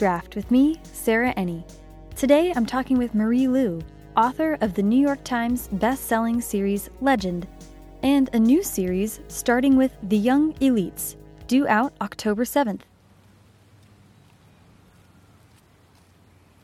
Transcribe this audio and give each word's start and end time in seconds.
Draft 0.00 0.34
with 0.34 0.50
me, 0.50 0.80
Sarah 0.82 1.34
Enni. 1.34 1.62
Today 2.16 2.54
I'm 2.56 2.64
talking 2.64 2.96
with 2.96 3.14
Marie 3.14 3.46
Lu, 3.46 3.82
author 4.16 4.56
of 4.62 4.72
the 4.72 4.82
New 4.82 4.98
York 4.98 5.22
Times 5.24 5.68
best-selling 5.72 6.40
series 6.40 6.88
Legend, 7.02 7.46
and 8.02 8.30
a 8.32 8.38
new 8.38 8.62
series 8.62 9.20
starting 9.28 9.76
with 9.76 9.92
The 10.02 10.16
Young 10.16 10.54
Elites, 10.54 11.16
due 11.46 11.68
out 11.68 11.92
October 12.00 12.44
7th. 12.44 12.80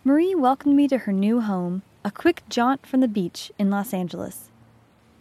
Marie 0.02 0.34
welcomed 0.34 0.74
me 0.74 0.88
to 0.88 0.96
her 0.96 1.12
new 1.12 1.42
home, 1.42 1.82
a 2.06 2.10
quick 2.10 2.42
jaunt 2.48 2.86
from 2.86 3.00
the 3.00 3.06
beach 3.06 3.52
in 3.58 3.68
Los 3.68 3.92
Angeles. 3.92 4.48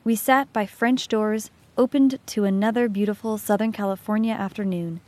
We 0.05 0.15
sat 0.15 0.53
by 0.53 0.65
French 0.65 1.09
doors 1.09 1.51
opened 1.77 2.19
to 2.27 2.45
another 2.45 2.87
beautiful 2.87 3.37
Southern 3.37 3.73
California 3.73 4.33
afternoon. 4.33 5.01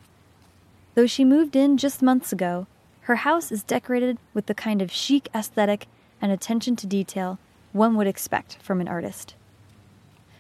Though 0.96 1.08
she 1.08 1.24
moved 1.24 1.56
in 1.56 1.78
just 1.78 2.02
months 2.02 2.34
ago, 2.34 2.68
her 3.08 3.16
house 3.16 3.54
is 3.54 3.64
decorated 3.64 4.18
with 4.34 4.48
the 4.48 4.54
kind 4.54 4.82
of 4.82 4.92
chic 4.92 5.30
aesthetic 5.34 5.88
and 6.22 6.30
attention 6.30 6.76
to 6.76 6.86
detail 6.86 7.40
one 7.72 7.96
would 7.96 8.06
expect 8.06 8.58
from 8.62 8.82
an 8.82 8.88
artist. 8.90 9.34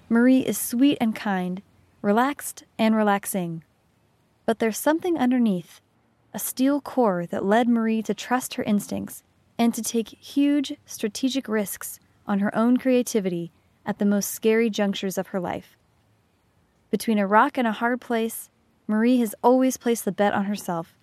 Marie 0.10 0.42
is 0.42 0.58
sweet 0.58 0.98
and 1.00 1.16
kind, 1.16 1.62
relaxed 2.02 2.66
and 2.78 2.94
relaxing. 2.94 3.64
But 4.46 4.60
there's 4.60 4.78
something 4.78 5.18
underneath, 5.18 5.80
a 6.34 6.40
steel 6.40 6.82
core 6.82 7.26
that 7.28 7.46
led 7.46 7.70
Marie 7.70 8.02
to 8.02 8.14
trust 8.14 8.56
her 8.56 8.64
instincts 8.64 9.24
and 9.58 9.74
to 9.74 9.82
take 9.82 10.10
huge 10.10 10.74
strategic 10.86 11.48
risks 11.48 12.02
on 12.28 12.40
her 12.40 12.54
own 12.54 12.76
creativity 12.76 13.50
at 13.86 13.98
the 13.98 14.06
most 14.06 14.32
scary 14.32 14.70
junctures 14.70 15.18
of 15.18 15.28
her 15.28 15.40
life. 15.40 15.78
Between 16.92 17.18
a 17.18 17.28
rock 17.28 17.58
and 17.58 17.66
a 17.66 17.72
hard 17.72 18.02
place, 18.02 18.50
Marie 18.88 19.20
has 19.20 19.34
always 19.42 19.78
placed 19.78 20.04
the 20.04 20.12
bet 20.12 20.34
on 20.34 20.46
herself, 20.46 20.97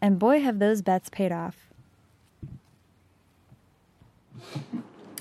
and 0.00 0.18
boy, 0.18 0.40
have 0.40 0.58
those 0.58 0.82
bets 0.82 1.08
paid 1.08 1.32
off. 1.32 1.70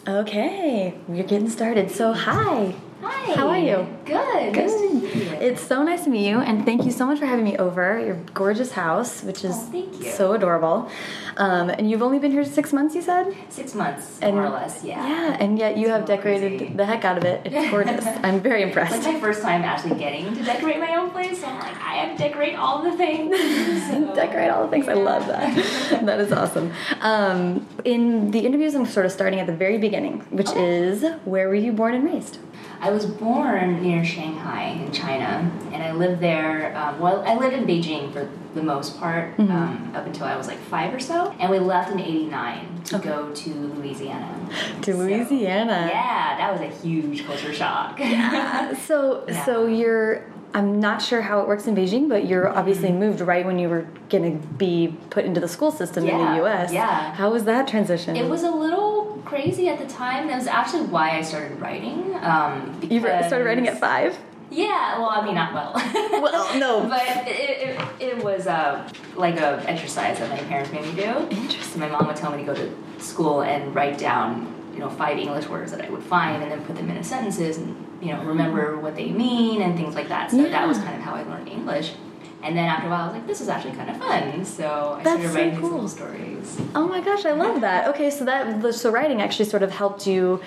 Okay, 0.08 0.98
we're 1.08 1.24
getting 1.24 1.50
started. 1.50 1.92
So, 1.92 2.14
hi. 2.14 2.76
Hi. 3.02 3.34
How 3.34 3.48
are 3.50 3.58
you? 3.58 3.88
Good. 4.06 4.54
Good. 4.54 4.66
Nice 4.68 4.74
to 4.74 4.94
meet 4.94 5.16
you. 5.16 5.22
It's 5.40 5.62
so 5.62 5.84
nice 5.84 6.04
to 6.04 6.10
meet 6.10 6.28
you, 6.28 6.40
and 6.40 6.66
thank 6.66 6.84
you 6.84 6.92
so 6.92 7.06
much 7.06 7.20
for 7.20 7.26
having 7.26 7.46
me 7.46 7.56
over. 7.58 8.00
Your 8.00 8.16
gorgeous 8.34 8.72
house, 8.74 9.24
which 9.24 9.46
is 9.46 9.52
Oh, 9.56 9.70
thank 9.72 10.04
you. 10.04 10.12
so 10.12 10.34
adorable. 10.34 10.90
Um, 11.38 11.70
and 11.70 11.90
you've 11.90 12.02
only 12.02 12.20
been 12.20 12.32
here 12.32 12.44
six 12.44 12.74
months, 12.74 12.96
you 12.96 13.02
said? 13.02 13.34
Six 13.50 13.74
months, 13.74 14.20
And- 14.22 14.36
more 14.36 14.46
or 14.48 14.50
less. 14.50 14.84
Yeah. 14.84 15.08
Yeah, 15.08 15.38
and 15.40 15.58
yet 15.58 15.78
you 15.78 15.84
It's 15.88 15.92
have 15.96 16.06
decorated 16.06 16.58
crazy. 16.60 16.74
the 16.74 16.86
heck 16.86 17.06
out 17.06 17.18
of 17.18 17.24
it. 17.24 17.42
It's 17.46 17.70
gorgeous. 17.72 18.06
I'm 18.24 18.42
very 18.42 18.64
It's 18.64 18.68
impressed. 18.70 19.04
like 19.06 19.14
my 19.14 19.20
first 19.22 19.42
time 19.42 19.62
actually 19.64 19.98
getting 19.98 20.34
to 20.36 20.44
decorate 20.44 20.80
my 20.80 20.96
own 20.96 21.12
place, 21.12 21.40
so 21.40 21.48
I'm 21.48 21.60
like, 21.60 21.78
I 21.82 21.94
have 22.04 22.18
to 22.18 22.24
decorate 22.24 22.56
all 22.56 22.82
the 22.84 22.92
things. 22.98 23.36
So- 23.90 24.14
Decorate 24.16 24.50
all 24.50 24.64
the 24.66 24.70
things. 24.70 24.88
I 24.90 24.94
love 24.94 25.26
that. 25.28 25.56
that 26.06 26.20
is 26.20 26.32
awesome. 26.34 26.72
Um, 27.02 27.66
in 27.86 28.32
the 28.32 28.40
interviews, 28.40 28.76
I'm 28.76 28.86
sort 28.86 29.06
of 29.06 29.12
starting 29.12 29.40
at 29.40 29.48
the 29.48 29.54
very 29.56 29.78
beginning, 29.78 30.20
which 30.32 30.50
Okay. 30.50 30.80
is 30.80 31.06
where 31.26 31.48
were 31.48 31.56
you 31.56 31.72
born 31.72 31.94
and 31.96 32.04
raised? 32.04 32.38
I 32.82 32.92
was 32.92 33.06
born 33.06 33.82
near 33.84 34.06
Shanghai 34.06 34.70
in 34.86 34.92
China, 34.92 35.52
and 35.74 35.84
I 35.84 35.92
lived 35.92 36.22
there. 36.22 36.76
Um, 36.78 37.00
well, 37.00 37.24
I 37.28 37.36
lived 37.36 37.54
in 37.54 37.66
Beijing 37.66 38.12
for 38.14 38.30
the 38.56 38.64
most 38.64 38.98
part 39.00 39.36
Mm-hmm. 39.38 39.52
um, 39.52 39.92
up 39.96 40.06
until 40.06 40.26
I 40.26 40.36
was 40.38 40.48
like 40.48 40.58
five 40.58 40.94
or 40.94 41.00
so, 41.00 41.34
and 41.40 41.52
we 41.52 41.60
left 41.60 41.92
in 41.92 42.00
'89 42.00 42.84
to 42.86 43.00
go 43.00 43.32
to 43.34 43.50
Louisiana. 43.50 44.50
To 44.84 44.94
So, 44.94 44.98
Louisiana. 44.98 45.88
yeah, 45.92 46.38
that 46.38 46.52
was 46.52 46.62
a 46.62 46.70
huge 46.88 47.26
culture 47.26 47.54
shock. 47.54 48.00
So, 48.88 49.26
Yeah. 49.28 49.46
so 49.46 49.66
you're. 49.68 50.24
I'm 50.52 50.80
not 50.80 51.00
sure 51.00 51.22
how 51.22 51.42
it 51.42 51.48
works 51.48 51.68
in 51.68 51.76
Beijing, 51.76 52.10
but 52.10 52.26
you're 52.26 52.50
obviously 52.50 52.92
moved 52.92 53.22
right 53.22 53.46
when 53.46 53.60
you 53.60 53.70
were 53.70 53.86
going 54.10 54.42
to 54.42 54.48
be 54.48 54.98
put 55.12 55.24
into 55.26 55.40
the 55.40 55.48
school 55.48 55.70
system 55.70 56.08
in 56.08 56.18
the 56.18 56.24
Yeah, 56.24 56.36
U.S. 56.38 56.74
yeah. 56.74 57.14
How 57.14 57.30
was 57.30 57.44
that 57.44 57.68
transition? 57.68 58.16
It 58.16 58.28
was 58.28 58.42
a 58.42 58.50
little 58.50 58.99
crazy 59.30 59.70
at 59.70 59.78
the 59.78 59.86
time. 59.86 60.28
That 60.28 60.38
was 60.38 60.48
actually 60.48 60.88
why 60.88 61.12
I 61.18 61.22
started 61.22 61.60
writing. 61.60 62.16
Um, 62.22 62.80
You 62.82 63.00
started 63.00 63.46
writing 63.46 63.68
at 63.68 63.80
five. 63.80 64.18
Yeah, 64.52 64.98
well, 64.98 65.10
I 65.10 65.24
mean, 65.24 65.36
not 65.36 65.54
well. 65.54 65.74
Well, 66.22 66.60
no. 66.60 66.90
but 66.90 67.04
it, 67.28 67.70
it, 67.70 67.80
it 68.00 68.24
was 68.24 68.48
uh, 68.48 68.90
like 69.16 69.38
a 69.40 69.64
exercise 69.70 70.18
that 70.20 70.30
my 70.30 70.40
parents 70.50 70.72
made 70.72 70.84
me 70.84 70.94
do. 70.96 71.12
Interesting. 71.30 71.80
My 71.80 71.88
mom 71.88 72.08
would 72.08 72.16
tell 72.16 72.32
me 72.32 72.44
to 72.44 72.44
go 72.44 72.56
to 72.56 72.76
school 73.02 73.44
and 73.44 73.74
write 73.74 73.98
down, 74.00 74.52
you 74.74 74.80
know, 74.80 74.90
five 74.90 75.18
English 75.18 75.48
words 75.48 75.72
that 75.72 75.86
I 75.86 75.90
would 75.90 76.04
find, 76.04 76.42
and 76.44 76.52
then 76.52 76.66
put 76.66 76.76
them 76.76 76.90
into 76.90 77.04
sentences, 77.04 77.58
and 77.58 77.76
you 78.02 78.12
know, 78.12 78.24
remember 78.24 78.80
what 78.80 78.96
they 78.96 79.10
mean 79.10 79.62
and 79.62 79.78
things 79.78 79.94
like 79.96 80.10
that. 80.10 80.32
So 80.32 80.44
that 80.44 80.68
was 80.68 80.78
kind 80.80 80.96
of 80.96 81.02
how 81.02 81.14
I 81.14 81.24
learned 81.24 81.48
English. 81.48 81.94
And 82.42 82.56
then 82.58 82.66
after 82.66 82.88
a 82.88 82.90
while, 82.90 83.02
I 83.02 83.06
was 83.08 83.14
like, 83.16 83.28
this 83.28 83.42
is 83.42 83.50
actually 83.50 83.74
kind 83.76 83.90
of 83.90 83.98
fun. 83.98 84.46
So 84.46 84.96
I 85.00 85.04
That's 85.04 85.22
started 85.22 85.28
so 85.30 85.36
writing 85.36 85.52
these 85.52 85.60
cool. 85.60 85.72
little 85.72 85.88
stories. 85.90 86.58
Oh 86.74 86.88
my 86.88 87.02
gosh, 87.02 87.26
I 87.26 87.32
love 87.34 87.62
that. 87.62 87.88
Okay, 87.90 88.10
so 88.10 88.24
that 88.26 88.62
the 88.62 88.72
so 88.72 88.92
writing 88.92 89.22
actually 89.22 89.46
sort 89.46 89.62
of 89.64 89.72
helped 89.72 90.08
you 90.08 90.40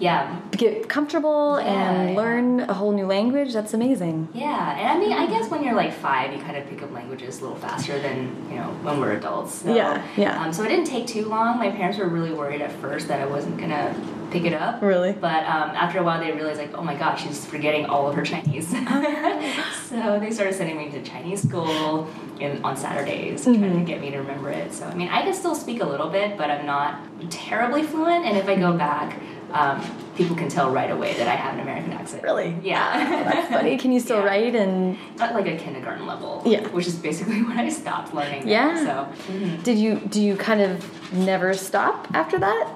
Yeah, 0.00 0.40
get 0.52 0.88
comfortable 0.88 1.58
Yeah, 1.60 1.66
and 1.92 2.10
yeah. 2.10 2.16
learn 2.16 2.60
a 2.60 2.72
whole 2.74 2.92
new 2.92 3.06
language. 3.06 3.52
That's 3.52 3.74
amazing. 3.74 4.28
Yeah, 4.34 4.78
and 4.78 4.88
I 4.88 4.98
mean, 4.98 5.12
I 5.12 5.26
guess 5.26 5.50
when 5.50 5.62
you're 5.62 5.74
like 5.74 5.92
five, 5.92 6.32
you 6.32 6.40
kind 6.40 6.56
of 6.56 6.66
pick 6.68 6.82
up 6.82 6.90
languages 6.92 7.38
a 7.40 7.42
little 7.42 7.58
faster 7.58 7.98
than 8.00 8.18
you 8.50 8.56
know 8.56 8.68
when 8.82 8.98
we're 8.98 9.12
adults. 9.12 9.56
So, 9.56 9.74
Yeah, 9.74 10.02
yeah. 10.16 10.42
Um, 10.42 10.52
so 10.52 10.64
it 10.64 10.68
didn't 10.68 10.86
take 10.86 11.06
too 11.06 11.26
long. 11.26 11.58
My 11.58 11.70
parents 11.70 11.98
were 11.98 12.08
really 12.08 12.32
worried 12.32 12.62
at 12.62 12.72
first 12.72 13.08
that 13.08 13.20
I 13.20 13.26
wasn't 13.26 13.58
gonna 13.58 13.94
pick 14.30 14.44
it 14.44 14.54
up. 14.54 14.80
Really? 14.80 15.12
But 15.12 15.44
um, 15.44 15.70
after 15.76 15.98
a 15.98 16.02
while, 16.02 16.20
they 16.20 16.32
realized 16.32 16.58
like, 16.60 16.72
oh 16.74 16.82
my 16.82 16.94
gosh, 16.94 17.22
she's 17.24 17.44
forgetting 17.44 17.84
all 17.86 18.08
of 18.08 18.14
her 18.14 18.22
Chinese. 18.24 18.68
so 19.88 20.18
they 20.20 20.30
started 20.30 20.54
sending 20.54 20.76
me 20.78 20.88
to 20.90 21.02
Chinese 21.02 21.42
school 21.42 22.08
in, 22.38 22.62
on 22.64 22.76
Saturdays, 22.76 23.44
trying 23.44 23.60
Mm-hmm. 23.60 23.78
to 23.80 23.84
get 23.84 24.00
me 24.00 24.10
to 24.12 24.18
remember 24.18 24.48
it. 24.50 24.72
So 24.72 24.86
I 24.86 24.94
mean, 24.94 25.08
I 25.08 25.22
can 25.22 25.34
still 25.34 25.54
speak 25.54 25.82
a 25.82 25.86
little 25.86 26.08
bit, 26.08 26.38
but 26.38 26.50
I'm 26.50 26.64
not 26.64 27.00
terribly 27.30 27.82
fluent. 27.82 28.24
And 28.24 28.36
if 28.38 28.48
I 28.48 28.54
go 28.56 28.72
back, 28.72 29.20
um, 29.52 29.80
people 30.16 30.36
can 30.36 30.48
tell 30.48 30.70
right 30.70 30.90
away 30.90 31.14
that 31.14 31.26
I 31.28 31.34
have 31.34 31.54
an 31.54 31.60
American 31.60 31.92
accent. 31.92 32.22
Really? 32.22 32.56
Yeah. 32.62 33.24
That's 33.24 33.48
funny. 33.48 33.76
Can 33.82 33.92
you 33.92 34.00
still 34.00 34.18
Yeah. 34.18 34.24
write 34.26 34.54
and 34.54 34.96
at 35.20 35.34
like 35.34 35.46
a 35.46 35.56
kindergarten 35.56 36.06
level. 36.06 36.42
Yeah. 36.46 36.66
Which 36.68 36.86
is 36.86 36.96
basically 36.96 37.42
when 37.48 37.58
I 37.58 37.68
stopped 37.68 38.14
learning. 38.14 38.46
Yeah. 38.48 38.76
So 38.84 39.32
mhm. 39.32 39.62
did 39.62 39.78
you 39.78 39.96
do 40.08 40.20
you 40.22 40.36
kind 40.36 40.60
of 40.60 41.12
never 41.12 41.52
stop 41.54 42.06
after 42.14 42.38
that? 42.38 42.68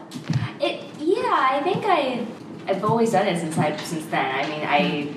it 0.61 0.83
yeah, 1.01 1.49
I 1.53 1.61
think 1.63 1.85
I 1.87 2.27
I've 2.67 2.85
always 2.85 3.13
done 3.13 3.27
it 3.27 3.39
since 3.41 3.57
I 3.59 3.77
since 3.77 4.07
then. 4.07 4.35
I 4.35 4.49
mean 4.49 4.63
I 4.67 5.15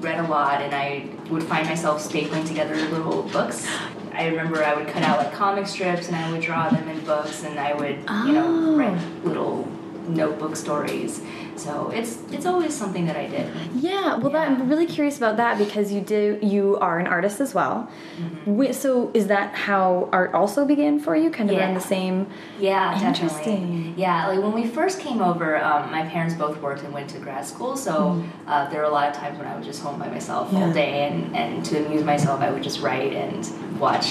read 0.00 0.18
a 0.24 0.28
lot 0.28 0.62
and 0.62 0.74
I 0.74 1.08
would 1.30 1.42
find 1.42 1.66
myself 1.66 2.02
stapling 2.06 2.46
together 2.46 2.74
little 2.76 3.22
books. 3.24 3.66
I 4.12 4.26
remember 4.26 4.62
I 4.64 4.74
would 4.74 4.88
cut 4.88 5.02
out 5.02 5.18
like 5.18 5.32
comic 5.32 5.66
strips 5.66 6.08
and 6.08 6.16
I 6.16 6.30
would 6.32 6.40
draw 6.40 6.68
them 6.68 6.88
in 6.88 7.00
books 7.04 7.44
and 7.44 7.58
I 7.58 7.72
would, 7.74 7.96
you 8.26 8.32
know, 8.32 8.46
Oh. 8.48 8.76
write 8.76 9.00
little 9.24 9.68
notebook 10.14 10.56
stories. 10.56 11.22
So 11.60 11.90
it's 11.98 12.12
it's 12.32 12.46
always 12.46 12.72
something 12.74 13.04
that 13.06 13.16
I 13.16 13.26
did. 13.26 13.46
Yeah, 13.74 14.16
well, 14.16 14.30
That, 14.30 14.48
I'm 14.48 14.68
really 14.68 14.86
curious 14.86 15.16
about 15.18 15.36
that 15.36 15.58
because 15.58 15.92
you 15.92 16.00
do 16.00 16.38
you 16.40 16.78
are 16.80 16.98
an 16.98 17.06
artist 17.06 17.38
as 17.40 17.52
well. 17.54 17.76
Mm-hmm. 18.18 18.56
Wait, 18.56 18.74
so 18.74 19.10
is 19.12 19.26
that 19.26 19.54
how 19.54 20.08
art 20.12 20.32
also 20.32 20.64
began 20.64 20.98
for 20.98 21.14
you? 21.22 21.28
Kind 21.30 21.50
of 21.50 21.56
Yeah. 21.56 21.62
around 21.64 21.74
the 21.74 21.80
same. 21.96 22.26
Yeah, 22.58 22.94
Interesting. 23.08 23.60
definitely. 23.60 23.94
Yeah, 24.04 24.26
like 24.28 24.40
when 24.42 24.52
we 24.60 24.66
first 24.66 25.00
came 25.00 25.20
over, 25.30 25.48
um, 25.62 25.90
my 25.90 26.04
parents 26.14 26.34
both 26.34 26.56
worked 26.62 26.82
and 26.84 26.92
went 26.94 27.08
to 27.10 27.18
grad 27.18 27.44
school, 27.44 27.76
so 27.76 28.22
uh, 28.46 28.68
there 28.70 28.78
were 28.80 28.86
a 28.94 28.96
lot 28.98 29.08
of 29.10 29.14
times 29.22 29.36
when 29.38 29.46
I 29.46 29.54
was 29.56 29.66
just 29.66 29.82
home 29.82 29.98
by 29.98 30.08
myself 30.08 30.50
Mm. 30.50 30.58
Yeah. 30.58 30.64
all 30.66 30.72
day, 30.72 30.92
and, 31.08 31.36
and 31.36 31.64
to 31.68 31.84
amuse 31.84 32.04
myself, 32.04 32.40
I 32.40 32.50
would 32.50 32.62
just 32.62 32.80
write 32.80 33.12
and 33.12 33.40
watch 33.78 34.06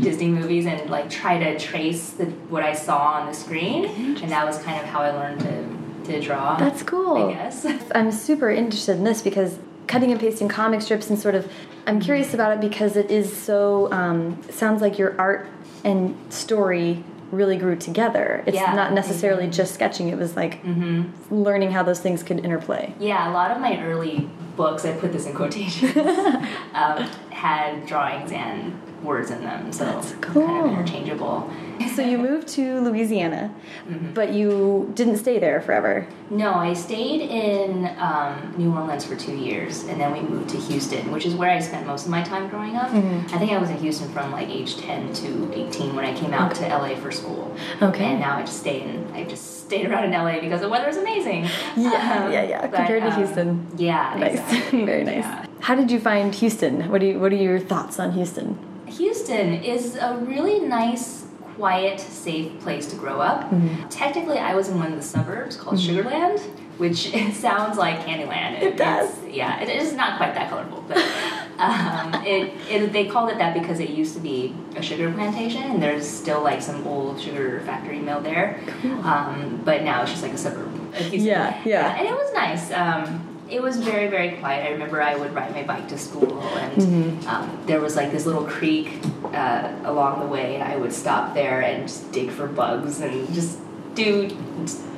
Disney 0.00 0.28
movies 0.28 0.66
and 0.66 0.78
like 0.90 1.08
try 1.10 1.34
to 1.44 1.58
trace 1.58 2.10
the, 2.18 2.26
what 2.52 2.62
I 2.62 2.74
saw 2.74 2.98
on 3.18 3.26
the 3.26 3.34
screen, 3.44 3.80
and 4.22 4.30
that 4.34 4.44
was 4.46 4.56
kind 4.66 4.78
of 4.82 4.86
how 4.92 5.00
I 5.00 5.10
learned 5.12 5.40
to 5.48 5.79
to 6.04 6.20
draw. 6.20 6.56
That's 6.56 6.82
cool. 6.82 7.28
I 7.30 7.32
guess. 7.34 7.66
I'm 7.94 8.12
super 8.12 8.50
interested 8.50 8.96
in 8.96 9.04
this 9.04 9.22
because 9.22 9.58
cutting 9.86 10.10
and 10.12 10.20
pasting 10.20 10.48
comic 10.48 10.80
strips 10.82 11.10
and 11.10 11.18
sort 11.18 11.34
of 11.34 11.50
I'm 11.86 12.00
curious 12.00 12.34
about 12.34 12.52
it 12.52 12.60
because 12.60 12.96
it 12.96 13.10
is 13.10 13.34
so 13.34 13.90
um, 13.92 14.40
sounds 14.50 14.80
like 14.82 14.98
your 14.98 15.18
art 15.20 15.48
and 15.82 16.14
story 16.32 17.02
really 17.32 17.56
grew 17.56 17.76
together. 17.76 18.42
It's 18.46 18.56
Yeah. 18.56 18.74
not 18.74 18.92
necessarily 18.92 19.46
just 19.48 19.74
sketching. 19.74 20.08
It 20.08 20.18
was 20.18 20.36
like 20.36 20.60
hmm 20.62 21.02
learning 21.30 21.70
how 21.72 21.82
those 21.82 22.00
things 22.00 22.22
could 22.22 22.44
interplay. 22.44 22.92
Yeah, 23.00 23.30
a 23.30 23.32
lot 23.32 23.50
of 23.50 23.60
my 23.60 23.82
early 23.82 24.28
books, 24.56 24.84
I 24.84 24.92
put 24.92 25.12
this 25.12 25.26
in 25.26 25.34
quotations, 25.34 25.96
um, 26.74 27.08
had 27.40 27.86
drawings 27.86 28.30
and 28.32 28.78
words 29.02 29.30
in 29.30 29.40
them, 29.42 29.72
so 29.72 29.84
That's 29.86 30.12
kind 30.20 30.58
of 30.66 30.66
interchangeable. 30.72 31.50
So 31.96 32.02
you 32.02 32.18
moved 32.18 32.48
to 32.48 32.80
Louisiana, 32.82 33.50
Mm-hmm. 33.88 34.12
but 34.12 34.28
you 34.34 34.92
didn't 34.94 35.16
stay 35.16 35.38
there 35.38 35.62
forever. 35.62 36.06
No, 36.28 36.52
I 36.54 36.74
stayed 36.74 37.22
in 37.22 37.86
um, 37.98 38.54
New 38.58 38.70
Orleans 38.76 39.04
for 39.06 39.16
two 39.16 39.34
years, 39.34 39.84
and 39.84 39.98
then 39.98 40.12
we 40.12 40.20
moved 40.20 40.50
to 40.50 40.58
Houston, 40.58 41.10
which 41.12 41.24
is 41.24 41.34
where 41.34 41.50
I 41.50 41.60
spent 41.60 41.86
most 41.86 42.04
of 42.04 42.10
my 42.10 42.22
time 42.22 42.48
growing 42.50 42.76
up. 42.76 42.90
Mm-hmm. 42.90 43.34
I 43.34 43.38
think 43.38 43.52
I 43.52 43.58
was 43.58 43.70
in 43.70 43.78
Houston 43.78 44.08
from 44.12 44.30
like 44.32 44.48
age 44.50 44.76
10 44.76 45.14
to 45.14 45.28
18 45.54 45.96
when 45.96 46.04
I 46.04 46.12
came 46.14 46.34
out 46.34 46.54
to 46.56 46.62
LA 46.68 46.94
for 46.96 47.10
school. 47.10 47.56
Okay. 47.80 48.04
And 48.04 48.20
now 48.20 48.36
I 48.36 48.42
just 48.42 48.58
stay 48.60 48.82
in, 48.82 49.10
I 49.14 49.24
just 49.24 49.64
stayed 49.64 49.86
around 49.88 50.04
in 50.04 50.12
LA 50.12 50.40
because 50.40 50.60
the 50.60 50.68
weather 50.68 50.88
is 50.90 50.98
amazing. 50.98 51.44
Yeah, 51.76 52.22
Um, 52.26 52.32
yeah, 52.32 52.42
yeah. 52.42 52.60
but, 52.66 52.76
Compared 52.76 53.02
to 53.04 53.10
um, 53.12 53.16
Houston. 53.18 53.66
Yeah, 53.78 54.14
Nice. 54.18 54.34
exactly. 54.40 54.84
Very 54.84 55.04
nice. 55.04 55.24
Yeah. 55.24 55.46
How 55.60 55.74
did 55.74 55.90
you 55.90 56.00
find 56.00 56.34
Houston? 56.34 56.90
What 56.90 57.00
do 57.00 57.06
you 57.06 57.18
what 57.20 57.32
are 57.32 57.36
your 57.36 57.60
thoughts 57.60 57.98
on 57.98 58.12
Houston? 58.12 58.58
Houston 58.86 59.54
is 59.62 59.96
a 59.96 60.16
really 60.16 60.60
nice, 60.60 61.26
quiet, 61.56 62.00
safe 62.00 62.58
place 62.60 62.86
to 62.88 62.96
grow 62.96 63.20
up. 63.20 63.42
Mm-hmm. 63.50 63.88
Technically, 63.88 64.38
I 64.38 64.54
was 64.54 64.68
in 64.68 64.78
one 64.78 64.88
of 64.92 64.96
the 64.96 65.02
suburbs 65.04 65.56
called 65.56 65.76
Sugarland, 65.78 66.40
which 66.78 67.14
it 67.14 67.34
sounds 67.34 67.78
like 67.78 68.00
Candyland. 68.00 68.60
It 68.62 68.76
does. 68.76 69.08
It's- 69.10 69.34
yeah, 69.36 69.60
it 69.60 69.68
is 69.68 69.92
not 69.92 70.16
quite 70.16 70.34
that 70.34 70.50
colorful, 70.50 70.84
but 70.88 70.96
um, 71.58 72.14
it, 72.26 72.52
it 72.68 72.92
they 72.92 73.06
called 73.06 73.30
it 73.30 73.38
that 73.38 73.54
because 73.54 73.78
it 73.78 73.90
used 73.90 74.14
to 74.14 74.20
be 74.20 74.56
a 74.74 74.82
sugar 74.82 75.12
plantation, 75.12 75.62
and 75.62 75.80
there's 75.80 76.04
still 76.08 76.42
like 76.42 76.60
some 76.60 76.84
old 76.86 77.20
sugar 77.20 77.60
factory 77.60 78.00
mill 78.00 78.20
there. 78.20 78.58
Um, 79.04 79.60
but 79.64 79.82
now 79.84 80.02
it's 80.02 80.10
just 80.10 80.22
like 80.24 80.32
a 80.32 80.38
suburb. 80.38 80.68
It 80.94 81.10
to- 81.10 81.16
Yeah, 81.18 81.60
yeah. 81.64 81.96
and 81.96 82.08
it 82.08 82.12
was 82.12 82.32
nice. 82.34 82.72
Um, 82.72 83.29
it 83.50 83.60
was 83.62 83.76
very, 83.78 84.08
very 84.08 84.32
quiet. 84.38 84.66
I 84.66 84.70
remember 84.70 85.02
I 85.02 85.16
would 85.16 85.34
ride 85.34 85.52
my 85.52 85.62
bike 85.62 85.88
to 85.88 85.98
school, 85.98 86.40
and 86.56 86.72
Mm-hmm. 86.82 87.28
um, 87.28 87.58
there 87.66 87.80
was 87.80 87.96
like 87.96 88.12
this 88.12 88.24
little 88.26 88.44
creek 88.44 89.00
uh, 89.34 89.72
along 89.84 90.20
the 90.20 90.26
way, 90.26 90.54
and 90.56 90.62
I 90.64 90.76
would 90.76 90.92
stop 90.92 91.34
there 91.34 91.60
and 91.62 91.86
just 91.88 92.10
dig 92.12 92.30
for 92.30 92.46
bugs 92.46 93.00
and 93.00 93.32
just 93.34 93.58
do 93.94 94.28
d- 94.28 94.36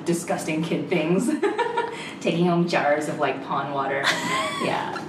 disgusting 0.05 0.63
kid 0.63 0.89
things, 0.89 1.31
taking 2.21 2.47
home 2.47 2.69
jars 2.69 3.09
of 3.09 3.19
like 3.19 3.43
pond 3.47 3.73
water. 3.75 4.03
yeah. 4.65 5.03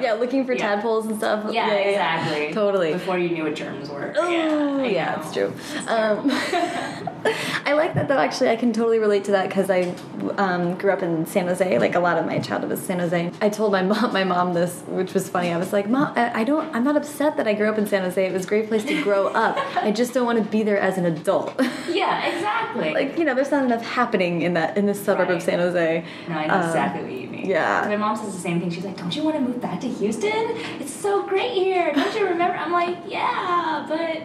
Yeah, 0.00 0.14
looking 0.14 0.44
for 0.46 0.52
Yeah. 0.52 0.74
tadpoles 0.76 1.06
and 1.06 1.16
stuff. 1.16 1.52
Yeah, 1.52 1.70
exactly. 1.72 2.52
Totally. 2.54 2.92
Before 2.92 3.18
you 3.18 3.28
knew 3.30 3.44
what 3.44 3.54
germs 3.54 3.88
were. 3.90 4.12
Oh, 4.16 4.28
yeah, 4.28 4.82
yeah, 4.84 5.20
it's 5.20 5.32
true. 5.32 5.52
Um, 5.88 6.30
I 7.66 7.72
like 7.74 7.94
that 7.94 8.08
though. 8.08 8.18
Actually, 8.18 8.50
I 8.50 8.56
can 8.56 8.72
totally 8.72 8.98
relate 8.98 9.24
to 9.24 9.32
that 9.32 9.48
because 9.48 9.68
I 9.70 9.94
um, 10.38 10.74
grew 10.76 10.90
up 10.90 11.02
in 11.02 11.26
San 11.26 11.46
Jose. 11.46 11.78
Like 11.78 11.94
a 11.94 12.00
lot 12.00 12.16
of 12.18 12.26
my 12.26 12.38
childhood 12.38 12.70
was 12.70 12.80
San 12.80 12.98
Jose. 12.98 13.30
I 13.40 13.48
told 13.48 13.72
my 13.72 13.82
mom, 13.90 14.12
my 14.12 14.24
mom 14.24 14.54
this, 14.54 14.82
which 14.86 15.12
was 15.14 15.28
funny. 15.28 15.52
I 15.52 15.58
was 15.58 15.72
like, 15.72 15.88
"Mom, 15.88 16.12
I 16.16 16.40
I 16.40 16.44
don't. 16.44 16.74
I'm 16.74 16.84
not 16.84 16.96
upset 16.96 17.36
that 17.36 17.46
I 17.46 17.52
grew 17.54 17.68
up 17.68 17.78
in 17.78 17.86
San 17.86 18.02
Jose. 18.02 18.24
It 18.24 18.32
was 18.32 18.44
a 18.44 18.48
great 18.48 18.68
place 18.68 18.84
to 18.84 19.02
grow 19.02 19.26
up. 19.44 19.56
I 19.76 19.90
just 19.90 20.14
don't 20.14 20.26
want 20.26 20.38
to 20.42 20.44
be 20.50 20.62
there 20.62 20.78
as 20.78 20.96
an 20.98 21.04
adult. 21.06 21.54
Yeah, 21.88 22.24
exactly. 22.26 22.92
like 22.94 23.18
you 23.18 23.24
know, 23.24 23.34
there's 23.34 23.50
not 23.50 23.64
enough 23.64 23.82
happening 23.82 24.42
in 24.42 24.54
that 24.54 24.76
in 24.76 24.86
this 24.86 25.02
suburb 25.02 25.30
of 25.30 25.42
San 25.42 25.58
Jose. 25.58 26.04
No, 26.28 26.34
I 26.34 26.46
know 26.46 26.54
Um, 26.54 26.66
exactly 26.66 27.02
what 27.02 27.12
you 27.12 27.28
mean. 27.28 27.46
yeah. 27.46 27.84
My 27.86 27.96
mom 27.96 28.16
says 28.16 28.32
the 28.34 28.40
same 28.40 28.60
thing. 28.60 28.70
She's 28.70 28.84
like, 28.84 28.96
"Don't 28.96 29.14
you 29.14 29.22
want 29.22 29.36
to 29.36 29.42
move 29.42 29.49
back 29.58 29.80
to 29.80 29.88
Houston? 29.88 30.56
It's 30.80 30.92
so 30.92 31.26
great 31.26 31.52
here. 31.52 31.92
Don't 31.92 32.14
you 32.14 32.26
remember?" 32.26 32.56
I'm 32.56 32.72
like, 32.72 32.96
"Yeah, 33.08 33.84
but 33.88 34.22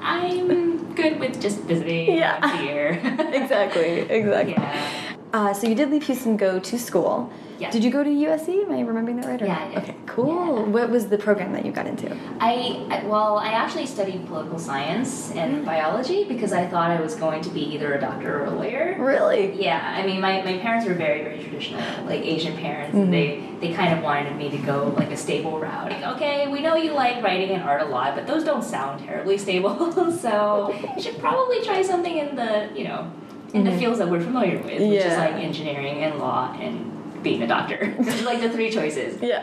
I'm 0.00 0.94
good 0.94 1.18
with 1.20 1.40
just 1.40 1.58
visiting 1.60 2.16
Yeah. 2.16 2.40
once 2.40 2.60
a 2.60 2.64
year." 2.64 2.88
exactly. 3.32 4.00
Exactly. 4.10 4.52
yeah. 4.54 5.16
Uh, 5.32 5.52
so 5.52 5.66
you 5.66 5.74
did 5.74 5.90
leave 5.90 6.04
Houston, 6.06 6.36
go 6.36 6.58
to 6.60 6.78
school. 6.78 7.30
Yeah. 7.58 7.70
Did 7.70 7.84
you 7.84 7.90
go 7.90 8.02
to 8.02 8.10
USC? 8.10 8.64
Am 8.64 8.72
I 8.72 8.80
remembering 8.80 9.16
that 9.20 9.26
right? 9.26 9.40
Or 9.42 9.46
Yeah. 9.46 9.64
I 9.64 9.68
did. 9.68 9.78
Okay, 9.78 9.94
cool. 10.06 10.56
Yeah. 10.58 10.62
What 10.64 10.90
was 10.90 11.08
the 11.08 11.18
program 11.18 11.52
that 11.52 11.64
you 11.64 11.72
got 11.72 11.86
into? 11.86 12.16
I, 12.40 13.02
well, 13.06 13.38
I 13.38 13.48
actually 13.52 13.86
studied 13.86 14.26
political 14.26 14.58
science 14.58 15.30
and 15.32 15.62
Mm. 15.62 15.64
biology 15.64 16.24
because 16.24 16.52
I 16.52 16.66
thought 16.66 16.90
I 16.90 17.00
was 17.00 17.14
going 17.14 17.42
to 17.42 17.50
be 17.50 17.60
either 17.74 17.94
a 17.94 18.00
doctor 18.00 18.40
or 18.42 18.46
a 18.46 18.50
lawyer. 18.50 18.96
Really? 18.98 19.52
Yeah, 19.62 19.80
I 19.96 20.04
mean, 20.04 20.20
my, 20.20 20.42
my 20.42 20.58
parents 20.58 20.86
were 20.86 20.94
very, 20.94 21.22
very 21.22 21.38
traditional, 21.42 21.80
like 22.06 22.22
Asian 22.24 22.56
parents. 22.56 22.96
Mhm. 22.96 23.10
They 23.10 23.40
they 23.60 23.72
kind 23.72 23.96
of 23.96 24.02
wanted 24.04 24.36
me 24.36 24.50
to 24.50 24.58
go 24.58 24.92
like 24.98 25.10
a 25.10 25.16
stable 25.16 25.58
route. 25.58 25.90
Like, 25.90 26.02
okay, 26.16 26.48
we 26.48 26.60
know 26.60 26.74
you 26.76 26.92
like 26.92 27.22
writing 27.22 27.50
and 27.50 27.62
art 27.62 27.80
a 27.80 27.86
lot, 27.86 28.14
but 28.14 28.26
those 28.26 28.44
don't 28.44 28.62
sound 28.64 29.02
terribly 29.06 29.38
stable. 29.38 29.92
so 30.24 30.74
you 30.96 31.00
should 31.02 31.18
probably 31.18 31.62
try 31.62 31.80
something 31.82 32.16
in 32.18 32.36
the 32.36 32.68
you 32.74 32.84
know 32.84 33.10
in 33.54 33.62
the 33.64 33.70
Mhm. 33.70 33.78
fields 33.78 33.98
that 34.00 34.08
we're 34.10 34.20
familiar 34.20 34.56
with, 34.58 34.80
which 34.80 35.04
is 35.04 35.16
like 35.16 35.34
engineering 35.34 36.02
and 36.02 36.18
law 36.18 36.52
and 36.60 36.90
being 37.24 37.42
a 37.42 37.46
doctor. 37.48 37.92
Those 37.98 38.22
are 38.22 38.24
like 38.26 38.40
the 38.40 38.50
three 38.50 38.70
choices. 38.70 39.18
Yeah. 39.22 39.42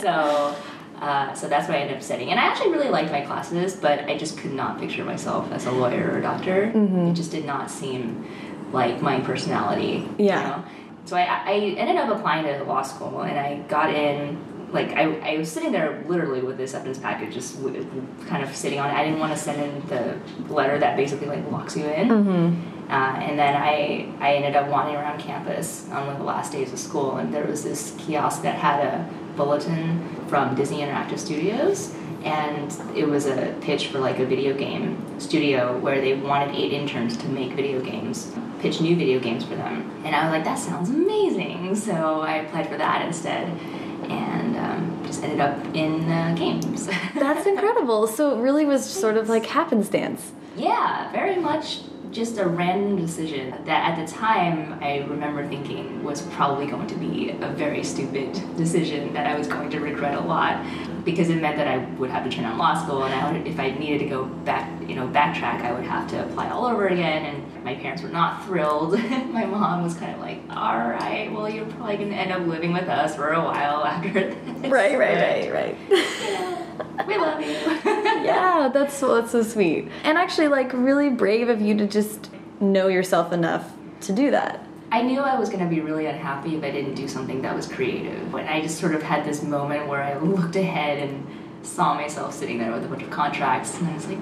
So. 0.00 0.56
Uh, 1.00 1.32
so 1.32 1.48
that's 1.48 1.66
what 1.66 1.78
I 1.78 1.80
ended 1.80 1.96
up 1.96 2.02
studying, 2.02 2.30
and 2.30 2.38
I 2.38 2.42
actually 2.44 2.72
really 2.72 2.90
liked 2.90 3.10
my 3.10 3.22
classes, 3.22 3.74
but 3.74 4.00
I 4.00 4.18
just 4.18 4.36
could 4.36 4.52
not 4.52 4.78
picture 4.78 5.02
myself 5.02 5.50
as 5.50 5.64
a 5.64 5.70
lawyer 5.72 6.10
or 6.12 6.18
a 6.18 6.20
doctor. 6.20 6.70
Mhm. 6.74 7.10
It 7.10 7.14
just 7.14 7.30
did 7.30 7.46
not 7.46 7.70
seem 7.70 8.26
like 8.70 9.00
my 9.00 9.18
personality. 9.20 10.06
Yeah. 10.18 10.42
You 10.42 10.48
know? 10.48 10.64
So 11.06 11.16
I, 11.16 11.22
I 11.46 11.52
ended 11.78 11.96
up 11.96 12.14
applying 12.14 12.44
to 12.44 12.64
law 12.64 12.82
school, 12.82 13.22
and 13.22 13.38
I 13.38 13.60
got 13.68 13.94
in. 13.94 14.36
Like 14.72 14.92
I, 14.92 15.04
I 15.34 15.38
was 15.38 15.50
sitting 15.50 15.72
there 15.72 16.04
literally 16.06 16.42
with 16.42 16.58
this 16.58 16.74
evidence 16.74 16.98
package, 16.98 17.32
just 17.32 17.56
w- 17.62 17.82
kind 18.28 18.44
of 18.44 18.54
sitting 18.54 18.78
on 18.78 18.90
it. 18.90 18.92
I 18.92 19.02
didn't 19.04 19.20
want 19.20 19.32
to 19.32 19.38
send 19.38 19.58
in 19.62 19.86
the 19.88 20.18
letter 20.52 20.78
that 20.78 20.98
basically 20.98 21.28
like 21.28 21.50
locks 21.50 21.78
you 21.78 21.86
in. 21.86 22.08
mm-hmm. 22.08 22.79
Uh, 22.90 23.14
and 23.20 23.38
then 23.38 23.54
I, 23.54 24.12
I 24.18 24.34
ended 24.34 24.56
up 24.56 24.68
wandering 24.68 24.96
around 24.96 25.20
campus 25.20 25.88
on 25.90 26.06
one 26.06 26.16
of 26.16 26.18
the 26.18 26.24
last 26.24 26.50
days 26.50 26.72
of 26.72 26.78
school, 26.80 27.18
and 27.18 27.32
there 27.32 27.46
was 27.46 27.62
this 27.62 27.94
kiosk 27.98 28.42
that 28.42 28.56
had 28.56 28.84
a 28.84 29.08
bulletin 29.36 30.04
from 30.26 30.56
Disney 30.56 30.80
Interactive 30.80 31.20
Studios, 31.20 31.94
and 32.24 32.74
it 32.96 33.06
was 33.06 33.26
a 33.26 33.56
pitch 33.60 33.86
for 33.88 34.00
like 34.00 34.18
a 34.18 34.26
video 34.26 34.58
game 34.58 35.20
studio 35.20 35.78
where 35.78 36.00
they 36.00 36.14
wanted 36.14 36.52
eight 36.56 36.72
interns 36.72 37.16
to 37.18 37.28
make 37.28 37.52
video 37.52 37.80
games, 37.80 38.34
pitch 38.58 38.80
new 38.80 38.96
video 38.96 39.20
games 39.20 39.44
for 39.44 39.54
them. 39.54 39.88
And 40.04 40.16
I 40.16 40.24
was 40.24 40.32
like, 40.32 40.44
that 40.44 40.58
sounds 40.58 40.90
amazing! 40.90 41.76
So 41.76 42.22
I 42.22 42.38
applied 42.38 42.68
for 42.68 42.76
that 42.76 43.06
instead, 43.06 43.46
and 44.10 44.56
um, 44.56 45.02
just 45.06 45.22
ended 45.22 45.38
up 45.38 45.56
in 45.76 46.10
uh, 46.10 46.34
games. 46.36 46.86
That's 47.14 47.46
incredible. 47.46 48.08
So 48.08 48.36
it 48.36 48.42
really 48.42 48.64
was 48.64 48.84
sort 48.84 49.16
of 49.16 49.28
like 49.28 49.46
happenstance. 49.46 50.32
Yeah, 50.56 51.12
very 51.12 51.36
much 51.36 51.82
just 52.10 52.38
a 52.38 52.46
random 52.46 52.96
decision 52.96 53.50
that 53.64 53.98
at 53.98 54.04
the 54.04 54.12
time 54.12 54.82
I 54.82 54.98
remember 55.08 55.46
thinking 55.46 56.02
was 56.02 56.22
probably 56.22 56.66
going 56.66 56.88
to 56.88 56.94
be 56.96 57.30
a 57.30 57.48
very 57.50 57.84
stupid 57.84 58.32
decision 58.56 59.12
that 59.14 59.26
I 59.26 59.38
was 59.38 59.46
going 59.46 59.70
to 59.70 59.80
regret 59.80 60.14
a 60.14 60.20
lot 60.20 60.64
because 61.04 61.30
it 61.30 61.40
meant 61.40 61.56
that 61.56 61.68
I 61.68 61.78
would 61.98 62.10
have 62.10 62.24
to 62.24 62.30
turn 62.30 62.44
on 62.44 62.58
law 62.58 62.82
school 62.82 63.04
and 63.04 63.14
I 63.14 63.32
would, 63.32 63.46
if 63.46 63.60
I 63.60 63.70
needed 63.70 63.98
to 64.00 64.06
go 64.06 64.24
back, 64.24 64.68
you 64.88 64.96
know, 64.96 65.06
backtrack, 65.06 65.62
I 65.62 65.72
would 65.72 65.84
have 65.84 66.10
to 66.10 66.24
apply 66.24 66.50
all 66.50 66.66
over 66.66 66.88
again 66.88 67.26
and 67.26 67.49
my 67.64 67.74
parents 67.74 68.02
were 68.02 68.08
not 68.08 68.44
thrilled. 68.44 68.92
my 69.30 69.44
mom 69.44 69.82
was 69.82 69.94
kind 69.94 70.14
of 70.14 70.20
like, 70.20 70.40
all 70.50 70.78
right, 70.78 71.30
well, 71.32 71.48
you're 71.48 71.66
probably 71.66 71.96
going 71.96 72.10
to 72.10 72.16
end 72.16 72.32
up 72.32 72.46
living 72.46 72.72
with 72.72 72.88
us 72.88 73.14
for 73.16 73.32
a 73.32 73.40
while 73.40 73.84
after 73.84 74.12
this. 74.12 74.36
Right, 74.70 74.98
right, 74.98 75.50
right, 75.50 75.78
right. 75.88 77.06
we 77.06 77.16
love 77.16 77.40
you. 77.40 77.48
yeah, 77.84 78.70
that's 78.72 78.94
so, 78.94 79.14
that's 79.14 79.32
so 79.32 79.42
sweet. 79.42 79.88
And 80.04 80.18
actually, 80.18 80.48
like, 80.48 80.72
really 80.72 81.08
brave 81.08 81.48
of 81.48 81.60
you 81.60 81.74
to 81.76 81.86
just 81.86 82.30
know 82.60 82.88
yourself 82.88 83.32
enough 83.32 83.72
to 84.02 84.12
do 84.12 84.30
that. 84.30 84.64
I 84.92 85.02
knew 85.02 85.20
I 85.20 85.38
was 85.38 85.48
going 85.48 85.62
to 85.64 85.70
be 85.70 85.80
really 85.80 86.06
unhappy 86.06 86.56
if 86.56 86.64
I 86.64 86.70
didn't 86.70 86.94
do 86.94 87.08
something 87.08 87.42
that 87.42 87.54
was 87.54 87.66
creative. 87.66 88.30
But 88.32 88.46
I 88.46 88.60
just 88.60 88.78
sort 88.78 88.94
of 88.94 89.02
had 89.02 89.24
this 89.24 89.42
moment 89.42 89.86
where 89.86 90.02
I 90.02 90.18
looked 90.18 90.56
ahead 90.56 90.98
and 90.98 91.26
saw 91.62 91.94
myself 91.94 92.34
sitting 92.34 92.58
there 92.58 92.72
with 92.72 92.84
a 92.84 92.88
bunch 92.88 93.02
of 93.02 93.10
contracts, 93.10 93.78
and 93.78 93.88
I 93.88 93.94
was 93.94 94.06
like, 94.06 94.18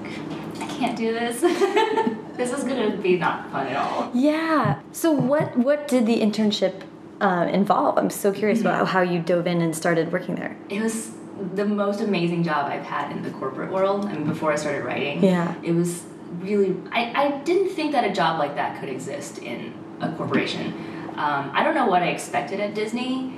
I 0.61 0.67
can't 0.67 0.97
do 0.97 1.13
this. 1.13 1.41
this 2.37 2.51
is 2.51 2.63
going 2.63 2.91
to 2.91 2.97
be 2.97 3.17
not 3.17 3.49
fun 3.51 3.67
at 3.67 3.75
all. 3.75 4.11
Yeah. 4.13 4.79
So 4.91 5.11
what 5.11 5.57
what 5.57 5.87
did 5.87 6.05
the 6.05 6.19
internship 6.21 6.81
uh, 7.21 7.49
involve? 7.51 7.97
I'm 7.97 8.09
so 8.09 8.31
curious 8.31 8.61
about 8.61 8.87
how 8.87 9.01
you 9.01 9.19
dove 9.19 9.47
in 9.47 9.61
and 9.61 9.75
started 9.75 10.11
working 10.11 10.35
there. 10.35 10.57
It 10.69 10.81
was 10.81 11.11
the 11.55 11.65
most 11.65 12.01
amazing 12.01 12.43
job 12.43 12.69
I've 12.69 12.83
had 12.85 13.11
in 13.11 13.23
the 13.23 13.31
corporate 13.31 13.71
world. 13.71 14.05
I 14.05 14.13
mean, 14.13 14.25
before 14.27 14.51
I 14.51 14.55
started 14.55 14.83
writing, 14.83 15.23
Yeah. 15.23 15.55
it 15.63 15.71
was 15.73 16.03
really. 16.39 16.75
I, 16.91 17.11
I 17.23 17.31
didn't 17.39 17.69
think 17.69 17.93
that 17.93 18.03
a 18.03 18.13
job 18.13 18.39
like 18.39 18.55
that 18.55 18.79
could 18.79 18.89
exist 18.89 19.37
in 19.39 19.73
a 20.01 20.11
corporation. 20.13 20.73
Um, 21.15 21.51
I 21.53 21.63
don't 21.63 21.75
know 21.75 21.87
what 21.87 22.01
I 22.03 22.07
expected 22.07 22.59
at 22.61 22.73
Disney. 22.73 23.33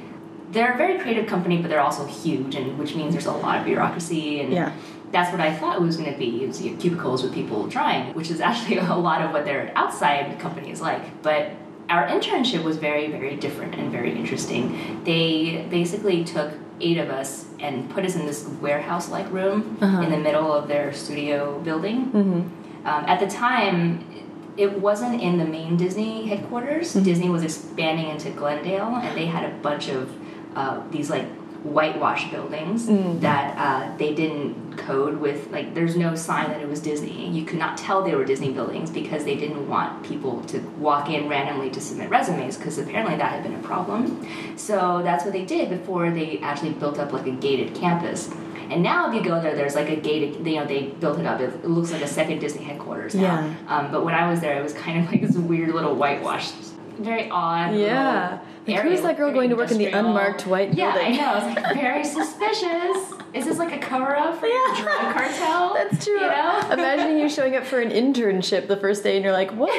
They're 0.51 0.73
a 0.73 0.77
very 0.77 0.99
creative 0.99 1.27
company, 1.27 1.57
but 1.61 1.69
they're 1.69 1.81
also 1.81 2.05
huge, 2.05 2.55
and 2.55 2.77
which 2.77 2.95
means 2.95 3.13
there's 3.13 3.25
a 3.25 3.31
lot 3.31 3.59
of 3.59 3.65
bureaucracy 3.65 4.41
and. 4.41 4.53
Yeah. 4.53 4.71
That's 5.11 5.29
what 5.29 5.41
I 5.41 5.53
thought 5.53 5.75
it 5.75 5.81
was 5.81 5.97
going 5.97 6.09
to 6.09 6.17
be. 6.17 6.45
It 6.45 6.47
was 6.47 6.61
you 6.61 6.71
know, 6.71 6.77
cubicles 6.77 7.21
with 7.21 7.33
people 7.33 7.67
trying, 7.69 8.13
which 8.13 8.31
is 8.31 8.39
actually 8.49 8.77
a 8.77 8.95
lot 8.95 9.21
of 9.21 9.33
what 9.33 9.43
their 9.43 9.69
outside 9.75 10.39
company 10.39 10.71
is 10.71 10.79
like. 10.79 11.21
But 11.21 11.51
our 11.89 12.07
internship 12.07 12.63
was 12.63 12.77
very, 12.77 13.11
very 13.11 13.35
different 13.35 13.75
and 13.75 13.91
very 13.91 14.15
interesting. 14.17 15.03
They 15.03 15.67
basically 15.69 16.23
took 16.23 16.53
eight 16.79 16.97
of 16.97 17.09
us 17.09 17.43
and 17.59 17.89
put 17.89 18.05
us 18.05 18.15
in 18.15 18.25
this 18.25 18.45
warehouse-like 18.61 19.29
room 19.33 19.77
Uh-huh. 19.81 20.01
in 20.01 20.11
the 20.11 20.17
middle 20.17 20.53
of 20.53 20.69
their 20.69 20.93
studio 20.93 21.59
building. 21.59 22.05
Mm-hmm. 22.05 22.87
Um, 22.87 23.05
at 23.05 23.19
the 23.19 23.27
time, 23.27 24.05
it 24.55 24.79
wasn't 24.79 25.21
in 25.21 25.37
the 25.39 25.45
main 25.45 25.75
Disney 25.75 26.25
headquarters. 26.27 26.93
Disney 26.93 27.27
was 27.29 27.43
expanding 27.43 28.07
into 28.07 28.29
Glendale, 28.29 28.95
and 28.95 29.17
they 29.17 29.25
had 29.25 29.43
a 29.43 29.53
bunch 29.57 29.89
of 29.89 30.09
uh, 30.55 30.81
these 30.91 31.09
like 31.09 31.25
whitewash 31.63 32.31
buildings 32.31 32.87
Mm. 32.87 33.21
that 33.21 33.55
uh, 33.55 33.97
they 33.97 34.15
didn't 34.15 34.75
code 34.77 35.17
with. 35.17 35.51
Like, 35.51 35.75
there's 35.75 35.95
no 35.95 36.15
sign 36.15 36.49
that 36.49 36.59
it 36.59 36.67
was 36.67 36.79
Disney. 36.79 37.29
You 37.29 37.45
could 37.45 37.59
not 37.59 37.77
tell 37.77 38.01
they 38.03 38.15
were 38.15 38.25
Disney 38.25 38.51
buildings 38.51 38.89
because 38.89 39.25
they 39.25 39.35
didn't 39.35 39.69
want 39.69 40.01
people 40.03 40.41
to 40.45 40.59
walk 40.79 41.09
in 41.09 41.29
randomly 41.29 41.69
to 41.69 41.79
submit 41.79 42.09
resumes 42.09 42.57
because 42.57 42.79
apparently 42.79 43.15
that 43.17 43.31
had 43.31 43.43
been 43.43 43.53
a 43.53 43.59
problem. 43.61 44.25
So 44.57 45.01
that's 45.03 45.23
what 45.23 45.33
they 45.33 45.45
did 45.45 45.69
before 45.69 46.09
they 46.09 46.39
actually 46.39 46.71
built 46.71 46.97
up 46.97 47.13
like 47.13 47.27
a 47.27 47.31
gated 47.31 47.75
campus. 47.75 48.29
And 48.71 48.81
now, 48.81 49.09
if 49.09 49.13
you 49.13 49.21
go 49.21 49.39
there, 49.41 49.53
there's 49.53 49.75
like 49.75 49.89
a 49.89 49.97
gated. 49.97 50.47
You 50.47 50.55
know, 50.61 50.65
they 50.65 50.83
built 51.01 51.19
it 51.19 51.25
up. 51.27 51.41
It, 51.41 51.49
it 51.53 51.65
looks 51.67 51.91
like 51.91 52.01
a 52.01 52.07
second 52.07 52.39
Disney 52.39 52.63
headquarters 52.63 53.13
now. 53.13 53.21
Yeah. 53.21 53.53
Um, 53.67 53.91
but 53.91 54.03
when 54.05 54.15
I 54.15 54.29
was 54.31 54.39
there, 54.39 54.57
it 54.57 54.63
was 54.63 54.73
kind 54.73 55.03
of 55.03 55.11
like 55.11 55.21
this 55.21 55.35
weird 55.35 55.75
little 55.75 55.93
whitewashed, 55.95 56.53
very 56.99 57.29
odd. 57.29 57.75
Yeah. 57.75 58.39
Like, 58.67 58.81
who's 58.81 59.01
that 59.01 59.17
girl 59.17 59.31
going 59.31 59.49
to 59.49 59.55
work 59.55 59.71
in 59.71 59.77
the 59.79 59.87
unmarked 59.87 60.45
white 60.45 60.73
Yeah, 60.75 60.93
building? 60.93 61.13
I 61.13 61.17
know. 61.17 61.47
It's 61.47 61.55
like 61.61 61.73
very 61.81 62.03
suspicious. 62.03 63.13
is 63.33 63.45
this 63.45 63.57
like 63.57 63.73
a 63.73 63.79
cover 63.79 64.15
up 64.15 64.39
for 64.39 64.45
your 64.45 64.75
drug 64.75 65.13
cartel? 65.13 65.73
That's 65.89 66.05
true. 66.05 66.13
You 66.13 66.27
know? 66.27 66.59
Imagining 66.71 67.17
you 67.17 67.27
showing 67.27 67.55
up 67.55 67.63
for 67.65 67.79
an 67.79 67.89
internship 67.89 68.67
the 68.67 68.77
first 68.77 69.03
day 69.03 69.15
and 69.15 69.23
you're 69.25 69.33
like, 69.33 69.51
what 69.53 69.71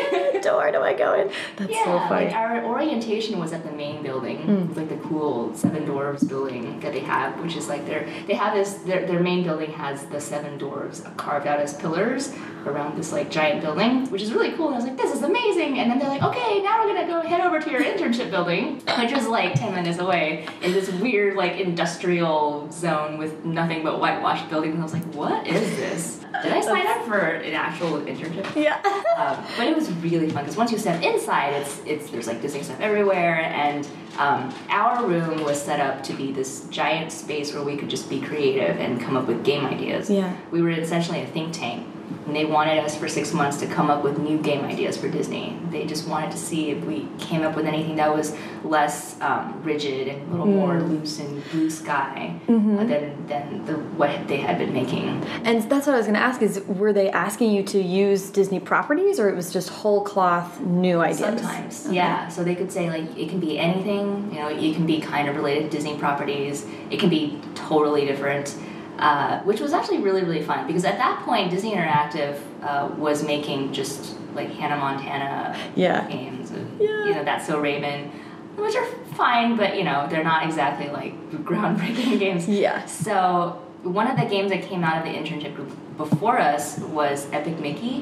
door 0.42 0.70
do 0.72 0.80
I 0.80 0.94
go 0.94 1.14
in? 1.14 1.30
That's 1.56 1.70
yeah, 1.70 1.84
so 1.84 1.98
funny. 2.08 2.26
like 2.26 2.34
our 2.34 2.64
orientation 2.64 3.38
was 3.38 3.52
at 3.52 3.64
the 3.64 3.72
main 3.72 4.02
building. 4.02 4.66
It's 4.68 4.76
like 4.76 4.88
the 4.88 4.96
cool 5.12 5.54
Seven 5.54 5.86
Dwarves 5.86 6.26
building 6.26 6.80
that 6.80 6.92
they 6.92 7.00
have, 7.00 7.38
which 7.42 7.56
is 7.56 7.68
like 7.68 7.86
their 7.86 8.08
they 8.26 8.34
have 8.34 8.54
this 8.54 8.74
their 8.88 9.06
their 9.06 9.20
main 9.20 9.44
building 9.44 9.70
has 9.72 10.04
the 10.06 10.20
Seven 10.20 10.58
Dwarves 10.58 11.04
carved 11.16 11.46
out 11.46 11.60
as 11.60 11.74
pillars 11.74 12.32
around 12.66 12.96
this 12.96 13.12
like 13.12 13.30
giant 13.30 13.60
building, 13.60 14.08
which 14.10 14.22
is 14.22 14.32
really 14.32 14.52
cool. 14.52 14.68
And 14.68 14.76
I 14.76 14.78
was 14.78 14.86
like, 14.86 14.96
this 14.96 15.14
is 15.14 15.22
amazing. 15.22 15.78
And 15.78 15.90
then 15.90 15.98
they're 15.98 16.08
like, 16.08 16.22
okay, 16.22 16.62
now 16.62 16.84
we're 16.84 16.94
gonna 16.94 17.06
go 17.06 17.20
head 17.20 17.40
over 17.40 17.60
to 17.60 17.70
your 17.70 17.82
internship 17.82 18.30
building, 18.30 18.80
which 18.98 19.12
is 19.12 19.26
like 19.26 19.54
ten 19.54 19.74
minutes 19.74 19.98
away 19.98 20.46
in 20.62 20.72
this 20.72 20.90
weird 20.90 21.36
like 21.36 21.58
industrial 21.58 22.70
zone 22.70 23.18
with 23.18 23.44
nothing 23.44 23.82
but 23.82 24.00
whitewashed 24.00 24.48
buildings. 24.48 24.74
And 24.74 24.82
I 24.82 24.84
was 24.84 24.94
like, 24.94 25.14
what 25.14 25.46
is 25.46 25.76
this? 25.76 26.18
Did 26.42 26.52
I 26.52 26.60
sign 26.60 26.86
up 26.86 27.04
for 27.06 27.18
an 27.18 27.54
actual 27.54 28.00
internship? 28.00 28.56
yeah. 28.56 28.80
um, 29.18 29.44
but 29.56 29.66
it 29.66 29.76
was 29.76 29.90
really 29.96 30.30
fun 30.30 30.44
because 30.44 30.56
once 30.56 30.72
you 30.72 30.78
step 30.78 31.02
inside, 31.02 31.50
it's 31.50 31.80
it's 31.84 32.10
there's 32.10 32.26
like 32.26 32.40
Disney 32.40 32.62
stuff 32.62 32.80
everywhere, 32.80 33.42
and 33.42 33.86
um, 34.18 34.54
our 34.68 35.06
room 35.06 35.42
was 35.44 35.60
set 35.60 35.80
up 35.80 36.02
to 36.04 36.12
be 36.12 36.32
this 36.32 36.64
giant 36.70 37.12
space 37.12 37.54
where 37.54 37.62
we 37.62 37.76
could 37.76 37.88
just 37.88 38.08
be 38.08 38.20
creative 38.20 38.76
and 38.78 39.00
come 39.00 39.16
up 39.16 39.26
with 39.26 39.44
game 39.44 39.64
ideas. 39.64 40.10
Yeah. 40.10 40.36
we 40.50 40.60
were 40.62 40.70
essentially 40.70 41.20
a 41.22 41.26
think 41.26 41.52
tank, 41.52 41.86
and 42.26 42.36
they 42.36 42.44
wanted 42.44 42.78
us 42.78 42.96
for 42.96 43.08
six 43.08 43.32
months 43.32 43.58
to 43.58 43.66
come 43.66 43.90
up 43.90 44.02
with 44.02 44.18
new 44.18 44.38
game 44.38 44.64
ideas 44.64 44.96
for 44.96 45.08
Disney. 45.08 45.58
They 45.70 45.86
just 45.86 46.08
wanted 46.08 46.30
to 46.32 46.38
see 46.38 46.70
if 46.70 46.84
we 46.84 47.08
came 47.18 47.42
up 47.42 47.56
with 47.56 47.66
anything 47.66 47.96
that 47.96 48.14
was 48.14 48.36
less 48.64 49.20
um, 49.20 49.60
rigid 49.62 50.08
and 50.08 50.28
a 50.28 50.30
little 50.30 50.46
more 50.46 50.80
loose 50.80 51.18
and 51.18 51.42
blue 51.50 51.70
sky 51.70 52.38
uh, 52.48 52.52
than 52.52 53.26
than 53.26 53.64
the 53.66 53.74
what 53.74 54.28
they 54.28 54.38
had 54.38 54.58
been 54.58 54.72
making. 54.72 55.08
And 55.44 55.62
that's 55.70 55.86
what 55.86 55.94
I 55.94 55.98
was 55.98 56.06
going 56.06 56.14
to 56.14 56.20
ask 56.20 56.42
is 56.42 56.60
were 56.66 56.92
they 56.92 57.10
asking 57.10 57.52
you 57.52 57.62
to 57.64 57.80
use 57.80 58.30
Disney 58.30 58.60
properties 58.60 59.18
or 59.18 59.28
it 59.28 59.36
was 59.36 59.52
just 59.52 59.68
whole 59.68 60.02
cloth 60.04 60.60
new 60.60 61.00
ideas? 61.00 61.18
Sometimes, 61.18 61.88
yeah. 61.90 62.28
So 62.28 62.44
they 62.44 62.54
could 62.54 62.70
say 62.70 62.88
like 62.88 63.16
it 63.16 63.28
can 63.28 63.40
be 63.40 63.58
anything. 63.58 64.30
You 64.32 64.40
know, 64.40 64.48
it 64.48 64.74
can 64.74 64.86
be 64.86 65.00
kind 65.00 65.28
of 65.28 65.36
related 65.36 65.64
to 65.64 65.70
Disney 65.70 65.96
properties. 65.96 66.66
It 66.90 67.00
can 67.00 67.08
be 67.08 67.40
totally 67.54 68.04
different, 68.06 68.56
uh, 69.02 69.40
which 69.42 69.60
was 69.60 69.72
actually 69.72 69.98
really 69.98 70.22
really 70.22 70.42
fun 70.42 70.66
because 70.66 70.84
at 70.84 70.96
that 70.98 71.22
point 71.24 71.50
Disney 71.50 71.72
Interactive 71.74 72.38
uh, 72.62 72.88
was 72.96 73.24
making 73.24 73.72
just 73.72 74.16
like 74.34 74.50
Hannah 74.52 74.76
Montana 74.76 75.56
Yeah. 75.74 76.06
games. 76.08 76.50
And, 76.52 76.80
Yeah. 76.80 77.04
You 77.06 77.14
know, 77.14 77.24
that's 77.24 77.46
so 77.46 77.60
Raven, 77.60 78.10
which 78.56 78.76
are 78.76 78.86
fine, 79.22 79.56
but 79.56 79.76
you 79.76 79.84
know 79.84 80.06
they're 80.08 80.24
not 80.24 80.44
exactly 80.44 80.88
like 80.88 81.12
groundbreaking 81.48 82.18
games. 82.24 82.48
Yeah. 82.48 82.84
So 82.86 83.60
one 83.82 84.06
of 84.06 84.16
the 84.16 84.26
games 84.26 84.50
that 84.52 84.62
came 84.62 84.84
out 84.84 84.96
of 84.98 85.04
the 85.12 85.18
internship 85.18 85.54
group 85.56 85.70
before 85.98 86.38
us 86.38 86.78
was 86.78 87.26
Epic 87.32 87.58
Mickey, 87.60 87.96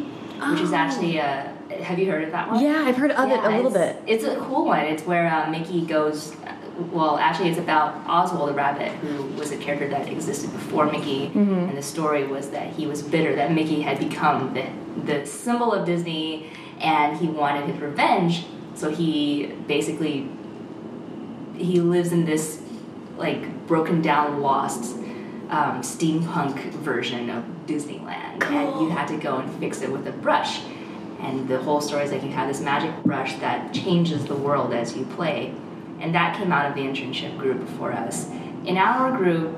which 0.50 0.60
is 0.60 0.72
Oh. 0.72 0.76
actually 0.76 1.16
a. 1.18 1.52
Have 1.88 1.98
you 2.00 2.10
heard 2.10 2.24
of 2.24 2.32
that 2.32 2.50
one? 2.50 2.60
Yeah, 2.62 2.82
I've 2.84 2.96
heard 2.96 3.12
of 3.12 3.30
it 3.30 3.38
a 3.44 3.48
little 3.56 3.70
bit. 3.70 3.96
It's 4.06 4.24
a 4.24 4.34
cool 4.46 4.64
one. 4.66 4.80
It's 4.92 5.04
where 5.04 5.26
uh, 5.32 5.48
Mickey 5.50 5.80
goes. 5.86 6.34
Well, 6.92 7.18
actually, 7.18 7.50
it's 7.50 7.58
about 7.58 7.94
Oswald 8.08 8.48
the 8.50 8.54
rabbit, 8.54 8.92
who 8.92 9.24
was 9.38 9.52
a 9.52 9.56
character 9.56 9.88
that 9.88 10.08
existed 10.08 10.52
before 10.52 10.86
Mickey, 10.86 11.26
Mm-hmm. 11.28 11.68
and 11.68 11.76
the 11.76 11.82
story 11.82 12.26
was 12.26 12.50
that 12.50 12.72
he 12.72 12.86
was 12.86 13.02
bitter 13.02 13.34
that 13.36 13.52
Mickey 13.52 13.80
had 13.82 13.98
become 13.98 14.54
the 14.54 14.66
the 15.04 15.24
symbol 15.26 15.72
of 15.72 15.86
Disney, 15.86 16.50
and 16.80 17.16
he 17.16 17.26
wanted 17.26 17.66
his 17.70 17.80
revenge. 17.80 18.44
So 18.74 18.90
he 18.90 19.46
basically 19.66 20.28
he 21.56 21.80
lives 21.80 22.12
in 22.12 22.24
this 22.24 22.60
like 23.18 23.66
broken 23.66 24.00
down, 24.00 24.40
lost 24.40 24.96
um, 25.50 25.82
steampunk 25.82 26.56
version 26.74 27.28
of 27.30 27.44
Disneyland, 27.66 28.42
and 28.44 28.80
you 28.80 28.88
had 28.90 29.06
to 29.08 29.16
go 29.16 29.36
and 29.38 29.52
fix 29.60 29.82
it 29.82 29.90
with 29.92 30.06
a 30.06 30.12
brush. 30.12 30.60
And 31.20 31.46
the 31.48 31.58
whole 31.58 31.82
story 31.82 32.04
is 32.04 32.12
like 32.12 32.22
you 32.22 32.30
have 32.30 32.48
this 32.48 32.60
magic 32.62 32.92
brush 33.04 33.34
that 33.40 33.74
changes 33.74 34.24
the 34.24 34.34
world 34.34 34.72
as 34.72 34.96
you 34.96 35.04
play, 35.04 35.52
and 36.00 36.14
that 36.14 36.36
came 36.36 36.52
out 36.52 36.66
of 36.66 36.74
the 36.74 36.82
internship 36.82 37.36
group 37.38 37.60
before 37.60 37.92
us. 37.92 38.28
In 38.64 38.76
our 38.76 39.16
group, 39.16 39.54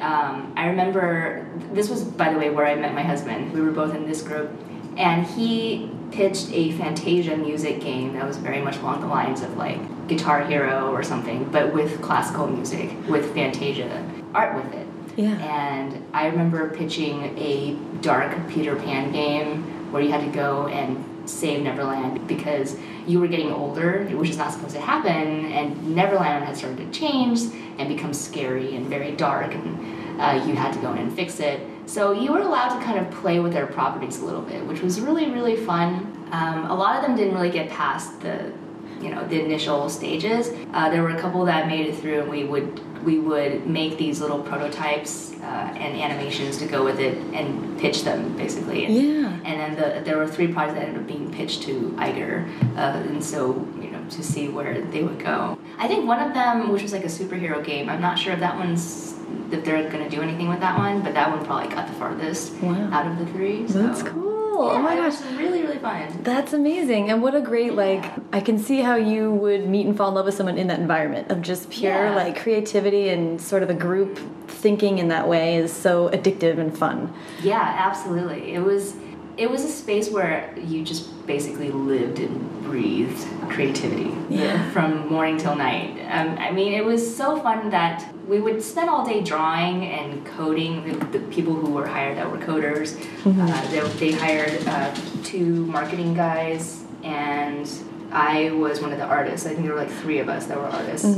um, 0.00 0.52
I 0.56 0.66
remember 0.66 1.46
this 1.72 1.90
was, 1.90 2.04
by 2.04 2.32
the 2.32 2.38
way, 2.38 2.50
where 2.50 2.66
I 2.66 2.74
met 2.74 2.94
my 2.94 3.02
husband. 3.02 3.52
We 3.52 3.60
were 3.60 3.72
both 3.72 3.94
in 3.94 4.06
this 4.06 4.22
group, 4.22 4.50
and 4.96 5.26
he 5.26 5.90
pitched 6.10 6.50
a 6.52 6.72
Fantasia 6.72 7.36
music 7.36 7.80
game 7.80 8.14
that 8.14 8.26
was 8.26 8.36
very 8.36 8.60
much 8.60 8.76
along 8.78 9.00
the 9.00 9.06
lines 9.06 9.42
of 9.42 9.56
like 9.56 9.78
Guitar 10.08 10.44
Hero 10.44 10.90
or 10.90 11.02
something, 11.02 11.44
but 11.50 11.72
with 11.72 12.00
classical 12.02 12.46
music, 12.46 12.90
with 13.08 13.32
Fantasia 13.34 14.08
art 14.34 14.54
with 14.56 14.72
it. 14.74 14.86
Yeah. 15.16 15.36
And 15.38 16.04
I 16.12 16.26
remember 16.26 16.70
pitching 16.70 17.36
a 17.38 17.74
dark 18.00 18.48
Peter 18.48 18.76
Pan 18.76 19.12
game 19.12 19.92
where 19.92 20.02
you 20.02 20.10
had 20.10 20.24
to 20.24 20.30
go 20.30 20.68
and 20.68 21.04
save 21.26 21.62
Neverland 21.62 22.26
because 22.26 22.76
you 23.06 23.20
were 23.20 23.28
getting 23.28 23.52
older, 23.52 24.04
which 24.12 24.30
is 24.30 24.36
not 24.36 24.52
supposed 24.52 24.74
to 24.74 24.80
happen, 24.80 25.46
and 25.52 25.94
Neverland 25.94 26.44
had 26.44 26.56
started 26.56 26.78
to 26.78 26.98
change 26.98 27.40
and 27.78 27.88
become 27.88 28.12
scary 28.12 28.76
and 28.76 28.86
very 28.86 29.12
dark, 29.12 29.54
and 29.54 30.20
uh, 30.20 30.44
you 30.46 30.54
had 30.54 30.72
to 30.72 30.78
go 30.80 30.92
in 30.92 30.98
and 30.98 31.12
fix 31.12 31.40
it. 31.40 31.60
So 31.86 32.12
you 32.12 32.32
were 32.32 32.40
allowed 32.40 32.78
to 32.78 32.84
kind 32.84 32.98
of 32.98 33.10
play 33.14 33.40
with 33.40 33.52
their 33.52 33.66
properties 33.66 34.20
a 34.20 34.24
little 34.24 34.42
bit, 34.42 34.64
which 34.66 34.80
was 34.80 35.00
really, 35.00 35.30
really 35.30 35.56
fun. 35.56 36.06
Um, 36.30 36.70
a 36.70 36.74
lot 36.74 36.96
of 36.96 37.02
them 37.02 37.16
didn't 37.16 37.34
really 37.34 37.50
get 37.50 37.68
past 37.70 38.20
the 38.20 38.52
you 39.00 39.08
know 39.08 39.26
the 39.28 39.42
initial 39.42 39.88
stages. 39.88 40.50
Uh, 40.74 40.90
there 40.90 41.02
were 41.02 41.16
a 41.16 41.20
couple 41.20 41.44
that 41.46 41.66
made 41.66 41.86
it 41.86 41.96
through, 41.96 42.20
and 42.20 42.30
we 42.30 42.44
would 42.44 42.80
we 43.04 43.18
would 43.18 43.66
make 43.66 43.98
these 43.98 44.20
little 44.20 44.40
prototypes 44.40 45.32
uh, 45.40 45.44
and 45.76 45.96
animations 46.00 46.58
to 46.58 46.66
go 46.66 46.84
with 46.84 46.98
it 47.00 47.16
and 47.34 47.78
pitch 47.78 48.04
them 48.04 48.36
basically. 48.36 48.84
And, 48.84 48.94
Yeah. 48.94 49.40
And 49.44 49.60
then 49.60 49.76
the, 49.76 50.00
there 50.04 50.18
were 50.18 50.26
three 50.28 50.48
projects 50.52 50.78
that 50.78 50.86
ended 50.88 51.00
up 51.02 51.06
being 51.06 51.32
pitched 51.32 51.62
to 51.62 51.90
Iger, 51.96 52.46
uh, 52.76 52.80
and 53.08 53.24
so 53.24 53.66
you 53.80 53.90
know 53.90 54.04
to 54.10 54.22
see 54.22 54.48
where 54.48 54.80
they 54.80 55.02
would 55.02 55.18
go. 55.18 55.58
I 55.78 55.88
think 55.88 56.06
one 56.06 56.20
of 56.20 56.34
them, 56.34 56.70
which 56.70 56.82
was 56.82 56.92
like 56.92 57.04
a 57.04 57.08
superhero 57.08 57.64
game, 57.64 57.88
I'm 57.88 58.00
not 58.02 58.18
sure 58.18 58.32
if 58.32 58.40
that 58.40 58.56
one's 58.56 59.14
if 59.50 59.64
they're 59.64 59.88
going 59.90 60.04
to 60.08 60.10
do 60.14 60.22
anything 60.22 60.48
with 60.48 60.60
that 60.60 60.78
one, 60.78 61.02
but 61.02 61.14
that 61.14 61.28
one 61.30 61.44
probably 61.44 61.68
got 61.74 61.86
the 61.88 61.94
farthest 61.94 62.52
Wow. 62.62 62.88
out 62.92 63.06
of 63.06 63.18
the 63.18 63.26
three. 63.32 63.66
So. 63.66 63.82
That's 63.82 64.02
cool. 64.02 64.29
Oh 64.60 64.72
Yeah, 64.74 64.80
my 64.82 64.94
it 64.94 64.96
gosh. 65.10 65.20
really 65.36 65.62
really 65.62 65.78
fun. 65.78 66.22
That's 66.22 66.52
amazing. 66.52 67.10
And 67.10 67.22
what 67.22 67.34
a 67.34 67.40
great, 67.40 67.74
like, 67.74 68.04
I 68.32 68.40
can 68.40 68.58
see 68.58 68.80
how 68.80 68.96
you 68.96 69.32
would 69.32 69.68
meet 69.68 69.86
and 69.86 69.96
fall 69.96 70.08
in 70.08 70.14
love 70.14 70.26
with 70.26 70.34
someone 70.34 70.58
in 70.58 70.66
that 70.68 70.78
environment 70.80 71.30
of 71.30 71.40
just 71.42 71.70
pure, 71.70 71.92
Yeah. 71.92 72.14
like, 72.14 72.40
creativity 72.40 73.08
and 73.08 73.40
sort 73.40 73.62
of 73.62 73.70
a 73.70 73.74
group 73.74 74.18
thinking 74.48 74.98
in 74.98 75.08
that 75.08 75.26
way 75.28 75.56
is 75.56 75.72
so 75.72 76.08
addictive 76.10 76.58
and 76.58 76.76
fun. 76.76 77.12
Yeah, 77.42 77.60
absolutely. 77.78 78.54
It 78.54 78.62
was 78.62 78.94
it 79.40 79.50
was 79.50 79.64
a 79.64 79.68
space 79.68 80.10
where 80.10 80.54
you 80.58 80.84
just 80.84 81.26
basically 81.26 81.70
lived 81.70 82.18
and 82.18 82.62
breathed 82.62 83.26
creativity 83.48 84.14
Yeah. 84.28 84.70
from 84.70 85.08
morning 85.08 85.38
till 85.38 85.56
night. 85.56 85.96
Um, 86.10 86.36
I 86.38 86.50
mean, 86.50 86.74
it 86.74 86.84
was 86.84 87.16
so 87.16 87.38
fun 87.40 87.70
that 87.70 88.04
we 88.28 88.38
would 88.38 88.62
spend 88.62 88.90
all 88.90 89.02
day 89.04 89.22
drawing 89.22 89.86
and 89.86 90.26
coding. 90.26 90.86
The, 90.86 91.18
the 91.18 91.24
people 91.28 91.54
who 91.54 91.70
were 91.70 91.86
hired 91.86 92.18
that 92.18 92.30
were 92.30 92.36
coders, 92.36 92.88
uh, 93.24 93.70
they, 93.70 93.80
they 93.98 94.12
hired 94.12 94.62
uh, 94.68 94.94
two 95.24 95.64
marketing 95.66 96.12
guys, 96.12 96.84
and 97.02 97.66
I 98.12 98.50
was 98.50 98.82
one 98.82 98.92
of 98.92 98.98
the 98.98 99.06
artists. 99.06 99.46
I 99.46 99.50
think 99.54 99.62
there 99.62 99.72
were 99.72 99.80
like 99.80 99.90
three 100.02 100.18
of 100.18 100.28
us 100.28 100.44
that 100.46 100.58
were 100.58 100.66
artists. 100.66 101.16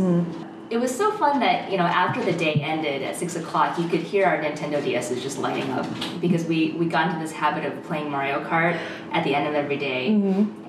It 0.73 0.81
was 0.81 0.91
so 0.97 1.12
fun 1.12 1.41
that 1.41 1.71
you 1.71 1.76
know 1.76 1.85
after 1.85 2.25
the 2.25 2.33
day 2.33 2.55
ended 2.55 3.02
at 3.02 3.14
six 3.14 3.37
o'clock, 3.37 3.79
you 3.79 3.87
could 3.88 4.00
hear 4.00 4.25
our 4.25 4.38
Nintendo 4.38 4.83
DSs 4.83 5.21
just 5.21 5.37
lighting 5.37 5.71
up 5.73 5.87
because 6.19 6.45
we 6.47 6.71
we 6.79 6.87
got 6.87 7.09
into 7.09 7.21
this 7.21 7.31
habit 7.31 7.67
of 7.67 7.85
playing 7.85 8.11
Mario 8.11 8.43
Kart 8.43 8.81
at 9.12 9.23
the 9.23 9.35
end 9.35 9.47
of 9.47 9.55
every 9.55 9.76
day. 9.76 10.09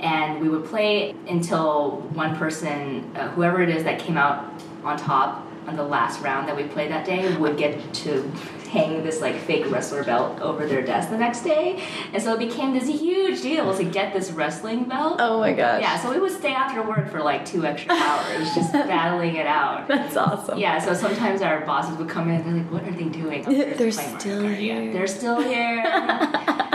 and 0.01 0.41
we 0.41 0.49
would 0.49 0.65
play 0.65 1.15
until 1.29 2.01
one 2.15 2.35
person, 2.35 3.09
uh, 3.15 3.29
whoever 3.29 3.61
it 3.61 3.69
is 3.69 3.85
that 3.85 3.97
came 3.97 4.17
out 4.17 4.61
on 4.83 4.97
top 4.97 5.47
on 5.67 5.77
the 5.77 5.83
last 5.83 6.19
round 6.21 6.49
that 6.49 6.57
we 6.57 6.63
played 6.63 6.91
that 6.91 7.05
day, 7.05 7.37
would 7.37 7.55
get 7.55 7.93
to 7.93 8.29
hang 8.73 9.03
this 9.03 9.21
like 9.21 9.35
fake 9.35 9.69
wrestler 9.71 10.03
belt 10.03 10.39
over 10.41 10.65
their 10.65 10.81
desk 10.81 11.09
the 11.09 11.17
next 11.17 11.41
day, 11.41 11.81
and 12.11 12.21
so 12.21 12.33
it 12.33 12.39
became 12.39 12.73
this 12.73 12.87
huge 12.87 13.41
deal 13.41 13.75
to 13.75 13.83
get 13.83 14.13
this 14.13 14.31
wrestling 14.31 14.85
belt. 14.85 15.17
Oh 15.19 15.39
my 15.39 15.53
gosh. 15.53 15.81
Yeah, 15.81 15.99
so 15.99 16.09
we 16.11 16.19
would 16.19 16.31
stay 16.31 16.53
after 16.53 16.81
work 16.81 17.09
for 17.09 17.21
like 17.21 17.45
two 17.45 17.65
extra 17.65 17.93
hours 17.93 18.53
just 18.55 18.73
battling 18.93 19.35
it 19.35 19.45
out. 19.47 19.87
That's 19.87 20.17
awesome. 20.17 20.57
Yeah, 20.57 20.79
so 20.79 20.93
sometimes 20.93 21.41
our 21.41 21.61
bosses 21.65 21.97
would 21.97 22.09
come 22.09 22.29
in 22.29 22.41
and 22.41 22.45
they're 22.45 22.63
like, 22.63 22.71
"What 22.71 22.83
are 22.83 22.91
they 22.91 23.09
doing?" 23.09 23.45
Oh, 23.47 23.51
They're 23.53 23.91
just 23.91 23.99
playing 23.99 24.13
Mario 24.13 24.17
still 24.19 24.41
Kart." 24.43 24.61
Yeah, 24.61 24.79
here. 24.81 24.93
they're 24.93 25.07
still 25.07 25.41
here. 25.41 26.69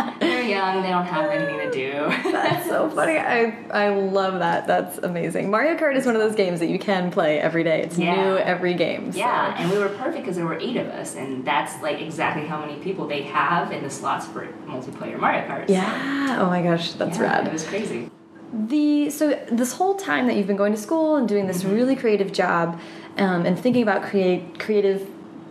young. 0.48 0.82
They 0.82 0.88
don't 0.88 1.04
have 1.06 1.30
anything 1.30 1.58
to 1.58 1.70
do. 1.70 1.92
That's 2.32 2.66
so 2.66 2.88
funny. 2.90 3.18
I 3.18 3.54
I 3.70 3.88
love 3.90 4.38
that. 4.40 4.66
That's 4.66 4.98
amazing. 4.98 5.50
Mario 5.50 5.76
Kart 5.76 5.96
is 5.96 6.06
one 6.06 6.14
of 6.16 6.20
those 6.20 6.34
games 6.34 6.60
that 6.60 6.68
you 6.68 6.78
can 6.78 7.10
play 7.10 7.38
every 7.40 7.64
day. 7.64 7.82
It's 7.82 7.98
Yeah. 7.98 8.14
new 8.14 8.36
every 8.38 8.74
game. 8.74 9.12
so- 9.12 9.18
Yeah, 9.18 9.54
and 9.58 9.70
we 9.70 9.78
were 9.78 9.88
perfect 9.90 10.18
because 10.24 10.36
there 10.36 10.46
were 10.46 10.58
eight 10.58 10.76
of 10.76 10.86
us, 10.88 11.14
and 11.16 11.44
that's 11.44 11.80
like 11.82 12.00
exactly 12.00 12.46
how 12.46 12.58
many 12.60 12.76
people 12.76 13.06
they 13.06 13.22
have 13.22 13.72
in 13.72 13.82
the 13.82 13.90
slots 13.90 14.26
for 14.26 14.46
multiplayer 14.66 15.18
Mario 15.18 15.42
Kart. 15.48 15.66
So, 15.66 15.72
Yeah. 15.74 16.38
Oh 16.40 16.46
my 16.46 16.62
gosh, 16.62 16.92
that's 16.92 17.16
yeah, 17.18 17.22
rad. 17.24 17.46
It 17.46 17.52
was 17.52 17.66
crazy. 17.66 18.10
The 18.52 19.10
so 19.10 19.38
this 19.52 19.74
whole 19.74 19.94
time 19.96 20.26
that 20.26 20.36
you've 20.36 20.46
been 20.46 20.56
going 20.56 20.72
to 20.72 20.78
school 20.80 21.16
and 21.16 21.28
doing 21.28 21.46
this 21.46 21.64
really 21.64 21.94
creative 21.96 22.32
job, 22.32 22.80
um, 23.18 23.44
and 23.44 23.58
thinking 23.58 23.82
about 23.82 24.02
create 24.02 24.58
creative 24.58 25.06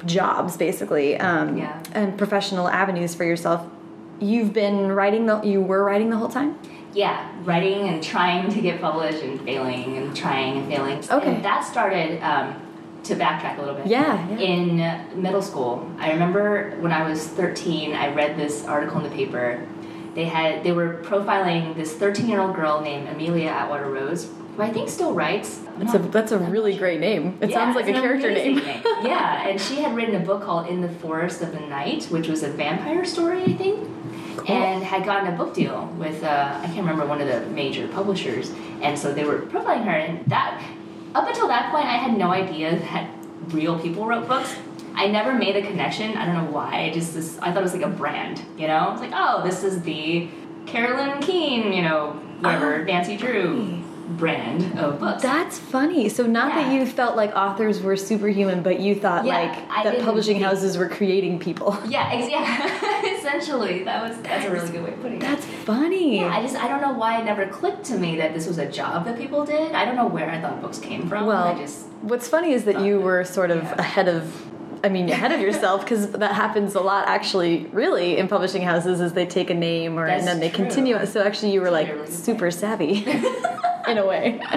jobs 0.05 0.57
basically 0.57 1.17
um, 1.19 1.57
Yeah. 1.57 1.81
and 1.93 2.17
professional 2.17 2.67
avenues 2.67 3.13
for 3.15 3.23
yourself. 3.23 3.61
You've 4.19 4.53
been 4.53 4.91
writing 4.91 5.25
the 5.25 5.41
you 5.41 5.61
were 5.61 5.83
writing 5.83 6.09
the 6.09 6.17
whole 6.17 6.29
time. 6.29 6.57
yeah, 6.93 7.29
writing 7.43 7.87
and 7.89 8.01
trying 8.03 8.51
to 8.51 8.61
get 8.61 8.81
published 8.81 9.21
and 9.23 9.39
failing 9.41 9.97
and 9.97 10.15
trying 10.15 10.57
and 10.57 10.67
failing. 10.71 10.97
Okay. 11.09 11.35
And 11.35 11.45
that 11.45 11.63
started 11.63 12.19
um, 12.23 12.55
to 13.03 13.15
backtrack 13.15 13.57
a 13.57 13.61
little 13.61 13.75
bit. 13.75 13.87
Yeah, 13.87 14.27
yeah. 14.29 14.37
In 14.39 15.21
middle 15.21 15.41
school, 15.43 15.89
I 15.99 16.11
remember 16.11 16.75
when 16.79 16.91
I 16.91 17.07
was 17.07 17.27
13, 17.27 17.93
I 17.93 18.13
read 18.13 18.37
this 18.37 18.65
article 18.65 18.97
in 18.97 19.03
the 19.09 19.15
paper. 19.15 19.65
They 20.15 20.25
had 20.25 20.63
they 20.63 20.71
were 20.71 21.01
profiling 21.03 21.75
this 21.75 21.93
13 21.93 22.27
year 22.27 22.39
old 22.41 22.55
girl 22.55 22.81
named 22.81 23.07
Amelia 23.07 23.49
Atwater-Rhodes, 23.49 24.27
who 24.55 24.63
I 24.63 24.73
think 24.73 24.89
still 24.89 25.13
writes. 25.13 25.61
That's 25.77 25.93
a 25.93 25.99
that's 25.99 26.31
a 26.31 26.39
really 26.39 26.75
great 26.75 26.99
name. 26.99 27.37
It 27.39 27.51
Yeah, 27.51 27.57
sounds 27.57 27.75
like 27.75 27.87
a 27.87 27.93
character 27.93 28.29
amazing 28.31 28.55
name. 28.65 28.81
yeah, 29.03 29.47
and 29.47 29.61
she 29.61 29.75
had 29.75 29.95
written 29.95 30.15
a 30.15 30.19
book 30.25 30.41
called 30.41 30.65
In 30.69 30.81
the 30.81 30.89
Forest 30.89 31.43
of 31.43 31.51
the 31.51 31.59
Night, 31.59 32.05
which 32.05 32.27
was 32.27 32.41
a 32.41 32.49
vampire 32.49 33.05
story, 33.05 33.43
I 33.43 33.53
think, 33.53 33.87
and 34.47 34.83
had 34.83 35.05
gotten 35.05 35.33
a 35.33 35.37
book 35.37 35.53
deal 35.53 35.85
with 35.97 36.23
uh, 36.23 36.59
I 36.61 36.65
can't 36.65 36.79
remember 36.79 37.05
one 37.05 37.21
of 37.21 37.27
the 37.27 37.45
major 37.51 37.87
publishers, 37.87 38.51
and 38.81 38.97
so 38.97 39.13
they 39.13 39.23
were 39.23 39.39
profiling 39.41 39.85
her, 39.85 39.91
and 39.91 40.25
that 40.27 40.63
up 41.15 41.27
until 41.27 41.47
that 41.47 41.71
point, 41.71 41.85
I 41.85 41.97
had 41.97 42.17
no 42.17 42.31
idea 42.31 42.77
that 42.77 43.09
real 43.49 43.79
people 43.79 44.05
wrote 44.05 44.27
books. 44.27 44.55
I 44.93 45.07
never 45.07 45.33
made 45.33 45.55
a 45.55 45.61
connection. 45.61 46.17
I 46.17 46.25
don't 46.25 46.35
know 46.35 46.51
why. 46.51 46.85
I 46.85 46.91
just 46.91 47.13
this, 47.13 47.37
I 47.39 47.51
thought 47.51 47.59
it 47.59 47.63
was 47.63 47.73
like 47.73 47.83
a 47.83 47.89
brand, 47.89 48.41
you 48.57 48.67
know. 48.67 48.91
It's 48.91 49.01
like 49.01 49.11
oh, 49.13 49.43
this 49.43 49.63
is 49.63 49.81
the 49.81 50.27
Carolyn 50.65 51.21
Keene, 51.21 51.71
you 51.71 51.81
know, 51.81 52.11
whatever 52.39 52.81
Oh, 52.81 52.83
Nancy 52.83 53.15
Drew 53.17 53.81
brand 54.07 54.79
of 54.79 54.99
books. 54.99 55.21
That's 55.21 55.57
funny. 55.59 56.07
So 56.09 56.25
not 56.25 56.53
that 56.55 56.71
you 56.73 56.85
felt 56.85 57.15
like 57.15 57.35
authors 57.35 57.81
were 57.81 57.97
superhuman, 57.97 58.63
but 58.63 58.79
you 58.79 58.95
thought 58.95 59.25
Yeah, 59.25 59.37
like 59.39 59.69
I 59.69 59.83
that 59.83 60.01
publishing 60.01 60.39
houses 60.39 60.77
were 60.77 60.87
creating 60.89 61.39
people. 61.39 61.77
Yeah, 61.87 62.09
ex- 62.11 62.29
yeah. 62.29 63.17
Essentially, 63.17 63.83
that 63.83 64.07
was 64.07 64.17
that's 64.21 64.45
a 64.45 64.51
really 64.51 64.69
good 64.69 64.83
way 64.83 64.93
of 64.93 65.01
putting 65.01 65.17
it. 65.17 65.21
That's 65.21 65.45
funny. 65.45 66.17
Yeah, 66.21 66.35
I 66.37 66.41
just 66.41 66.55
I 66.55 66.67
don't 66.67 66.81
know 66.81 66.93
why 66.93 67.19
it 67.21 67.25
never 67.25 67.45
clicked 67.47 67.83
to 67.85 67.97
me 67.97 68.17
that 68.17 68.33
this 68.33 68.47
was 68.47 68.57
a 68.57 68.69
job 68.69 69.05
that 69.05 69.17
people 69.17 69.45
did. 69.45 69.73
I 69.73 69.85
don't 69.85 69.95
know 69.95 70.07
where 70.07 70.29
I 70.29 70.39
thought 70.41 70.61
books 70.61 70.79
came 70.79 71.07
from. 71.09 71.25
Well, 71.25 71.43
I 71.43 71.57
just 71.57 71.85
what's 72.01 72.27
funny 72.27 72.53
is 72.53 72.63
that 72.65 72.81
you 72.81 72.99
were 72.99 73.23
sort 73.25 73.51
of 73.51 73.63
Yeah. 73.63 73.75
ahead 73.79 74.07
of. 74.07 74.45
I 74.83 74.89
mean, 74.89 75.09
ahead 75.09 75.31
of 75.31 75.41
yourself 75.47 75.81
because 75.81 76.11
that 76.11 76.33
happens 76.33 76.75
a 76.75 76.79
lot. 76.81 77.07
Actually, 77.07 77.65
really, 77.73 78.17
in 78.17 78.27
publishing 78.27 78.61
houses, 78.61 79.01
is 79.01 79.13
they 79.13 79.25
take 79.25 79.49
a 79.49 79.55
name 79.55 79.97
or 79.97 80.05
That's 80.05 80.19
and 80.19 80.27
then 80.27 80.39
they 80.39 80.49
true. 80.49 80.65
continue. 80.65 80.95
it. 80.95 81.07
So 81.07 81.23
actually, 81.23 81.51
you 81.51 81.61
were 81.61 81.71
like 81.71 81.87
That's 81.87 81.99
really 81.99 82.11
super 82.11 82.51
savvy, 82.51 83.03
in 83.91 83.97
a 83.97 84.05
way. 84.05 84.39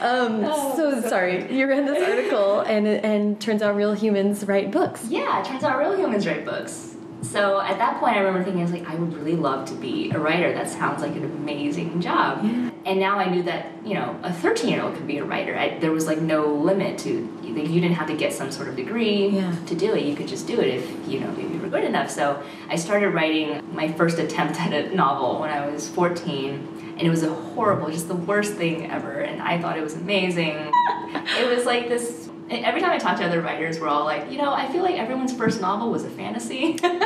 um, 0.00 0.44
Oh, 0.44 0.74
so, 0.76 1.00
so 1.00 1.08
sorry, 1.08 1.52
you 1.54 1.66
read 1.66 1.86
this 1.86 2.02
article 2.08 2.60
and 2.60 2.86
and 2.86 3.40
turns 3.40 3.62
out 3.62 3.76
real 3.76 3.94
humans 3.94 4.44
write 4.46 4.70
books. 4.70 5.06
yeah, 5.08 5.40
it 5.40 5.44
turns 5.46 5.64
out 5.64 5.78
real 5.78 5.96
humans 5.96 6.26
write 6.26 6.44
books. 6.44 6.94
So 7.20 7.60
at 7.60 7.78
that 7.78 7.98
point, 7.98 8.14
I 8.16 8.20
remember 8.20 8.44
thinking, 8.44 8.60
I 8.60 8.64
was 8.64 8.72
like, 8.72 8.88
I 8.88 8.94
would 8.94 9.12
really 9.12 9.34
love 9.34 9.66
to 9.70 9.74
be 9.74 10.08
a 10.12 10.18
writer. 10.20 10.52
That 10.54 10.68
sounds 10.70 11.02
like 11.02 11.16
an 11.16 11.24
amazing 11.24 12.00
job. 12.00 12.44
And 12.86 13.00
now 13.00 13.18
I 13.18 13.28
knew 13.28 13.42
that 13.42 13.66
you 13.84 13.94
know 13.94 14.16
a 14.22 14.32
13 14.32 14.68
year 14.70 14.82
old 14.82 14.94
could 14.94 15.06
be 15.06 15.18
a 15.18 15.24
writer. 15.24 15.56
I, 15.58 15.78
there 15.78 15.90
was 15.90 16.06
like 16.06 16.20
no 16.20 16.46
limit 16.46 16.96
to 17.00 17.26
like, 17.42 17.68
you 17.68 17.80
didn't 17.80 17.96
have 17.96 18.06
to 18.08 18.16
get 18.16 18.32
some 18.32 18.52
sort 18.52 18.68
of 18.68 18.76
degree 18.76 19.28
Yeah. 19.30 19.52
to 19.66 19.74
do 19.74 19.94
it. 19.94 20.04
You 20.04 20.14
could 20.14 20.28
just 20.28 20.46
do 20.46 20.60
it 20.60 20.68
if 20.68 21.08
you 21.08 21.20
know 21.20 21.30
if 21.32 21.38
you 21.52 21.58
were 21.60 21.68
good 21.68 21.84
enough. 21.84 22.08
So 22.10 22.40
I 22.68 22.76
started 22.76 23.08
writing 23.10 23.62
my 23.74 23.90
first 23.92 24.18
attempt 24.20 24.60
at 24.60 24.72
a 24.72 24.94
novel 24.94 25.40
when 25.40 25.50
I 25.50 25.66
was 25.68 25.88
14, 25.88 26.77
and 26.98 27.06
it 27.06 27.10
was 27.10 27.22
a 27.22 27.32
horrible, 27.32 27.90
just 27.90 28.08
the 28.08 28.16
worst 28.16 28.54
thing 28.54 28.90
ever. 28.90 29.20
And 29.20 29.40
I 29.40 29.60
thought 29.60 29.78
it 29.78 29.82
was 29.82 29.94
amazing. 29.94 30.56
it 31.14 31.54
was 31.54 31.64
like 31.64 31.88
this. 31.88 32.28
Every 32.50 32.80
time 32.80 32.90
I 32.92 32.98
talk 32.98 33.18
to 33.18 33.24
other 33.26 33.42
writers, 33.42 33.78
we're 33.78 33.88
all 33.88 34.04
like, 34.06 34.32
you 34.32 34.38
know, 34.38 34.52
I 34.54 34.66
feel 34.72 34.82
like 34.82 34.96
everyone's 34.96 35.34
first 35.34 35.60
novel 35.60 35.90
was 35.90 36.04
a 36.04 36.08
fantasy. 36.08 36.76
I 36.82 36.88
don't 36.88 37.00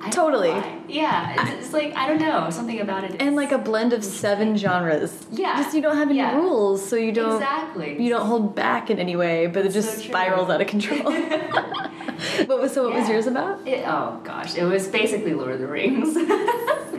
know 0.00 0.10
Totally. 0.10 0.50
Yeah, 0.88 1.34
it's, 1.40 1.66
it's 1.66 1.72
like 1.72 1.94
I 1.94 2.08
don't 2.08 2.18
know 2.18 2.50
something 2.50 2.80
about 2.80 3.04
it. 3.04 3.16
And 3.22 3.36
like 3.36 3.52
a 3.52 3.58
blend 3.58 3.92
of 3.92 4.02
seven 4.04 4.56
genres. 4.56 5.24
Yeah. 5.30 5.62
Just 5.62 5.74
you 5.74 5.80
don't 5.82 5.96
have 5.96 6.08
any 6.08 6.18
Yeah. 6.18 6.36
rules, 6.36 6.86
so 6.86 6.96
you 6.96 7.12
don't 7.12 7.34
exactly. 7.36 8.02
you 8.02 8.10
don't 8.10 8.26
hold 8.26 8.54
back 8.56 8.90
in 8.90 8.98
any 8.98 9.14
way, 9.16 9.46
but 9.46 9.64
it 9.64 9.72
just 9.72 10.02
true. 10.02 10.10
spirals 10.10 10.50
out 10.50 10.60
of 10.60 10.66
control. 10.66 11.00
what 12.46 12.60
was 12.60 12.74
so 12.74 12.88
what 12.88 12.94
was 12.98 13.08
yours 13.08 13.26
about? 13.28 13.66
It, 13.66 13.84
oh 13.86 14.20
gosh, 14.24 14.56
it 14.56 14.64
was 14.64 14.88
basically 14.88 15.32
Lord 15.32 15.52
of 15.52 15.60
the 15.60 15.66
Rings. 15.68 16.14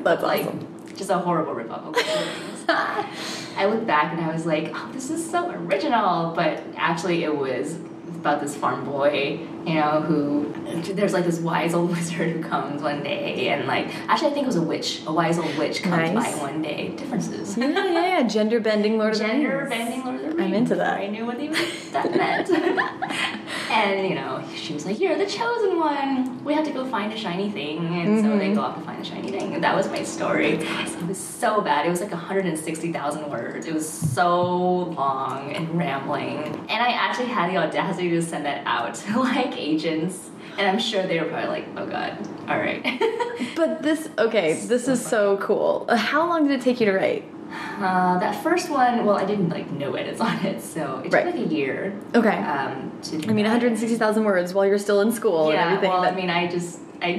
That's 0.03 0.23
like 0.23 0.45
awesome. 0.45 0.67
Just 0.99 1.09
a 1.09 1.17
horrible 1.17 1.55
ripoff 1.55 1.88
of. 1.88 1.95
I 3.57 3.65
look 3.65 3.88
back 3.88 4.13
and 4.13 4.21
I 4.21 4.31
was 4.31 4.45
like, 4.45 4.71
oh, 4.75 4.89
this 4.93 5.09
is 5.09 5.27
so 5.27 5.49
original, 5.49 6.33
but 6.35 6.62
actually 6.75 7.23
it 7.23 7.35
was 7.35 7.75
about 8.07 8.41
this 8.41 8.55
farm 8.55 8.85
boy, 8.85 9.39
you 9.69 9.75
know, 9.75 10.01
who 10.01 10.53
there's 10.93 11.13
like 11.13 11.25
this 11.25 11.39
wise 11.39 11.73
old 11.73 11.89
wizard 11.95 12.32
who 12.32 12.43
comes 12.43 12.82
one 12.82 13.03
day 13.03 13.49
and 13.49 13.67
like 13.67 13.88
actually 14.10 14.29
I 14.29 14.34
think 14.34 14.43
it 14.43 14.47
was 14.47 14.55
a 14.55 14.62
witch, 14.62 15.01
a 15.08 15.13
wise 15.13 15.38
old 15.38 15.55
witch 15.58 15.82
comes 15.84 16.12
Nice. 16.13 16.36
by 16.38 16.41
one 16.41 16.62
day. 16.62 16.89
Differences. 16.89 17.58
Yeah, 17.58 17.67
yeah, 17.69 18.19
yeah. 18.19 18.27
Gender 18.38 18.60
bending 18.60 18.97
Lord 18.97 19.13
of 19.13 19.19
the 19.19 19.25
Rings. 19.25 19.41
Gender 19.43 19.65
bending 19.69 20.03
Lord 20.03 20.15
of 20.15 20.21
the 20.21 20.27
Rings. 20.36 20.41
I'm 20.41 20.53
into 20.53 20.75
that. 20.75 20.99
I 20.99 21.08
knew 21.08 21.25
what 21.25 21.38
that 21.91 22.15
meant. 22.15 22.49
and 23.71 24.08
you 24.08 24.15
know, 24.15 24.43
she 24.55 24.73
was 24.73 24.86
like, 24.86 24.99
"You're 24.99 25.17
the 25.17 25.25
chosen 25.25 25.77
one. 25.79 26.43
We 26.43 26.53
have 26.53 26.65
to 26.65 26.71
go 26.71 26.86
find 26.86 27.12
a 27.13 27.17
shiny 27.17 27.49
thing." 27.51 27.77
And 27.99 28.19
so 28.21 28.29
Mm-hmm. 28.29 28.39
they 28.39 28.53
go 28.53 28.62
off 28.62 28.75
to 28.77 28.82
find 28.84 28.99
the 29.01 29.05
shiny 29.05 29.32
thing. 29.32 29.53
And 29.55 29.63
that 29.63 29.75
was 29.75 29.88
my 29.89 30.03
story. 30.03 30.53
It 30.55 31.08
was 31.08 31.17
so 31.17 31.62
bad. 31.62 31.86
It 31.86 31.89
was 31.89 32.01
like 32.01 32.12
160,000 32.12 33.29
words. 33.29 33.65
It 33.65 33.73
was 33.73 33.88
so 33.88 34.45
long 35.01 35.51
and 35.53 35.75
rambling. 35.77 36.38
And 36.69 36.84
I 36.84 36.89
actually 36.91 37.27
had 37.27 37.51
the 37.51 37.58
audacity 37.58 38.10
to 38.12 38.21
send 38.21 38.45
that 38.45 38.62
out 38.65 39.01
like 39.15 39.58
agents. 39.60 40.30
And 40.58 40.67
I'm 40.67 40.80
sure 40.80 41.04
they 41.08 41.19
were 41.22 41.28
probably 41.30 41.50
like, 41.50 41.67
"Oh 41.78 41.86
God, 41.86 42.17
all 42.50 42.58
right." 42.58 42.84
But 43.56 43.82
this 43.82 44.10
okay, 44.17 44.54
this 44.54 44.88
is 44.88 45.06
so 45.06 45.38
cool. 45.38 45.86
How 45.89 46.28
long 46.28 46.48
did 46.48 46.60
it 46.60 46.63
take 46.63 46.80
you 46.82 46.86
to 46.88 46.93
write? 46.93 47.24
Uh, 47.80 48.19
that 48.19 48.43
first 48.43 48.69
one, 48.69 49.06
well, 49.06 49.15
I 49.17 49.26
didn't 49.26 49.50
like 49.50 49.69
no 49.72 49.93
edits 49.93 50.19
on 50.22 50.36
it, 50.45 50.62
so 50.62 51.00
it 51.00 51.04
took 51.06 51.13
Right. 51.13 51.26
like 51.28 51.36
a 51.36 51.48
year. 51.48 51.93
Okay. 52.13 52.38
Um, 52.38 52.91
to 53.04 53.15
I 53.30 53.34
mean, 53.34 53.45
that. 53.45 53.52
160,000 53.54 54.24
words 54.24 54.54
while 54.54 54.65
you're 54.67 54.78
still 54.78 55.02
in 55.02 55.12
school 55.12 55.52
Yeah, 55.52 55.62
and 55.63 55.76
everything. 55.76 55.89
well, 55.89 56.04
I 56.04 56.12
mean, 56.12 56.30
I 56.30 56.48
just, 56.48 56.80
I, 57.02 57.10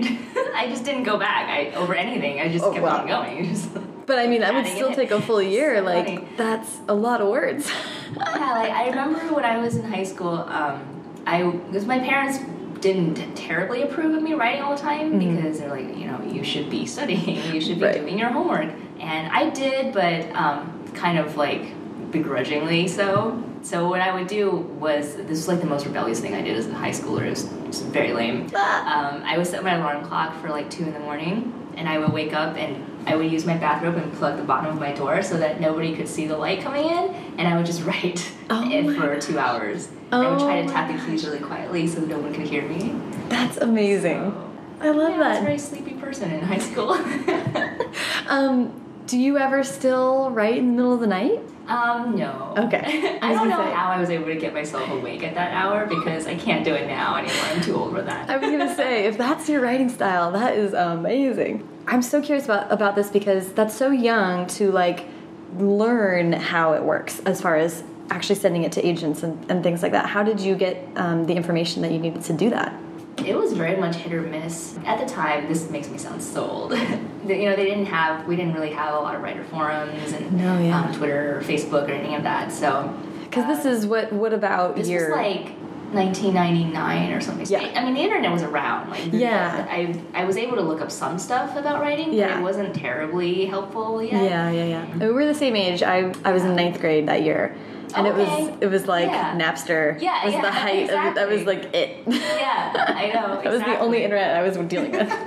I 0.55 0.69
just 0.69 0.85
didn't 0.85 1.03
go 1.05 1.17
back. 1.19 1.49
I 1.49 1.73
over 1.75 1.95
anything. 1.95 2.41
I 2.41 2.49
just 2.53 2.65
Oh, 2.65 2.71
kept 2.73 2.85
wow. 2.85 2.99
on 3.01 3.07
going. 3.09 3.45
Just, 3.51 3.71
but 4.07 4.19
I 4.19 4.27
mean, 4.27 4.41
that 4.43 4.53
would 4.55 4.67
still 4.67 4.93
take 4.95 5.11
a 5.13 5.21
full 5.21 5.41
year. 5.43 5.77
So 5.79 5.83
like, 5.85 6.07
funny. 6.07 6.29
that's 6.37 6.79
a 6.89 6.95
lot 6.95 7.21
of 7.21 7.29
words. 7.29 7.71
yeah, 8.17 8.53
like 8.53 8.71
I 8.71 8.89
remember 8.91 9.35
when 9.35 9.45
I 9.45 9.57
was 9.59 9.77
in 9.77 9.85
high 9.85 10.05
school, 10.05 10.35
um, 10.49 10.83
I 11.27 11.43
because 11.51 11.87
my 11.87 11.99
parents 11.99 12.39
didn't 12.81 13.35
terribly 13.37 13.83
approve 13.83 14.15
of 14.17 14.23
me 14.23 14.33
writing 14.33 14.63
all 14.63 14.75
the 14.75 14.81
time 14.81 15.19
because 15.19 15.59
they're 15.59 15.69
like, 15.69 15.97
you 15.99 16.07
know, 16.07 16.23
you 16.25 16.43
should 16.43 16.71
be 16.71 16.87
studying, 16.97 17.53
you 17.55 17.61
should 17.61 17.79
be 17.79 17.85
Right. 17.85 18.01
doing 18.01 18.19
your 18.19 18.31
homework, 18.31 18.71
and 18.99 19.31
I 19.33 19.51
did, 19.51 19.93
but 19.93 20.31
um, 20.35 20.83
kind 20.95 21.19
of 21.19 21.37
like 21.37 21.73
begrudgingly 22.11 22.89
so. 22.89 23.43
So 23.63 23.89
what 23.91 24.01
I 24.01 24.15
would 24.15 24.27
do 24.27 24.51
was 24.51 25.17
this 25.17 25.29
was 25.29 25.49
like 25.49 25.61
the 25.61 25.67
most 25.67 25.85
rebellious 25.85 26.21
thing 26.21 26.35
I 26.35 26.41
did 26.41 26.57
as 26.57 26.67
a 26.67 26.75
high 26.75 26.91
schooler. 26.93 27.27
It 27.27 27.31
was, 27.31 27.45
it 27.45 27.67
was 27.67 27.83
very 27.83 28.15
lame. 28.15 28.47
Um, 28.55 29.23
I 29.23 29.37
would 29.37 29.47
set 29.47 29.63
my 29.63 29.75
alarm 29.75 30.03
clock 30.07 30.41
for 30.41 30.49
like 30.49 30.71
two 30.71 30.85
in 30.85 30.95
the 30.95 31.01
morning, 31.01 31.53
and 31.77 31.89
I 31.89 31.99
would 31.99 32.13
wake 32.13 32.33
up 32.33 32.57
and 32.57 32.87
I 33.09 33.17
would 33.17 33.31
use 33.31 33.47
my 33.47 33.57
bathrobe 33.57 33.97
and 33.97 34.13
plug 34.15 34.37
the 34.37 34.43
bottom 34.43 34.71
of 34.75 34.81
my 34.81 34.93
door 34.93 35.23
so 35.23 35.37
that 35.39 35.61
nobody 35.61 35.95
could 35.97 36.09
see 36.09 36.27
the 36.27 36.37
light 36.37 36.63
coming 36.63 36.85
in, 36.85 37.15
and 37.39 37.49
I 37.49 37.57
would 37.57 37.67
just 37.67 37.83
write 37.87 38.31
Oh 38.51 38.71
it 38.71 38.97
for 38.97 39.21
two 39.21 39.39
hours. 39.39 39.89
And 40.13 40.27
I 40.27 40.31
would 40.31 40.41
try 40.41 40.61
Oh 40.61 40.67
to 40.67 40.69
tap 40.73 40.91
my 40.91 40.97
the 40.97 41.07
keys 41.07 41.25
really 41.25 41.39
quietly 41.41 41.87
so 41.87 42.01
no 42.01 42.19
one 42.19 42.35
could 42.35 42.47
hear 42.47 42.63
me. 42.69 42.95
That's 43.29 43.59
amazing. 43.59 44.35
I 44.81 44.91
love 44.91 45.11
yeah, 45.11 45.17
I 45.17 45.19
was 45.19 45.37
a 45.39 45.41
that. 45.41 45.43
very 45.45 45.59
sleepy 45.59 45.93
person 45.95 46.31
in 46.31 46.41
high 46.41 46.59
school. 46.59 46.95
Um, 48.29 48.73
do 49.07 49.19
you 49.19 49.39
ever 49.39 49.65
still 49.65 50.31
write 50.31 50.59
in 50.59 50.69
the 50.69 50.73
middle 50.73 50.95
of 50.95 51.01
the 51.01 51.07
night? 51.09 51.41
Um, 51.71 52.17
no. 52.17 52.55
Okay. 52.57 53.19
I 53.23 53.31
I 53.31 53.33
don't 53.33 53.49
know 53.49 53.57
say. 53.57 53.71
how 53.71 53.91
I 53.91 54.01
was 54.01 54.11
able 54.11 54.27
to 54.27 54.35
get 54.37 54.53
myself 54.53 54.89
awake 54.91 55.23
at 55.23 55.35
that 55.35 55.53
hour 55.53 55.87
because 55.87 56.27
I 56.27 56.35
can't 56.35 56.65
do 56.65 56.75
it 56.75 56.87
now 56.87 57.17
anymore. 57.17 57.45
I'm 57.45 57.61
too 57.61 57.77
old 57.77 57.95
for 57.95 58.03
that. 58.03 58.29
I 58.29 58.37
was 58.37 58.51
gonna 58.51 58.75
say, 58.83 59.07
if 59.07 59.17
that's 59.17 59.49
your 59.49 59.61
writing 59.61 59.89
style, 59.89 60.33
that 60.33 60.57
is 60.57 60.73
amazing. 60.73 61.67
I'm 61.87 62.03
so 62.03 62.21
curious 62.21 62.45
about 62.45 62.73
about 62.73 62.97
this 62.97 63.09
because 63.11 63.53
that's 63.53 63.75
so 63.77 63.91
young 63.91 64.47
to 64.59 64.73
like 64.73 65.07
learn 65.59 66.33
how 66.33 66.73
it 66.73 66.83
works 66.83 67.21
as 67.21 67.41
far 67.41 67.57
as 67.57 67.85
actually 68.11 68.35
sending 68.35 68.65
it 68.65 68.73
to 68.73 68.85
agents 68.87 69.23
and, 69.23 69.51
and 69.51 69.63
things 69.63 69.83
like 69.83 69.93
that. 69.93 70.07
How 70.07 70.23
did 70.23 70.41
you 70.41 70.57
get 70.57 70.85
um, 70.97 71.27
the 71.27 71.35
information 71.35 71.83
that 71.83 71.93
you 71.93 71.99
needed 71.99 72.23
to 72.25 72.33
do 72.33 72.51
that? 72.51 72.75
It 73.19 73.37
was 73.37 73.53
very 73.53 73.77
much 73.77 73.97
hit 73.97 74.13
or 74.13 74.23
miss. 74.23 74.79
At 74.85 74.99
the 74.99 75.07
time, 75.07 75.47
this 75.49 75.71
makes 75.71 75.89
me 75.89 75.99
sound 75.99 76.23
so 76.23 76.45
old. 76.45 76.73
You 77.27 77.51
know, 77.51 77.57
they 77.57 77.65
didn't 77.67 77.87
have, 77.87 78.27
we 78.27 78.37
didn't 78.37 78.55
really 78.55 78.71
have 78.73 78.95
a 78.95 78.99
lot 78.99 79.15
of 79.15 79.23
writer 79.23 79.45
forums 79.45 80.13
and 80.13 80.33
No, 80.33 80.59
yeah. 80.59 80.81
um, 80.81 80.95
Twitter 80.95 81.39
or 81.39 81.43
Facebook 81.43 81.89
or 81.89 81.93
any 81.93 82.15
of 82.15 82.23
that. 82.23 82.51
So, 82.53 82.93
Because 83.25 83.47
this 83.47 83.65
is 83.67 83.87
what 83.87 84.13
what 84.13 84.33
about 84.33 84.77
this 84.77 84.89
your 84.89 85.11
was 85.11 85.17
like 85.19 85.53
1999 85.93 87.13
or 87.13 87.21
something. 87.21 87.47
Yeah. 87.47 87.61
I 87.75 87.85
mean, 87.85 87.95
the 87.95 88.01
internet 88.01 88.31
was 88.33 88.43
around. 88.43 88.91
Like, 88.91 89.13
Yeah. 89.13 89.67
I 89.69 90.01
I 90.15 90.25
was 90.25 90.37
able 90.37 90.57
to 90.57 90.63
look 90.63 90.81
up 90.81 90.91
some 90.91 91.19
stuff 91.19 91.57
about 91.57 91.81
writing, 91.81 92.13
Yeah. 92.13 92.29
but 92.29 92.39
it 92.39 92.43
wasn't 92.43 92.75
terribly 92.75 93.47
helpful 93.47 94.03
yet. 94.03 94.23
Yeah, 94.25 94.51
yeah, 94.51 94.65
yeah. 94.65 94.97
We 94.99 95.11
were 95.13 95.27
the 95.27 95.35
same 95.35 95.57
age. 95.57 95.83
I 95.83 96.13
I 96.25 96.33
was 96.33 96.45
in 96.45 96.55
ninth 96.57 96.81
grade 96.81 97.07
that 97.09 97.23
year, 97.23 97.55
and 97.97 98.07
it 98.07 98.15
was 98.15 98.51
it 98.61 98.69
was 98.71 98.87
like 98.87 99.09
Yeah. 99.11 99.37
Napster. 99.37 100.01
Yeah, 100.01 100.25
was 100.25 100.35
yeah, 100.35 100.41
the 100.43 100.51
height 100.53 100.91
of 100.91 101.05
it. 101.07 101.15
That 101.17 101.29
was 101.29 101.43
like 101.45 101.75
it. 101.75 102.03
Yeah, 102.07 102.95
I 102.97 103.07
know. 103.13 103.41
that 103.45 103.53
was 103.53 103.61
the 103.61 103.79
only 103.79 104.05
internet 104.05 104.37
I 104.37 104.43
was 104.43 104.57
dealing 104.69 104.93
with. 104.93 105.13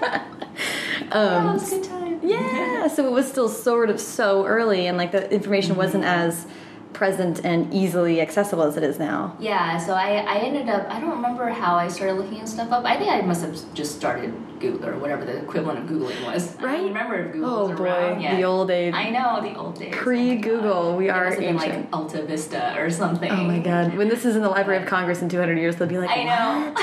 Oh, 1.11 1.37
um, 1.37 1.49
it 1.49 1.53
was 1.53 1.71
a 1.71 1.75
good 1.75 1.83
time. 1.83 2.19
yeah, 2.23 2.87
so 2.87 3.05
it 3.05 3.11
was 3.11 3.27
still 3.27 3.49
sort 3.49 3.89
of 3.89 3.99
so 3.99 4.45
early, 4.45 4.87
and 4.87 4.97
like 4.97 5.11
the 5.11 5.31
information 5.31 5.75
wasn't 5.75 6.03
as 6.03 6.47
present 6.93 7.43
and 7.43 7.73
easily 7.73 8.21
accessible 8.21 8.63
as 8.63 8.77
it 8.77 8.83
is 8.83 8.99
now. 8.99 9.35
Yeah, 9.39 9.77
so 9.77 9.93
I, 9.93 10.17
I 10.17 10.37
ended 10.37 10.69
up, 10.69 10.87
I 10.89 10.99
don't 10.99 11.09
remember 11.09 11.49
how 11.49 11.75
I 11.75 11.87
started 11.87 12.13
looking 12.13 12.45
stuff 12.45 12.71
up. 12.71 12.85
I 12.85 12.97
think 12.97 13.11
I 13.11 13.21
must 13.21 13.43
have 13.43 13.73
just 13.73 13.95
started 13.95 14.33
Google 14.63 14.89
or 14.89 14.97
whatever 14.97 15.25
the 15.25 15.37
equivalent 15.37 15.79
of 15.79 15.85
Googling 15.85 16.25
was. 16.25 16.55
Right? 16.61 16.77
don't 16.77 16.87
remember 16.87 17.15
if 17.25 17.33
Google 17.33 17.49
Oh 17.49 17.67
was 17.69 17.77
boy, 17.77 17.83
around 17.85 18.21
yet. 18.21 18.37
the 18.37 18.43
old 18.43 18.67
days. 18.69 18.93
I 18.95 19.09
know, 19.11 19.41
the 19.41 19.55
old 19.57 19.77
days. 19.79 19.93
Pre-Google, 19.95 20.73
Oh 20.73 20.95
we 20.95 21.09
It 21.09 21.11
are 21.11 21.27
ancient. 21.33 21.57
like 21.57 21.87
Alta 21.93 22.23
Vista 22.23 22.75
or 22.79 22.89
something. 22.89 23.29
Oh 23.31 23.43
my 23.43 23.59
god! 23.59 23.95
When 23.95 24.07
this 24.09 24.25
is 24.25 24.35
in 24.35 24.41
the 24.41 24.49
Library 24.49 24.81
of 24.81 24.87
Congress 24.87 25.21
in 25.21 25.29
200 25.29 25.57
years, 25.57 25.75
they'll 25.75 25.87
be 25.87 25.99
like, 25.99 26.09
I 26.09 26.23
know. 26.23 26.73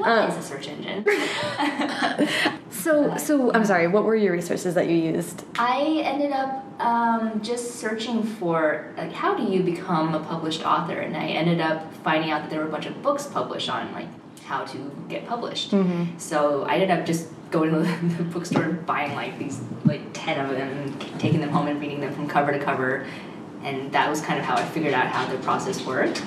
What 0.00 0.28
is 0.30 0.36
a 0.36 0.42
search 0.42 0.68
engine? 0.68 1.04
So, 2.70 3.16
so 3.16 3.52
I'm 3.52 3.64
sorry. 3.64 3.88
What 3.88 4.04
were 4.04 4.14
your 4.14 4.32
resources 4.32 4.74
that 4.74 4.86
you 4.88 4.94
used? 4.94 5.44
I 5.58 6.00
ended 6.04 6.30
up 6.30 6.64
um, 6.80 7.40
just 7.42 7.74
searching 7.76 8.22
for 8.22 8.94
like 8.96 9.12
how 9.12 9.34
do 9.34 9.42
you 9.42 9.62
become 9.64 10.14
a 10.14 10.20
published 10.20 10.64
author, 10.64 10.98
and 11.00 11.16
I 11.16 11.26
ended 11.28 11.60
up 11.60 11.92
finding 12.04 12.30
out 12.30 12.42
that 12.42 12.50
there 12.50 12.60
were 12.60 12.68
a 12.68 12.70
bunch 12.70 12.86
of 12.86 13.02
books 13.02 13.26
published 13.26 13.68
on 13.68 13.92
like 13.92 14.06
how 14.48 14.64
to 14.64 14.90
get 15.10 15.26
published. 15.26 15.72
Mm-hmm. 15.72 16.18
So 16.18 16.62
I 16.62 16.74
ended 16.74 16.90
up 16.90 17.04
just 17.04 17.28
going 17.50 17.70
to 17.70 17.80
the, 18.16 18.24
bookstore 18.24 18.62
and 18.62 18.86
buying 18.86 19.14
like 19.14 19.38
these 19.38 19.60
like 19.84 20.00
ten 20.14 20.44
of 20.44 20.50
them, 20.50 20.68
and 20.68 21.20
taking 21.20 21.40
them 21.40 21.50
home 21.50 21.68
and 21.68 21.78
reading 21.80 22.00
them 22.00 22.12
from 22.14 22.26
cover 22.26 22.52
to 22.52 22.58
cover, 22.58 23.06
and 23.62 23.92
that 23.92 24.08
was 24.08 24.20
kind 24.22 24.38
of 24.38 24.44
how 24.46 24.56
I 24.56 24.64
figured 24.64 24.94
out 24.94 25.06
how 25.06 25.30
the 25.30 25.38
process 25.42 25.84
worked. 25.84 26.24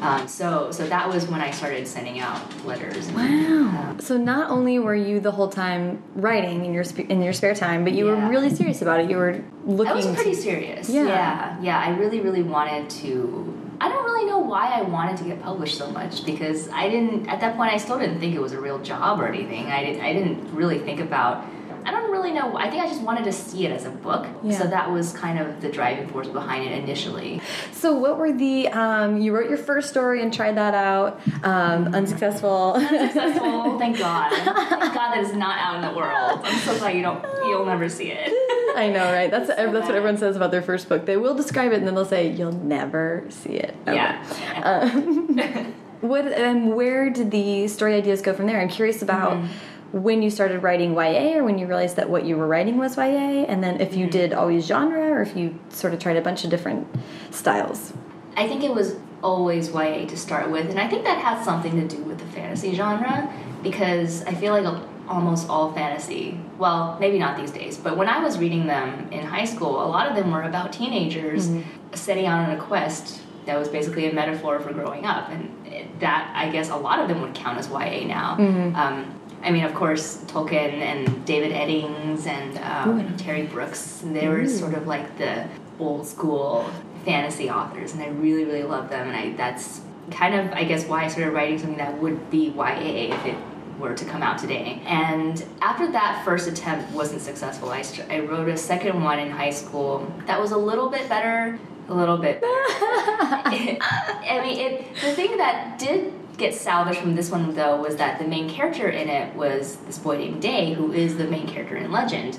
Um, 0.00 0.28
so 0.28 0.70
so 0.70 0.86
that 0.86 1.08
was 1.08 1.26
when 1.26 1.40
I 1.40 1.50
started 1.50 1.86
sending 1.88 2.20
out 2.20 2.40
letters. 2.64 3.08
and, 3.08 3.16
Wow. 3.16 3.90
um, 3.90 4.00
So 4.00 4.16
not 4.16 4.50
only 4.50 4.78
were 4.78 4.94
you 4.94 5.20
the 5.20 5.30
whole 5.32 5.48
time 5.48 6.02
writing 6.14 6.64
in 6.64 6.72
your 6.72 6.84
sp 6.86 7.00
in 7.08 7.22
your 7.22 7.32
spare 7.32 7.54
time, 7.54 7.84
but 7.84 7.92
you 7.92 8.04
were 8.06 8.16
really 8.28 8.50
serious 8.50 8.80
about 8.82 9.00
it. 9.00 9.10
You 9.10 9.16
were 9.16 9.42
looking. 9.64 9.92
I 9.92 9.96
was 9.96 10.06
pretty 10.06 10.34
serious. 10.34 10.88
Yeah. 10.88 11.06
yeah, 11.06 11.60
yeah. 11.60 11.78
I 11.78 11.90
really, 11.98 12.20
really 12.20 12.42
wanted 12.42 12.88
to. 13.02 13.54
I 13.80 13.88
don't 13.88 14.04
really 14.04 14.26
know 14.26 14.38
why 14.38 14.66
I 14.68 14.82
wanted 14.82 15.16
to 15.18 15.24
get 15.24 15.40
published 15.40 15.78
so 15.78 15.90
much 15.90 16.24
because 16.24 16.68
I 16.70 16.88
didn't. 16.88 17.28
At 17.28 17.40
that 17.40 17.56
point, 17.56 17.72
I 17.72 17.76
still 17.76 17.98
didn't 17.98 18.18
think 18.20 18.34
it 18.34 18.40
was 18.40 18.52
a 18.52 18.60
real 18.60 18.78
job 18.80 19.20
or 19.20 19.26
anything. 19.28 19.66
I 19.66 19.84
didn't. 19.84 20.00
I 20.02 20.12
didn't 20.12 20.52
really 20.54 20.78
think 20.80 21.00
about. 21.00 21.44
I 21.88 21.90
don't 21.90 22.10
really 22.10 22.32
know. 22.32 22.54
I 22.56 22.68
think 22.68 22.82
I 22.82 22.86
just 22.86 23.00
wanted 23.00 23.24
to 23.24 23.32
see 23.32 23.64
it 23.64 23.72
as 23.72 23.86
a 23.86 23.90
book. 23.90 24.26
Yeah. 24.42 24.58
So 24.58 24.66
that 24.66 24.90
was 24.90 25.12
kind 25.14 25.38
of 25.38 25.62
the 25.62 25.70
driving 25.70 26.06
force 26.08 26.28
behind 26.28 26.64
it 26.64 26.72
initially. 26.72 27.40
So 27.72 27.94
what 27.94 28.18
were 28.18 28.30
the? 28.32 28.68
Um, 28.68 29.18
you 29.18 29.34
wrote 29.34 29.48
your 29.48 29.56
first 29.58 29.88
story 29.88 30.22
and 30.22 30.32
tried 30.32 30.56
that 30.58 30.74
out. 30.74 31.18
Um, 31.42 31.94
unsuccessful. 31.94 32.78
Successful, 32.78 33.78
thank 33.78 33.98
God. 33.98 34.30
Thank 34.32 34.94
God 34.94 35.12
that 35.14 35.18
is 35.24 35.32
not 35.32 35.58
out 35.58 35.76
in 35.76 35.90
the 35.90 35.96
world. 35.98 36.40
I'm 36.44 36.58
so 36.60 36.78
glad 36.78 36.94
you 36.94 37.02
don't. 37.02 37.24
You'll 37.46 37.64
never 37.66 37.88
see 37.88 38.10
it. 38.10 38.28
I 38.76 38.90
know, 38.90 39.10
right? 39.10 39.30
That's 39.30 39.48
that's 39.48 39.72
what 39.86 39.94
everyone 39.94 40.18
says 40.18 40.36
about 40.36 40.50
their 40.50 40.62
first 40.62 40.88
book. 40.88 41.06
They 41.06 41.16
will 41.16 41.34
describe 41.34 41.72
it 41.72 41.76
and 41.76 41.86
then 41.86 41.94
they'll 41.94 42.04
say 42.04 42.30
you'll 42.30 42.52
never 42.52 43.24
see 43.30 43.54
it. 43.54 43.74
ever." 43.86 43.96
Yeah. 43.96 44.60
Um, 44.64 45.74
what 46.00 46.26
and 46.26 46.74
where 46.76 47.08
did 47.10 47.30
the 47.30 47.66
story 47.68 47.94
ideas 47.94 48.20
go 48.20 48.34
from 48.34 48.46
there? 48.46 48.60
I'm 48.60 48.68
curious 48.68 49.00
about 49.02 49.32
Mm-hmm. 49.38 49.46
When 49.92 50.20
you 50.22 50.30
started 50.30 50.62
writing 50.62 50.92
YA 50.94 51.36
or 51.38 51.44
when 51.44 51.58
you 51.58 51.66
realized 51.66 51.96
that 51.96 52.10
what 52.10 52.24
you 52.24 52.36
were 52.36 52.46
writing 52.46 52.76
was 52.76 52.96
YA, 52.96 53.44
and 53.48 53.62
then 53.64 53.80
if 53.80 53.94
you 53.94 54.04
Mm-hmm. 54.06 54.10
did 54.18 54.32
always 54.34 54.66
genre 54.66 55.00
or 55.10 55.22
if 55.22 55.36
you 55.36 55.58
sort 55.70 55.94
of 55.94 55.98
tried 56.00 56.16
a 56.16 56.20
bunch 56.22 56.44
of 56.44 56.50
different 56.50 56.86
styles. 57.30 57.92
I 58.36 58.46
think 58.46 58.62
it 58.62 58.72
was 58.74 58.96
always 59.22 59.70
YA 59.70 60.06
to 60.06 60.16
start 60.16 60.50
with, 60.50 60.68
and 60.70 60.78
I 60.78 60.88
think 60.88 61.04
that 61.04 61.18
has 61.18 61.44
something 61.44 61.72
to 61.80 61.96
do 61.96 62.02
with 62.04 62.18
the 62.18 62.26
fantasy 62.26 62.74
genre 62.74 63.32
because 63.62 64.22
I 64.24 64.34
feel 64.34 64.52
like 64.60 64.82
almost 65.08 65.48
all 65.48 65.72
fantasy, 65.72 66.38
well, 66.58 66.96
maybe 67.00 67.18
not 67.18 67.36
these 67.36 67.50
days, 67.50 67.78
but 67.78 67.96
when 67.96 68.08
I 68.08 68.22
was 68.22 68.38
reading 68.38 68.66
them 68.66 69.08
in 69.10 69.24
high 69.26 69.46
school, 69.46 69.82
a 69.82 69.88
lot 69.88 70.06
of 70.08 70.14
them 70.14 70.30
were 70.30 70.42
about 70.42 70.72
teenagers 70.72 71.48
setting 71.94 72.26
out 72.26 72.48
on 72.48 72.56
a 72.56 72.60
quest 72.60 73.22
that 73.46 73.58
was 73.58 73.68
basically 73.68 74.06
a 74.08 74.12
metaphor 74.12 74.60
for 74.60 74.72
growing 74.74 75.06
up, 75.06 75.30
and 75.30 75.50
it, 75.66 75.98
that 76.00 76.30
I 76.36 76.50
guess 76.50 76.68
a 76.68 76.76
lot 76.76 77.00
of 77.00 77.08
them 77.08 77.22
would 77.22 77.34
count 77.34 77.58
as 77.58 77.68
YA 77.68 78.06
now. 78.06 78.34
Um, 78.76 79.17
I 79.42 79.50
mean, 79.50 79.64
of 79.64 79.74
course, 79.74 80.18
Tolkien 80.26 80.72
and 80.80 81.24
David 81.24 81.52
Eddings 81.52 82.26
and 82.26 82.58
um, 82.58 83.16
Terry 83.16 83.44
Brooks, 83.46 84.02
they 84.04 84.28
were 84.28 84.46
sort 84.48 84.74
of 84.74 84.86
like 84.86 85.16
the 85.18 85.46
old 85.78 86.06
school 86.06 86.68
fantasy 87.04 87.48
authors, 87.48 87.92
and 87.92 88.02
I 88.02 88.08
really, 88.08 88.44
really 88.44 88.64
love 88.64 88.90
them. 88.90 89.08
And 89.08 89.16
I, 89.16 89.36
that's 89.36 89.80
kind 90.10 90.34
of, 90.34 90.52
I 90.52 90.64
guess, 90.64 90.84
why 90.86 91.04
I 91.04 91.08
started 91.08 91.32
writing 91.32 91.58
something 91.58 91.78
that 91.78 91.98
would 91.98 92.30
be 92.30 92.48
YA 92.48 93.14
if 93.14 93.26
it 93.26 93.36
were 93.78 93.94
to 93.94 94.04
come 94.04 94.22
out 94.22 94.38
today. 94.38 94.82
And 94.84 95.44
after 95.62 95.90
that 95.92 96.22
first 96.24 96.48
attempt 96.48 96.90
wasn't 96.92 97.22
successful, 97.22 97.70
I, 97.70 97.84
I 98.10 98.20
wrote 98.20 98.48
a 98.48 98.56
second 98.56 99.02
one 99.02 99.18
in 99.18 99.30
high 99.30 99.50
school 99.50 100.12
that 100.26 100.40
was 100.40 100.50
a 100.50 100.56
little 100.56 100.90
bit 100.90 101.08
better, 101.08 101.58
a 101.88 101.94
little 101.94 102.18
bit 102.18 102.40
better. 102.40 102.52
I 103.80 104.40
mean, 104.44 104.58
it, 104.58 104.94
the 104.96 105.12
thing 105.12 105.36
that 105.36 105.78
did 105.78 106.12
get 106.38 106.54
salvaged 106.54 107.00
from 107.00 107.14
this 107.14 107.30
one, 107.30 107.54
though, 107.54 107.76
was 107.80 107.96
that 107.96 108.18
the 108.18 108.26
main 108.26 108.48
character 108.48 108.88
in 108.88 109.08
it 109.08 109.34
was 109.34 109.76
this 109.86 109.98
boy 109.98 110.18
named 110.18 110.40
Day, 110.40 110.72
who 110.72 110.92
is 110.92 111.16
the 111.16 111.24
main 111.24 111.46
character 111.46 111.76
in 111.76 111.90
Legend. 111.92 112.38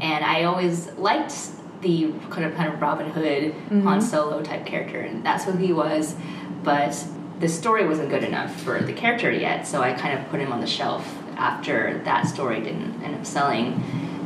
And 0.00 0.24
I 0.24 0.44
always 0.44 0.92
liked 0.92 1.34
the 1.80 2.12
kind 2.28 2.44
of 2.44 2.54
kind 2.54 2.72
of 2.72 2.80
Robin 2.80 3.10
Hood, 3.10 3.54
Han 3.82 4.00
Solo 4.00 4.42
type 4.42 4.66
character, 4.66 5.00
and 5.00 5.24
that's 5.24 5.44
who 5.44 5.52
he 5.52 5.72
was. 5.72 6.14
But 6.62 7.02
the 7.40 7.48
story 7.48 7.88
wasn't 7.88 8.10
good 8.10 8.22
enough 8.22 8.54
for 8.60 8.80
the 8.80 8.92
character 8.92 9.32
yet, 9.32 9.66
so 9.66 9.80
I 9.80 9.94
kind 9.94 10.18
of 10.18 10.28
put 10.28 10.40
him 10.40 10.52
on 10.52 10.60
the 10.60 10.66
shelf 10.66 11.16
after 11.36 12.00
that 12.04 12.26
story 12.26 12.60
didn't 12.60 13.02
end 13.02 13.14
up 13.14 13.24
selling. 13.24 13.72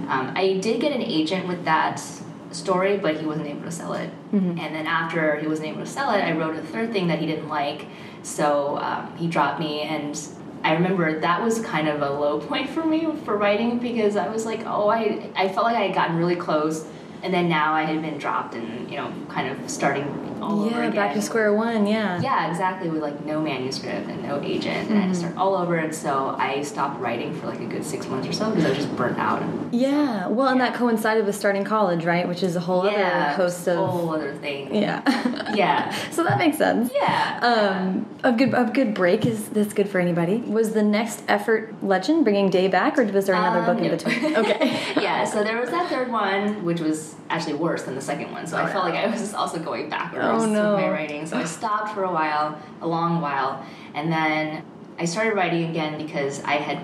Um, 0.09 0.33
I 0.35 0.59
did 0.61 0.81
get 0.81 0.92
an 0.92 1.00
agent 1.00 1.46
with 1.46 1.64
that 1.64 2.03
story, 2.50 2.98
but 2.98 3.18
he 3.20 3.24
wasn't 3.24 3.46
able 3.46 3.62
to 3.62 3.70
sell 3.70 3.94
it. 3.94 4.11
And 4.59 4.74
then 4.74 4.87
after 4.87 5.37
he 5.37 5.46
wasn't 5.46 5.68
able 5.68 5.81
to 5.81 5.87
sell 5.87 6.11
it, 6.11 6.22
I 6.22 6.33
wrote 6.33 6.57
a 6.57 6.62
third 6.62 6.92
thing 6.92 7.07
that 7.09 7.20
he 7.20 7.27
didn't 7.27 7.48
like, 7.48 7.87
so 8.25 8.79
um, 8.79 9.15
he 9.17 9.29
dropped 9.29 9.61
me. 9.61 9.83
And 9.83 10.21
I 10.63 10.73
remember 10.73 11.21
that 11.21 11.43
was 11.43 11.61
kind 11.61 11.89
of 11.89 12.03
a 12.03 12.11
low 12.11 12.41
point 12.41 12.71
for 12.71 12.85
me 12.85 13.15
for 13.25 13.37
writing 13.37 13.79
because 13.79 14.17
I 14.17 14.29
was 14.29 14.47
like, 14.47 14.61
oh, 14.67 14.89
I 14.89 15.31
I 15.37 15.49
felt 15.49 15.67
like 15.67 15.77
I 15.77 15.83
had 15.83 15.95
gotten 15.95 16.17
really 16.17 16.37
close, 16.37 16.87
and 17.23 17.33
then 17.33 17.49
now 17.49 17.75
I 17.75 17.83
had 17.83 18.01
been 18.03 18.19
dropped 18.19 18.55
and 18.55 18.91
you 18.91 18.97
know 18.97 19.13
kind 19.29 19.49
of 19.49 19.71
starting 19.71 20.34
all 20.45 20.61
over 20.65 20.71
yeah, 20.71 20.89
again. 20.89 20.93
back 20.95 21.15
to 21.15 21.23
square 21.23 21.53
one. 21.55 21.87
Yeah. 21.87 22.21
Yeah, 22.21 22.51
exactly. 22.51 22.89
With 22.89 23.03
like 23.03 23.25
no 23.25 23.41
manuscript 23.41 24.09
and 24.09 24.23
no 24.23 24.41
agent, 24.43 24.91
and 24.91 24.99
I 24.99 25.03
had 25.03 25.13
to 25.13 25.19
start 25.19 25.37
all 25.37 25.55
over. 25.55 25.77
And 25.77 25.95
so 25.95 26.35
I 26.39 26.63
stopped 26.63 27.01
writing 27.01 27.35
for 27.41 27.47
like 27.47 27.61
a 27.61 27.67
good 27.67 27.85
six 27.85 28.07
months 28.07 28.29
or 28.29 28.33
so 28.33 28.51
because 28.51 28.65
I 28.65 28.69
was 28.71 28.79
just 28.79 28.97
burnt 28.97 29.19
out. 29.19 29.43
Yeah. 29.73 30.29
Well, 30.29 30.49
and 30.49 30.61
that 30.61 30.75
coincided 30.75 31.27
with 31.27 31.35
starting 31.35 31.65
college, 31.65 32.05
right? 32.05 32.27
Which 32.29 32.43
is 32.43 32.57
a 32.57 32.61
whole 32.61 32.85
yeah, 32.85 33.27
other 33.35 33.37
host 33.43 33.67
of. 33.69 33.77
whole 33.77 34.15
other 34.15 34.35
thing. 34.35 34.75
Yeah. 34.75 35.03
Yeah. 35.55 35.93
so 36.11 36.25
that 36.25 36.39
makes 36.39 36.59
sense. 36.59 36.91
Yeah. 36.93 37.39
Um, 37.43 38.07
a 38.25 38.33
good 38.33 38.55
a 38.55 38.65
good 38.65 38.93
break 38.95 39.25
is 39.25 39.49
that's 39.51 39.73
good 39.73 39.89
for 39.89 40.01
anybody. 40.01 40.39
Was 40.39 40.73
the 40.73 40.83
next 40.83 41.23
effort 41.29 41.73
Legend 41.83 42.25
bringing 42.25 42.51
Day 42.51 42.67
back, 42.67 42.99
or 42.99 43.05
was 43.05 43.27
there 43.27 43.37
another 43.37 43.61
Um, 43.61 43.67
book 43.77 43.85
in 43.85 43.91
between? 43.91 44.37
Okay. 44.45 44.71
yeah, 45.01 45.25
so 45.25 45.45
there 45.45 45.61
was 45.61 45.71
that 45.71 45.89
third 45.89 46.11
one, 46.11 46.65
which 46.65 46.81
was 46.81 47.15
actually 47.31 47.55
worse 47.55 47.83
than 47.85 47.95
the 47.95 48.01
second 48.01 48.31
one. 48.33 48.47
So 48.47 48.57
I 48.57 48.71
felt 48.71 48.85
like 48.85 48.95
I 48.95 49.07
was 49.09 49.35
also 49.35 49.59
going 49.59 49.89
backwards 49.89 50.25
Oh, 50.27 50.47
no. 50.47 50.75
with 50.75 50.85
my 50.85 50.91
writing. 50.91 51.27
So 51.27 51.37
I 51.37 51.45
stopped 51.45 51.95
for 51.95 52.05
a 52.05 52.13
while, 52.13 52.61
a 52.81 52.87
long 52.87 53.21
while, 53.21 53.65
and 53.95 54.13
then 54.13 54.63
I 54.99 55.05
started 55.07 55.35
writing 55.35 55.71
again 55.71 55.99
because 55.99 56.43
I 56.45 56.55
had. 56.55 56.79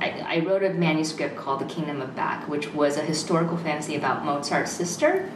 I, 0.00 0.36
I 0.36 0.38
wrote 0.46 0.62
a 0.62 0.70
manuscript 0.70 1.34
called 1.36 1.58
The 1.60 1.64
Kingdom 1.64 2.00
of 2.00 2.14
Back, 2.14 2.48
which 2.48 2.72
was 2.72 2.96
a 2.96 3.02
historical 3.02 3.56
fantasy 3.56 3.96
about 3.96 4.24
Mozart's 4.24 4.70
sister. 4.70 5.28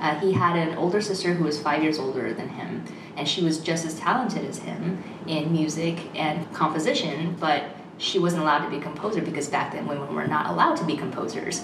Uh, 0.00 0.18
he 0.20 0.32
had 0.32 0.56
an 0.56 0.74
older 0.78 1.02
sister 1.02 1.34
who 1.34 1.44
was 1.44 1.60
five 1.60 1.82
years 1.82 1.98
older 1.98 2.32
than 2.32 2.48
him, 2.48 2.82
and 3.18 3.28
she 3.28 3.42
was 3.44 3.58
just 3.58 3.84
as 3.84 3.92
talented 3.98 4.42
as 4.46 4.58
him 4.60 5.04
in 5.26 5.52
music 5.52 5.98
and 6.16 6.50
composition, 6.54 7.36
but 7.38 7.64
she 7.98 8.18
wasn't 8.18 8.40
allowed 8.40 8.64
to 8.64 8.70
be 8.70 8.76
a 8.76 8.80
composer 8.80 9.20
because 9.20 9.48
back 9.48 9.72
then 9.72 9.86
women 9.86 10.14
were 10.14 10.26
not 10.26 10.46
allowed 10.46 10.76
to 10.76 10.84
be 10.84 10.96
composers. 10.96 11.62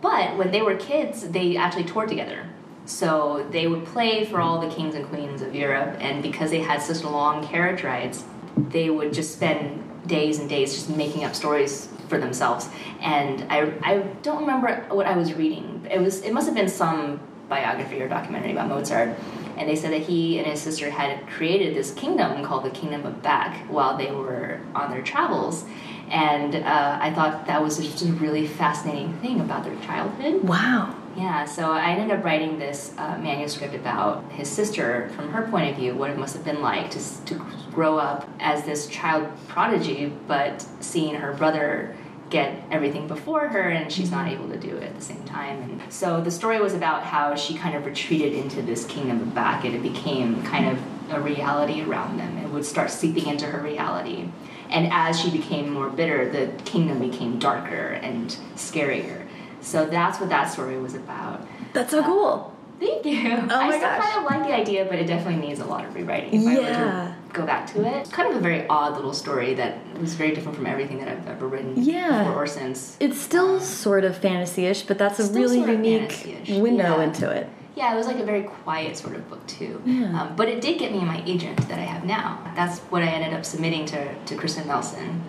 But 0.00 0.36
when 0.36 0.50
they 0.50 0.62
were 0.62 0.76
kids, 0.76 1.28
they 1.28 1.56
actually 1.56 1.84
toured 1.84 2.08
together. 2.08 2.46
So 2.84 3.46
they 3.50 3.66
would 3.66 3.84
play 3.84 4.24
for 4.24 4.40
all 4.40 4.60
the 4.60 4.72
kings 4.72 4.94
and 4.94 5.06
queens 5.06 5.42
of 5.42 5.54
Europe, 5.54 5.96
and 5.98 6.22
because 6.22 6.50
they 6.50 6.60
had 6.60 6.80
such 6.80 7.02
long 7.02 7.46
carriage 7.46 7.82
rides, 7.82 8.24
they 8.56 8.90
would 8.90 9.12
just 9.12 9.32
spend 9.34 9.82
days 10.06 10.38
and 10.38 10.48
days 10.48 10.72
just 10.72 10.88
making 10.90 11.24
up 11.24 11.34
stories 11.34 11.88
for 12.08 12.18
themselves. 12.18 12.68
And 13.00 13.44
I, 13.50 13.72
I 13.82 13.98
don't 14.22 14.40
remember 14.40 14.86
what 14.90 15.06
I 15.06 15.16
was 15.16 15.34
reading. 15.34 15.86
It 15.90 16.00
was 16.00 16.22
it 16.22 16.32
must 16.32 16.46
have 16.46 16.54
been 16.54 16.68
some 16.68 17.20
biography 17.48 18.00
or 18.00 18.08
documentary 18.08 18.52
about 18.52 18.68
Mozart, 18.68 19.16
and 19.56 19.68
they 19.68 19.76
said 19.76 19.92
that 19.92 20.02
he 20.02 20.38
and 20.38 20.46
his 20.46 20.60
sister 20.60 20.90
had 20.90 21.26
created 21.28 21.74
this 21.74 21.92
kingdom 21.92 22.44
called 22.44 22.64
the 22.64 22.70
Kingdom 22.70 23.04
of 23.06 23.22
Back 23.22 23.68
while 23.68 23.96
they 23.96 24.10
were 24.10 24.60
on 24.74 24.90
their 24.90 25.02
travels. 25.02 25.64
And 26.10 26.54
uh, 26.54 26.98
I 27.00 27.12
thought 27.12 27.46
that 27.46 27.62
was 27.62 27.78
just 27.78 28.02
a 28.02 28.12
really 28.12 28.46
fascinating 28.46 29.12
thing 29.18 29.40
about 29.40 29.64
their 29.64 29.76
childhood. 29.80 30.44
Wow. 30.44 30.94
Yeah, 31.16 31.46
so 31.46 31.72
I 31.72 31.92
ended 31.92 32.16
up 32.16 32.24
writing 32.24 32.58
this 32.58 32.92
uh, 32.98 33.16
manuscript 33.18 33.74
about 33.74 34.30
his 34.30 34.50
sister 34.50 35.10
from 35.16 35.32
her 35.32 35.48
point 35.48 35.70
of 35.70 35.76
view, 35.76 35.94
what 35.94 36.10
it 36.10 36.18
must 36.18 36.34
have 36.34 36.44
been 36.44 36.60
like 36.60 36.90
to, 36.90 37.24
to 37.24 37.42
grow 37.72 37.96
up 37.96 38.28
as 38.38 38.64
this 38.64 38.86
child 38.86 39.26
prodigy, 39.48 40.12
but 40.28 40.66
seeing 40.80 41.14
her 41.14 41.32
brother 41.32 41.96
get 42.28 42.62
everything 42.70 43.06
before 43.06 43.48
her 43.48 43.70
and 43.70 43.90
she's 43.90 44.10
not 44.10 44.28
able 44.28 44.48
to 44.48 44.58
do 44.58 44.76
it 44.76 44.82
at 44.82 44.94
the 44.94 45.02
same 45.02 45.22
time. 45.24 45.62
And 45.62 45.92
so 45.92 46.20
the 46.20 46.30
story 46.30 46.60
was 46.60 46.74
about 46.74 47.02
how 47.02 47.34
she 47.34 47.54
kind 47.54 47.76
of 47.76 47.86
retreated 47.86 48.32
into 48.32 48.62
this 48.62 48.84
kingdom 48.86 49.22
of 49.22 49.36
and 49.36 49.74
it 49.74 49.82
became 49.82 50.42
kind 50.42 50.66
of 50.66 50.78
a 51.12 51.20
reality 51.20 51.82
around 51.82 52.18
them. 52.18 52.36
It 52.38 52.50
would 52.50 52.64
start 52.64 52.90
seeping 52.90 53.26
into 53.26 53.46
her 53.46 53.62
reality. 53.62 54.28
And 54.70 54.92
as 54.92 55.20
she 55.20 55.30
became 55.30 55.72
more 55.72 55.88
bitter, 55.88 56.30
the 56.30 56.52
kingdom 56.64 56.98
became 56.98 57.38
darker 57.38 57.92
and 58.02 58.30
scarier. 58.56 59.22
So 59.60 59.86
that's 59.86 60.20
what 60.20 60.28
that 60.28 60.50
story 60.52 60.78
was 60.78 60.94
about. 60.94 61.46
That's 61.72 61.90
so 61.90 62.02
cool. 62.02 62.52
Um, 62.52 62.78
thank 62.80 63.04
you. 63.04 63.32
Oh 63.32 63.48
I 63.60 63.70
still 63.70 63.80
gosh. 63.80 64.04
kind 64.04 64.18
of 64.24 64.30
like 64.30 64.42
the 64.48 64.54
idea, 64.54 64.84
but 64.84 64.98
it 64.98 65.06
definitely 65.06 65.46
needs 65.46 65.60
a 65.60 65.64
lot 65.64 65.84
of 65.84 65.94
rewriting 65.94 66.34
if 66.42 66.46
I 66.46 66.54
were 66.54 66.60
Yeah. 66.60 67.14
to 67.28 67.32
go 67.32 67.46
back 67.46 67.66
to 67.72 67.84
it. 67.86 67.96
It's 68.00 68.10
kind 68.10 68.28
of 68.30 68.36
a 68.36 68.40
very 68.40 68.66
odd 68.68 68.94
little 68.96 69.12
story 69.12 69.54
that 69.54 69.78
was 69.98 70.14
very 70.14 70.34
different 70.34 70.56
from 70.56 70.66
everything 70.66 70.98
that 70.98 71.08
I've 71.08 71.26
ever 71.28 71.46
written 71.48 71.74
Yeah. 71.76 72.24
before 72.24 72.44
or 72.44 72.46
since. 72.46 72.96
It's 73.00 73.20
still 73.20 73.56
um, 73.56 73.60
sort 73.60 74.04
of 74.04 74.16
fantasy-ish, 74.16 74.82
but 74.82 74.98
that's 74.98 75.18
a 75.20 75.32
really 75.32 75.58
unique 75.60 76.44
window 76.48 76.96
yeah. 76.98 77.02
into 77.02 77.30
it. 77.30 77.48
Yeah, 77.76 77.92
it 77.92 77.96
was 77.96 78.06
like 78.06 78.18
a 78.18 78.24
very 78.24 78.42
quiet 78.42 78.96
sort 78.96 79.14
of 79.14 79.28
book 79.28 79.46
too. 79.46 79.82
Yeah. 79.84 80.22
Um, 80.22 80.34
but 80.36 80.48
it 80.48 80.60
did 80.62 80.78
get 80.78 80.92
me 80.92 81.00
my 81.00 81.22
agent 81.26 81.68
that 81.68 81.78
I 81.78 81.82
have 81.82 82.04
now. 82.04 82.40
That's 82.56 82.78
what 82.90 83.02
I 83.02 83.06
ended 83.06 83.34
up 83.34 83.44
submitting 83.44 83.84
to, 83.86 84.14
to 84.24 84.34
Kristin 84.34 84.66
Nelson. 84.66 85.22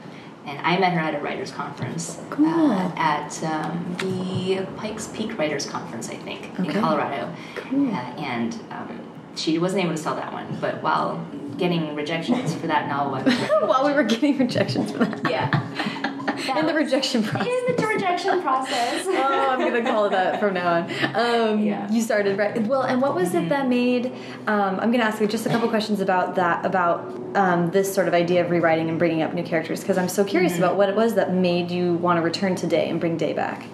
And 0.46 0.58
I 0.66 0.78
met 0.80 0.94
her 0.94 1.00
at 1.02 1.14
a 1.14 1.20
writers' 1.20 1.52
conference 1.52 2.18
Cool. 2.30 2.72
uh, 2.72 2.92
at 2.96 3.44
um, 3.44 3.96
the 4.00 4.66
Pikes 4.78 5.08
Peak 5.10 5.38
Writers 5.38 5.66
Conference, 5.66 6.10
I 6.10 6.16
think, 6.16 6.58
in 6.58 6.72
Colorado. 6.72 7.36
Cool. 7.56 7.90
Uh, 7.94 7.98
and 8.18 8.54
um, 8.72 9.02
she 9.36 9.60
wasn't 9.60 9.84
able 9.84 9.92
to 9.92 9.98
sell 10.02 10.16
that 10.16 10.32
one, 10.32 10.48
but 10.62 10.82
while 10.82 11.22
getting 11.58 11.96
rejections 11.96 12.54
for 12.56 12.68
that 12.68 12.88
novel, 12.88 13.16
I 13.16 13.24
was 13.24 13.36
writing- 13.40 13.68
While 13.68 13.86
we 13.86 13.94
were 13.94 14.04
getting 14.04 14.38
rejections 14.38 14.92
for 14.92 15.06
that. 15.06 15.30
yeah. 15.30 16.14
In 16.58 16.66
the 16.66 16.74
rejection 16.74 17.24
process. 17.24 17.48
In 17.48 17.76
the 17.76 17.88
rejection 17.88 18.42
process. 18.42 19.06
oh, 19.10 19.48
I'm 19.50 19.60
gonna 19.60 19.82
call 19.84 20.06
it 20.06 20.12
that 20.12 20.40
from 20.40 20.54
now 20.54 20.76
on. 20.76 20.84
Um, 21.16 21.60
Yeah. 21.64 21.92
You 21.92 22.02
started 22.02 22.38
right. 22.38 22.62
Well, 22.68 22.84
and 22.84 23.02
what 23.02 23.16
was 23.16 23.34
it 23.36 23.50
that 23.50 23.68
made? 23.68 24.14
Um, 24.48 24.80
I'm 24.80 24.92
gonna 24.92 25.04
ask 25.04 25.20
you 25.20 25.28
just 25.28 25.46
a 25.46 25.50
couple 25.50 25.68
questions 25.68 26.00
about 26.00 26.36
that, 26.36 26.66
about 26.66 27.00
um, 27.36 27.72
this 27.72 27.94
sort 27.94 28.08
of 28.08 28.14
idea 28.14 28.46
of 28.46 28.52
rewriting 28.52 28.88
and 28.88 28.98
bringing 29.00 29.24
up 29.24 29.34
new 29.34 29.44
characters, 29.44 29.82
because 29.82 29.98
I'm 29.98 30.08
so 30.10 30.24
curious 30.24 30.58
about 30.58 30.78
what 30.78 30.88
it 30.90 30.96
was 30.96 31.16
that 31.16 31.34
made 31.34 31.70
you 31.72 31.96
want 31.96 32.18
to 32.18 32.22
return 32.22 32.56
to 32.58 32.68
Day 32.68 32.88
and 32.90 33.00
bring 33.00 33.18
Day 33.18 33.34
back. 33.34 33.66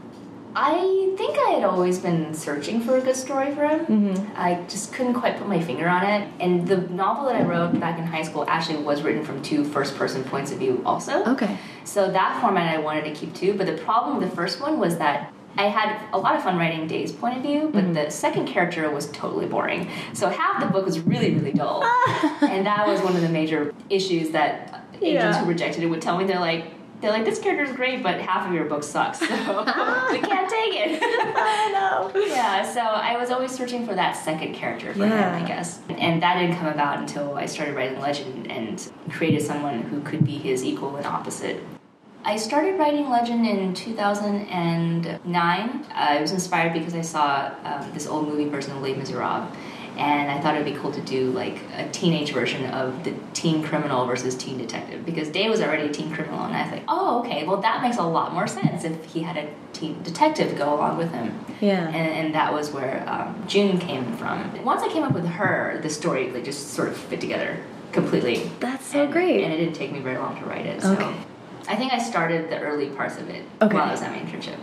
I 0.55 1.13
think 1.17 1.37
I 1.37 1.51
had 1.51 1.63
always 1.63 1.99
been 1.99 2.33
searching 2.33 2.81
for 2.81 2.97
a 2.97 3.01
good 3.01 3.15
story 3.15 3.53
for 3.55 3.67
him. 3.67 3.79
Mm-hmm. 3.85 4.31
I 4.35 4.61
just 4.67 4.93
couldn't 4.93 5.15
quite 5.15 5.37
put 5.37 5.47
my 5.47 5.59
finger 5.61 5.87
on 5.89 6.03
it. 6.05 6.29
And 6.39 6.67
the 6.67 6.77
novel 6.77 7.25
that 7.25 7.35
I 7.35 7.43
wrote 7.43 7.79
back 7.79 7.97
in 7.97 8.05
high 8.05 8.21
school 8.21 8.45
actually 8.47 8.83
was 8.83 9.01
written 9.01 9.23
from 9.25 9.41
two 9.41 9.63
first 9.63 9.95
person 9.95 10.23
points 10.23 10.51
of 10.51 10.59
view, 10.59 10.81
also. 10.85 11.23
Okay. 11.25 11.57
So 11.85 12.11
that 12.11 12.39
format 12.41 12.73
I 12.75 12.79
wanted 12.79 13.05
to 13.05 13.11
keep 13.13 13.33
too. 13.33 13.53
But 13.55 13.67
the 13.67 13.77
problem 13.77 14.17
with 14.19 14.29
the 14.29 14.35
first 14.35 14.61
one 14.61 14.79
was 14.79 14.97
that 14.97 15.33
I 15.55 15.63
had 15.67 15.99
a 16.13 16.17
lot 16.17 16.35
of 16.35 16.43
fun 16.43 16.57
writing 16.57 16.87
Day's 16.87 17.11
point 17.11 17.37
of 17.37 17.43
view, 17.43 17.69
but 17.71 17.83
Mm-hmm. 17.83 17.93
the 17.93 18.09
second 18.09 18.47
character 18.47 18.89
was 18.89 19.07
totally 19.11 19.45
boring. 19.45 19.87
So 20.13 20.29
half 20.29 20.59
the 20.59 20.67
book 20.67 20.85
was 20.85 20.99
really, 20.99 21.33
really 21.33 21.53
dull. 21.53 21.83
and 22.41 22.65
that 22.65 22.87
was 22.87 23.01
one 23.01 23.15
of 23.15 23.21
the 23.21 23.29
major 23.29 23.73
issues 23.89 24.31
that 24.31 24.83
agents 24.95 25.03
Yeah. 25.03 25.39
who 25.43 25.45
rejected 25.49 25.83
it 25.83 25.87
would 25.87 26.01
tell 26.01 26.17
me. 26.17 26.25
They're 26.25 26.39
like, 26.39 26.65
they're 27.03 27.11
like, 27.11 27.25
this 27.25 27.37
character 27.39 27.65
is 27.69 27.75
great, 27.75 28.01
but 28.01 28.17
half 28.21 28.47
of 28.47 28.53
your 28.53 28.63
book 28.63 28.81
sucks, 28.81 29.19
so 29.19 29.25
we 29.27 30.21
can't 30.21 30.49
take 30.49 30.73
it. 30.73 31.01
I 31.03 31.69
know. 31.73 32.25
yeah, 32.27 32.61
so 32.63 32.79
I 32.79 33.17
was 33.17 33.29
always 33.29 33.51
searching 33.51 33.85
for 33.85 33.93
that 33.93 34.13
second 34.15 34.53
character 34.55 34.93
for 34.93 34.99
Yeah. 34.99 35.35
him, 35.37 35.43
I 35.43 35.45
guess. 35.45 35.81
And 35.89 36.23
that 36.23 36.39
didn't 36.39 36.55
come 36.55 36.67
about 36.67 36.99
until 36.99 37.35
I 37.35 37.45
started 37.45 37.75
writing 37.75 37.99
Legend 37.99 38.49
and 38.49 38.89
created 39.11 39.41
someone 39.41 39.81
who 39.81 39.99
could 39.99 40.23
be 40.23 40.37
his 40.37 40.63
equal 40.63 40.95
and 40.95 41.05
opposite. 41.05 41.61
I 42.23 42.37
started 42.37 42.79
writing 42.79 43.09
Legend 43.09 43.45
in 43.45 43.73
2009. 43.73 45.19
Uh, 45.29 45.83
I 45.93 46.21
was 46.21 46.31
inspired 46.31 46.71
because 46.71 46.95
I 46.95 47.01
saw 47.01 47.51
um, 47.65 47.91
this 47.93 48.07
old 48.07 48.29
movie 48.29 48.47
version 48.47 48.71
of 48.77 48.81
Les 48.81 48.93
Miserables, 48.95 49.51
and 49.97 50.31
I 50.31 50.39
thought 50.41 50.55
it 50.55 50.63
would 50.63 50.73
be 50.73 50.79
cool 50.79 50.91
to 50.91 51.01
do 51.01 51.31
like 51.31 51.57
a 51.77 51.87
teenage 51.91 52.31
version 52.31 52.65
of 52.71 53.03
the 53.03 53.13
teen 53.33 53.63
criminal 53.63 54.05
versus 54.05 54.35
teen 54.35 54.57
detective 54.57 55.05
because 55.05 55.29
Day 55.29 55.49
was 55.49 55.61
already 55.61 55.87
a 55.87 55.91
teen 55.91 56.13
criminal, 56.13 56.43
and 56.45 56.55
I 56.55 56.63
was 56.63 56.71
like, 56.71 56.83
oh, 56.87 57.19
okay, 57.21 57.45
well 57.45 57.57
that 57.61 57.81
makes 57.81 57.97
a 57.97 58.03
lot 58.03 58.33
more 58.33 58.47
sense 58.47 58.83
if 58.83 59.05
he 59.05 59.21
had 59.21 59.37
a 59.37 59.49
teen 59.73 60.01
detective 60.03 60.57
go 60.57 60.73
along 60.73 60.97
with 60.97 61.11
him. 61.11 61.33
Yeah. 61.61 61.87
And, 61.87 61.95
and 61.95 62.35
that 62.35 62.53
was 62.53 62.71
where 62.71 63.03
um, 63.07 63.43
June 63.47 63.79
came 63.79 64.15
from. 64.17 64.63
Once 64.63 64.81
I 64.81 64.89
came 64.89 65.03
up 65.03 65.13
with 65.13 65.25
her, 65.25 65.79
the 65.81 65.89
story 65.89 66.31
like 66.31 66.43
just 66.45 66.69
sort 66.69 66.89
of 66.89 66.97
fit 66.97 67.21
together 67.21 67.57
completely. 67.91 68.49
That's 68.59 68.85
so 68.87 69.03
And- 69.03 69.13
great. 69.13 69.43
And 69.43 69.53
it 69.53 69.57
didn't 69.57 69.75
take 69.75 69.91
me 69.91 69.99
very 69.99 70.17
long 70.17 70.37
to 70.39 70.45
write 70.45 70.65
it. 70.65 70.81
So 70.81 70.93
Okay. 70.93 71.15
I 71.67 71.75
think 71.77 71.93
I 71.93 71.97
started 71.99 72.49
the 72.49 72.59
early 72.59 72.89
parts 72.89 73.17
of 73.17 73.29
it 73.29 73.45
Okay. 73.61 73.73
while 73.75 73.87
I 73.87 73.91
was 73.91 74.01
at 74.01 74.11
my 74.11 74.17
internship. 74.19 74.57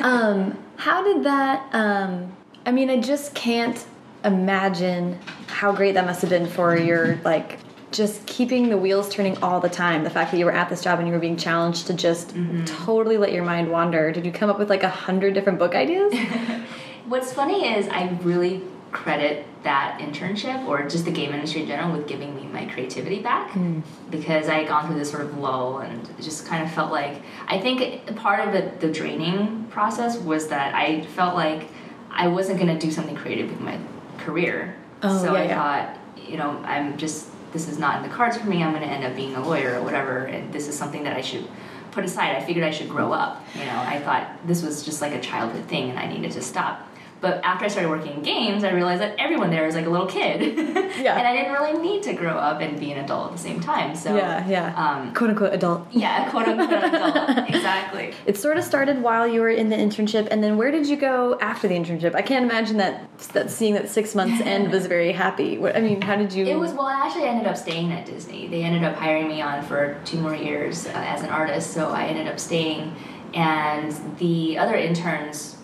um, 0.02 0.56
how 0.76 1.02
did 1.04 1.22
that? 1.24 1.68
Um, 1.74 2.32
I 2.64 2.72
mean, 2.72 2.88
I 2.88 2.98
just 3.00 3.34
can't 3.34 3.84
imagine 4.24 5.18
how 5.46 5.72
great 5.72 5.92
that 5.92 6.04
must 6.04 6.20
have 6.20 6.30
been 6.30 6.46
for 6.46 6.76
your 6.76 7.16
like 7.24 7.58
just 7.90 8.26
keeping 8.26 8.68
the 8.68 8.76
wheels 8.76 9.08
turning 9.08 9.36
all 9.42 9.60
the 9.60 9.68
time. 9.68 10.04
The 10.04 10.10
fact 10.10 10.30
that 10.30 10.38
you 10.38 10.44
were 10.44 10.52
at 10.52 10.68
this 10.68 10.82
job 10.82 10.98
and 10.98 11.08
you 11.08 11.14
were 11.14 11.20
being 11.20 11.36
challenged 11.36 11.86
to 11.86 11.94
just 11.94 12.34
mm-hmm. 12.34 12.64
totally 12.64 13.16
let 13.16 13.32
your 13.32 13.44
mind 13.44 13.70
wander. 13.70 14.12
Did 14.12 14.26
you 14.26 14.32
come 14.32 14.50
up 14.50 14.58
with 14.58 14.68
like 14.68 14.82
a 14.82 14.88
hundred 14.88 15.34
different 15.34 15.58
book 15.58 15.74
ideas? 15.74 16.12
What's 17.06 17.32
funny 17.32 17.74
is 17.74 17.88
I 17.88 18.08
really 18.22 18.62
credit 18.92 19.46
that 19.64 19.98
internship 20.00 20.66
or 20.66 20.88
just 20.88 21.04
the 21.04 21.10
game 21.10 21.32
industry 21.32 21.62
in 21.62 21.68
general 21.68 21.92
with 21.92 22.06
giving 22.06 22.34
me 22.34 22.46
my 22.46 22.64
creativity 22.66 23.20
back 23.20 23.50
hmm. 23.50 23.80
because 24.10 24.48
I 24.48 24.60
had 24.60 24.68
gone 24.68 24.86
through 24.86 24.98
this 24.98 25.10
sort 25.10 25.24
of 25.24 25.36
lull 25.36 25.78
and 25.78 26.08
just 26.22 26.46
kind 26.46 26.64
of 26.64 26.72
felt 26.72 26.90
like 26.90 27.20
I 27.46 27.60
think 27.60 28.16
part 28.16 28.46
of 28.46 28.52
the, 28.52 28.86
the 28.86 28.92
draining 28.92 29.64
process 29.64 30.16
was 30.16 30.48
that 30.48 30.74
I 30.74 31.02
felt 31.02 31.34
like 31.34 31.68
I 32.10 32.28
wasn't 32.28 32.58
going 32.58 32.78
to 32.78 32.86
do 32.86 32.90
something 32.90 33.14
creative 33.14 33.50
with 33.50 33.60
my 33.60 33.78
career. 34.18 34.74
Oh, 35.02 35.18
so 35.18 35.34
yeah, 35.34 35.40
I 35.40 35.44
yeah. 35.44 35.54
thought, 35.54 36.28
you 36.28 36.36
know, 36.36 36.50
I'm 36.64 36.96
just 36.96 37.28
this 37.52 37.68
is 37.68 37.78
not 37.78 38.02
in 38.02 38.08
the 38.08 38.14
cards 38.14 38.36
for 38.36 38.46
me. 38.46 38.62
I'm 38.62 38.72
going 38.72 38.82
to 38.82 38.88
end 38.88 39.04
up 39.04 39.16
being 39.16 39.34
a 39.34 39.46
lawyer 39.46 39.78
or 39.78 39.82
whatever, 39.82 40.26
and 40.26 40.52
this 40.52 40.68
is 40.68 40.76
something 40.76 41.04
that 41.04 41.16
I 41.16 41.20
should 41.20 41.48
put 41.92 42.04
aside. 42.04 42.36
I 42.36 42.44
figured 42.44 42.64
I 42.64 42.70
should 42.70 42.88
grow 42.88 43.12
up. 43.12 43.42
You 43.54 43.64
know, 43.64 43.78
I 43.78 44.00
thought 44.00 44.28
this 44.46 44.62
was 44.62 44.84
just 44.84 45.00
like 45.00 45.12
a 45.12 45.20
childhood 45.20 45.64
thing, 45.64 45.90
and 45.90 45.98
I 45.98 46.06
needed 46.06 46.32
to 46.32 46.42
stop. 46.42 46.86
But 47.20 47.44
after 47.44 47.64
I 47.64 47.68
started 47.68 47.88
working 47.90 48.12
in 48.12 48.22
games, 48.22 48.62
I 48.62 48.70
realized 48.70 49.02
that 49.02 49.16
everyone 49.18 49.50
there 49.50 49.66
is 49.66 49.74
like 49.74 49.86
a 49.86 49.90
little 49.90 50.06
kid, 50.06 50.40
Yeah. 50.98 51.16
and 51.18 51.26
I 51.26 51.32
didn't 51.36 51.52
really 51.52 51.78
need 51.80 52.02
to 52.04 52.12
grow 52.12 52.36
up 52.36 52.60
and 52.60 52.78
be 52.78 52.92
an 52.92 53.04
adult 53.04 53.30
at 53.30 53.32
the 53.32 53.42
same 53.42 53.60
time. 53.60 53.96
So 53.96 54.16
yeah, 54.16 54.46
yeah. 54.48 54.74
um, 54.76 55.12
quote 55.14 55.30
unquote 55.30 55.52
adult. 55.52 55.86
yeah, 55.92 56.30
quote 56.30 56.46
unquote 56.46 56.84
adult, 56.84 57.48
exactly. 57.48 58.14
It 58.26 58.36
sort 58.36 58.56
of 58.56 58.64
started 58.64 59.02
while 59.02 59.26
you 59.26 59.40
were 59.40 59.50
in 59.50 59.68
the 59.68 59.76
internship, 59.76 60.28
and 60.30 60.42
then 60.44 60.56
where 60.56 60.70
did 60.70 60.86
you 60.86 60.96
go 60.96 61.38
after 61.40 61.66
the 61.66 61.74
internship? 61.74 62.14
I 62.14 62.22
can't 62.22 62.44
imagine 62.44 62.76
that 62.76 63.08
that 63.32 63.50
seeing 63.50 63.74
that 63.74 63.88
six 63.88 64.14
months 64.14 64.40
end 64.42 64.70
was 64.70 64.86
very 64.86 65.12
happy. 65.12 65.58
What, 65.58 65.76
I 65.76 65.80
mean, 65.80 66.00
how 66.00 66.14
did 66.16 66.32
you? 66.32 66.46
It 66.46 66.56
was 66.58 66.72
well. 66.72 66.86
I 66.86 67.04
actually 67.06 67.24
ended 67.24 67.46
up 67.46 67.56
staying 67.56 67.92
at 67.92 68.06
Disney. 68.06 68.46
They 68.48 68.62
ended 68.62 68.84
up 68.84 68.94
hiring 68.94 69.28
me 69.28 69.40
on 69.42 69.62
for 69.64 70.00
two 70.04 70.18
more 70.20 70.34
years 70.36 70.86
uh, 70.86 70.90
as 70.94 71.22
an 71.22 71.30
artist, 71.30 71.72
so 71.72 71.90
I 71.90 72.04
ended 72.04 72.28
up 72.28 72.38
staying. 72.38 72.94
And 73.34 73.92
the 74.18 74.56
other 74.56 74.74
interns, 74.74 75.57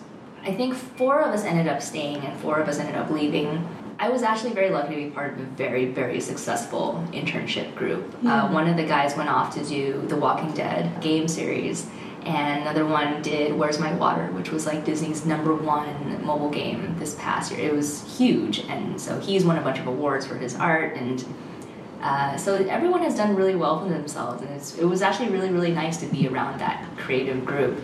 I 0.45 0.53
think 0.53 0.75
four 0.75 1.21
of 1.21 1.33
us 1.33 1.43
ended 1.43 1.67
up 1.67 1.81
staying, 1.81 2.17
and 2.17 2.39
four 2.39 2.59
of 2.59 2.67
us 2.69 2.77
ended 2.77 2.95
up 2.95 3.09
leaving. 3.09 3.67
I 3.97 4.09
was 4.09 4.21
actually 4.21 4.53
very 4.53 4.69
lucky 4.69 4.95
to 4.95 5.01
be 5.05 5.09
part 5.09 5.33
of 5.33 5.39
a 5.39 5.43
very, 5.43 5.85
very 5.85 6.21
successful 6.21 7.03
internship 7.13 7.73
group. 7.75 8.13
Uh, 8.23 8.49
one 8.49 8.67
of 8.67 8.77
the 8.77 8.83
guys 8.83 9.17
went 9.17 9.29
off 9.29 9.55
to 9.55 9.65
do 9.65 10.03
the 10.07 10.15
Walking 10.15 10.51
Dead 10.51 11.01
game 11.01 11.27
series, 11.27 11.87
and 12.25 12.61
another 12.61 12.85
one 12.85 13.23
did 13.23 13.55
Where's 13.55 13.79
My 13.79 13.93
Water, 13.95 14.27
which 14.33 14.51
was 14.51 14.67
like 14.67 14.85
Disney's 14.85 15.25
number 15.25 15.55
one 15.55 16.23
mobile 16.23 16.51
game 16.51 16.95
this 16.99 17.15
past 17.15 17.51
year. 17.51 17.69
It 17.69 17.73
was 17.73 18.17
huge, 18.17 18.59
and 18.69 19.01
so 19.01 19.19
he's 19.19 19.45
won 19.45 19.57
a 19.57 19.61
bunch 19.61 19.79
of 19.79 19.87
awards 19.87 20.27
for 20.27 20.35
his 20.35 20.55
art, 20.55 20.95
and 20.95 21.25
uh, 22.01 22.37
so 22.37 22.55
everyone 22.55 23.01
has 23.01 23.15
done 23.15 23.35
really 23.35 23.55
well 23.55 23.79
for 23.81 23.89
themselves, 23.89 24.43
and 24.43 24.51
it's, 24.51 24.77
it 24.77 24.85
was 24.85 25.01
actually 25.01 25.29
really, 25.29 25.49
really 25.49 25.71
nice 25.71 25.97
to 25.97 26.05
be 26.05 26.27
around 26.27 26.59
that 26.59 26.85
creative 26.97 27.43
group. 27.43 27.79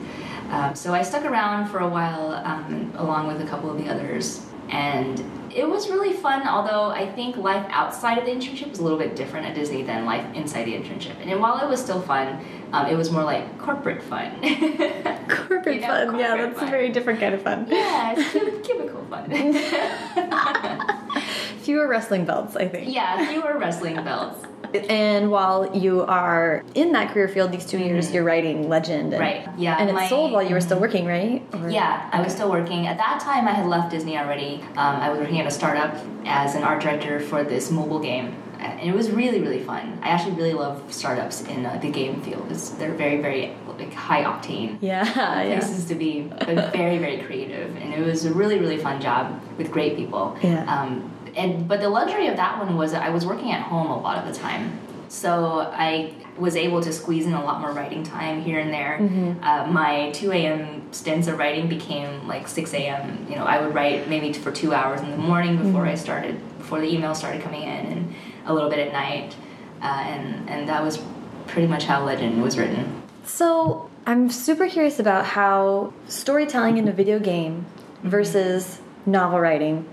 Um, 0.52 0.76
so 0.76 0.94
I 0.94 1.02
stuck 1.02 1.24
around 1.26 1.68
for 1.70 1.80
a 1.80 1.88
while 1.88 2.34
um, 2.46 2.92
along 2.98 3.28
with 3.28 3.42
a 3.42 3.46
couple 3.46 3.72
of 3.72 3.78
the 3.78 3.90
others, 3.90 4.46
and 4.70 5.20
it 5.56 5.68
was 5.68 5.90
really 5.90 6.14
fun. 6.14 6.46
Although 6.48 6.92
I 6.92 7.10
think 7.12 7.38
life 7.38 7.66
outside 7.70 8.18
of 8.18 8.26
the 8.26 8.32
internship 8.32 8.70
was 8.70 8.80
a 8.80 8.84
little 8.84 8.98
bit 9.00 9.16
different 9.16 9.46
at 9.48 9.56
Disney 9.56 9.82
than 9.84 10.06
life 10.06 10.26
inside 10.36 10.66
the 10.66 10.74
internship. 10.74 11.16
And 11.22 11.40
while 11.40 11.58
it 11.66 11.70
was 11.70 11.82
still 11.82 12.02
fun, 12.02 12.44
um, 12.74 12.86
it 12.88 12.96
was 12.96 13.12
more 13.12 13.24
like 13.24 13.58
corporate 13.60 14.02
fun. 14.04 14.32
corporate 15.30 15.76
You 15.76 15.82
know, 15.82 15.88
fun, 16.12 16.20
yeah, 16.20 16.36
that's 16.38 16.60
fun. 16.60 16.68
a 16.68 16.72
very 16.72 16.90
different 16.90 17.20
kind 17.20 17.34
of 17.34 17.42
fun. 17.42 17.66
yeah, 17.70 18.14
it's 18.18 18.32
cub- 18.34 18.64
cubicle 18.64 19.06
fun. 19.10 19.30
Fewer 21.62 21.88
wrestling 21.88 22.26
belts, 22.26 22.56
I 22.56 22.68
think. 22.68 22.94
yeah, 22.94 23.26
fewer 23.30 23.58
wrestling 23.58 23.96
belts. 24.04 24.46
And 24.76 25.32
while 25.32 25.76
you 25.76 26.02
are 26.04 26.64
in 26.76 26.92
that 26.94 27.12
career 27.12 27.28
field, 27.28 27.52
these 27.52 27.66
2 27.66 27.78
years, 27.78 28.12
you're 28.12 28.24
writing 28.24 28.70
Legend. 28.70 29.14
And, 29.14 29.22
Mm-hmm. 29.22 29.48
Right, 29.48 29.60
yeah, 29.60 29.78
And 29.80 29.90
it 29.90 29.94
my- 29.94 30.08
sold 30.08 30.32
while 30.32 30.44
you 30.44 30.54
were 30.54 30.62
still 30.62 30.80
working, 30.80 31.06
right? 31.06 31.42
Or- 31.54 31.70
Yeah, 31.70 32.10
I 32.12 32.22
was 32.22 32.34
still 32.34 32.50
working. 32.50 32.88
At 32.88 32.98
that 32.98 33.20
time, 33.20 33.48
I 33.48 33.52
had 33.52 33.66
left 33.68 33.92
Disney 33.92 34.18
already. 34.18 34.62
Um, 34.78 34.96
I 35.06 35.10
was 35.10 35.20
working 35.20 35.40
at 35.40 35.48
a 35.48 35.52
startup 35.52 35.96
as 36.26 36.56
an 36.56 36.64
art 36.64 36.82
director 36.82 37.20
for 37.20 37.44
this 37.44 37.72
mobile 37.72 38.00
game. 38.00 38.36
And 38.60 38.80
it 38.80 38.94
was 38.94 39.10
really, 39.10 39.42
really 39.42 39.60
fun. 39.64 39.98
I 40.04 40.10
actually 40.10 40.36
really 40.36 40.54
love 40.54 40.82
startups 40.94 41.42
in 41.46 41.66
uh, 41.66 41.80
the 41.82 41.90
game 41.90 42.22
field. 42.22 42.46
It's, 42.52 42.70
they're 42.70 42.94
very, 42.94 43.20
very 43.20 43.54
like 43.80 43.92
high 43.92 44.24
octane 44.24 44.78
Yeah, 44.82 45.04
yeah. 45.42 45.60
places 45.60 45.86
to 45.86 45.96
be, 45.96 46.22
but 46.22 46.72
very, 46.72 47.00
very 47.00 47.18
creative. 47.24 47.76
And 47.78 47.92
it 47.92 48.06
was 48.06 48.26
a 48.26 48.32
really, 48.34 48.60
really 48.60 48.78
fun 48.78 49.02
job 49.02 49.42
with 49.58 49.72
great 49.72 49.96
people. 49.98 50.38
Yeah. 50.44 50.64
Um, 50.72 51.12
and 51.36 51.68
but 51.68 51.80
the 51.80 51.90
luxury 51.90 52.28
of 52.28 52.38
that 52.38 52.58
one 52.60 52.78
was 52.78 52.92
that 52.92 53.04
I 53.04 53.10
was 53.10 53.26
working 53.26 53.52
at 53.52 53.62
home 53.62 53.90
a 53.92 54.00
lot 54.00 54.18
of 54.18 54.34
the 54.34 54.40
time, 54.40 54.80
so 55.08 55.60
I 55.60 56.14
was 56.38 56.56
able 56.56 56.82
to 56.82 56.94
squeeze 56.94 57.26
in 57.26 57.34
a 57.34 57.44
lot 57.44 57.62
more 57.62 57.72
writing 57.72 58.04
time 58.04 58.42
here 58.42 58.60
and 58.60 58.74
there. 58.74 58.98
Mm-hmm. 59.00 59.44
Uh, 59.44 59.68
my 59.68 60.12
2 60.12 60.32
a.m. 60.32 60.92
stints 60.92 61.28
of 61.28 61.38
writing 61.38 61.68
became 61.68 62.28
like 62.28 62.48
6 62.48 62.74
a.m. 62.74 63.28
You 63.30 63.36
know, 63.36 63.44
I 63.44 63.62
would 63.62 63.76
write 63.76 64.08
maybe 64.08 64.32
for 64.34 64.52
two 64.52 64.74
hours 64.74 65.02
in 65.02 65.12
the 65.12 65.18
morning 65.18 65.58
before 65.58 65.82
Mm-hmm. 65.82 65.90
I 65.90 65.96
started, 65.96 66.58
before 66.58 66.80
the 66.80 66.88
emails 66.88 67.18
started 67.18 67.42
coming 67.42 67.64
in, 67.64 67.86
and 67.86 68.16
a 68.46 68.54
little 68.54 68.70
bit 68.70 68.80
at 68.80 68.94
night, 68.94 69.36
uh, 69.82 69.86
and 69.86 70.50
and 70.50 70.70
that 70.70 70.84
was 70.84 71.02
pretty 71.48 71.68
much 71.68 71.84
how 71.86 72.04
Legend 72.04 72.42
was 72.42 72.58
written. 72.58 73.04
So 73.26 73.90
I'm 74.06 74.30
super 74.30 74.68
curious 74.68 75.00
about 75.00 75.26
how 75.26 75.94
storytelling 76.08 76.78
in 76.78 76.88
a 76.88 76.92
video 76.92 77.20
game 77.20 77.66
versus 78.04 78.81
novel 79.06 79.40
writing 79.40 79.88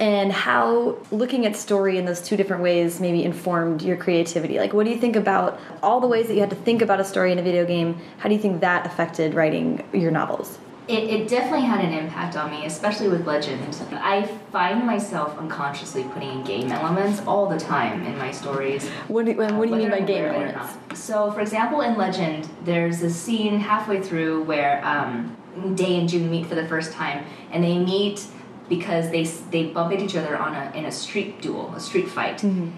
and 0.00 0.32
how 0.32 0.96
looking 1.10 1.44
at 1.46 1.54
story 1.56 1.98
in 1.98 2.04
those 2.04 2.20
two 2.22 2.36
different 2.36 2.62
ways 2.62 3.00
maybe 3.00 3.22
informed 3.24 3.82
your 3.82 3.96
creativity 3.96 4.58
like 4.58 4.72
what 4.72 4.84
do 4.84 4.90
you 4.90 4.98
think 4.98 5.16
about 5.16 5.60
all 5.82 6.00
the 6.00 6.06
ways 6.06 6.26
that 6.28 6.34
you 6.34 6.40
had 6.40 6.50
to 6.50 6.56
think 6.56 6.80
about 6.82 6.98
a 7.00 7.04
story 7.04 7.32
in 7.32 7.38
a 7.38 7.42
video 7.42 7.66
game 7.66 7.98
how 8.18 8.28
do 8.28 8.34
you 8.34 8.40
think 8.40 8.60
that 8.60 8.86
affected 8.86 9.34
writing 9.34 9.84
your 9.92 10.10
novels 10.10 10.58
It, 10.88 11.02
it 11.14 11.28
definitely 11.28 11.66
had 11.66 11.84
an 11.84 11.92
impact 11.92 12.36
on 12.36 12.48
me, 12.52 12.64
especially 12.64 13.08
with 13.08 13.26
Legend. 13.26 13.60
I 13.92 14.22
find 14.52 14.86
myself 14.86 15.36
unconsciously 15.36 16.04
putting 16.04 16.30
in 16.30 16.44
game 16.44 16.70
elements 16.70 17.20
all 17.26 17.48
the 17.48 17.58
time 17.58 18.06
in 18.06 18.16
my 18.16 18.30
stories. 18.30 18.88
what 19.08 19.26
do, 19.26 19.34
what 19.34 19.66
do 19.66 19.70
you 19.70 19.76
mean 19.76 19.90
by 19.90 20.00
game 20.00 20.24
aware 20.24 20.36
of 20.36 20.42
it 20.42 20.54
or 20.54 20.58
elements. 20.58 21.00
So, 21.00 21.32
for 21.32 21.40
example, 21.40 21.80
in 21.80 21.96
Legend, 21.96 22.48
there's 22.64 23.02
a 23.02 23.10
scene 23.10 23.58
halfway 23.58 24.00
through 24.00 24.44
where 24.44 24.80
um, 24.86 25.36
Day 25.74 25.98
and 25.98 26.08
June 26.08 26.30
meet 26.30 26.46
for 26.46 26.54
the 26.54 26.68
first 26.68 26.92
time, 26.92 27.24
and 27.50 27.64
they 27.64 27.78
meet 27.78 28.24
because 28.68 29.10
they 29.10 29.24
they 29.50 29.66
bump 29.66 29.92
into 29.92 30.04
each 30.04 30.16
other 30.16 30.36
on 30.36 30.54
a 30.54 30.72
in 30.74 30.84
a 30.84 30.92
street 30.92 31.40
duel, 31.42 31.72
a 31.74 31.80
street 31.80 32.08
fight. 32.08 32.38
Mm-hmm. 32.38 32.70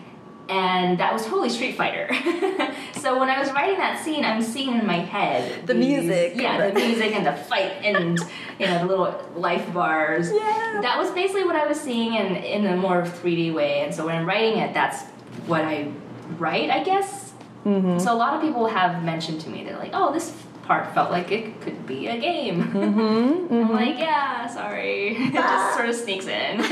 And 0.50 0.96
that 0.98 1.12
was 1.12 1.26
totally 1.26 1.50
Street 1.50 1.76
Fighter. 1.76 2.08
so 2.94 3.18
when 3.20 3.28
I 3.28 3.38
was 3.38 3.52
writing 3.52 3.76
that 3.76 4.02
scene, 4.02 4.24
I'm 4.24 4.40
seeing 4.40 4.78
in 4.78 4.86
my 4.86 4.96
head 5.00 5.66
The 5.66 5.74
music. 5.74 6.32
yeah, 6.36 6.70
the 6.70 6.80
music 6.80 7.14
and 7.14 7.26
the 7.26 7.34
fight 7.34 7.72
and 7.82 8.18
you 8.58 8.64
know 8.66 8.78
the 8.78 8.86
little 8.86 9.30
life 9.36 9.70
bars. 9.74 10.32
Yeah. 10.32 10.78
That 10.80 10.96
was 10.96 11.10
basically 11.10 11.44
what 11.44 11.54
I 11.54 11.66
was 11.66 11.78
seeing 11.78 12.14
in 12.14 12.36
in 12.36 12.64
a 12.64 12.76
more 12.76 13.02
3D 13.02 13.52
way. 13.52 13.80
And 13.80 13.94
so 13.94 14.06
when 14.06 14.16
I'm 14.16 14.26
writing 14.26 14.56
it, 14.58 14.72
that's 14.72 15.02
what 15.46 15.66
I 15.66 15.92
write, 16.38 16.70
I 16.70 16.82
guess. 16.82 17.34
Mm-hmm. 17.66 17.98
So 17.98 18.14
a 18.14 18.16
lot 18.16 18.32
of 18.32 18.40
people 18.40 18.68
have 18.68 19.04
mentioned 19.04 19.42
to 19.42 19.50
me, 19.50 19.64
they're 19.64 19.76
like, 19.76 19.90
"Oh, 19.92 20.14
this 20.14 20.32
part 20.68 20.94
felt 20.94 21.10
like 21.10 21.32
it 21.32 21.60
could 21.62 21.86
be 21.86 22.06
a 22.06 22.18
game." 22.20 22.62
Mm-hmm. 22.62 23.54
I'm 23.60 23.72
like, 23.72 23.98
"Yeah, 23.98 24.46
sorry." 24.46 25.16
it 25.18 25.32
just 25.32 25.74
sort 25.76 25.88
of 25.88 25.96
sneaks 25.96 26.26
in. 26.26 26.62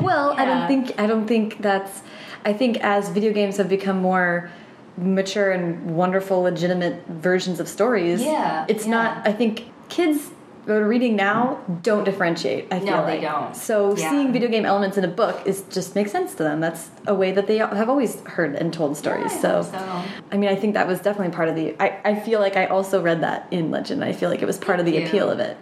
Well, 0.00 0.34
I 0.38 0.44
don't 0.44 0.66
think 0.68 0.84
I 0.98 1.06
don't 1.06 1.26
think 1.26 1.60
that's. 1.60 2.02
I 2.44 2.52
think 2.52 2.78
as 2.82 3.08
video 3.08 3.32
games 3.32 3.56
have 3.58 3.68
become 3.68 3.98
more 4.00 4.50
mature 4.96 5.50
and 5.52 5.94
wonderful, 5.96 6.42
legitimate 6.42 6.96
versions 7.06 7.60
of 7.60 7.68
stories, 7.68 8.20
Yeah, 8.22 8.66
it's 8.68 8.84
yeah. 8.84 8.90
not. 8.96 9.26
I 9.26 9.32
think 9.32 9.70
kids 9.88 10.30
are 10.68 10.86
reading 10.86 11.16
now 11.16 11.58
don't 11.82 12.04
differentiate. 12.04 12.68
I 12.72 12.78
feel 12.78 12.88
No, 12.90 13.06
they 13.06 13.12
like. 13.14 13.22
don't. 13.22 13.56
So 13.56 13.96
Yeah. 13.96 14.10
seeing 14.10 14.32
video 14.32 14.48
game 14.48 14.64
elements 14.64 14.96
in 14.96 15.04
a 15.04 15.08
book 15.08 15.40
is 15.44 15.62
just 15.70 15.94
makes 15.96 16.12
sense 16.12 16.34
to 16.36 16.42
them. 16.44 16.60
That's 16.60 16.90
a 17.06 17.14
way 17.14 17.32
that 17.32 17.46
they 17.48 17.58
have 17.58 17.88
always 17.90 18.20
heard 18.26 18.54
and 18.54 18.72
told 18.72 18.96
stories. 18.96 19.32
I 19.32 19.38
so. 19.40 19.62
so. 19.62 20.02
I 20.30 20.36
mean, 20.36 20.48
I 20.48 20.54
think 20.54 20.74
that 20.74 20.86
was 20.86 21.00
definitely 21.00 21.34
part 21.34 21.48
of 21.48 21.56
the. 21.56 21.74
I, 21.82 21.98
I 22.04 22.14
feel 22.14 22.38
like 22.38 22.56
I 22.56 22.66
also 22.66 23.02
read 23.02 23.22
that 23.22 23.48
in 23.50 23.70
Legend. 23.72 24.04
I 24.04 24.12
feel 24.12 24.30
like 24.30 24.40
it 24.42 24.46
was 24.46 24.58
part 24.58 24.78
of 24.78 24.86
the 24.86 25.04
appeal 25.04 25.28
of 25.30 25.40
it. 25.40 25.56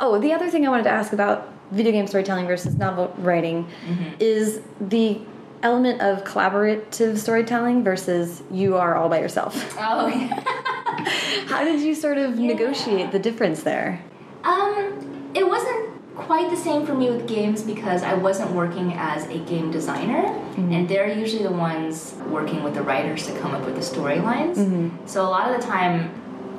Oh, 0.00 0.18
the 0.18 0.32
other 0.32 0.48
thing 0.48 0.66
I 0.66 0.70
wanted 0.70 0.84
to 0.84 0.90
ask 0.90 1.12
about 1.12 1.52
video 1.70 1.92
game 1.92 2.06
storytelling 2.06 2.46
versus 2.46 2.76
novel 2.76 3.12
writing 3.18 3.66
Mm-hmm. 3.86 4.14
is 4.20 4.60
the 4.80 5.20
element 5.62 6.00
of 6.00 6.22
collaborative 6.24 7.18
storytelling 7.18 7.82
versus 7.82 8.42
you 8.50 8.76
are 8.76 8.94
all 8.94 9.08
by 9.08 9.18
yourself. 9.20 9.76
Oh, 9.78 10.06
yeah. 10.06 10.42
How 11.46 11.64
did 11.64 11.80
you 11.80 11.94
sort 11.94 12.18
of 12.18 12.38
Yeah. 12.40 12.46
negotiate 12.54 13.12
the 13.12 13.18
difference 13.18 13.62
there? 13.62 14.00
Um, 14.44 15.30
it 15.34 15.46
wasn't 15.46 15.90
quite 16.16 16.50
the 16.50 16.56
same 16.56 16.86
for 16.86 16.94
me 16.94 17.10
with 17.10 17.26
games 17.28 17.62
because 17.62 18.02
I 18.02 18.14
wasn't 18.14 18.52
working 18.52 18.92
as 18.94 19.26
a 19.26 19.38
game 19.38 19.70
designer, 19.70 20.24
and 20.56 20.88
they're 20.88 21.12
usually 21.12 21.42
the 21.42 21.50
ones 21.52 22.14
working 22.30 22.62
with 22.62 22.74
the 22.74 22.82
writers 22.82 23.26
to 23.26 23.38
come 23.40 23.54
up 23.54 23.64
with 23.66 23.74
the 23.74 23.82
storylines. 23.82 24.90
So 25.08 25.22
a 25.22 25.28
lot 25.28 25.50
of 25.50 25.60
the 25.60 25.66
time, 25.66 26.10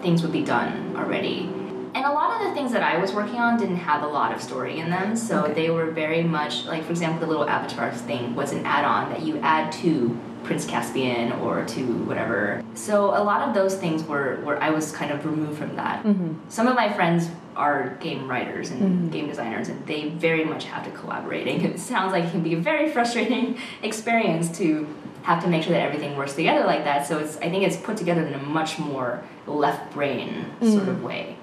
things 0.02 0.22
would 0.22 0.32
be 0.32 0.44
done 0.44 0.96
already. 0.96 1.50
And 1.96 2.06
a 2.06 2.12
lot 2.12 2.40
of 2.40 2.48
the 2.48 2.54
things 2.54 2.72
that 2.74 2.84
I 2.84 2.98
was 3.00 3.14
working 3.14 3.40
on 3.40 3.58
didn't 3.60 3.78
have 3.78 4.04
a 4.04 4.08
lot 4.08 4.32
of 4.32 4.40
story 4.44 4.78
in 4.80 4.92
them, 4.92 5.16
so 5.16 5.46
Okay. 5.46 5.54
they 5.54 5.70
were 5.72 5.90
very 5.90 6.22
much 6.22 6.66
like, 6.66 6.84
for 6.84 6.92
example, 6.92 7.20
the 7.22 7.26
little 7.26 7.50
avatars 7.50 8.00
thing 8.02 8.36
was 8.36 8.52
an 8.52 8.64
add-on 8.64 9.10
that 9.10 9.24
you 9.24 9.40
add 9.40 9.72
to 9.82 10.16
Prince 10.48 10.66
Caspian 10.66 11.34
or 11.34 11.66
to 11.66 11.86
whatever. 12.06 12.64
So 12.74 13.10
a 13.10 13.22
lot 13.22 13.48
of 13.48 13.54
those 13.54 13.76
things 13.76 14.02
were 14.04 14.38
where 14.44 14.62
I 14.64 14.70
was 14.70 14.94
kind 14.94 15.12
of 15.12 15.26
removed 15.26 15.60
from 15.60 15.76
that. 15.76 16.04
Mm-hmm. 16.06 16.36
Some 16.48 16.68
of 16.68 16.76
my 16.76 16.92
friends 16.92 17.30
are 17.58 17.98
game 18.00 18.30
writers 18.30 18.72
and 18.72 18.82
mm-hmm. 18.82 19.10
game 19.10 19.28
designers, 19.28 19.68
and 19.68 19.86
they 19.86 20.10
very 20.10 20.46
much 20.46 20.64
have 20.64 20.86
to 20.86 20.92
collaborate. 20.92 21.48
And 21.48 21.66
it 21.66 21.80
sounds 21.92 22.14
like 22.14 22.24
it 22.24 22.32
can 22.32 22.44
be 22.44 22.54
a 22.54 22.60
very 22.60 22.90
frustrating 22.90 23.60
experience 23.84 24.58
to 24.58 24.88
have 25.24 25.44
to 25.44 25.50
make 25.50 25.64
sure 25.64 25.74
that 25.74 25.82
everything 25.82 26.16
works 26.16 26.34
together 26.34 26.66
like 26.66 26.86
that. 26.86 27.06
So 27.06 27.20
it's 27.20 27.36
I 27.38 27.50
think 27.50 27.64
it's 27.64 27.76
put 27.76 27.98
together 27.98 28.26
in 28.26 28.34
a 28.34 28.42
much 28.42 28.80
more 28.80 29.22
left 29.48 29.94
brain 29.94 30.46
sort 30.62 30.88
of 30.90 31.02
way, 31.04 31.36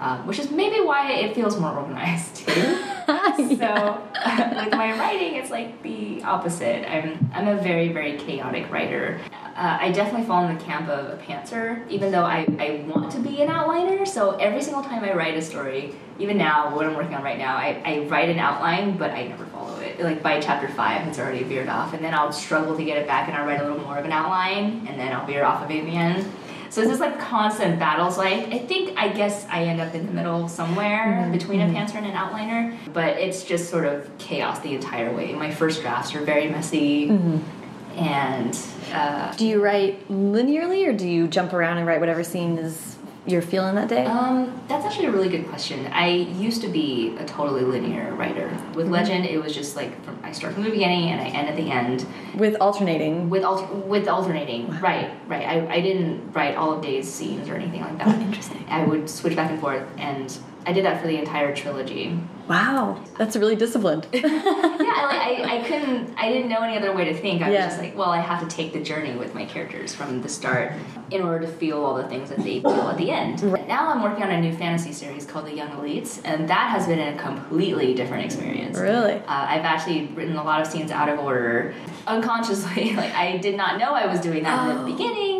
uh, 0.00 0.18
which 0.22 0.38
is 0.38 0.50
maybe 0.50 0.80
why 0.80 1.10
it 1.12 1.34
feels 1.34 1.58
more 1.58 1.72
organized 1.72 2.36
too. 2.36 2.78
So 3.08 4.02
with 4.58 4.72
my 4.72 4.92
writing, 4.98 5.36
it's 5.36 5.50
like 5.50 5.82
the 5.82 6.22
opposite. 6.24 6.84
I'm 6.90 7.30
I'm 7.32 7.48
a 7.48 7.56
very 7.56 7.88
very 7.88 8.18
chaotic 8.18 8.70
writer. 8.70 9.18
Uh, 9.56 9.78
I 9.80 9.90
definitely 9.92 10.26
fall 10.26 10.46
in 10.46 10.56
the 10.56 10.62
camp 10.62 10.88
of 10.90 11.18
a 11.18 11.22
pantser, 11.22 11.88
even 11.88 12.12
though 12.12 12.24
I, 12.24 12.46
I 12.58 12.84
want 12.86 13.10
to 13.12 13.18
be 13.20 13.40
an 13.40 13.48
outliner. 13.48 14.06
So 14.06 14.36
every 14.36 14.62
single 14.62 14.82
time 14.82 15.02
I 15.04 15.14
write 15.14 15.36
a 15.36 15.42
story, 15.42 15.94
even 16.18 16.36
now, 16.36 16.74
what 16.76 16.84
I'm 16.86 16.94
working 16.94 17.14
on 17.14 17.22
right 17.24 17.38
now, 17.38 17.56
I, 17.56 17.80
I 17.84 17.98
write 18.08 18.28
an 18.28 18.38
outline, 18.38 18.96
but 18.98 19.10
I 19.12 19.26
never 19.26 19.46
follow 19.46 19.78
it. 19.80 19.98
Like 20.00 20.22
by 20.22 20.38
chapter 20.38 20.68
five, 20.68 21.08
it's 21.08 21.18
already 21.18 21.42
veered 21.44 21.68
off, 21.68 21.94
and 21.94 22.04
then 22.04 22.12
I'll 22.14 22.30
struggle 22.32 22.76
to 22.76 22.84
get 22.84 22.98
it 22.98 23.06
back, 23.06 23.26
and 23.28 23.36
I'll 23.36 23.46
write 23.46 23.60
a 23.60 23.64
little 23.64 23.80
more 23.82 23.96
of 23.98 24.04
an 24.04 24.12
outline, 24.12 24.86
and 24.86 25.00
then 25.00 25.12
I'll 25.12 25.26
veer 25.26 25.44
off 25.44 25.64
of 25.64 25.70
it 25.70 25.82
again. 25.82 26.30
So 26.70 26.82
it's 26.82 26.90
just 26.90 27.00
like 27.00 27.18
constant 27.18 27.78
battles. 27.78 28.18
Like 28.18 28.48
I 28.48 28.58
think 28.58 28.98
I 28.98 29.08
guess 29.08 29.46
I 29.48 29.64
end 29.64 29.80
up 29.80 29.94
in 29.94 30.06
the 30.06 30.12
middle 30.12 30.48
somewhere 30.48 31.22
mm-hmm. 31.22 31.32
between 31.32 31.60
a 31.60 31.64
mm-hmm. 31.64 31.76
pantser 31.76 31.96
and 31.96 32.06
an 32.06 32.12
outliner, 32.12 32.76
but 32.92 33.18
it's 33.18 33.44
just 33.44 33.70
sort 33.70 33.84
of 33.86 34.10
chaos 34.18 34.60
the 34.60 34.74
entire 34.74 35.12
way. 35.14 35.32
My 35.32 35.50
first 35.50 35.82
drafts 35.82 36.14
are 36.14 36.20
very 36.20 36.48
messy, 36.48 37.08
mm-hmm. 37.08 37.98
and 37.98 38.58
uh, 38.92 39.32
Do 39.36 39.46
you 39.46 39.62
write 39.62 40.08
linearly 40.08 40.86
or 40.86 40.92
do 40.92 41.08
you 41.08 41.28
jump 41.28 41.52
around 41.52 41.78
and 41.78 41.86
write 41.86 42.00
whatever 42.00 42.24
scene 42.24 42.58
is 42.58 42.97
you're 43.28 43.42
feeling 43.42 43.74
that 43.74 43.88
day? 43.88 44.04
um, 44.04 44.60
that's 44.68 44.84
actually 44.86 45.06
a 45.06 45.10
really 45.10 45.28
good 45.28 45.46
question. 45.48 45.86
I 45.88 46.08
used 46.08 46.60
to 46.62 46.68
be 46.68 47.16
a 47.18 47.24
totally 47.24 47.62
linear 47.62 48.14
writer. 48.14 48.56
With 48.74 48.88
Legend, 48.88 49.26
it 49.26 49.42
was 49.42 49.54
just 49.54 49.76
like 49.76 50.02
from, 50.04 50.18
I 50.22 50.32
start 50.32 50.54
from 50.54 50.62
the 50.64 50.70
beginning 50.70 51.10
and 51.10 51.20
I 51.20 51.26
end 51.26 51.48
at 51.48 51.56
the 51.56 51.70
end. 51.70 52.06
With 52.36 52.56
alternating. 52.60 53.28
with 53.30 53.44
alter- 53.44 53.72
with 53.74 54.08
alternating. 54.08 54.70
Right, 54.80 55.10
right. 55.28 55.46
I, 55.46 55.74
I 55.74 55.80
didn't 55.80 56.32
write 56.32 56.56
all 56.56 56.72
of 56.72 56.82
Day's 56.82 57.12
scenes 57.12 57.48
or 57.48 57.54
anything 57.54 57.80
like 57.82 57.98
that. 57.98 58.08
Interesting. 58.20 58.64
I 58.68 58.84
would 58.84 59.08
switch 59.08 59.36
back 59.36 59.50
and 59.50 59.60
forth, 59.60 59.86
and 59.98 60.36
I 60.68 60.72
did 60.72 60.84
that 60.84 61.00
for 61.00 61.06
the 61.06 61.16
entire 61.16 61.56
trilogy. 61.56 62.20
Wow, 62.46 63.02
that's 63.16 63.36
really 63.36 63.56
disciplined. 63.56 64.06
yeah, 64.12 64.20
I, 64.26 65.42
I, 65.42 65.56
I, 65.56 65.64
couldn't, 65.66 66.14
I 66.18 66.30
didn't 66.30 66.50
know 66.50 66.60
any 66.62 66.76
other 66.76 66.94
way 66.94 67.06
to 67.06 67.14
think. 67.14 67.40
I 67.40 67.50
Yeah. 67.50 67.64
was 67.64 67.74
just 67.74 67.78
like, 67.82 67.96
well, 67.96 68.10
I 68.10 68.20
have 68.20 68.46
to 68.46 68.54
take 68.54 68.74
the 68.74 68.80
journey 68.82 69.16
with 69.16 69.34
my 69.34 69.46
characters 69.46 69.94
from 69.94 70.20
the 70.20 70.28
start 70.28 70.72
in 71.10 71.22
order 71.22 71.46
to 71.46 71.50
feel 71.52 71.82
all 71.82 71.94
the 71.94 72.06
things 72.08 72.28
that 72.28 72.38
they 72.40 72.60
feel 72.60 72.88
at 72.88 72.98
the 72.98 73.10
end. 73.10 73.40
Right. 73.42 73.66
Now 73.66 73.88
I'm 73.88 74.02
working 74.02 74.22
on 74.24 74.30
a 74.30 74.40
new 74.42 74.54
fantasy 74.54 74.92
series 74.92 75.24
called 75.24 75.46
The 75.46 75.54
Young 75.54 75.70
Elites, 75.70 76.20
and 76.24 76.46
that 76.50 76.68
has 76.68 76.86
been 76.86 76.98
a 77.00 77.18
completely 77.18 77.94
different 77.94 78.26
experience. 78.26 78.76
Really? 78.78 79.14
Uh, 79.14 79.22
I've 79.26 79.64
actually 79.64 80.08
written 80.08 80.36
a 80.36 80.44
lot 80.44 80.60
of 80.60 80.66
scenes 80.66 80.90
out 80.90 81.08
of 81.08 81.18
order 81.18 81.74
unconsciously. 82.06 82.92
like 82.94 83.14
I 83.14 83.38
did 83.38 83.56
not 83.56 83.78
know 83.78 83.92
I 83.94 84.04
was 84.06 84.20
doing 84.20 84.42
that 84.42 84.68
in 84.70 84.76
Oh. 84.76 84.84
the 84.84 84.92
beginning. 84.92 85.37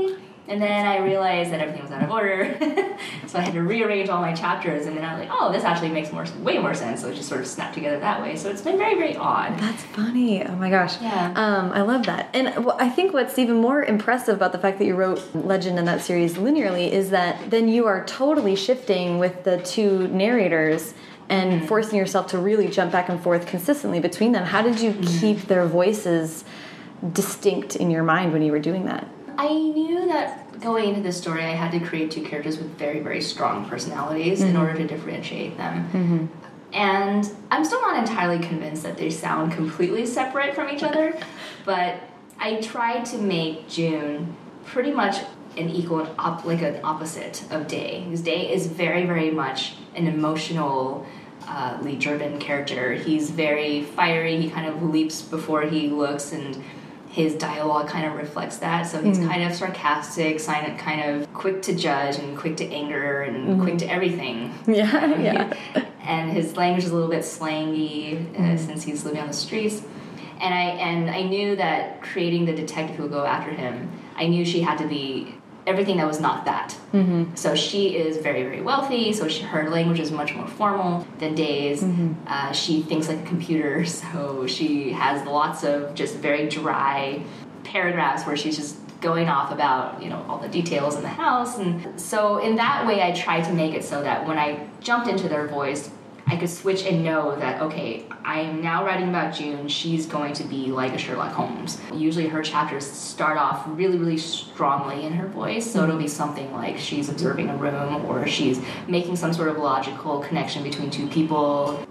And 0.48 0.62
then 0.62 0.86
I 0.86 0.98
realized 0.98 1.52
that 1.52 1.60
everything 1.60 1.82
was 1.82 1.92
out 1.92 2.02
of 2.02 2.10
order, 2.10 2.56
so 3.26 3.38
I 3.38 3.42
had 3.42 3.52
to 3.52 3.60
rearrange 3.60 4.08
all 4.08 4.22
my 4.22 4.32
chapters. 4.32 4.86
And 4.86 4.96
then 4.96 5.04
I 5.04 5.12
was 5.12 5.20
like, 5.20 5.30
"Oh, 5.30 5.52
this 5.52 5.62
actually 5.62 5.90
makes 5.90 6.10
more, 6.10 6.24
way 6.38 6.56
more 6.58 6.72
sense." 6.72 7.02
So 7.02 7.08
it 7.08 7.16
just 7.16 7.28
sort 7.28 7.42
of 7.42 7.46
snapped 7.46 7.74
together 7.74 8.00
that 8.00 8.22
way. 8.22 8.34
So 8.34 8.48
it's 8.48 8.62
been 8.62 8.78
very, 8.78 8.94
very 8.94 9.14
odd. 9.14 9.58
That's 9.58 9.82
funny. 9.84 10.42
Oh 10.44 10.56
my 10.56 10.70
gosh. 10.70 11.00
Yeah. 11.02 11.32
Um, 11.36 11.70
I 11.72 11.82
love 11.82 12.06
that. 12.06 12.30
And 12.32 12.48
I 12.78 12.88
think 12.88 13.12
what's 13.12 13.38
even 13.38 13.56
more 13.56 13.84
impressive 13.84 14.36
about 14.36 14.52
the 14.52 14.58
fact 14.58 14.78
that 14.78 14.86
you 14.86 14.94
wrote 14.94 15.22
Legend 15.34 15.78
in 15.78 15.84
that 15.84 16.00
series 16.00 16.34
linearly 16.34 16.90
is 16.90 17.10
that 17.10 17.50
then 17.50 17.68
you 17.68 17.86
are 17.86 18.04
totally 18.06 18.56
shifting 18.56 19.18
with 19.18 19.44
the 19.44 19.58
two 19.58 20.08
narrators 20.08 20.94
and 21.28 21.68
forcing 21.68 21.98
yourself 21.98 22.28
to 22.28 22.38
really 22.38 22.68
jump 22.68 22.90
back 22.90 23.10
and 23.10 23.20
forth 23.22 23.46
consistently 23.46 24.00
between 24.00 24.32
them. 24.32 24.44
How 24.44 24.62
did 24.62 24.80
you 24.80 24.94
keep 25.20 25.42
their 25.42 25.66
voices 25.66 26.44
distinct 27.12 27.76
in 27.76 27.90
your 27.90 28.02
mind 28.02 28.32
when 28.32 28.40
you 28.40 28.50
were 28.50 28.58
doing 28.58 28.86
that? 28.86 29.06
I 29.38 29.54
knew 29.54 30.06
that 30.08 30.60
going 30.60 30.88
into 30.88 31.00
this 31.00 31.16
story, 31.16 31.44
I 31.44 31.50
had 31.50 31.70
to 31.70 31.78
create 31.78 32.10
two 32.10 32.22
characters 32.22 32.58
with 32.58 32.76
very, 32.76 32.98
very 32.98 33.20
strong 33.20 33.64
personalities 33.68 34.42
in 34.42 34.56
order 34.56 34.74
to 34.74 34.86
differentiate 34.86 35.56
them. 35.56 36.28
And 36.72 37.30
I'm 37.50 37.64
still 37.64 37.80
not 37.80 37.96
entirely 37.96 38.44
convinced 38.44 38.82
that 38.82 38.98
they 38.98 39.10
sound 39.10 39.52
completely 39.52 40.04
separate 40.06 40.54
from 40.56 40.68
each 40.68 40.82
other, 40.82 41.16
but 41.64 42.00
I 42.40 42.60
tried 42.60 43.04
to 43.06 43.18
make 43.18 43.68
June 43.68 44.36
pretty 44.64 44.90
much 44.90 45.24
an 45.56 45.70
equal, 45.70 46.12
op- 46.18 46.44
like 46.44 46.60
an 46.62 46.80
opposite 46.82 47.44
of 47.52 47.68
Day. 47.68 48.02
Because 48.04 48.20
Day 48.22 48.52
is 48.52 48.66
very, 48.66 49.06
very 49.06 49.30
much 49.30 49.74
an 49.94 50.08
emotional, 50.08 51.06
uh, 51.46 51.76
driven 51.98 52.38
character. 52.38 52.94
He's 52.94 53.30
very 53.30 53.84
fiery, 53.84 54.40
he 54.40 54.50
kind 54.50 54.66
of 54.66 54.82
leaps 54.82 55.22
before 55.22 55.62
he 55.62 55.88
looks, 55.88 56.32
and 56.32 56.62
his 57.10 57.34
dialogue 57.34 57.88
kind 57.88 58.06
of 58.06 58.14
reflects 58.14 58.58
that. 58.58 58.82
So 58.82 59.02
he's 59.02 59.18
hmm. 59.18 59.28
kind 59.28 59.42
of 59.42 59.54
sarcastic, 59.54 60.42
kind 60.44 61.02
of 61.02 61.32
quick 61.32 61.62
to 61.62 61.74
judge, 61.74 62.18
and 62.18 62.36
quick 62.36 62.56
to 62.58 62.66
anger, 62.66 63.22
and 63.22 63.54
hmm. 63.54 63.62
quick 63.62 63.78
to 63.78 63.86
everything. 63.86 64.54
Yeah, 64.68 64.96
um, 64.98 65.24
yeah. 65.24 65.54
and 66.02 66.30
his 66.30 66.56
language 66.56 66.84
is 66.84 66.90
a 66.90 66.94
little 66.94 67.10
bit 67.10 67.24
slangy 67.24 68.18
uh, 68.18 68.38
hmm. 68.38 68.56
since 68.56 68.84
he's 68.84 69.04
living 69.04 69.20
on 69.20 69.28
the 69.28 69.32
streets. 69.32 69.82
And 70.40 70.54
I 70.54 70.62
and 70.62 71.10
I 71.10 71.22
knew 71.22 71.56
that 71.56 72.02
creating 72.02 72.44
the 72.44 72.54
detective 72.54 72.96
who 72.96 73.04
would 73.04 73.12
go 73.12 73.24
after 73.24 73.50
him, 73.50 73.90
I 74.14 74.26
knew 74.26 74.44
she 74.44 74.60
had 74.60 74.78
to 74.78 74.86
be 74.86 75.34
everything 75.68 75.98
that 75.98 76.06
was 76.06 76.20
not 76.20 76.44
that. 76.46 76.76
Mm-hmm. 76.92 77.34
So 77.34 77.54
she 77.54 77.96
is 77.96 78.16
very 78.16 78.42
very 78.42 78.62
wealthy. 78.62 79.12
So 79.12 79.28
she, 79.28 79.42
her 79.42 79.68
language 79.70 80.00
is 80.00 80.10
much 80.10 80.34
more 80.34 80.48
formal 80.48 81.06
than 81.18 81.34
Day's. 81.34 81.82
Uh, 82.26 82.52
she 82.52 82.82
thinks 82.82 83.08
like 83.08 83.20
a 83.20 83.26
computer. 83.26 83.84
So 83.98 84.46
she 84.46 84.92
has 84.92 85.26
lots 85.26 85.64
of 85.64 85.94
just 85.94 86.16
very 86.16 86.48
dry 86.48 87.22
paragraphs 87.64 88.24
where 88.26 88.36
she's 88.36 88.56
just 88.56 88.76
going 89.00 89.28
off 89.28 89.52
about 89.52 90.02
you 90.02 90.08
know 90.08 90.24
all 90.28 90.38
the 90.38 90.48
details 90.48 90.96
in 90.96 91.02
the 91.02 91.08
house 91.08 91.58
and 91.58 92.00
so 92.00 92.38
in 92.38 92.56
that 92.56 92.86
way 92.86 93.00
i 93.00 93.12
tried 93.12 93.42
to 93.44 93.52
make 93.52 93.74
it 93.74 93.84
so 93.84 94.02
that 94.02 94.26
when 94.26 94.38
i 94.38 94.66
jumped 94.80 95.08
into 95.08 95.28
their 95.28 95.46
voice 95.46 95.90
i 96.28 96.36
could 96.36 96.48
switch 96.48 96.84
and 96.84 97.02
know 97.04 97.34
that 97.36 97.60
okay 97.62 98.04
i 98.24 98.40
am 98.40 98.60
now 98.62 98.84
writing 98.84 99.08
about 99.08 99.34
june 99.34 99.66
she's 99.68 100.06
going 100.06 100.32
to 100.32 100.44
be 100.44 100.66
like 100.66 100.92
a 100.92 100.98
sherlock 100.98 101.32
holmes 101.32 101.80
usually 101.92 102.26
her 102.28 102.42
chapters 102.42 102.88
start 102.88 103.36
off 103.38 103.64
really 103.68 103.98
really 103.98 104.18
strongly 104.18 105.04
in 105.04 105.12
her 105.12 105.26
voice 105.28 105.70
so 105.70 105.82
it'll 105.84 105.98
be 105.98 106.08
something 106.08 106.52
like 106.52 106.76
she's 106.78 107.08
observing 107.08 107.48
a 107.48 107.56
room 107.56 108.04
or 108.06 108.26
she's 108.26 108.60
making 108.86 109.16
some 109.16 109.32
sort 109.32 109.48
of 109.48 109.58
logical 109.58 110.20
connection 110.20 110.62
between 110.62 110.90
two 110.90 111.06
people 111.08 111.84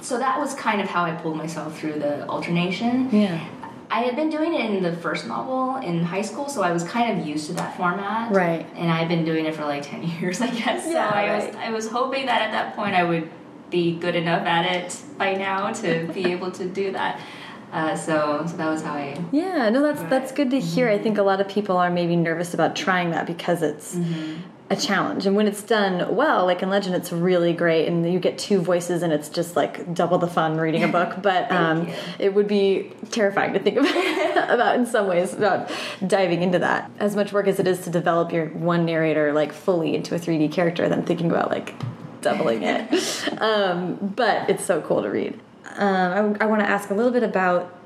so 0.00 0.18
that 0.18 0.38
was 0.38 0.54
kind 0.54 0.80
of 0.80 0.88
how 0.88 1.04
i 1.04 1.10
pulled 1.12 1.36
myself 1.36 1.78
through 1.78 1.94
the 1.98 2.26
alternation 2.28 3.08
Yeah. 3.12 3.44
I 3.92 4.02
had 4.02 4.14
been 4.14 4.30
doing 4.30 4.54
it 4.54 4.70
in 4.70 4.84
the 4.84 4.92
first 4.98 5.26
novel 5.26 5.78
in 5.78 6.04
high 6.04 6.22
school, 6.22 6.48
so 6.48 6.62
I 6.62 6.70
was 6.70 6.84
kind 6.84 7.18
of 7.20 7.26
used 7.26 7.48
to 7.48 7.54
that 7.54 7.76
format. 7.76 8.30
Right. 8.30 8.64
And 8.76 8.88
I'd 8.88 9.08
been 9.08 9.24
doing 9.24 9.46
it 9.46 9.54
for 9.56 9.64
like 9.64 9.82
ten 9.82 10.02
years, 10.20 10.40
I 10.40 10.46
guess. 10.46 10.86
Yeah, 10.86 11.10
So 11.10 11.16
I 11.16 11.28
right. 11.28 11.46
was 11.48 11.56
I 11.56 11.70
was 11.70 11.88
hoping 11.88 12.26
that 12.26 12.40
at 12.40 12.52
that 12.52 12.76
point 12.76 12.94
I 12.94 13.02
would 13.02 13.28
be 13.70 13.96
good 13.96 14.16
enough 14.16 14.46
at 14.46 14.66
it 14.66 15.00
by 15.16 15.34
now 15.34 15.72
to 15.72 16.10
be 16.12 16.26
able 16.32 16.50
to 16.52 16.64
do 16.66 16.92
that. 16.92 17.20
Uh, 17.72 17.94
so 17.94 18.44
so 18.46 18.56
that 18.56 18.68
was 18.68 18.82
how 18.82 18.94
I. 18.94 19.16
Yeah, 19.30 19.70
no, 19.70 19.80
that's 19.82 20.02
that's 20.10 20.32
good 20.32 20.50
to 20.50 20.58
hear. 20.58 20.88
I 20.88 20.98
think 20.98 21.18
a 21.18 21.22
lot 21.22 21.40
of 21.40 21.48
people 21.48 21.76
are 21.76 21.90
maybe 21.90 22.16
nervous 22.16 22.52
about 22.52 22.74
trying 22.74 23.12
that 23.12 23.26
because 23.26 23.62
it's 23.62 23.96
a 24.70 24.76
challenge, 24.76 25.24
and 25.26 25.36
when 25.36 25.46
it's 25.46 25.62
done 25.62 26.16
well, 26.16 26.46
like 26.46 26.62
in 26.64 26.70
Legend, 26.70 26.96
it's 26.96 27.12
really 27.12 27.52
great, 27.52 27.86
and 27.86 28.12
you 28.12 28.18
get 28.18 28.38
two 28.38 28.60
voices, 28.60 29.04
and 29.04 29.12
it's 29.12 29.28
just 29.28 29.54
like 29.54 29.94
double 29.94 30.18
the 30.18 30.26
fun 30.26 30.58
reading 30.58 30.82
a 30.82 30.88
book. 30.98 31.22
But 31.22 31.50
um, 31.52 31.88
it 32.18 32.34
would 32.34 32.48
be 32.48 32.92
terrifying 33.12 33.52
to 33.52 33.60
think 33.60 33.76
about, 33.76 34.50
about 34.50 34.74
in 34.76 34.84
some 34.84 35.06
ways 35.06 35.32
about 35.32 35.70
diving 36.04 36.42
into 36.42 36.58
that. 36.58 36.90
As 36.98 37.14
much 37.14 37.32
work 37.32 37.46
as 37.46 37.60
it 37.60 37.68
is 37.68 37.82
to 37.82 37.90
develop 37.90 38.32
your 38.32 38.46
one 38.46 38.84
narrator 38.84 39.32
like 39.32 39.52
fully 39.52 39.94
into 39.94 40.16
a 40.16 40.18
3D 40.18 40.50
character, 40.50 40.88
then 40.88 41.04
thinking 41.04 41.30
about 41.30 41.50
like 41.50 41.72
doubling 42.22 42.62
it. 42.62 43.40
um, 43.40 44.12
but 44.16 44.48
it's 44.48 44.64
so 44.64 44.80
cool 44.80 45.02
to 45.02 45.10
read. 45.10 45.38
Um, 45.76 46.36
I, 46.40 46.44
I 46.44 46.46
want 46.46 46.62
to 46.62 46.68
ask 46.68 46.90
a 46.90 46.94
little 46.94 47.12
bit 47.12 47.22
about 47.22 47.76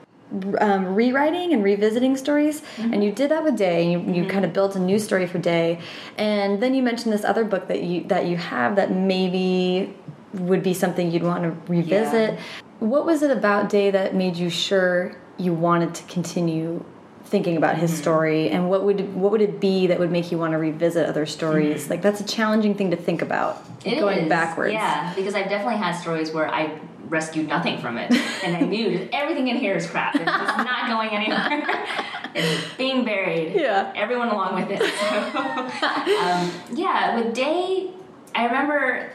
um, 0.59 0.95
rewriting 0.95 1.53
and 1.53 1.63
revisiting 1.63 2.17
stories, 2.17 2.63
and 2.79 3.05
you 3.05 3.13
did 3.13 3.31
that 3.31 3.45
with 3.45 3.57
Day. 3.57 3.91
You, 3.91 4.01
you 4.01 4.27
kind 4.27 4.45
of 4.45 4.53
built 4.53 4.75
a 4.75 4.81
new 4.81 4.99
story 4.99 5.27
for 5.27 5.39
Day, 5.39 5.81
and 6.17 6.63
then 6.63 6.75
you 6.75 6.83
mentioned 6.83 7.13
this 7.13 7.25
other 7.25 7.45
book 7.45 7.69
that 7.69 7.83
you 7.83 8.05
that 8.05 8.27
you 8.27 8.37
have 8.37 8.77
that 8.77 8.91
maybe 8.91 9.95
would 10.33 10.63
be 10.63 10.75
something 10.75 11.11
you'd 11.11 11.23
want 11.23 11.45
to 11.45 11.73
revisit. 11.73 12.39
What 12.81 13.07
was 13.07 13.23
it 13.23 13.31
about 13.31 13.69
Day 13.69 13.91
that 13.91 14.15
made 14.15 14.37
you 14.37 14.51
sure 14.51 15.17
you 15.39 15.53
wanted 15.53 15.95
to 15.95 16.03
continue 16.05 16.85
thinking 17.35 17.57
about 17.57 17.77
his 17.77 17.93
story, 17.93 18.49
and 18.49 18.71
what 18.71 18.85
would 18.85 19.13
what 19.13 19.33
would 19.33 19.41
it 19.41 19.59
be 19.59 19.89
that 19.89 19.99
would 19.99 20.13
make 20.13 20.31
you 20.31 20.39
want 20.39 20.53
to 20.53 20.57
revisit 20.59 21.09
other 21.09 21.27
stories? 21.27 21.91
Like 21.91 22.01
that's 22.01 22.21
a 22.21 22.25
challenging 22.25 22.77
thing 22.77 22.93
to 22.93 22.97
think 22.97 23.23
about, 23.23 23.61
It 23.85 23.99
going 23.99 24.19
is, 24.21 24.29
backwards. 24.29 24.73
Yeah, 24.73 25.13
because 25.17 25.35
I've 25.35 25.49
definitely 25.49 25.79
had 25.79 25.95
stories 25.97 26.31
where 26.31 26.49
I 26.49 26.79
rescued 27.09 27.49
nothing 27.49 27.79
from 27.79 27.99
it, 27.99 28.13
and 28.45 28.57
I 28.57 28.61
knew 28.73 29.09
everything 29.13 29.49
in 29.49 29.57
here 29.57 29.75
is 29.75 29.85
crap. 29.85 30.15
It's 30.15 30.25
just 30.25 30.59
not 30.59 30.87
going 30.87 31.11
anywhere. 31.11 31.85
it's 32.37 32.73
being 32.77 33.05
buried. 33.05 33.57
Yeah. 33.57 33.93
Everyone 33.97 34.29
along 34.29 34.55
with 34.55 34.71
it. 34.71 34.79
So, 34.79 35.19
um, 36.23 36.53
yeah, 36.73 37.17
with 37.17 37.35
Day, 37.35 37.91
I 38.33 38.45
remember 38.47 39.11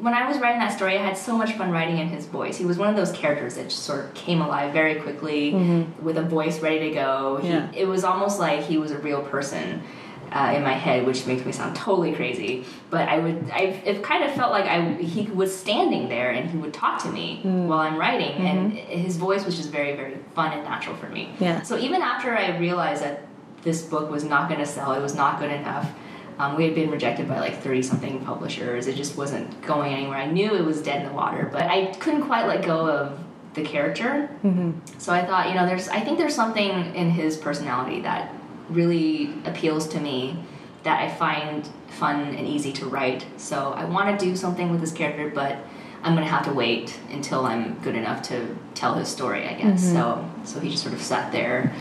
when 0.00 0.14
I 0.14 0.28
was 0.28 0.38
writing 0.38 0.60
that 0.60 0.76
story, 0.76 0.96
I 0.96 1.02
had 1.02 1.16
so 1.16 1.36
much 1.36 1.52
fun 1.52 1.70
writing 1.70 1.98
in 1.98 2.08
his 2.08 2.26
voice. 2.26 2.56
He 2.56 2.64
was 2.64 2.78
one 2.78 2.88
of 2.88 2.96
those 2.96 3.12
characters 3.12 3.56
that 3.56 3.64
just 3.64 3.82
sort 3.82 4.04
of 4.04 4.14
came 4.14 4.40
alive 4.40 4.72
very 4.72 4.96
quickly 4.96 5.52
mm-hmm. 5.52 6.04
with 6.04 6.16
a 6.18 6.22
voice 6.22 6.60
ready 6.60 6.88
to 6.88 6.94
go. 6.94 7.38
He, 7.42 7.48
Yeah. 7.48 7.70
It 7.74 7.86
was 7.86 8.04
almost 8.04 8.38
like 8.38 8.60
he 8.62 8.78
was 8.78 8.90
a 8.90 8.98
real 8.98 9.22
person. 9.22 9.82
Uh, 10.30 10.52
in 10.54 10.62
my 10.62 10.74
head, 10.74 11.06
which 11.06 11.26
makes 11.26 11.42
me 11.46 11.52
sound 11.52 11.74
totally 11.74 12.12
crazy, 12.12 12.62
but 12.90 13.08
I 13.08 13.18
would, 13.18 13.50
I, 13.50 13.60
it 13.86 14.02
kind 14.02 14.22
of 14.22 14.30
felt 14.32 14.52
like 14.52 14.66
I, 14.66 14.92
he 14.96 15.22
was 15.22 15.58
standing 15.58 16.10
there 16.10 16.32
and 16.32 16.50
he 16.50 16.58
would 16.58 16.74
talk 16.74 17.02
to 17.04 17.08
me 17.08 17.40
mm. 17.42 17.64
while 17.66 17.78
I'm 17.78 17.96
writing, 17.96 18.36
and 18.46 18.72
mm-hmm. 18.74 18.90
his 18.90 19.16
voice 19.16 19.46
was 19.46 19.56
just 19.56 19.70
very, 19.70 19.96
very 19.96 20.18
fun 20.34 20.52
and 20.52 20.64
natural 20.64 20.96
for 20.96 21.08
me. 21.08 21.30
Yeah. 21.40 21.62
So 21.62 21.78
even 21.78 22.02
after 22.02 22.36
I 22.36 22.58
realized 22.58 23.02
that 23.04 23.26
this 23.62 23.80
book 23.80 24.10
was 24.10 24.22
not 24.22 24.50
going 24.50 24.60
to 24.60 24.66
sell, 24.66 24.92
it 24.92 25.00
was 25.00 25.14
not 25.14 25.40
good 25.40 25.50
enough. 25.50 25.90
Um, 26.38 26.56
we 26.56 26.64
had 26.64 26.74
been 26.74 26.90
rejected 26.90 27.28
by 27.28 27.40
like 27.40 27.60
30 27.62 27.82
something 27.82 28.24
publishers. 28.24 28.86
It 28.86 28.94
just 28.94 29.16
wasn't 29.16 29.60
going 29.62 29.92
anywhere. 29.92 30.18
I 30.18 30.26
knew 30.26 30.54
it 30.54 30.64
was 30.64 30.80
dead 30.80 31.02
in 31.02 31.08
the 31.08 31.14
water, 31.14 31.48
but 31.50 31.62
I 31.62 31.86
couldn't 31.94 32.22
quite 32.22 32.46
let 32.46 32.64
go 32.64 32.88
of 32.88 33.18
the 33.54 33.62
character. 33.62 34.30
Mm-hmm. 34.44 34.98
So 34.98 35.12
I 35.12 35.24
thought, 35.24 35.48
you 35.48 35.54
know, 35.54 35.66
there's, 35.66 35.88
I 35.88 36.00
think 36.00 36.16
there's 36.18 36.34
something 36.34 36.94
in 36.94 37.10
his 37.10 37.36
personality 37.36 38.00
that 38.02 38.32
really 38.68 39.34
appeals 39.44 39.88
to 39.88 40.00
me 40.00 40.38
that 40.84 41.02
I 41.02 41.12
find 41.12 41.68
fun 41.88 42.34
and 42.36 42.46
easy 42.46 42.72
to 42.74 42.86
write. 42.86 43.26
So 43.36 43.72
I 43.72 43.84
want 43.84 44.18
to 44.18 44.24
do 44.24 44.36
something 44.36 44.70
with 44.70 44.80
this 44.80 44.92
character, 44.92 45.30
but 45.30 45.58
I'm 46.02 46.14
gonna 46.14 46.26
have 46.26 46.44
to 46.44 46.52
wait 46.52 46.98
until 47.10 47.44
I'm 47.44 47.74
good 47.80 47.96
enough 47.96 48.22
to 48.28 48.56
tell 48.74 48.94
his 48.94 49.08
story, 49.08 49.48
I 49.48 49.54
guess. 49.54 49.84
Mm-hmm. 49.84 49.94
So, 49.94 50.30
so 50.44 50.60
he 50.60 50.70
just 50.70 50.82
sort 50.82 50.94
of 50.94 51.02
sat 51.02 51.32
there. 51.32 51.74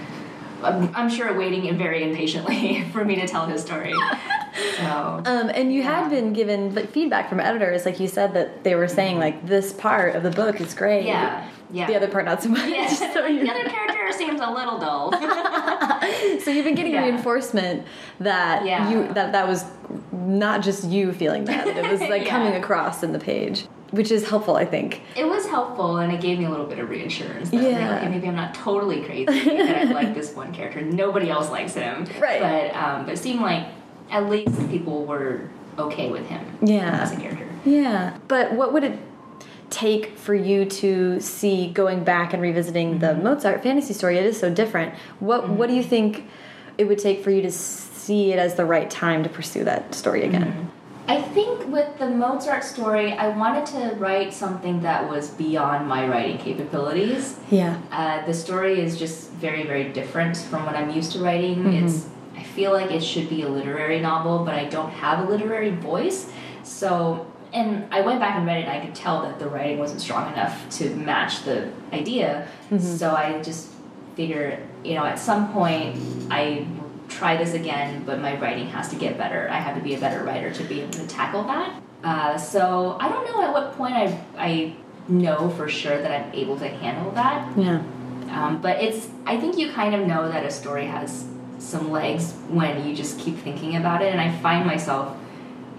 I'm, 0.64 0.94
I'm 0.96 1.10
sure 1.10 1.38
waiting 1.38 1.78
very 1.78 2.04
impatiently 2.04 2.84
for 2.92 3.06
me 3.06 3.16
to 3.18 3.28
tell 3.28 3.46
his 3.46 3.62
story. 3.62 3.94
So 4.78 5.22
Um, 5.26 5.50
and 5.54 5.74
you 5.74 5.84
had 5.84 6.10
been 6.10 6.34
given 6.34 6.74
like, 6.76 6.92
feedback 6.92 7.30
from 7.30 7.40
editors, 7.40 7.86
like 7.86 8.00
you 8.00 8.08
said 8.08 8.34
that 8.34 8.64
they 8.64 8.76
were 8.76 8.88
saying 8.88 9.20
like 9.20 9.46
this 9.48 9.74
part 9.74 10.16
of 10.16 10.24
the 10.24 10.32
book 10.32 10.60
is 10.62 10.74
great. 10.74 11.06
yeah, 11.06 11.48
yeah. 11.72 11.88
The 11.88 11.96
other 11.96 12.08
part 12.08 12.26
not 12.26 12.42
so 12.42 12.50
much. 12.50 12.68
Yeah, 12.70 12.88
so 12.88 13.06
the 13.14 13.50
other 13.50 13.70
character 13.70 14.12
seems 14.18 14.40
a 14.42 14.50
little 14.52 14.78
dull. 14.80 15.12
so 16.44 16.52
you've 16.52 16.66
been 16.66 16.76
getting 16.76 16.94
Yeah. 16.94 17.04
reinforcement 17.06 17.86
that 18.20 18.66
Yeah. 18.66 18.90
you 18.90 19.08
that 19.14 19.32
that 19.34 19.48
was 19.48 19.66
not 20.12 20.62
just 20.62 20.86
you 20.86 21.12
feeling 21.14 21.46
that 21.46 21.68
it 21.68 21.90
was 21.92 22.02
like 22.02 22.24
Yeah. 22.26 22.30
coming 22.30 22.54
across 22.54 23.04
in 23.04 23.12
the 23.14 23.20
page, 23.20 23.66
which 23.92 24.12
is 24.12 24.28
helpful, 24.30 24.56
I 24.56 24.66
think. 24.66 25.02
It 25.16 25.26
was 25.28 25.46
helpful, 25.48 25.98
and 25.98 26.12
it 26.12 26.20
gave 26.22 26.40
me 26.40 26.46
a 26.46 26.50
little 26.50 26.66
bit 26.66 26.80
of 26.80 26.90
reassurance. 26.90 27.50
That 27.52 27.62
Yeah. 27.62 27.98
okay, 27.98 28.10
maybe 28.10 28.28
I'm 28.28 28.36
not 28.36 28.54
totally 28.54 29.02
crazy 29.04 29.26
that 29.26 29.78
I 29.78 29.84
like 29.92 30.14
this 30.14 30.34
one 30.36 30.54
character. 30.54 30.82
Nobody 30.82 31.30
else 31.30 31.50
likes 31.52 31.74
him. 31.74 32.06
Right. 32.20 32.42
But 32.42 32.76
um, 32.76 33.06
but 33.06 33.14
it 33.14 33.18
seemed 33.18 33.42
like 33.42 33.66
at 34.10 34.30
least 34.30 34.70
people 34.70 35.06
were 35.06 35.50
okay 35.78 36.10
with 36.10 36.26
him. 36.28 36.46
Yeah. 36.62 37.02
As 37.02 37.12
a 37.12 37.18
character. 37.18 37.48
Yeah, 37.66 38.18
but 38.28 38.54
what 38.54 38.74
would 38.74 38.84
it 38.84 39.00
take 39.70 40.18
for 40.18 40.34
you 40.34 40.66
to 40.66 41.20
see 41.20 41.70
going 41.72 42.04
back 42.04 42.34
and 42.34 42.42
revisiting 42.42 43.00
the 43.00 43.14
Mozart 43.16 43.64
fantasy 43.64 43.94
story? 43.94 44.18
It 44.18 44.26
is 44.26 44.40
so 44.40 44.54
different. 44.54 44.94
What 45.20 45.50
What 45.50 45.68
do 45.68 45.76
you 45.76 45.84
think 45.84 46.26
it 46.78 46.86
would 46.86 47.00
take 47.00 47.24
for 47.24 47.32
you 47.32 47.42
to 47.42 47.52
see 47.52 48.32
it 48.32 48.40
as 48.40 48.56
the 48.56 48.66
right 48.66 48.90
time 48.90 49.24
to 49.24 49.30
pursue 49.30 49.64
that 49.66 49.94
story 49.94 50.24
again? 50.24 50.72
I 51.10 51.22
think 51.22 51.68
with 51.68 51.98
the 52.00 52.10
Mozart 52.10 52.66
story, 52.66 53.14
I 53.14 53.30
wanted 53.30 53.66
to 53.68 53.96
write 53.96 54.34
something 54.34 54.82
that 54.82 55.10
was 55.10 55.30
beyond 55.30 55.88
my 55.88 56.06
writing 56.06 56.38
capabilities. 56.38 57.38
Yeah. 57.50 57.80
Uh, 57.92 58.26
the 58.26 58.34
story 58.34 58.82
is 58.82 59.00
just 59.00 59.30
very, 59.32 59.64
very 59.64 59.86
different 59.94 60.36
from 60.36 60.66
what 60.66 60.76
I'm 60.76 60.90
used 60.90 61.14
to 61.14 61.20
writing. 61.20 61.64
Mm-hmm. 61.64 61.88
It's 61.88 62.08
I 62.38 62.44
feel 62.44 62.72
like 62.72 62.92
it 62.92 63.04
should 63.04 63.30
be 63.30 63.42
a 63.42 63.50
literary 63.50 64.00
novel, 64.00 64.46
but 64.46 64.54
I 64.54 64.66
don't 64.66 64.92
have 64.92 65.28
a 65.28 65.30
literary 65.30 65.72
voice. 65.72 66.32
So, 66.64 67.26
and 67.54 67.92
I 67.92 68.02
went 68.02 68.20
back 68.20 68.36
and 68.36 68.46
read 68.46 68.60
it, 68.60 68.68
and 68.68 68.72
I 68.72 68.86
could 68.86 68.94
tell 68.94 69.24
that 69.24 69.40
the 69.40 69.48
writing 69.48 69.80
wasn't 69.80 70.02
strong 70.02 70.32
enough 70.32 70.70
to 70.78 70.94
match 70.96 71.44
the 71.44 71.72
idea. 71.92 72.48
Mm-hmm. 72.70 72.80
So 72.80 73.12
I 73.12 73.42
just 73.42 73.72
figured, 74.16 74.60
you 74.84 74.96
know, 74.96 75.06
at 75.06 75.18
some 75.18 75.52
point 75.52 75.98
I 76.30 76.68
try 77.08 77.38
this 77.38 77.54
again, 77.54 78.04
but 78.06 78.20
my 78.20 78.38
writing 78.40 78.68
has 78.68 78.90
to 78.90 78.96
get 78.96 79.18
better. 79.18 79.50
I 79.50 79.60
have 79.60 79.76
to 79.76 79.82
be 79.82 79.96
a 79.96 80.00
better 80.00 80.24
writer 80.24 80.52
to 80.54 80.64
be 80.64 80.82
able 80.82 80.92
to 80.94 81.08
tackle 81.08 81.44
that. 81.44 81.82
Uh, 82.04 82.38
so 82.38 82.98
I 83.00 83.10
don't 83.10 83.26
know 83.26 83.42
at 83.42 83.54
what 83.54 83.74
point 83.74 83.96
I 83.96 84.20
I 84.38 84.76
know 85.08 85.50
for 85.52 85.68
sure 85.68 86.00
that 86.00 86.12
I'm 86.12 86.34
able 86.34 86.58
to 86.60 86.68
handle 86.68 87.12
that. 87.12 87.58
Yeah. 87.58 87.82
Um, 88.30 88.60
but 88.62 88.82
it's 88.82 89.08
I 89.26 89.38
think 89.38 89.58
you 89.58 89.72
kind 89.72 89.96
of 89.96 90.06
know 90.06 90.30
that 90.30 90.46
a 90.46 90.52
story 90.52 90.86
has 90.86 91.26
some 91.60 91.92
legs 91.92 92.34
when 92.50 92.88
you 92.88 92.96
just 92.96 93.20
keep 93.20 93.38
thinking 93.38 93.76
about 93.76 94.02
it, 94.02 94.12
and 94.12 94.22
I 94.22 94.32
find 94.40 94.66
myself, 94.66 95.16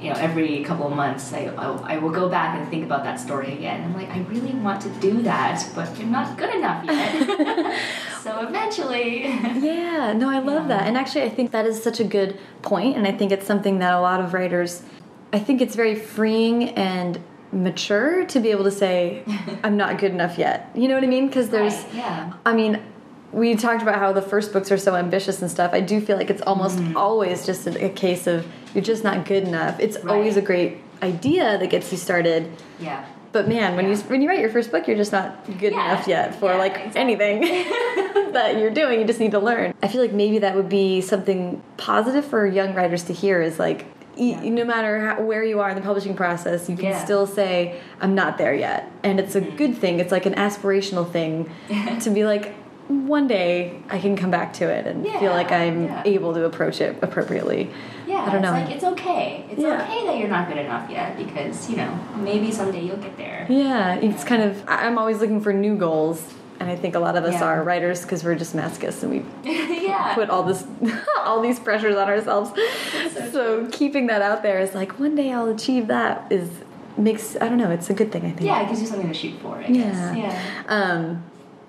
you 0.00 0.10
know, 0.10 0.16
every 0.18 0.62
couple 0.64 0.86
of 0.86 0.92
months 0.94 1.32
I 1.32 1.46
I, 1.56 1.94
I 1.94 1.98
will 1.98 2.10
go 2.10 2.28
back 2.28 2.58
and 2.58 2.68
think 2.68 2.84
about 2.84 3.04
that 3.04 3.18
story 3.18 3.52
again. 3.52 3.82
I'm 3.84 3.94
like, 3.94 4.10
I 4.10 4.20
really 4.22 4.52
want 4.54 4.80
to 4.82 4.90
do 5.00 5.22
that, 5.22 5.68
but 5.74 5.88
I'm 5.98 6.12
not 6.12 6.36
good 6.38 6.54
enough 6.54 6.84
yet. 6.84 7.78
so 8.22 8.40
eventually, 8.46 9.22
Yeah, 9.24 10.12
no, 10.12 10.28
I 10.28 10.38
love 10.38 10.68
that. 10.68 10.86
And 10.86 10.96
actually, 10.96 11.22
I 11.22 11.28
think 11.30 11.50
that 11.52 11.66
is 11.66 11.82
such 11.82 12.00
a 12.00 12.04
good 12.04 12.38
point, 12.62 12.96
and 12.96 13.06
I 13.06 13.12
think 13.12 13.32
it's 13.32 13.46
something 13.46 13.78
that 13.80 13.92
a 13.94 14.00
lot 14.00 14.20
of 14.20 14.34
writers, 14.34 14.82
I 15.32 15.38
think 15.38 15.60
it's 15.60 15.74
very 15.74 15.94
freeing 15.94 16.70
and 16.70 17.18
mature 17.50 18.24
to 18.26 18.40
be 18.40 18.50
able 18.50 18.64
to 18.64 18.70
say, 18.70 19.22
I'm 19.64 19.76
not 19.76 19.98
good 19.98 20.12
enough 20.12 20.38
yet. 20.38 20.70
You 20.74 20.86
know 20.88 20.94
what 20.94 21.04
I 21.04 21.06
mean? 21.06 21.28
Because 21.28 21.48
there's, 21.48 21.74
Right, 21.74 21.94
yeah. 21.94 22.32
I 22.44 22.52
mean, 22.52 22.82
we 23.32 23.54
talked 23.56 23.82
about 23.82 23.96
how 23.96 24.12
the 24.12 24.22
first 24.22 24.52
books 24.52 24.70
are 24.72 24.78
so 24.78 24.96
ambitious 24.96 25.42
and 25.42 25.50
stuff. 25.50 25.72
I 25.74 25.80
do 25.80 26.00
feel 26.00 26.16
like 26.16 26.30
it's 26.30 26.42
almost 26.42 26.78
Mm-hmm. 26.78 26.96
always 26.96 27.44
just 27.46 27.66
a, 27.66 27.84
a 27.86 27.88
case 27.90 28.26
of 28.26 28.46
you're 28.74 28.84
just 28.84 29.04
not 29.04 29.26
good 29.26 29.44
enough. 29.44 29.78
It's 29.80 29.96
always 29.96 30.36
a 30.36 30.42
great 30.42 30.78
idea 31.02 31.58
that 31.58 31.68
gets 31.70 31.90
you 31.92 31.98
started. 31.98 32.50
yeah. 32.80 33.04
But 33.30 33.46
man, 33.46 33.76
when 33.76 33.86
you 33.90 33.96
when 34.08 34.22
you 34.22 34.28
write 34.28 34.40
your 34.40 34.48
first 34.48 34.70
book, 34.70 34.88
you're 34.88 34.96
just 34.96 35.12
not 35.12 35.44
good 35.58 35.72
Yeah. 35.72 35.92
enough 35.92 36.08
yet 36.08 36.34
for 36.40 36.50
Yeah, 36.52 36.56
like 36.56 36.72
exactly. 36.76 37.00
anything 37.00 37.40
that 38.32 38.56
you're 38.58 38.70
doing. 38.70 39.00
You 39.00 39.06
just 39.06 39.20
need 39.20 39.32
to 39.32 39.38
learn. 39.38 39.74
I 39.82 39.88
feel 39.88 40.00
like 40.00 40.12
maybe 40.14 40.38
that 40.38 40.56
would 40.56 40.70
be 40.70 41.02
something 41.02 41.62
positive 41.76 42.24
for 42.24 42.46
young 42.46 42.74
writers 42.74 43.04
to 43.04 43.12
hear. 43.12 43.42
Is 43.42 43.58
like. 43.58 43.84
Yeah. 44.20 44.40
No 44.50 44.64
matter 44.64 44.98
how, 44.98 45.22
where 45.22 45.44
you 45.44 45.60
are 45.60 45.68
in 45.70 45.76
the 45.76 45.80
publishing 45.82 46.16
process, 46.16 46.68
you 46.68 46.74
can 46.74 46.86
Yeah. 46.86 47.04
still 47.04 47.24
say, 47.24 47.78
"I'm 48.00 48.16
not 48.16 48.36
there 48.36 48.52
yet," 48.52 48.90
and 49.04 49.20
it's 49.20 49.36
a 49.36 49.40
good 49.40 49.76
thing. 49.78 50.00
It's 50.00 50.10
like 50.10 50.26
an 50.26 50.34
aspirational 50.34 51.08
thing 51.08 51.48
to 52.00 52.10
be 52.10 52.24
like, 52.24 52.52
one 52.88 53.26
day 53.26 53.78
I 53.90 53.98
can 53.98 54.16
come 54.16 54.30
back 54.30 54.54
to 54.54 54.64
it 54.68 54.86
and 54.86 55.04
feel 55.18 55.32
like 55.32 55.52
I'm 55.52 55.84
yeah. 55.84 56.02
able 56.06 56.32
to 56.34 56.44
approach 56.44 56.80
it 56.80 56.96
appropriately. 57.02 57.70
Yeah, 58.06 58.24
I 58.24 58.30
don't 58.32 58.40
know. 58.40 58.54
it's 58.54 58.66
like 58.66 58.74
it's 58.76 58.84
okay. 58.84 59.44
It's 59.50 59.60
Yeah. 59.60 59.82
okay 59.82 60.06
that 60.06 60.18
you're 60.18 60.28
not 60.28 60.48
good 60.48 60.56
enough 60.56 60.90
yet 60.90 61.16
because 61.18 61.68
you 61.68 61.76
know 61.76 61.98
maybe 62.16 62.50
someday 62.50 62.82
you'll 62.82 62.96
get 62.96 63.16
there. 63.18 63.46
Yeah, 63.50 63.94
it's 63.96 64.24
kind 64.24 64.42
of. 64.42 64.62
I'm 64.66 64.96
always 64.98 65.20
looking 65.20 65.40
for 65.42 65.52
new 65.52 65.76
goals, 65.76 66.22
and 66.60 66.70
I 66.70 66.76
think 66.76 66.94
a 66.94 66.98
lot 66.98 67.16
of 67.16 67.24
us 67.24 67.34
Yeah. 67.34 67.44
are 67.44 67.62
writers 67.62 68.00
because 68.02 68.24
we're 68.24 68.34
just 68.36 68.56
masochists 68.56 69.02
and 69.02 69.12
we 69.12 69.24
yeah. 69.86 70.14
put 70.14 70.30
all 70.30 70.42
this, 70.42 70.64
all 71.18 71.42
these 71.42 71.58
pressures 71.60 71.96
on 71.96 72.08
ourselves. 72.08 72.50
so 73.12 73.30
So 73.30 73.68
keeping 73.70 74.06
that 74.06 74.22
out 74.22 74.42
there 74.42 74.60
is 74.60 74.74
like 74.74 74.98
one 74.98 75.14
day 75.14 75.30
I'll 75.30 75.48
achieve 75.50 75.88
that 75.88 76.26
is 76.32 76.48
makes. 76.96 77.36
I 77.36 77.48
don't 77.50 77.58
know. 77.58 77.70
It's 77.70 77.90
a 77.90 77.94
good 77.94 78.10
thing. 78.10 78.24
I 78.24 78.30
think. 78.30 78.42
yeah, 78.42 78.62
it 78.62 78.68
gives 78.68 78.80
you 78.80 78.86
something 78.86 79.08
to 79.08 79.14
shoot 79.14 79.38
for. 79.42 79.56
I 79.56 79.66
Yeah. 79.66 79.82
guess. 80.14 80.16
Yeah. 80.16 80.42
Um, 80.68 81.24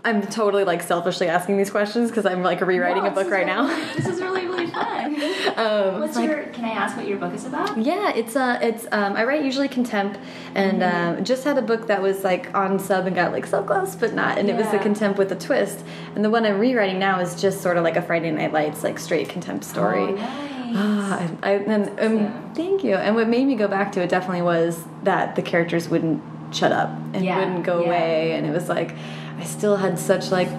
I'm 0.06 0.22
totally 0.28 0.64
like 0.64 0.82
selfishly 0.82 1.28
asking 1.28 1.58
these 1.58 1.70
questions 1.70 2.10
because 2.10 2.26
I'm 2.26 2.42
like 2.42 2.62
rewriting 2.62 3.04
No, 3.04 3.10
a 3.10 3.12
book 3.12 3.30
right 3.30 3.46
now. 3.46 3.68
This 3.96 4.08
is 4.08 4.22
really 4.22 4.46
really 4.48 4.68
fun. 4.68 5.16
Um, 5.60 6.00
What's 6.00 6.16
like- 6.16 6.30
your? 6.30 6.44
Can 6.46 6.64
I 6.64 6.70
ask 6.70 6.96
what 6.96 7.06
your 7.08 7.18
book 7.18 7.34
is 7.34 7.44
about? 7.46 7.78
Yeah, 7.78 8.14
it's 8.16 8.36
uh, 8.38 8.60
it's 8.62 8.88
um, 8.94 9.18
I 9.18 9.26
write 9.26 9.44
usually 9.44 9.68
contemp, 9.68 10.18
and 10.56 10.82
Mm-hmm. 10.82 11.18
um, 11.20 11.24
just 11.26 11.44
had 11.44 11.58
a 11.58 11.62
book 11.62 11.88
that 11.88 12.02
was 12.02 12.24
like 12.24 12.54
on 12.56 12.80
sub 12.80 13.08
and 13.08 13.16
got 13.16 13.34
like 13.34 13.46
so 13.46 13.62
close, 13.64 13.96
but 13.96 14.14
not, 14.14 14.38
and 14.38 14.50
it 14.50 14.56
was 14.56 14.68
the 14.72 14.78
contemp 14.78 15.18
with 15.18 15.32
a 15.34 15.36
twist. 15.36 15.84
And 16.16 16.24
the 16.24 16.30
one 16.30 16.46
I'm 16.46 16.60
rewriting 16.60 16.98
now 17.00 17.20
is 17.20 17.42
just 17.42 17.62
sort 17.62 17.76
of 17.76 17.84
like 17.84 17.98
a 17.98 18.02
Friday 18.02 18.32
Night 18.32 18.54
Lights 18.54 18.84
like 18.84 19.00
straight 19.00 19.28
contemp 19.28 19.64
story. 19.66 20.04
Oh, 20.04 20.12
nice. 20.16 20.76
Ah, 20.76 21.20
I, 21.44 21.50
I, 21.50 21.52
and, 21.56 22.00
um, 22.00 22.52
thank 22.54 22.84
you. 22.84 22.94
And 22.96 23.16
what 23.16 23.28
made 23.28 23.46
me 23.48 23.56
go 23.56 23.68
back 23.68 23.92
to 23.94 24.02
it 24.02 24.10
definitely 24.10 24.44
was 24.44 24.82
that 25.04 25.36
the 25.36 25.42
characters 25.42 25.90
wouldn't 25.90 26.22
shut 26.56 26.72
up 26.72 26.90
and 27.14 27.26
Yeah, 27.26 27.40
wouldn't 27.40 27.66
go 27.66 27.82
yeah. 27.82 27.88
away, 27.88 28.32
and 28.34 28.46
it 28.48 28.52
was 28.52 28.70
like 28.70 28.96
I 29.40 29.46
still 29.46 29.78
had 29.78 29.98
such 29.98 30.32
like 30.32 30.50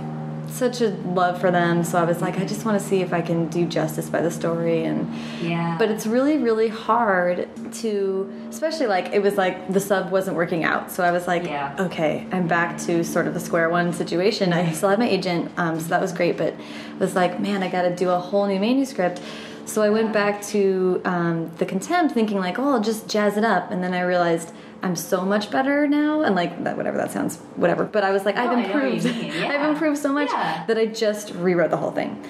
such 0.49 0.81
a 0.81 0.89
love 0.89 1.41
for 1.41 1.51
them. 1.53 1.85
So 1.85 1.97
I 1.97 2.03
was 2.05 2.21
like, 2.21 2.39
I 2.41 2.45
just 2.45 2.65
want 2.65 2.81
to 2.81 2.85
see 2.85 3.03
if 3.03 3.13
I 3.13 3.21
can 3.21 3.47
do 3.49 3.65
justice 3.67 4.11
by 4.11 4.21
the 4.21 4.31
story 4.33 4.85
and 4.85 5.09
yeah. 5.41 5.77
but 5.79 5.91
it's 5.91 6.07
really 6.07 6.39
really 6.39 6.67
hard 6.69 7.49
to 7.75 8.33
especially 8.49 8.87
like 8.87 9.13
it 9.13 9.23
was 9.23 9.37
like 9.37 9.73
the 9.73 9.79
sub 9.79 10.11
wasn't 10.11 10.37
working 10.37 10.65
out 10.65 10.91
so 10.91 11.05
i 11.05 11.13
was 11.13 11.27
like 11.29 11.45
Yeah. 11.45 11.75
okay 11.79 12.27
i'm 12.33 12.49
back 12.49 12.79
to 12.87 13.05
sort 13.05 13.27
of 13.29 13.35
the 13.35 13.41
square 13.41 13.71
one 13.71 13.93
situation 13.93 14.53
i 14.53 14.73
still 14.73 14.89
had 14.89 14.99
my 14.99 15.09
agent 15.09 15.53
um, 15.57 15.79
so 15.79 15.87
that 15.89 16.01
was 16.01 16.13
great 16.13 16.37
but 16.37 16.49
it 16.49 16.59
was 16.99 17.15
like 17.15 17.39
man 17.41 17.63
i 17.63 17.69
gotta 17.69 17.95
do 17.95 18.11
a 18.11 18.19
whole 18.19 18.47
new 18.47 18.59
manuscript 18.59 19.21
so 19.67 19.83
i 19.83 19.89
went 19.91 20.13
back 20.13 20.43
to 20.43 21.01
um, 21.05 21.49
the 21.59 21.67
contemp 21.67 22.11
thinking 22.13 22.39
like 22.39 22.59
oh 22.59 22.71
i'll 22.73 22.81
just 22.81 23.09
jazz 23.09 23.37
it 23.37 23.45
up 23.45 23.71
and 23.71 23.83
then 23.85 23.95
i 23.95 24.01
realized 24.01 24.53
i'm 24.83 24.97
so 24.97 25.25
much 25.25 25.51
better 25.51 25.87
now 25.87 26.23
and 26.23 26.35
like 26.35 26.63
that 26.65 26.77
whatever 26.77 26.97
that 26.97 27.11
sounds 27.11 27.37
whatever 27.57 27.85
but 27.85 28.05
i 28.05 28.11
was 28.11 28.25
like 28.25 28.37
i've 28.37 28.51
oh, 28.51 28.55
I 28.55 28.63
know 28.67 28.75
what 28.75 28.85
you 28.85 28.91
improved 28.91 29.21
mean. 29.21 29.33
i've 29.51 29.69
improved 29.71 29.99
so 29.99 30.13
much 30.13 30.31
Yeah. 30.31 30.65
that 30.67 30.79
i 30.79 30.87
just 30.87 31.33
rewrote 31.35 31.71
the 31.71 31.77
whole 31.77 31.93
thing 31.93 32.23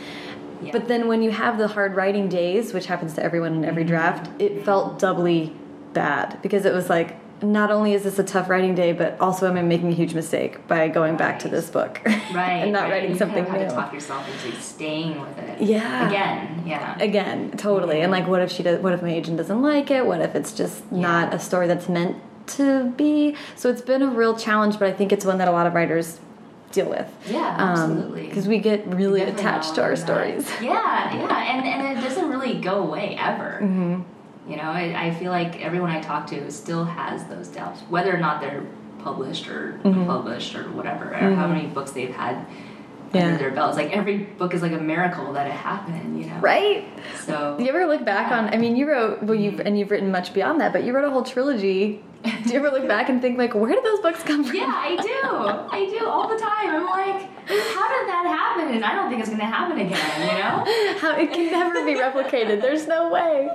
Yeah. 0.62 0.72
but 0.72 0.88
then 0.88 1.08
when 1.08 1.22
you 1.22 1.30
have 1.30 1.56
the 1.58 1.68
hard 1.68 1.96
writing 1.96 2.28
days, 2.28 2.74
which 2.74 2.86
happens 2.86 3.14
to 3.14 3.22
everyone 3.22 3.54
in 3.54 3.64
every 3.64 3.82
mm-hmm. 3.84 3.92
draft, 3.92 4.30
it 4.40 4.64
felt 4.64 4.98
doubly 4.98 5.54
bad 5.94 6.38
because 6.42 6.64
it 6.66 6.74
was 6.74 6.90
like, 6.90 7.16
not 7.42 7.70
only 7.70 7.94
is 7.94 8.02
this 8.02 8.18
a 8.18 8.22
tough 8.22 8.50
writing 8.50 8.74
day, 8.74 8.92
but 8.92 9.18
also 9.18 9.48
am 9.48 9.56
I 9.56 9.62
making 9.62 9.88
a 9.88 9.94
huge 9.94 10.12
mistake 10.12 10.66
by 10.68 10.88
going 10.88 11.16
back 11.16 11.38
to 11.40 11.48
this 11.48 11.70
book 11.70 12.00
right. 12.34 12.60
and 12.62 12.72
not 12.72 12.82
right. 12.82 12.90
writing 12.90 13.12
you 13.12 13.16
something 13.16 13.46
kind 13.46 13.62
of 13.62 13.62
have 13.62 13.62
new. 13.62 13.68
to 13.68 13.74
talk 13.74 13.92
yourself 13.94 14.44
into 14.46 14.60
staying 14.60 15.18
with 15.18 15.38
it. 15.38 15.62
Yeah. 15.62 16.08
Again. 16.08 16.62
Yeah. 16.66 16.98
Again, 17.00 17.52
totally. 17.56 18.02
And 18.02 18.12
like, 18.12 18.26
what 18.26 18.42
if 18.42 18.52
she 18.52 18.62
does? 18.62 18.80
What 18.80 18.92
if 18.92 19.00
my 19.00 19.10
agent 19.10 19.38
doesn't 19.38 19.62
like 19.62 19.90
it? 19.90 20.04
What 20.04 20.20
if 20.20 20.34
it's 20.34 20.52
just 20.52 20.92
not 20.92 21.32
a 21.32 21.38
story 21.38 21.66
that's 21.66 21.88
meant 21.88 22.16
to 22.48 22.90
be? 22.96 23.36
So 23.56 23.68
it's 23.70 23.82
been 23.82 24.02
a 24.02 24.08
real 24.08 24.36
challenge, 24.36 24.78
but 24.78 24.88
I 24.88 24.92
think 24.92 25.12
it's 25.12 25.24
one 25.24 25.38
that 25.38 25.48
a 25.48 25.52
lot 25.52 25.66
of 25.66 25.74
writers 25.74 26.18
deal 26.72 26.88
with. 26.88 27.08
Yeah, 27.28 27.56
absolutely. 27.58 28.26
Because 28.28 28.46
we 28.46 28.58
get 28.58 28.86
really 28.86 29.20
Definitely 29.20 29.40
attached 29.42 29.74
to 29.76 29.82
our 29.82 29.90
that. 29.90 29.96
stories. 29.98 30.48
Yeah, 30.62 31.14
yeah, 31.16 31.56
and 31.56 31.66
and 31.66 31.98
it 31.98 32.02
doesn't 32.02 32.28
really 32.30 32.60
go 32.60 32.82
away 32.82 33.16
ever. 33.18 33.58
Mm-hmm. 33.62 34.02
You 34.50 34.56
know, 34.56 34.64
I, 34.64 35.06
I 35.06 35.14
feel 35.14 35.30
like 35.30 35.60
everyone 35.60 35.90
I 35.90 36.00
talk 36.00 36.26
to 36.28 36.50
still 36.50 36.84
has 36.84 37.24
those 37.26 37.48
doubts, 37.48 37.80
whether 37.82 38.14
or 38.14 38.18
not 38.18 38.40
they're 38.40 38.64
published 39.00 39.48
or 39.48 39.78
Mm-hmm. 39.84 40.00
unpublished 40.00 40.54
or 40.56 40.64
whatever, 40.72 41.06
or 41.12 41.34
how 41.34 41.46
many 41.48 41.66
books 41.68 41.90
they've 41.92 42.14
had 42.14 42.46
Yeah. 43.14 43.24
under 43.26 43.38
their 43.38 43.50
belts. 43.50 43.76
Like 43.76 43.90
every 43.96 44.18
book 44.18 44.54
is 44.54 44.62
like 44.62 44.72
a 44.72 44.78
miracle 44.80 45.32
that 45.32 45.46
it 45.46 45.52
happened. 45.52 46.20
You 46.20 46.26
know, 46.30 46.38
Right? 46.40 46.84
So 47.24 47.56
you 47.58 47.68
ever 47.68 47.86
look 47.86 48.04
back 48.04 48.30
on? 48.32 48.52
I 48.52 48.56
mean, 48.58 48.76
you 48.76 48.88
wrote 48.88 49.22
well, 49.22 49.34
you've 49.38 49.60
and 49.60 49.78
you've 49.78 49.90
written 49.90 50.10
much 50.12 50.32
beyond 50.34 50.60
that, 50.60 50.72
but 50.72 50.84
you 50.84 50.92
wrote 50.94 51.04
a 51.04 51.10
whole 51.10 51.22
trilogy. 51.24 52.02
Do 52.44 52.50
you 52.50 52.56
ever 52.58 52.70
look 52.70 52.86
back 52.88 53.08
and 53.08 53.20
think 53.22 53.38
like, 53.38 53.54
where 53.54 53.72
did 53.74 53.82
those 53.84 54.00
books 54.00 54.22
come 54.22 54.44
from? 54.44 54.54
Yeah, 54.56 54.66
I 54.74 54.96
do. 54.96 55.28
I 55.76 55.96
do 55.98 56.06
all 56.06 56.28
the 56.28 56.36
time. 56.38 56.68
I'm 56.74 56.84
like, 56.86 57.28
how 57.46 57.88
did 57.88 58.08
that 58.08 58.24
happen? 58.26 58.74
and 58.74 58.84
I 58.84 58.94
don't 58.94 59.08
think 59.08 59.20
it's 59.22 59.30
gonna 59.30 59.44
happen 59.46 59.78
again. 59.80 60.20
You 60.20 60.38
know? 60.38 60.94
How 61.00 61.16
it 61.16 61.32
can 61.32 61.50
never 61.50 61.84
be 61.84 61.94
replicated. 61.94 62.60
There's 62.62 62.86
no 62.86 63.10
way. 63.10 63.48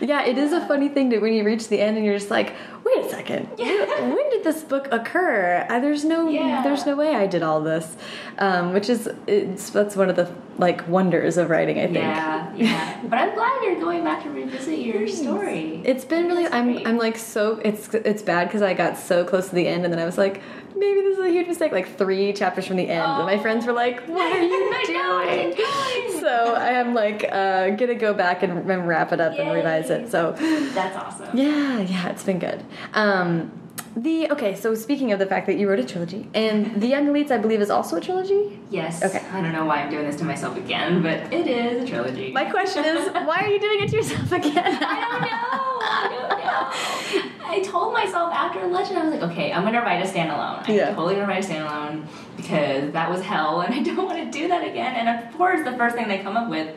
Yeah, 0.00 0.24
it 0.26 0.36
is 0.36 0.52
a 0.52 0.66
funny 0.66 0.88
thing 0.88 1.08
to 1.10 1.18
when 1.20 1.32
you 1.32 1.42
reach 1.44 1.68
the 1.68 1.80
end 1.80 1.96
and 1.96 2.04
you're 2.04 2.18
just 2.18 2.30
like, 2.30 2.54
wait 2.84 3.04
a 3.04 3.08
second, 3.08 3.48
Yeah. 3.58 4.00
when 4.00 4.30
did 4.30 4.44
this 4.44 4.62
book 4.62 4.88
occur? 4.92 5.66
Uh, 5.70 5.80
there's 5.80 6.04
no, 6.04 6.28
Yeah. 6.28 6.62
there's 6.62 6.84
no 6.84 6.94
way 6.96 7.14
I 7.14 7.26
did 7.26 7.42
all 7.42 7.62
this, 7.62 7.96
um, 8.38 8.72
which 8.74 8.88
is 8.90 9.08
it's 9.26 9.70
that's 9.70 9.96
one 9.96 10.10
of 10.10 10.16
the 10.16 10.30
like 10.58 10.86
wonders 10.88 11.36
of 11.38 11.48
writing. 11.50 11.78
I 11.78 11.84
think. 11.84 11.96
Yeah, 11.98 12.52
yeah. 12.54 13.00
But 13.04 13.18
I'm 13.18 13.34
glad 13.34 13.62
you're 13.62 13.80
going 13.80 14.04
back 14.04 14.22
to 14.24 14.30
revisit 14.30 14.78
your 14.80 15.06
story. 15.08 15.80
It's 15.84 16.04
been 16.04 16.26
really. 16.26 16.46
I'm. 16.46 16.86
I'm 16.86 16.98
like 16.98 17.16
so. 17.16 17.60
It's. 17.64 17.75
It's 17.94 18.22
bad 18.22 18.48
because 18.48 18.62
I 18.62 18.74
got 18.74 18.96
so 18.98 19.24
close 19.24 19.48
to 19.48 19.54
the 19.54 19.66
end, 19.66 19.84
and 19.84 19.92
then 19.92 20.00
I 20.00 20.04
was 20.04 20.18
like, 20.18 20.40
maybe 20.76 21.00
this 21.00 21.18
is 21.18 21.24
a 21.24 21.30
huge 21.30 21.46
mistake. 21.48 21.72
Like 21.72 21.96
three 21.96 22.32
chapters 22.32 22.66
from 22.66 22.76
the 22.76 22.88
end, 22.88 23.02
and 23.04 23.24
my 23.24 23.38
friends 23.38 23.66
were 23.66 23.72
like, 23.72 24.00
"What 24.06 24.36
are 24.36 24.42
you 24.42 24.86
doing?" 24.86 26.20
So 26.20 26.54
I 26.54 26.70
am 26.70 26.94
like 26.94 27.24
uh, 27.30 27.70
gonna 27.70 27.94
go 27.94 28.12
back 28.14 28.42
and, 28.42 28.70
and 28.70 28.86
wrap 28.88 29.12
it 29.12 29.20
up 29.20 29.38
and 29.38 29.50
revise 29.52 29.90
it. 29.90 30.10
So 30.10 30.32
That's 30.74 30.96
awesome. 30.96 31.36
yeah, 31.36 31.80
yeah, 31.80 32.08
it's 32.08 32.24
been 32.24 32.38
good. 32.38 32.62
Um, 32.94 33.50
the 33.96 34.30
okay. 34.32 34.54
So 34.54 34.74
speaking 34.74 35.12
of 35.12 35.18
the 35.18 35.24
fact 35.26 35.46
that 35.46 35.56
you 35.56 35.68
wrote 35.70 35.78
a 35.78 35.84
trilogy, 35.84 36.28
and 36.34 36.80
the 36.82 36.86
Young 36.86 37.06
Elites, 37.06 37.30
I 37.30 37.38
believe, 37.38 37.60
is 37.62 37.70
also 37.70 37.96
a 37.96 38.00
trilogy. 38.00 38.58
Yes. 38.70 39.02
Okay. 39.02 39.22
I 39.32 39.40
don't 39.40 39.52
know 39.52 39.64
why 39.64 39.76
I'm 39.82 39.90
doing 39.90 40.04
this 40.06 40.16
to 40.16 40.24
myself 40.24 40.56
again, 40.58 41.00
but 41.02 41.32
it 41.32 41.46
is 41.46 41.84
a 41.84 41.86
trilogy. 41.86 42.30
My 42.32 42.44
question 42.44 42.84
is, 42.84 43.08
why 43.08 43.38
are 43.40 43.48
you 43.48 43.58
doing 43.60 43.82
it 43.84 43.88
to 43.90 43.96
yourself 43.96 44.32
again? 44.32 44.52
I 44.82 45.00
don't 45.00 45.22
know. 45.22 45.78
I 45.88 46.08
don't 46.10 47.22
know. 47.22 47.22
I 47.56 47.60
told 47.60 47.94
myself 47.94 48.32
after 48.34 48.66
Legend, 48.66 48.98
I 48.98 49.04
was 49.04 49.14
like, 49.14 49.30
okay, 49.30 49.50
I'm 49.50 49.64
gonna 49.64 49.80
write 49.80 50.04
a 50.04 50.08
standalone. 50.08 50.68
I'm 50.68 50.74
Yeah. 50.74 50.90
totally 50.94 51.14
gonna 51.14 51.26
write 51.26 51.42
a 51.42 51.48
standalone 51.48 52.04
because 52.36 52.92
that 52.92 53.10
was 53.10 53.22
hell, 53.22 53.62
and 53.62 53.74
I 53.78 53.82
don't 53.82 54.04
want 54.04 54.18
to 54.18 54.38
do 54.38 54.46
that 54.48 54.62
again. 54.66 54.94
And 54.94 55.08
of 55.08 55.36
course, 55.38 55.64
the 55.64 55.72
first 55.76 55.96
thing 55.96 56.06
they 56.08 56.18
come 56.18 56.36
up 56.36 56.50
with. 56.50 56.68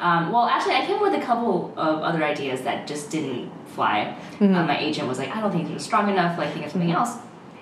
Um, 0.00 0.32
well, 0.32 0.46
actually, 0.46 0.74
I 0.74 0.84
came 0.86 0.96
up 0.96 1.02
with 1.02 1.14
a 1.14 1.20
couple 1.20 1.72
of 1.76 2.00
other 2.02 2.24
ideas 2.24 2.62
that 2.62 2.86
just 2.86 3.10
didn't 3.10 3.50
fly. 3.66 4.16
Mm-hmm. 4.40 4.54
Uh, 4.54 4.64
my 4.66 4.78
agent 4.78 5.06
was 5.06 5.18
like, 5.18 5.34
I 5.34 5.40
don't 5.40 5.52
think 5.52 5.68
you're 5.70 5.78
strong 5.78 6.08
enough. 6.10 6.36
Like, 6.38 6.52
think 6.52 6.64
of 6.66 6.72
something 6.72 6.90
else. 6.90 7.16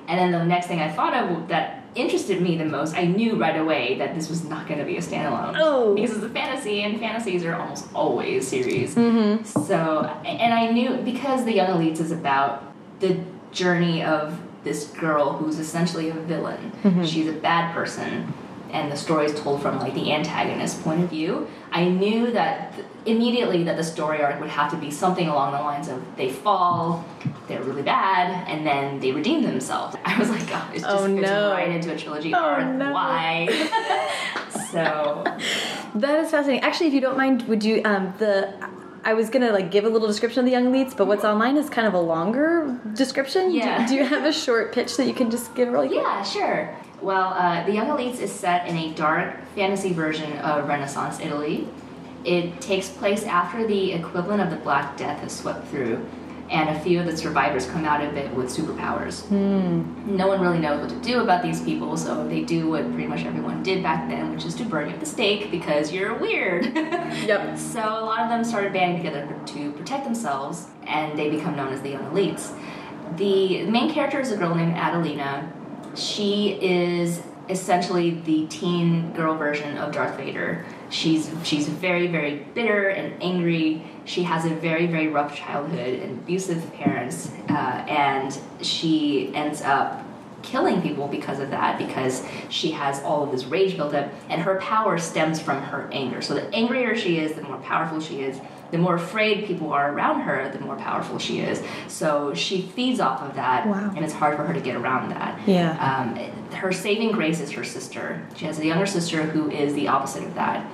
And 0.08 0.18
then 0.18 0.30
the 0.32 0.44
next 0.44 0.66
thing 0.66 0.80
I 0.80 0.90
thought 0.90 1.12
of 1.14 1.48
that 1.48 1.81
interested 1.94 2.40
me 2.40 2.56
the 2.56 2.64
most, 2.64 2.94
I 2.94 3.04
knew 3.04 3.36
right 3.36 3.58
away 3.58 3.96
that 3.98 4.14
this 4.14 4.28
was 4.28 4.44
not 4.44 4.66
going 4.66 4.78
to 4.78 4.86
be 4.86 4.96
a 4.96 5.00
standalone. 5.00 5.56
Oh. 5.56 5.94
Because 5.94 6.12
it's 6.16 6.24
a 6.24 6.28
fantasy, 6.28 6.82
and 6.82 6.98
fantasies 6.98 7.44
are 7.44 7.54
almost 7.54 7.86
always 7.94 8.46
series. 8.48 8.94
Mm-hmm. 8.94 9.44
So, 9.44 10.04
and 10.24 10.54
I 10.54 10.70
knew 10.70 10.96
because 10.98 11.44
The 11.44 11.52
Young 11.54 11.68
Elites 11.68 12.00
is 12.00 12.12
about 12.12 12.72
the 13.00 13.20
journey 13.52 14.02
of 14.02 14.40
this 14.64 14.86
girl 14.86 15.32
who's 15.32 15.58
essentially 15.58 16.08
a 16.10 16.14
villain. 16.14 16.72
Mm-hmm. 16.82 17.04
She's 17.04 17.28
a 17.28 17.32
bad 17.32 17.74
person, 17.74 18.32
and 18.72 18.90
the 18.90 18.96
story 18.96 19.26
is 19.26 19.38
told 19.40 19.60
from 19.62 19.78
like 19.78 19.94
the 19.94 20.12
antagonist 20.12 20.82
point 20.82 21.02
of 21.04 21.10
view. 21.10 21.46
I 21.70 21.84
knew 21.88 22.30
that 22.32 22.74
th- 22.74 22.86
immediately 23.06 23.64
that 23.64 23.76
the 23.76 23.84
story 23.84 24.22
arc 24.22 24.40
would 24.40 24.50
have 24.50 24.70
to 24.72 24.76
be 24.76 24.90
something 24.90 25.28
along 25.28 25.52
the 25.52 25.58
lines 25.60 25.88
of 25.88 26.02
they 26.16 26.30
fall, 26.30 27.04
they're 27.48 27.62
really 27.62 27.82
bad, 27.82 28.48
and 28.48 28.66
then 28.66 29.00
they 29.00 29.12
redeem 29.12 29.42
themselves. 29.42 29.96
I 30.04 30.18
was 30.18 30.30
like, 30.30 30.42
oh, 30.52 30.70
it's 30.72 30.82
just, 30.82 30.86
Oh, 30.94 31.04
it's 31.04 31.20
no. 31.22 31.50
right 31.52 31.70
into 31.70 31.92
a 31.92 31.96
trilogy 31.98 32.34
Oh, 32.34 32.38
arc. 32.38 32.66
no. 32.74 32.92
Why? 32.92 33.46
so 34.70 35.22
That 35.94 36.20
is 36.24 36.30
fascinating. 36.30 36.62
Actually, 36.62 36.88
if 36.88 36.94
you 36.94 37.00
don't 37.00 37.16
mind, 37.16 37.42
would 37.48 37.62
you 37.64 37.82
um 37.84 38.14
the 38.18 38.52
I 39.04 39.14
was 39.14 39.30
gonna 39.30 39.50
like 39.52 39.70
give 39.72 39.84
a 39.84 39.88
little 39.88 40.06
description 40.06 40.40
of 40.40 40.44
the 40.46 40.52
young 40.52 40.66
elites, 40.72 40.96
but 40.96 41.06
what's 41.06 41.24
online 41.24 41.56
is 41.56 41.68
kind 41.68 41.86
of 41.88 41.94
a 41.94 42.00
longer 42.00 42.78
description. 42.94 43.50
Do- 43.50 43.56
Yeah. 43.56 43.86
Do, 43.86 43.94
you 43.96 44.04
have 44.04 44.24
a 44.24 44.32
short 44.44 44.72
pitch 44.72 44.96
that 44.96 45.06
you 45.06 45.14
can 45.14 45.30
just 45.30 45.54
give 45.56 45.68
really 45.68 45.88
quick? 45.88 46.00
Yeah, 46.02 46.22
sure. 46.22 46.76
Well, 47.02 47.34
uh, 47.34 47.66
The 47.66 47.72
Young 47.72 47.88
Elites 47.88 48.20
is 48.20 48.30
set 48.30 48.68
in 48.68 48.76
a 48.76 48.94
dark 48.94 49.34
fantasy 49.56 49.92
version 49.92 50.38
of 50.38 50.68
Renaissance 50.68 51.18
Italy. 51.18 51.66
It 52.24 52.60
takes 52.60 52.88
place 52.88 53.24
after 53.24 53.66
the 53.66 53.92
equivalent 53.92 54.40
of 54.40 54.50
the 54.50 54.56
Black 54.56 54.96
Death 54.96 55.18
has 55.18 55.32
swept 55.32 55.66
through, 55.66 56.06
and 56.48 56.68
a 56.70 56.78
few 56.78 57.00
of 57.00 57.06
the 57.06 57.16
survivors 57.16 57.66
come 57.66 57.84
out 57.84 58.04
of 58.04 58.16
it 58.16 58.32
with 58.34 58.46
superpowers. 58.56 59.28
No 59.32 60.28
one 60.28 60.40
really 60.40 60.60
knows 60.60 60.80
what 60.80 60.90
to 60.90 61.00
do 61.00 61.22
about 61.22 61.42
these 61.42 61.60
people, 61.60 61.96
so 61.96 62.24
they 62.28 62.42
do 62.44 62.70
what 62.70 62.84
pretty 62.92 63.08
much 63.08 63.24
everyone 63.24 63.64
did 63.64 63.82
back 63.82 64.08
then, 64.08 64.30
which 64.32 64.44
is 64.44 64.54
to 64.54 64.64
burn 64.64 64.86
you 64.88 64.94
at 64.94 65.00
the 65.00 65.06
stake 65.06 65.50
because 65.50 65.92
you're 65.92 66.14
weird. 66.14 66.66
Yep. 67.22 67.58
So 67.58 67.80
a 67.80 68.04
lot 68.04 68.20
of 68.20 68.28
them 68.28 68.44
started 68.44 68.72
banding 68.72 69.02
together 69.02 69.28
to 69.46 69.72
protect 69.72 70.04
themselves, 70.04 70.66
and 70.86 71.18
they 71.18 71.30
become 71.30 71.56
known 71.56 71.72
as 71.72 71.80
the 71.82 71.90
Young 71.90 72.04
Elites. 72.12 72.56
The 73.16 73.64
main 73.66 73.92
character 73.92 74.20
is 74.20 74.30
a 74.30 74.36
girl 74.36 74.54
named 74.54 74.74
Adelina. 74.76 75.52
She 75.94 76.58
is 76.60 77.22
essentially 77.48 78.10
the 78.10 78.46
teen 78.46 79.12
girl 79.12 79.36
version 79.36 79.76
of 79.76 79.92
Darth 79.92 80.16
Vader. 80.16 80.64
She's 80.90 81.30
she's 81.42 81.68
very 81.68 82.06
very 82.06 82.36
bitter 82.54 82.88
and 82.88 83.20
angry. 83.22 83.84
She 84.04 84.22
has 84.22 84.44
a 84.44 84.50
very 84.50 84.86
very 84.86 85.08
rough 85.08 85.36
childhood 85.36 86.00
and 86.00 86.18
abusive 86.20 86.72
parents, 86.74 87.30
uh, 87.48 87.84
and 87.88 88.38
she 88.60 89.34
ends 89.34 89.62
up 89.62 90.04
killing 90.42 90.82
people 90.82 91.06
because 91.08 91.38
of 91.38 91.50
that 91.50 91.78
because 91.78 92.26
she 92.48 92.72
has 92.72 93.00
all 93.02 93.22
of 93.22 93.30
this 93.30 93.44
rage 93.44 93.76
built 93.76 93.94
up 93.94 94.10
and 94.28 94.42
her 94.42 94.58
power 94.60 94.98
stems 94.98 95.40
from 95.40 95.62
her 95.62 95.88
anger 95.92 96.20
so 96.20 96.34
the 96.34 96.52
angrier 96.52 96.96
she 96.96 97.18
is 97.18 97.34
the 97.34 97.42
more 97.42 97.58
powerful 97.58 98.00
she 98.00 98.22
is 98.22 98.40
the 98.72 98.78
more 98.78 98.96
afraid 98.96 99.46
people 99.46 99.72
are 99.72 99.92
around 99.92 100.20
her 100.22 100.50
the 100.50 100.58
more 100.58 100.74
powerful 100.76 101.18
she 101.18 101.38
is 101.40 101.62
so 101.88 102.34
she 102.34 102.62
feeds 102.62 102.98
off 102.98 103.22
of 103.22 103.36
that 103.36 103.66
Wow. 103.66 103.92
and 103.94 104.04
it's 104.04 104.14
hard 104.14 104.36
for 104.36 104.44
her 104.44 104.52
to 104.54 104.60
get 104.60 104.74
around 104.74 105.10
that 105.10 105.38
Yeah. 105.46 105.70
um, 105.78 106.16
her 106.56 106.72
saving 106.72 107.12
grace 107.12 107.38
is 107.40 107.50
her 107.52 107.62
sister 107.64 108.26
she 108.34 108.46
has 108.46 108.58
a 108.58 108.66
younger 108.66 108.86
sister 108.86 109.22
who 109.22 109.50
is 109.50 109.74
the 109.74 109.86
opposite 109.88 110.24
of 110.24 110.34
that 110.34 110.66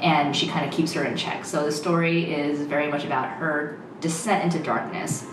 and 0.00 0.34
she 0.34 0.48
kind 0.48 0.66
of 0.66 0.72
keeps 0.72 0.92
her 0.94 1.04
in 1.04 1.16
check 1.16 1.44
so 1.44 1.64
the 1.64 1.70
story 1.72 2.34
is 2.34 2.62
very 2.66 2.90
much 2.90 3.04
about 3.04 3.28
her 3.30 3.78
descent 4.00 4.42
into 4.44 4.58
darkness 4.58 5.24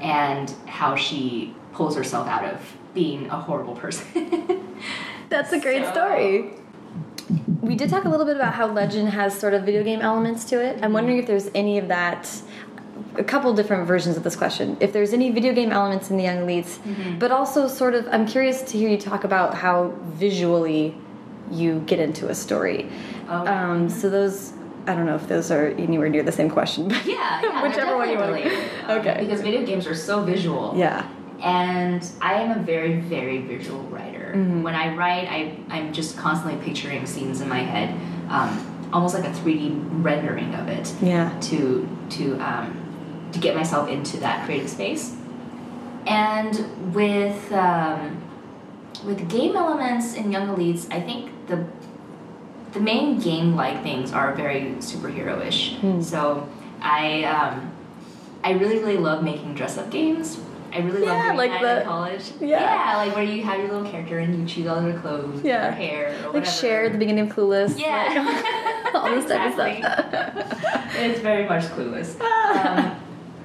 and 0.00 0.52
how 0.66 0.94
she 0.94 1.54
pulls 1.72 1.96
herself 1.96 2.26
out 2.28 2.44
of 2.44 2.60
being 2.94 3.26
a 3.30 3.36
horrible 3.38 3.74
person. 3.74 4.04
That's 5.28 5.52
a 5.52 5.60
great 5.60 5.84
So- 5.84 5.92
story. 5.92 6.52
We 7.60 7.74
did 7.74 7.90
talk 7.90 8.04
a 8.04 8.08
little 8.08 8.26
bit 8.26 8.36
about 8.36 8.54
how 8.54 8.66
Legend 8.68 9.08
has 9.08 9.36
sort 9.38 9.52
of 9.54 9.64
video 9.64 9.82
game 9.82 10.00
elements 10.00 10.44
to 10.46 10.62
it. 10.64 10.78
I'm 10.82 10.92
wondering 10.92 11.18
if 11.18 11.26
there's 11.26 11.50
any 11.54 11.78
of 11.78 11.88
that. 11.88 12.30
A 13.16 13.24
couple 13.24 13.52
different 13.54 13.86
versions 13.86 14.16
of 14.16 14.22
this 14.22 14.36
question. 14.36 14.76
If 14.80 14.92
there's 14.92 15.12
any 15.12 15.30
video 15.30 15.52
game 15.52 15.72
elements 15.72 16.10
in 16.10 16.16
the 16.16 16.24
Young 16.24 16.38
Elites, 16.38 16.78
but 17.18 17.30
also 17.32 17.66
sort 17.66 17.94
of, 17.94 18.06
I'm 18.08 18.26
curious 18.26 18.62
to 18.62 18.78
hear 18.78 18.88
you 18.88 18.98
talk 18.98 19.24
about 19.24 19.54
how 19.54 19.94
visually 20.02 20.96
you 21.50 21.80
get 21.80 21.98
into 21.98 22.28
a 22.28 22.34
story. 22.34 22.88
Okay. 23.28 23.50
Um, 23.50 23.88
so 23.88 24.08
those, 24.10 24.52
I 24.86 24.94
don't 24.94 25.06
know 25.06 25.16
if 25.16 25.26
those 25.28 25.50
are 25.50 25.68
anywhere 25.68 26.08
near 26.08 26.22
the 26.22 26.32
same 26.32 26.50
question. 26.50 26.88
But 26.88 27.06
yeah, 27.06 27.40
yeah, 27.42 27.62
whichever 27.68 27.96
one 27.96 28.08
you 28.10 28.18
want. 28.18 28.32
related, 28.32 28.68
Okay. 28.88 29.16
Because 29.20 29.40
video 29.40 29.64
games 29.64 29.86
are 29.86 29.94
so 29.94 30.22
visual. 30.22 30.74
Yeah. 30.76 31.08
And 31.40 32.08
I 32.20 32.34
am 32.34 32.58
a 32.58 32.62
very, 32.62 33.00
very 33.00 33.38
visual 33.38 33.82
writer. 33.84 34.07
Mm-hmm. 34.34 34.62
When 34.62 34.74
I 34.74 34.94
write, 34.94 35.28
I, 35.28 35.56
I'm 35.68 35.92
just 35.92 36.16
constantly 36.16 36.62
picturing 36.64 37.06
scenes 37.06 37.40
in 37.40 37.48
my 37.48 37.60
head, 37.60 37.98
um, 38.30 38.88
almost 38.92 39.14
like 39.14 39.24
a 39.24 39.30
3D 39.30 40.02
rendering 40.02 40.54
of 40.54 40.68
it. 40.68 40.92
Yeah. 41.02 41.38
to 41.40 41.88
to 42.10 42.38
um, 42.38 43.28
to 43.32 43.38
get 43.38 43.54
myself 43.54 43.88
into 43.88 44.18
that 44.18 44.44
creative 44.46 44.70
space. 44.70 45.14
And 46.06 46.94
with 46.94 47.52
um, 47.52 48.22
with 49.04 49.28
game 49.28 49.56
elements 49.56 50.14
in 50.14 50.32
Young 50.32 50.48
Elites, 50.48 50.90
I 50.92 51.00
think 51.00 51.30
the 51.46 51.66
the 52.72 52.80
main 52.80 53.18
game-like 53.18 53.82
things 53.82 54.12
are 54.12 54.34
very 54.34 54.74
superhero-ish. 54.78 55.76
Hmm. 55.76 56.02
So 56.02 56.48
I 56.80 57.24
um, 57.24 57.72
I 58.42 58.52
really 58.52 58.78
really 58.78 58.96
love 58.96 59.22
making 59.22 59.54
dress-up 59.54 59.90
games. 59.90 60.40
I 60.72 60.78
really 60.80 61.00
love 61.00 61.08
Yeah, 61.08 61.24
doing 61.26 61.36
like 61.38 61.50
that 61.52 61.62
the- 61.62 61.80
in 61.82 61.86
college. 61.86 62.32
yeah. 62.40 62.96
like 62.96 63.14
where 63.14 63.24
you 63.24 63.42
have 63.42 63.58
your 63.58 63.68
little 63.68 63.90
character 63.90 64.18
and 64.18 64.38
you 64.38 64.46
choose 64.46 64.66
all 64.66 64.80
their 64.80 64.98
clothes, 64.98 65.42
Yeah. 65.42 65.62
their 65.62 65.72
hair, 65.72 66.06
or 66.08 66.12
Like 66.12 66.24
whatever. 66.26 66.46
share 66.46 66.84
at 66.86 66.92
the 66.92 66.98
beginning 66.98 67.28
of 67.30 67.34
Clueless. 67.36 67.78
Yeah. 67.78 68.42
like, 68.84 68.94
all 68.94 69.10
this 69.10 69.24
type 69.26 69.52
of 69.52 69.58
Exactly. 69.58 69.82
stuff. 69.82 70.94
it's 70.96 71.20
very 71.20 71.48
much 71.48 71.64
clueless. 71.64 72.16
Um, 72.58 72.96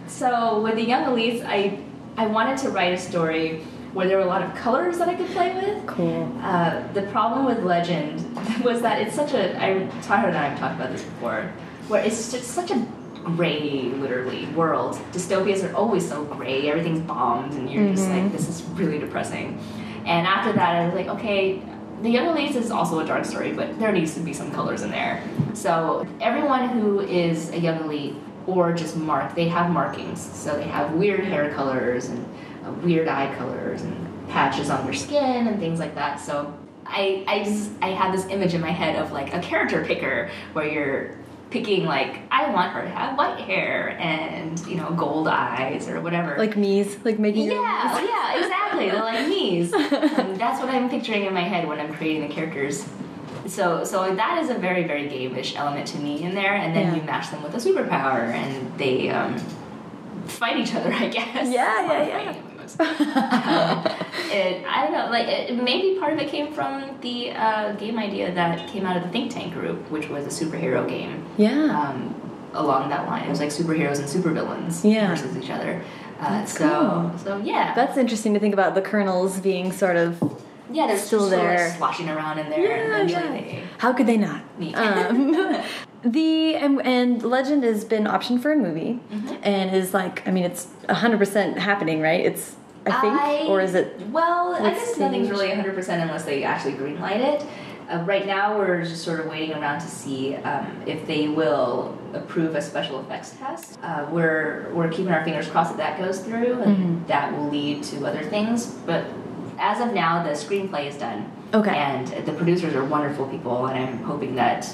so 0.07 0.61
with 0.61 0.76
the 0.76 0.84
young 0.84 1.03
elites, 1.05 1.43
I 1.45 1.80
I 2.17 2.28
wanted 2.28 2.57
to 2.59 2.69
write 2.69 2.93
a 2.93 2.97
story 2.97 3.63
where 3.93 4.07
there 4.07 4.17
were 4.17 4.24
a 4.24 4.28
lot 4.28 4.41
of 4.41 4.53
colors 4.55 4.97
that 4.99 5.07
I 5.09 5.15
could 5.15 5.28
play 5.28 5.53
with. 5.53 5.86
cool. 5.88 6.32
Uh, 6.41 6.82
the 6.93 7.03
problem 7.03 7.45
with 7.45 7.63
Legend 7.63 8.21
was 8.63 8.82
that 8.82 9.01
it's 9.01 9.15
such 9.15 9.34
a 9.34 9.55
I 9.63 9.88
Tyler 10.01 10.30
and 10.30 10.38
I 10.38 10.47
have 10.49 10.59
talked 10.59 10.76
about 10.76 10.91
this 10.91 11.03
before, 11.03 11.51
where 11.88 12.01
it's 12.03 12.32
just 12.32 12.45
such 12.51 12.71
a 12.71 12.86
gray, 13.24 13.84
literally 13.84 14.45
world. 14.47 14.95
Dystopias 15.11 15.67
are 15.67 15.76
always 15.76 16.07
so 16.07 16.24
gray. 16.26 16.69
Everything's 16.69 17.01
bombed, 17.01 17.53
and 17.53 17.69
you're 17.69 17.89
just 17.89 18.09
like, 18.09 18.32
this 18.32 18.49
is 18.49 18.63
really 18.71 18.99
depressing. 18.99 19.59
And 20.05 20.28
after 20.28 20.51
that, 20.53 20.76
I 20.76 20.86
was 20.86 20.93
like, 20.93 21.07
okay, 21.07 21.61
the 22.01 22.09
Young 22.09 22.36
Elites 22.36 22.55
is 22.55 22.69
also 22.69 22.99
a 22.99 23.05
dark 23.05 23.24
story, 23.24 23.53
but 23.53 23.80
there 23.80 23.91
needs 23.91 24.13
to 24.15 24.19
be 24.19 24.34
some 24.34 24.51
colors 24.51 24.82
in 24.82 24.91
there. 24.91 25.24
So 25.53 26.05
everyone 26.19 26.69
who 26.69 26.99
is 26.99 27.49
a 27.51 27.59
Young 27.59 27.84
Elite 27.86 28.15
or 28.45 28.74
just 28.74 28.97
mark, 28.97 29.34
they 29.36 29.47
have 29.47 29.71
markings. 29.71 30.21
So 30.21 30.55
they 30.57 30.67
have 30.67 30.93
weird 30.93 31.24
hair 31.24 31.53
colors 31.53 32.07
and 32.09 32.26
uh, 32.65 32.74
weird 32.84 33.07
eye 33.07 33.34
colors 33.36 33.84
and 33.84 34.30
patches 34.30 34.69
on 34.69 34.84
their 34.84 34.93
skin 34.93 35.47
and 35.47 35.59
things 35.59 35.80
like 35.80 35.95
that. 35.95 36.19
So 36.19 36.53
I 36.86 37.24
I 37.28 37.43
just 37.43 37.71
I 37.82 37.89
had 37.89 38.13
this 38.13 38.26
image 38.26 38.53
in 38.53 38.59
my 38.61 38.71
head 38.71 38.97
of 38.97 39.11
like 39.13 39.34
a 39.34 39.39
character 39.39 39.86
picker 39.86 40.30
where 40.51 40.67
you're 40.67 41.17
picking 41.53 41.85
like 41.85 42.19
I 42.31 42.49
want 42.49 42.73
her 42.73 42.81
to 42.81 42.89
have 42.89 43.15
white 43.17 43.39
hair 43.39 43.95
and 43.99 44.59
you 44.67 44.75
know 44.75 44.89
gold 44.91 45.27
eyes 45.27 45.87
or 45.87 46.01
whatever. 46.01 46.35
Like 46.37 46.55
Miis, 46.55 46.97
like 47.05 47.19
making 47.19 47.51
yeah, 47.51 48.01
yeah, 48.03 48.39
exactly. 48.39 48.89
They're 48.89 48.99
like 48.99 49.27
Miis. 49.27 49.71
And 50.23 50.39
that's 50.39 50.59
what 50.59 50.69
I'm 50.69 50.89
picturing 50.89 51.25
in 51.25 51.33
my 51.33 51.41
head 51.41 51.67
when 51.67 51.79
I'm 51.79 51.93
creating 51.93 52.27
the 52.27 52.33
characters. 52.33 52.85
So, 53.45 53.83
so 53.83 54.15
that 54.15 54.41
is 54.41 54.49
a 54.49 54.55
very, 54.55 54.83
very 54.87 55.07
game-ish 55.09 55.55
element 55.57 55.85
to 55.89 55.97
me 55.99 56.23
in 56.23 56.33
there, 56.33 56.55
and 56.55 56.73
then 56.75 56.87
Yeah. 56.87 56.95
you 56.95 57.01
match 57.03 57.29
them 57.29 57.43
with 57.43 57.53
a 57.53 57.57
superpower, 57.57 58.21
and 58.31 58.77
they 58.77 59.09
um, 59.09 59.37
fight 60.27 60.57
each 60.57 60.73
other. 60.73 60.91
I 60.93 61.07
guess. 61.09 61.49
Yeah, 61.49 61.85
yeah, 61.85 62.31
yeah. 62.31 62.35
Um, 62.80 62.88
it, 64.32 64.66
I 64.66 64.84
don't 64.84 64.91
know. 64.93 65.07
Like, 65.09 65.28
it, 65.28 65.55
maybe 65.61 65.99
part 65.99 66.14
of 66.14 66.20
it 66.20 66.30
came 66.30 66.53
from 66.53 66.97
the 67.01 67.32
uh, 67.32 67.74
game 67.74 67.97
idea 67.99 68.34
that 68.34 68.68
came 68.70 68.86
out 68.86 68.97
of 68.97 69.03
the 69.03 69.09
Think 69.09 69.32
Tank 69.32 69.53
group, 69.53 69.89
which 69.91 70.09
was 70.09 70.26
a 70.26 70.45
superhero 70.45 70.88
game. 70.88 71.26
Yeah. 71.38 71.78
Um, 71.80 72.16
along 72.53 72.89
that 72.89 73.07
line, 73.07 73.24
it 73.26 73.30
was 73.30 73.39
like 73.39 73.49
superheroes 73.49 73.97
and 73.99 74.07
supervillains 74.07 74.84
Yeah. 74.89 75.07
versus 75.07 75.36
each 75.38 75.49
other. 75.49 75.82
Uh, 76.20 76.30
That's 76.30 76.57
so, 76.57 77.09
cool. 77.11 77.20
so 77.20 77.38
yeah. 77.38 77.74
That's 77.76 77.97
interesting 77.97 78.34
to 78.36 78.39
think 78.39 78.53
about 78.53 78.76
the 78.76 78.82
kernels 78.82 79.39
being 79.39 79.72
sort 79.72 79.97
of 79.97 80.22
Yeah, 80.72 80.88
they're 80.88 80.97
still 80.97 81.26
still 81.28 81.30
there, 81.32 81.57
there. 81.57 81.76
sloshing 81.78 82.09
around 82.09 82.38
in 82.39 82.49
there. 82.49 82.88
Yeah, 82.88 82.97
and 83.01 83.09
yeah. 83.09 83.22
they 83.32 83.64
How 83.80 83.91
could 83.91 84.05
they 84.07 84.18
not? 84.18 84.41
Um, 84.76 85.36
the 86.05 86.55
and, 86.55 86.81
and 86.85 87.23
Legend 87.23 87.63
has 87.63 87.85
been 87.85 88.03
optioned 88.05 88.41
for 88.41 88.51
a 88.51 88.57
movie, 88.57 88.99
Mm-hmm. 89.11 89.35
and 89.43 89.75
is 89.75 89.93
like 89.93 90.27
I 90.27 90.31
mean 90.31 90.43
it's 90.43 90.67
hundred 90.89 91.17
percent 91.17 91.57
happening, 91.57 92.01
right? 92.01 92.25
It's 92.25 92.55
I 92.85 92.99
think, 93.01 93.13
I- 93.13 93.47
or 93.47 93.61
is 93.61 93.75
it? 93.75 93.99
Well, 94.07 94.55
I 94.55 94.71
guess 94.71 94.97
nothing's 94.97 95.27
stage? 95.27 95.39
really 95.39 95.47
100% 95.49 96.01
unless 96.01 96.25
they 96.25 96.43
actually 96.43 96.73
greenlight 96.73 97.21
it. 97.21 97.45
Uh, 97.89 97.99
right 98.05 98.25
now, 98.25 98.57
we're 98.57 98.81
just 98.83 99.03
sort 99.03 99.19
of 99.21 99.27
waiting 99.27 99.53
around 99.53 99.79
to 99.79 99.87
see 99.87 100.35
um, 100.35 100.81
if 100.85 101.05
they 101.07 101.27
will 101.29 101.97
approve 102.13 102.55
a 102.55 102.61
special 102.61 102.99
effects 103.01 103.31
test. 103.39 103.77
Uh, 103.83 104.05
we're 104.11 104.69
we're 104.73 104.89
keeping 104.89 105.11
our 105.13 105.23
fingers 105.23 105.47
crossed 105.47 105.77
that 105.77 105.97
that 105.97 106.05
goes 106.05 106.19
through, 106.19 106.61
and 106.61 106.77
Mm-hmm. 106.77 107.07
that 107.07 107.31
will 107.31 107.49
lead 107.49 107.83
to 107.83 108.05
other 108.05 108.23
things. 108.23 108.65
But 108.85 109.05
as 109.59 109.79
of 109.79 109.93
now, 109.93 110.21
the 110.23 110.31
screenplay 110.31 110.87
is 110.87 110.97
done. 110.97 111.31
Okay. 111.53 111.69
And 111.75 112.07
the 112.25 112.33
producers 112.33 112.73
are 112.73 112.83
wonderful 112.83 113.27
people, 113.27 113.67
and 113.67 113.77
I'm 113.77 113.97
hoping 114.03 114.35
that 114.35 114.67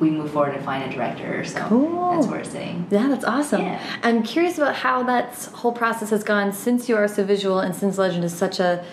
we 0.00 0.10
move 0.10 0.30
forward 0.30 0.54
and 0.54 0.64
find 0.64 0.82
a 0.90 0.94
director. 0.94 1.44
So 1.44 1.60
Cool. 1.68 2.12
that's 2.12 2.26
where 2.26 2.40
it's 2.40 2.50
sitting. 2.50 2.86
Yeah, 2.90 3.08
that's 3.08 3.24
awesome. 3.24 3.62
Yeah. 3.62 3.80
I'm 4.02 4.22
curious 4.22 4.58
about 4.58 4.74
how 4.76 5.02
that 5.04 5.32
whole 5.54 5.72
process 5.72 6.10
has 6.10 6.22
gone 6.22 6.52
since 6.52 6.88
you 6.88 6.96
are 6.96 7.08
so 7.08 7.24
visual 7.24 7.60
and 7.60 7.74
since 7.74 7.98
Legend 7.98 8.24
is 8.24 8.34
such 8.34 8.60
a. 8.60 8.84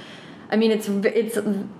I 0.53 0.55
mean, 0.55 0.69
it's 0.71 0.87
it's 0.87 1.33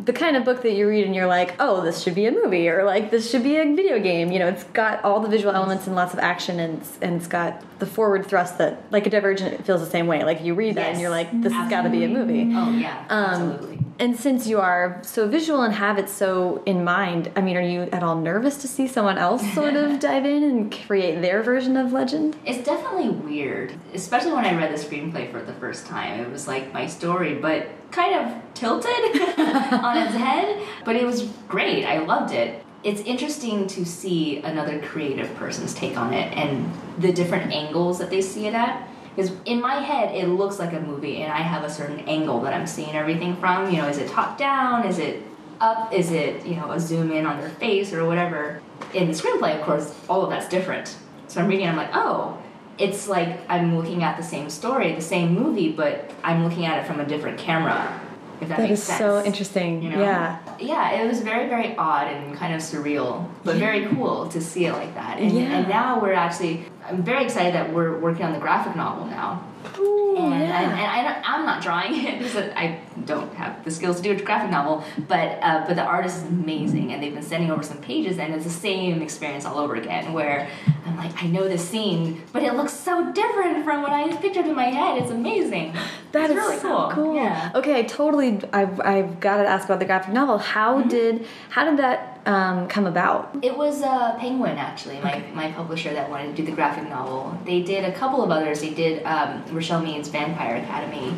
the 0.04 0.14
kind 0.14 0.36
of 0.36 0.44
book 0.46 0.64
that 0.64 0.72
you 0.74 0.90
read 0.90 1.06
and 1.06 1.14
you're 1.14 1.28
like, 1.28 1.54
oh, 1.60 1.84
this 1.84 2.02
should 2.02 2.16
be 2.16 2.26
a 2.26 2.32
movie, 2.32 2.68
or 2.68 2.84
like 2.84 3.12
this 3.12 3.30
should 3.30 3.44
be 3.44 3.58
a 3.58 3.64
video 3.76 4.00
game. 4.00 4.32
You 4.32 4.40
know, 4.40 4.48
it's 4.48 4.64
got 4.64 5.04
all 5.04 5.20
the 5.20 5.30
visual 5.30 5.54
elements 5.54 5.86
and 5.86 5.96
lots 5.96 6.12
of 6.14 6.20
action, 6.20 6.60
and 6.60 6.80
it's, 6.80 6.98
and 7.00 7.16
it's 7.18 7.28
got 7.28 7.64
the 7.78 7.86
forward 7.86 8.26
thrust 8.26 8.58
that, 8.58 8.82
like 8.92 9.06
a 9.06 9.12
Divergent, 9.12 9.54
it 9.54 9.64
feels 9.64 9.82
the 9.82 9.90
same 9.90 10.08
way. 10.08 10.24
Like 10.24 10.44
you 10.44 10.56
read 10.56 10.74
that 10.76 10.90
and 10.92 11.00
you're 11.00 11.12
like, 11.12 11.30
this 11.44 11.54
has 11.54 11.70
got 11.70 11.84
to 11.84 11.90
be 11.92 12.04
a 12.04 12.08
movie. 12.08 12.52
Oh 12.56 12.72
yeah, 12.72 13.06
Um, 13.10 13.52
absolutely. 13.52 13.80
And 14.00 14.18
since 14.20 14.48
you 14.48 14.60
are 14.60 15.00
so 15.04 15.28
visual 15.28 15.62
and 15.62 15.72
have 15.76 16.00
it 16.00 16.10
so 16.10 16.64
in 16.66 16.84
mind, 16.84 17.32
I 17.36 17.42
mean, 17.42 17.56
are 17.58 17.62
you 17.62 17.82
at 17.92 18.02
all 18.02 18.16
nervous 18.16 18.58
to 18.64 18.68
see 18.68 18.88
someone 18.88 19.20
else 19.20 19.44
sort 19.54 19.76
of 19.76 20.00
dive 20.10 20.26
in 20.26 20.42
and 20.44 20.72
create 20.88 21.22
their 21.22 21.44
version 21.44 21.78
of 21.78 21.94
Legend? 21.94 22.36
It's 22.44 22.66
definitely 22.66 23.10
weird, 23.10 23.76
especially 23.94 24.32
when 24.32 24.46
I 24.46 24.56
read 24.58 24.74
the 24.74 24.84
screenplay 24.84 25.32
for 25.32 25.44
the 25.44 25.54
first 25.54 25.86
time. 25.86 26.20
It 26.20 26.32
was 26.32 26.48
like 26.48 26.74
my 26.74 26.88
story, 26.88 27.36
but 27.36 27.68
kind 27.94 28.16
of 28.16 28.54
tilted 28.54 28.92
on 29.38 29.98
its 29.98 30.16
head. 30.16 30.62
But 30.84 30.96
it 30.96 31.06
was 31.06 31.24
great. 31.48 31.86
I 31.86 32.00
loved 32.00 32.34
it. 32.34 32.64
It's 32.84 33.02
interesting 33.02 33.68
to 33.68 33.86
see 33.86 34.40
another 34.40 34.80
creative 34.82 35.34
person's 35.36 35.74
take 35.74 35.98
on 35.98 36.14
it 36.14 36.36
and 36.38 36.70
the 36.98 37.14
different 37.14 37.54
angles 37.54 38.00
that 38.00 38.10
they 38.10 38.22
see 38.22 38.48
it 38.48 38.54
at. 38.54 38.90
Because 39.16 39.32
in 39.46 39.62
my 39.62 39.76
head, 39.76 40.16
it 40.16 40.28
looks 40.28 40.58
like 40.58 40.74
a 40.74 40.80
movie, 40.80 41.22
and 41.22 41.32
I 41.32 41.38
have 41.38 41.64
a 41.64 41.70
certain 41.70 42.00
angle 42.02 42.42
that 42.42 42.54
I'm 42.54 42.66
seeing 42.66 42.96
everything 42.96 43.36
from. 43.38 43.72
You 43.72 43.78
know, 43.78 43.88
is 43.88 44.00
it 44.00 44.10
top 44.10 44.40
down? 44.40 44.88
Is 44.88 44.98
it 44.98 45.22
up? 45.62 45.94
Is 45.94 46.12
it, 46.12 46.44
you 46.46 46.56
know, 46.56 46.72
a 46.72 46.80
zoom 46.80 47.12
in 47.12 47.28
on 47.28 47.40
their 47.40 47.52
face 47.52 47.94
or 47.94 48.06
whatever? 48.06 48.62
In 48.94 49.08
the 49.08 49.14
screenplay, 49.14 49.56
of 49.56 49.62
course, 49.62 49.96
all 50.10 50.24
of 50.24 50.32
that's 50.32 50.50
different. 50.50 50.98
So 51.28 51.42
I'm 51.42 51.48
reading, 51.48 51.68
and 51.68 51.80
I'm 51.80 51.86
like, 51.86 51.96
oh, 51.96 52.42
it's 52.78 53.08
like 53.08 53.40
I'm 53.50 53.78
looking 53.78 54.04
at 54.04 54.18
the 54.18 54.24
same 54.24 54.50
story, 54.50 54.94
the 54.94 55.02
same 55.02 55.34
movie, 55.34 55.72
but 55.72 56.12
I'm 56.24 56.44
looking 56.44 56.66
at 56.66 56.80
it 56.84 56.88
from 56.88 57.00
a 57.00 57.06
different 57.06 57.38
camera. 57.38 58.00
If 58.42 58.50
that, 58.50 58.58
That 58.58 58.64
makes 58.70 58.80
is 58.80 58.84
sense. 58.84 59.00
so 59.00 59.24
interesting. 59.24 59.82
You 59.84 59.92
know? 59.92 60.02
Yeah. 60.02 60.40
Yeah, 60.60 60.92
it 61.02 61.08
was 61.08 61.22
very, 61.22 61.48
very 61.48 61.76
odd 61.78 62.08
and 62.08 62.36
kind 62.36 62.54
of 62.54 62.62
surreal, 62.62 63.30
but 63.44 63.56
very 63.58 63.86
cool 63.88 64.28
to 64.30 64.42
see 64.42 64.66
it 64.66 64.74
like 64.74 64.94
that. 64.96 65.20
And, 65.20 65.32
Yeah. 65.32 65.60
and 65.60 65.70
now 65.70 66.00
we're 66.02 66.14
actually, 66.14 66.66
I'm 66.88 67.04
very 67.04 67.24
excited 67.24 67.54
that 67.54 67.72
we're 67.72 67.98
working 68.00 68.26
on 68.26 68.34
the 68.34 68.40
graphic 68.40 68.76
novel 68.76 69.06
now. 69.06 69.44
Ooh, 69.84 70.18
And, 70.18 70.32
yeah. 70.42 70.62
and, 70.62 70.72
and 70.72 71.08
I, 71.08 71.22
I'm 71.26 71.46
not 71.46 71.62
drawing 71.62 71.94
it 72.06 72.18
because 72.24 72.36
I 72.56 72.80
don't 73.06 73.34
have 73.36 73.64
the 73.66 73.72
skills 73.72 73.98
to 73.98 74.04
do 74.04 74.12
a 74.12 74.16
graphic 74.24 74.52
novel, 74.52 74.84
but 75.08 75.40
uh, 75.42 75.66
but 75.68 75.76
the 75.76 75.84
artist 75.84 76.18
is 76.18 76.24
amazing, 76.24 76.92
and 76.94 77.02
they've 77.02 77.14
been 77.14 77.24
sending 77.24 77.50
over 77.52 77.64
some 77.64 77.80
pages, 77.80 78.20
and 78.20 78.34
it's 78.34 78.44
the 78.46 78.50
same 78.50 79.02
experience 79.02 79.46
all 79.46 79.58
over 79.58 79.76
again. 79.76 80.14
Where 80.14 80.48
I'm 80.86 80.96
like, 80.98 81.22
I 81.24 81.28
know 81.28 81.48
this 81.48 81.68
scene, 81.68 82.22
but 82.32 82.44
it 82.44 82.54
looks 82.56 82.74
so 82.74 83.12
different 83.12 83.64
from 83.66 83.82
what 83.82 83.92
I 83.92 84.16
pictured 84.18 84.46
in 84.46 84.56
my 84.56 84.66
head. 84.80 85.02
It's 85.02 85.12
amazing. 85.12 85.76
That 86.14 86.30
it's 86.30 86.38
is 86.40 86.46
really 86.46 86.60
so 86.60 86.92
cool. 86.94 87.16
Yeah. 87.16 87.52
Okay, 87.56 87.80
I 87.80 87.82
totally. 87.82 88.40
I've, 88.54 88.80
I've 88.82 89.20
got 89.20 89.38
to 89.38 89.48
ask 89.48 89.66
about 89.66 89.80
the 89.80 89.86
graphic 89.86 90.14
novel. 90.14 90.38
How 90.38 90.78
Mm-hmm. 90.78 90.90
did 90.90 91.26
how 91.50 91.66
did 91.68 91.78
that 91.80 92.22
um, 92.28 92.68
come 92.68 92.86
about? 92.86 93.36
It 93.42 93.58
was 93.58 93.82
uh, 93.82 94.16
Penguin, 94.20 94.60
actually, 94.60 95.00
my, 95.02 95.24
my 95.34 95.52
publisher 95.54 95.92
that 95.94 96.08
wanted 96.12 96.28
to 96.28 96.34
do 96.42 96.46
the 96.46 96.52
graphic 96.52 96.88
novel. 96.88 97.36
They 97.46 97.64
did 97.64 97.84
a 97.84 97.92
couple 97.92 98.24
of 98.24 98.30
others. 98.30 98.62
They 98.62 98.76
did 98.76 99.04
um, 99.06 99.44
Richelle 99.52 99.73
Mead's 99.80 100.10
Vampire 100.10 100.58
Academy 100.58 101.14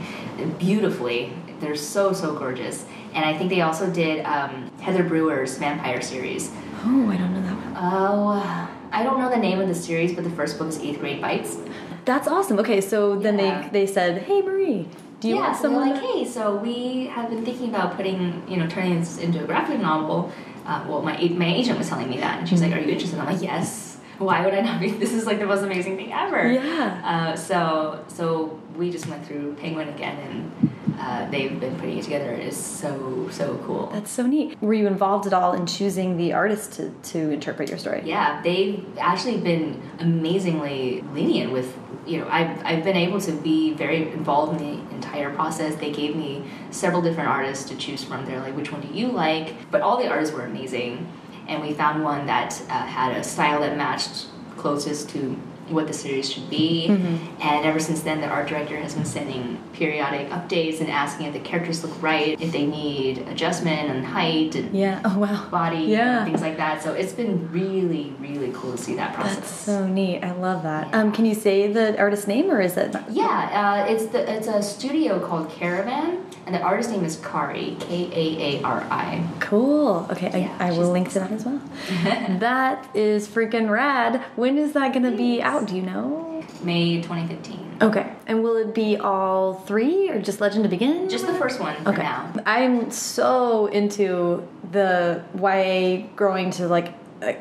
beautifully. 0.59 1.33
They're 1.59 1.75
so, 1.75 2.13
so 2.13 2.33
gorgeous. 2.35 2.85
And 3.13 3.23
I 3.23 3.37
think 3.37 3.49
they 3.49 3.61
also 3.61 3.89
did 3.89 4.25
um, 4.25 4.69
Heather 4.81 5.03
Brewer's 5.03 5.57
Vampire 5.57 6.01
series. 6.01 6.51
Oh, 6.83 7.09
I 7.09 7.17
don't 7.17 7.33
know 7.33 7.41
that 7.41 7.53
one. 7.55 7.73
Oh, 7.77 8.69
I 8.91 9.03
don't 9.03 9.19
know 9.19 9.29
the 9.29 9.37
name 9.37 9.59
of 9.59 9.67
the 9.67 9.75
series, 9.75 10.13
but 10.13 10.23
the 10.23 10.29
first 10.31 10.57
book 10.57 10.67
is 10.67 10.79
Eighth 10.79 10.99
Grade 10.99 11.21
Bites. 11.21 11.57
That's 12.03 12.27
awesome. 12.27 12.59
Okay, 12.59 12.81
so 12.81 13.15
then 13.17 13.39
Yeah. 13.39 13.61
they 13.69 13.85
they 13.85 13.87
said, 13.91 14.23
"Hey, 14.23 14.41
Marie, 14.41 14.87
do 15.21 15.27
you 15.27 15.35
yeah, 15.35 15.41
want 15.41 15.57
someone?" 15.57 15.89
like, 15.89 16.01
hey, 16.01 16.23
so 16.25 16.55
we 16.57 17.07
have 17.07 17.29
been 17.29 17.43
thinking 17.43 17.69
about 17.69 17.95
putting, 17.95 18.43
you 18.47 18.57
know, 18.57 18.67
turning 18.67 18.99
this 18.99 19.17
into 19.17 19.43
a 19.43 19.47
graphic 19.47 19.79
novel. 19.79 20.31
Uh, 20.67 20.83
well, 20.87 21.01
my 21.01 21.17
my 21.35 21.47
agent 21.47 21.79
was 21.79 21.89
telling 21.89 22.09
me 22.09 22.17
that, 22.17 22.39
and 22.39 22.47
she's 22.47 22.61
like, 22.61 22.73
"Are 22.73 22.79
you 22.79 22.89
interested?" 22.91 23.17
I'm 23.17 23.25
like, 23.25 23.41
"Yes." 23.41 23.94
Why 24.17 24.43
would 24.45 24.53
I 24.53 24.61
not 24.61 24.79
be? 24.79 24.89
This 25.05 25.13
is 25.13 25.25
like 25.25 25.39
the 25.39 25.45
most 25.45 25.61
amazing 25.63 25.97
thing 25.97 26.13
ever. 26.13 26.51
Yeah. 26.51 27.01
Uh, 27.03 27.35
so 27.35 28.03
so 28.07 28.59
we 28.75 28.91
just 28.91 29.07
went 29.07 29.25
through 29.25 29.55
Penguin 29.55 29.89
again, 29.89 30.17
and 30.27 30.97
uh, 30.99 31.29
they've 31.29 31.59
been 31.59 31.75
putting 31.75 31.97
it 31.97 32.03
together. 32.03 32.31
It 32.31 32.47
is 32.47 32.57
so 32.57 33.27
so 33.31 33.57
cool. 33.65 33.87
That's 33.87 34.11
so 34.11 34.25
neat. 34.25 34.61
Were 34.61 34.73
you 34.73 34.87
involved 34.87 35.27
at 35.27 35.33
all 35.33 35.53
in 35.53 35.65
choosing 35.65 36.17
the 36.17 36.33
artist 36.33 36.73
to, 36.73 36.89
to 37.11 37.29
interpret 37.31 37.69
your 37.69 37.77
story? 37.77 38.01
Yeah, 38.05 38.41
they've 38.41 38.85
actually 38.99 39.37
been 39.37 39.81
amazingly 39.99 41.01
lenient 41.13 41.51
with, 41.51 41.77
you 42.05 42.19
know, 42.19 42.27
I've, 42.29 42.63
I've 42.65 42.83
been 42.83 42.95
able 42.95 43.19
to 43.21 43.31
be 43.31 43.73
very 43.73 44.11
involved 44.11 44.61
in 44.61 44.67
the 44.87 44.95
entire 44.95 45.33
process. 45.33 45.75
They 45.75 45.91
gave 45.91 46.15
me 46.15 46.43
several 46.71 47.01
different 47.01 47.29
artists 47.29 47.67
to 47.69 47.75
choose 47.75 48.03
from. 48.03 48.25
They're 48.25 48.39
like, 48.41 48.55
which 48.55 48.71
one 48.71 48.81
do 48.81 48.87
you 48.87 49.07
like? 49.07 49.69
But 49.71 49.81
all 49.81 49.97
the 49.97 50.07
artists 50.07 50.33
were 50.35 50.45
amazing. 50.45 51.07
And 51.47 51.61
we 51.61 51.73
found 51.73 52.03
one 52.03 52.25
that 52.25 52.59
uh, 52.69 52.85
had 52.85 53.15
a 53.15 53.23
style 53.23 53.61
that 53.61 53.77
matched 53.77 54.27
closest 54.57 55.09
to 55.09 55.37
what 55.69 55.87
the 55.87 55.93
series 55.93 56.31
should 56.31 56.49
be. 56.49 56.87
And 56.87 57.65
ever 57.65 57.79
since 57.79 58.01
then, 58.01 58.21
the 58.21 58.27
art 58.27 58.47
director 58.47 58.75
has 58.77 58.93
been 58.93 59.05
sending 59.05 59.57
periodic 59.73 60.29
updates 60.29 60.79
and 60.79 60.89
asking 60.89 61.27
if 61.27 61.33
the 61.33 61.39
characters 61.39 61.83
look 61.83 62.01
right, 62.01 62.39
if 62.39 62.51
they 62.51 62.65
need 62.65 63.19
adjustment 63.27 63.89
and 63.89 64.05
height 64.05 64.55
and 64.55 64.75
Yeah. 64.75 65.01
Oh 65.03 65.19
wow. 65.19 65.47
body 65.49 65.85
Yeah. 65.85 66.23
things 66.25 66.41
like 66.41 66.57
that. 66.57 66.81
So 66.83 66.93
it's 66.93 67.13
been 67.13 67.49
really, 67.51 68.13
really 68.19 68.51
cool 68.53 68.71
to 68.73 68.77
see 68.77 68.95
that 68.95 69.13
process. 69.13 69.35
That's 69.35 69.49
so 69.51 69.87
neat. 69.87 70.23
I 70.23 70.31
love 70.31 70.63
that. 70.63 70.89
Yeah. 70.89 71.01
Um, 71.01 71.11
can 71.11 71.25
you 71.25 71.33
say 71.35 71.71
the 71.71 71.97
artist 71.99 72.27
name 72.27 72.49
or 72.51 72.61
is 72.61 72.77
it? 72.77 72.95
Yeah, 73.09 73.85
uh, 73.85 73.91
it's 73.91 74.05
the 74.07 74.31
it's 74.31 74.47
a 74.47 74.61
studio 74.61 75.19
called 75.25 75.49
Caravan, 75.49 76.23
and 76.45 76.53
the 76.55 76.61
artist 76.61 76.91
name 76.91 77.03
is 77.03 77.17
Kaari, 77.17 77.79
K 77.79 78.09
A 78.13 78.59
A 78.59 78.63
R 78.63 78.81
I. 78.91 79.27
Cool. 79.39 80.07
Okay, 80.11 80.41
Yeah, 80.41 80.55
I, 80.59 80.69
I 80.69 80.71
will 80.77 80.91
link 80.91 81.09
to 81.13 81.19
that 81.19 81.31
as 81.31 81.45
well. 81.45 81.59
that 82.39 82.87
is 82.95 83.27
freaking 83.27 83.69
rad. 83.69 84.21
When 84.35 84.57
is 84.57 84.73
that 84.73 84.93
going 84.93 85.09
to 85.09 85.15
be 85.17 85.41
out? 85.55 85.67
Do 85.67 85.75
you 85.75 85.81
know? 85.81 86.43
May 86.63 87.01
2015. 87.01 87.77
Okay. 87.81 88.11
And 88.27 88.43
will 88.43 88.55
it 88.57 88.73
be 88.73 88.97
all 88.97 89.55
three 89.55 90.09
or 90.09 90.19
just 90.21 90.39
Legend 90.41 90.63
to 90.63 90.69
Begin? 90.69 91.09
Just 91.09 91.27
the 91.27 91.33
first 91.33 91.59
one 91.59 91.75
for 91.83 91.89
Okay. 91.89 92.03
now. 92.03 92.31
I'm 92.45 92.91
so 92.91 93.67
into 93.67 94.47
the 94.71 95.23
YA 95.39 96.07
growing 96.15 96.51
to 96.51 96.67
like 96.67 96.93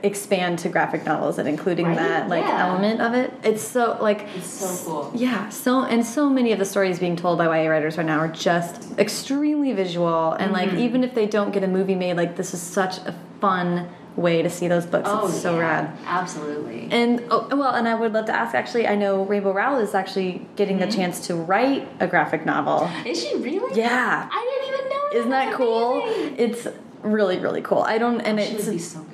expand 0.03 0.59
to 0.61 0.69
graphic 0.69 1.05
novels 1.05 1.39
and 1.39 1.49
including 1.49 1.87
Right? 1.87 1.97
that 1.97 2.29
like 2.29 2.45
Yeah. 2.45 2.69
element 2.69 3.01
of 3.01 3.15
it. 3.15 3.33
It's 3.43 3.63
so 3.63 3.99
like 4.01 4.27
It's 4.37 4.47
so 4.47 4.91
cool. 4.91 5.11
yeah, 5.15 5.49
so 5.51 5.83
and 5.85 6.07
so 6.07 6.31
many 6.31 6.53
of 6.53 6.59
the 6.59 6.65
stories 6.65 6.99
being 6.99 7.17
told 7.17 7.39
by 7.39 7.47
YA 7.47 7.69
writers 7.69 7.97
right 7.99 8.07
now 8.07 8.19
are 8.19 8.29
just 8.29 8.99
extremely 8.99 9.73
visual 9.73 10.33
and 10.33 10.53
like 10.53 10.71
Mm-hmm. 10.71 10.79
even 10.79 11.05
if 11.05 11.15
they 11.15 11.27
don't 11.27 11.53
get 11.53 11.63
a 11.65 11.69
movie 11.69 11.97
made, 11.97 12.17
like 12.17 12.37
this 12.37 12.55
is 12.55 12.61
such 12.63 12.99
a 12.99 13.15
fun 13.41 13.89
way 14.17 14.43
to 14.43 14.49
see 14.51 14.69
those 14.69 14.87
books. 14.87 15.09
Oh, 15.11 15.27
it's 15.29 15.41
so 15.43 15.55
yeah, 15.57 15.61
rad. 15.61 15.99
Absolutely. 16.07 16.89
And 16.91 17.23
oh, 17.31 17.49
well, 17.57 17.75
and 17.75 17.89
I 17.89 17.95
would 17.95 18.13
love 18.13 18.27
to 18.27 18.33
ask. 18.33 18.55
Actually, 18.55 18.87
I 18.87 18.95
know 18.95 19.25
Rainbow 19.25 19.53
Rowell 19.53 19.81
is 19.81 19.95
actually 19.95 20.47
getting 20.57 20.79
Mm-hmm. 20.79 20.91
the 20.91 20.97
chance 20.97 21.27
to 21.29 21.35
write 21.35 21.89
a 22.01 22.07
graphic 22.07 22.45
novel. 22.47 22.89
Is 23.05 23.23
she 23.23 23.35
really? 23.37 23.77
Yeah, 23.79 24.29
I 24.31 24.61
didn't 24.61 24.75
even 24.75 24.91
know. 24.91 25.19
isn't 25.19 25.31
that 25.31 25.55
cool? 25.55 26.03
amazing. 26.03 26.37
It's 26.39 26.69
really 27.03 27.39
really 27.39 27.61
cool. 27.63 27.81
I 27.83 27.99
don't, 27.99 28.21
and 28.21 28.41
She 28.41 28.47
it's 28.55 28.87
so. 28.93 29.05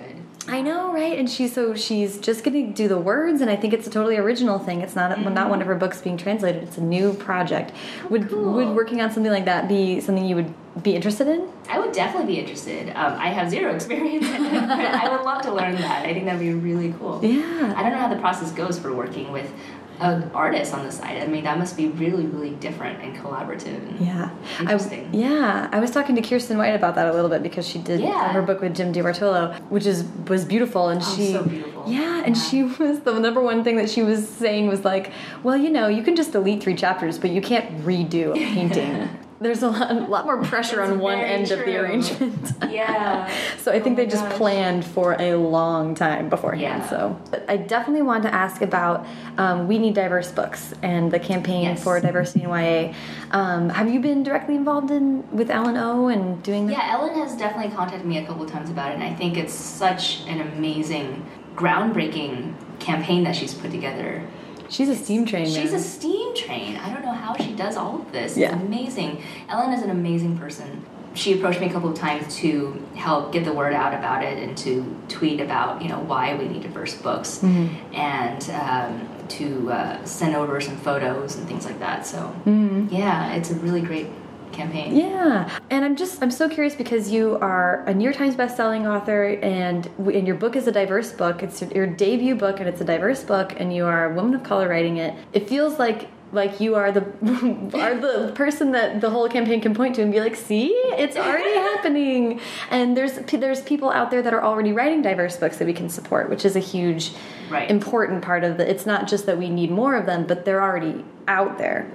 I 0.48 0.62
know, 0.62 0.92
right? 0.92 1.18
And 1.18 1.28
she's 1.30 1.54
so 1.54 1.74
she's 1.74 2.18
just 2.18 2.44
going 2.44 2.66
to 2.66 2.72
do 2.72 2.88
the 2.88 2.98
words, 2.98 3.40
and 3.40 3.50
I 3.50 3.56
think 3.56 3.74
it's 3.74 3.86
a 3.86 3.90
totally 3.90 4.16
original 4.16 4.58
thing. 4.58 4.80
It's 4.80 4.96
not 4.96 5.18
not 5.20 5.50
one 5.50 5.60
of 5.60 5.66
her 5.66 5.74
books 5.74 6.00
being 6.00 6.16
translated. 6.16 6.62
It's 6.62 6.78
a 6.78 6.82
new 6.82 7.12
project. 7.14 7.72
Would 8.08 8.30
cool. 8.30 8.54
would 8.54 8.68
working 8.74 9.00
on 9.00 9.10
something 9.10 9.30
like 9.30 9.44
that 9.44 9.68
be 9.68 10.00
something 10.00 10.24
you 10.24 10.36
would 10.36 10.54
be 10.82 10.96
interested 10.96 11.28
in? 11.28 11.48
I 11.68 11.78
would 11.78 11.92
definitely 11.92 12.34
be 12.34 12.40
interested. 12.40 12.88
Um, 12.90 13.14
I 13.18 13.28
have 13.28 13.50
zero 13.50 13.74
experience, 13.76 14.26
in 14.26 14.44
it, 14.46 14.68
but 14.68 14.80
I 14.80 15.14
would 15.14 15.24
love 15.24 15.42
to 15.42 15.52
learn 15.52 15.76
that. 15.76 16.06
I 16.06 16.14
think 16.14 16.24
that'd 16.24 16.40
be 16.40 16.54
really 16.54 16.94
cool. 16.98 17.20
Yeah. 17.22 17.74
I 17.76 17.82
don't 17.82 17.92
know 17.92 17.98
how 17.98 18.08
the 18.08 18.20
process 18.20 18.50
goes 18.52 18.78
for 18.78 18.94
working 18.94 19.32
with 19.32 19.52
an 20.00 20.30
artist 20.34 20.72
on 20.74 20.84
the 20.84 20.90
side. 20.92 21.22
I 21.22 21.26
mean, 21.26 21.44
that 21.44 21.58
must 21.58 21.76
be 21.76 21.88
really, 21.88 22.26
really 22.26 22.50
different 22.56 23.02
and 23.02 23.16
collaborative. 23.16 23.76
And 23.88 24.00
Yeah, 24.00 24.30
Interesting. 24.58 25.10
I, 25.12 25.16
yeah, 25.16 25.68
I 25.72 25.80
was 25.80 25.90
talking 25.90 26.16
to 26.16 26.22
Kiersten 26.22 26.56
White 26.56 26.74
about 26.74 26.94
that 26.94 27.06
a 27.08 27.12
little 27.12 27.28
bit 27.30 27.42
because 27.42 27.66
she 27.68 27.78
did 27.78 28.00
Yeah. 28.00 28.32
her 28.32 28.42
book 28.42 28.60
with 28.60 28.74
Jim 28.74 28.92
DiBartolo, 28.92 29.58
which 29.70 29.86
is 29.86 30.04
was 30.28 30.44
beautiful, 30.44 30.88
and 30.88 31.02
Oh, 31.02 31.14
she 31.16 31.32
so 31.32 31.42
beautiful. 31.44 31.84
Yeah, 31.86 32.22
and 32.24 32.36
Yeah. 32.36 32.42
she 32.42 32.62
was 32.82 33.00
the 33.00 33.18
number 33.18 33.40
one 33.40 33.62
thing 33.64 33.76
that 33.76 33.90
she 33.90 34.02
was 34.02 34.26
saying 34.28 34.68
was 34.68 34.84
like, 34.84 35.12
well, 35.42 35.56
you 35.56 35.70
know, 35.70 35.88
you 35.88 36.02
can 36.02 36.16
just 36.16 36.32
delete 36.32 36.62
three 36.62 36.74
chapters, 36.74 37.18
but 37.18 37.30
you 37.30 37.40
can't 37.40 37.84
redo 37.84 38.30
a 38.30 38.34
painting. 38.34 39.08
There's 39.42 39.62
a 39.62 39.70
lot, 39.70 39.90
a 39.90 39.94
lot 39.94 40.26
more 40.26 40.42
pressure 40.44 40.82
on 40.82 40.98
one 41.00 41.18
end 41.18 41.50
of 41.50 41.60
the 41.60 41.76
arrangement. 41.78 42.52
Yeah. 42.70 43.28
So 43.60 43.72
I 43.72 43.80
think 43.80 43.94
Oh 43.98 44.02
they 44.02 44.06
just 44.06 44.24
gosh. 44.24 44.36
planned 44.38 44.84
for 44.86 45.16
a 45.20 45.34
long 45.34 45.94
time 45.94 46.28
beforehand. 46.30 46.62
Yeah. 46.62 46.88
So 46.88 47.18
But 47.30 47.44
I 47.48 47.56
definitely 47.56 48.02
want 48.02 48.22
to 48.22 48.32
ask 48.32 48.62
about 48.62 49.04
um, 49.38 49.66
We 49.68 49.78
Need 49.78 49.94
Diverse 49.94 50.30
Books 50.32 50.72
and 50.82 51.10
the 51.10 51.18
campaign 51.18 51.64
Yes. 51.64 51.82
for 51.84 52.00
diversity 52.00 52.44
in 52.44 52.48
YA. 52.50 52.94
Um, 53.32 53.68
have 53.70 53.90
you 53.90 54.00
been 54.00 54.22
directly 54.22 54.54
involved 54.54 54.90
in 54.90 55.24
with 55.30 55.50
Ellen 55.50 55.76
O 55.76 56.08
and 56.08 56.42
doing 56.42 56.66
that? 56.68 56.72
Yeah, 56.72 56.92
Ellen 56.94 57.14
has 57.16 57.36
definitely 57.36 57.74
contacted 57.74 58.06
me 58.06 58.18
a 58.18 58.26
couple 58.26 58.46
times 58.46 58.70
about 58.70 58.92
it, 58.92 58.94
and 58.94 59.02
I 59.04 59.12
think 59.14 59.36
it's 59.36 59.52
such 59.54 60.20
an 60.26 60.40
amazing, 60.40 61.26
groundbreaking 61.56 62.54
campaign 62.78 63.24
that 63.24 63.34
she's 63.36 63.52
put 63.54 63.70
together. 63.70 64.22
She's 64.70 64.88
a 64.88 64.94
steam 64.96 65.26
train. 65.26 65.46
She's 65.46 65.72
man. 65.72 65.80
a 65.80 65.82
steam 65.82 66.34
train. 66.34 66.76
I 66.76 66.92
don't 66.92 67.02
know 67.04 67.12
how 67.12 67.36
she 67.36 67.52
does 67.54 67.76
all 67.76 67.96
of 68.00 68.12
this. 68.12 68.36
Yeah. 68.36 68.54
It's 68.54 68.62
amazing. 68.64 69.22
Ellen 69.48 69.72
is 69.72 69.82
an 69.82 69.90
amazing 69.90 70.38
person. 70.38 70.84
She 71.12 71.32
approached 71.36 71.60
me 71.60 71.66
a 71.66 71.72
couple 71.72 71.90
of 71.90 71.98
times 71.98 72.36
to 72.36 72.80
help 72.94 73.32
get 73.32 73.44
the 73.44 73.52
word 73.52 73.72
out 73.74 73.92
about 73.94 74.22
it 74.22 74.38
and 74.38 74.56
to 74.58 74.96
tweet 75.08 75.40
about, 75.40 75.82
you 75.82 75.88
know, 75.88 75.98
why 75.98 76.36
we 76.36 76.46
need 76.46 76.62
diverse 76.62 76.94
books 76.94 77.38
Mm-hmm. 77.38 77.94
and 77.96 78.50
um, 78.50 79.08
to 79.28 79.72
uh, 79.72 80.04
send 80.04 80.36
over 80.36 80.60
some 80.60 80.76
photos 80.76 81.34
and 81.36 81.48
things 81.48 81.64
like 81.64 81.80
that. 81.80 82.06
So, 82.06 82.18
Mm-hmm. 82.46 82.94
yeah, 82.94 83.32
it's 83.34 83.50
a 83.50 83.54
really 83.56 83.80
great 83.80 84.06
campaign. 84.52 84.96
Yeah, 84.96 85.58
and 85.70 85.84
I'm 85.84 85.96
just 85.96 86.22
I'm 86.22 86.30
so 86.30 86.48
curious 86.48 86.74
because 86.74 87.10
you 87.10 87.36
are 87.40 87.82
a 87.86 87.94
New 87.94 88.04
York 88.04 88.16
Times 88.16 88.36
bestselling 88.36 88.86
author, 88.88 89.24
and 89.42 89.86
and 89.98 90.26
your 90.26 90.36
book 90.36 90.56
is 90.56 90.66
a 90.66 90.72
diverse 90.72 91.12
book. 91.12 91.42
It's 91.42 91.62
your 91.62 91.86
debut 91.86 92.34
book, 92.34 92.60
and 92.60 92.68
it's 92.68 92.80
a 92.80 92.84
diverse 92.84 93.22
book, 93.22 93.54
and 93.58 93.74
you 93.74 93.84
are 93.86 94.10
a 94.10 94.14
woman 94.14 94.34
of 94.34 94.42
color 94.42 94.68
writing 94.68 94.96
it. 94.98 95.14
It 95.32 95.48
feels 95.48 95.78
like 95.78 96.08
like 96.32 96.60
you 96.60 96.76
are 96.76 96.92
the 96.92 97.00
are 97.74 97.94
the 97.96 98.32
person 98.36 98.70
that 98.70 99.00
the 99.00 99.10
whole 99.10 99.28
campaign 99.28 99.60
can 99.60 99.74
point 99.74 99.96
to 99.96 100.02
and 100.02 100.12
be 100.12 100.20
like, 100.20 100.36
see, 100.36 100.68
it's 100.68 101.16
already 101.16 101.52
happening. 101.70 102.40
And 102.70 102.96
there's 102.96 103.14
there's 103.14 103.62
people 103.62 103.90
out 103.90 104.10
there 104.12 104.22
that 104.22 104.32
are 104.32 104.42
already 104.42 104.72
writing 104.72 105.02
diverse 105.02 105.36
books 105.36 105.56
that 105.58 105.66
we 105.66 105.72
can 105.72 105.88
support, 105.88 106.30
which 106.30 106.44
is 106.44 106.54
a 106.56 106.60
huge 106.60 107.12
Right. 107.50 107.68
important 107.68 108.22
part 108.22 108.44
of 108.44 108.58
the. 108.58 108.70
It's 108.70 108.86
not 108.86 109.08
just 109.08 109.26
that 109.26 109.36
we 109.36 109.50
need 109.50 109.72
more 109.72 109.96
of 109.96 110.06
them, 110.06 110.24
but 110.24 110.44
they're 110.44 110.62
already 110.62 111.04
out 111.26 111.58
there. 111.58 111.90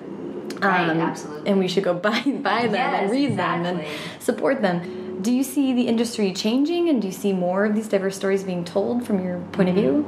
Right, 0.62 0.90
Um, 0.90 1.00
absolutely. 1.02 1.50
And 1.50 1.60
we 1.60 1.68
should 1.68 1.84
go 1.84 1.94
buy 2.08 2.22
buy 2.22 2.68
them 2.68 2.76
and 2.76 3.04
Yes, 3.08 3.12
read 3.12 3.38
them 3.38 3.66
and 3.66 3.84
support 4.20 4.62
them. 4.62 5.22
Do 5.22 5.32
you 5.32 5.44
see 5.44 5.74
the 5.74 5.88
industry 5.88 6.34
changing, 6.34 6.90
and 6.90 7.02
do 7.02 7.08
you 7.08 7.14
see 7.14 7.34
more 7.34 7.66
of 7.66 7.74
these 7.76 7.88
diverse 7.88 8.16
stories 8.16 8.44
being 8.44 8.64
told 8.64 9.06
from 9.08 9.24
your 9.24 9.40
point 9.54 9.70
of 9.70 9.76
view? 9.76 10.06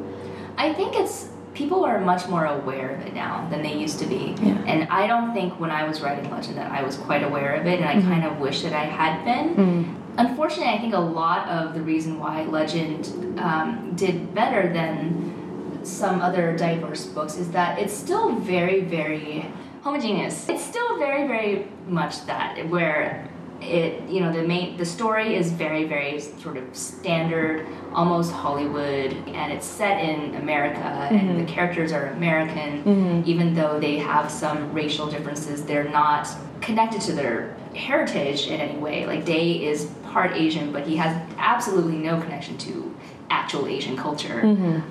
I 0.57 0.73
think 0.73 0.95
it's 0.95 1.29
people 1.53 1.85
are 1.85 1.99
much 1.99 2.27
more 2.27 2.45
aware 2.45 2.89
of 2.95 3.01
it 3.07 3.13
now 3.15 3.47
than 3.49 3.63
they 3.63 3.73
used 3.75 3.97
to 3.99 4.05
be. 4.05 4.35
Yeah. 4.43 4.53
And 4.67 4.87
I 4.91 5.07
don't 5.07 5.33
think 5.33 5.59
when 5.59 5.71
I 5.71 5.87
was 5.87 6.01
writing 6.01 6.29
Legend 6.29 6.57
that 6.57 6.69
I 6.71 6.83
was 6.83 6.97
quite 6.97 7.23
aware 7.23 7.55
of 7.55 7.65
it, 7.65 7.79
and 7.79 7.89
I 7.89 7.95
Mm-hmm. 7.95 8.09
kind 8.11 8.25
of 8.25 8.39
wish 8.39 8.61
that 8.61 8.73
I 8.73 8.85
had 8.85 9.23
been. 9.25 9.55
Mm. 9.55 9.95
Unfortunately, 10.19 10.71
I 10.71 10.77
think 10.79 10.93
a 10.93 10.99
lot 10.99 11.47
of 11.47 11.73
the 11.73 11.81
reason 11.81 12.19
why 12.19 12.43
Legend 12.43 13.39
um, 13.39 13.93
did 13.95 14.33
better 14.35 14.71
than 14.71 15.81
some 15.83 16.21
other 16.21 16.55
diverse 16.57 17.05
books 17.05 17.37
is 17.37 17.49
that 17.51 17.79
it's 17.79 17.93
still 17.93 18.33
very, 18.35 18.81
very 18.81 19.45
homogeneous. 19.81 20.47
It's 20.49 20.63
still 20.63 20.97
very, 20.97 21.27
very 21.27 21.67
much 21.87 22.25
that 22.25 22.67
where 22.69 23.29
it 23.61 24.07
you 24.07 24.19
know 24.19 24.31
the 24.31 24.43
main 24.43 24.77
the 24.77 24.85
story 24.85 25.35
is 25.35 25.51
very 25.51 25.85
very 25.85 26.19
sort 26.19 26.57
of 26.57 26.75
standard 26.75 27.65
almost 27.91 28.31
hollywood 28.31 29.11
and 29.29 29.51
it's 29.51 29.65
set 29.65 30.03
in 30.03 30.35
america 30.35 30.79
and 30.79 31.29
the 31.29 31.33
mm-hmm. 31.33 31.45
characters 31.45 31.91
are 31.91 32.07
american. 32.07 32.83
Mm-hmm. 32.83 33.29
Even 33.29 33.55
though 33.55 33.79
they 33.79 33.97
have 33.97 34.29
some 34.29 34.71
racial 34.73 35.07
differences 35.07 35.65
they're 35.65 35.89
not 35.89 36.27
connected 36.61 37.01
to 37.01 37.13
their 37.13 37.55
heritage 37.75 38.47
in 38.47 38.59
any 38.59 38.77
way. 38.79 39.05
Like 39.05 39.25
day 39.25 39.65
is 39.65 39.85
part 40.03 40.33
asian 40.33 40.71
but 40.71 40.85
he 40.85 40.95
has 40.97 41.19
absolutely 41.37 41.97
no 41.97 42.21
connection 42.21 42.57
to 42.59 42.95
actual 43.29 43.67
asian 43.67 43.95
culture 43.97 44.41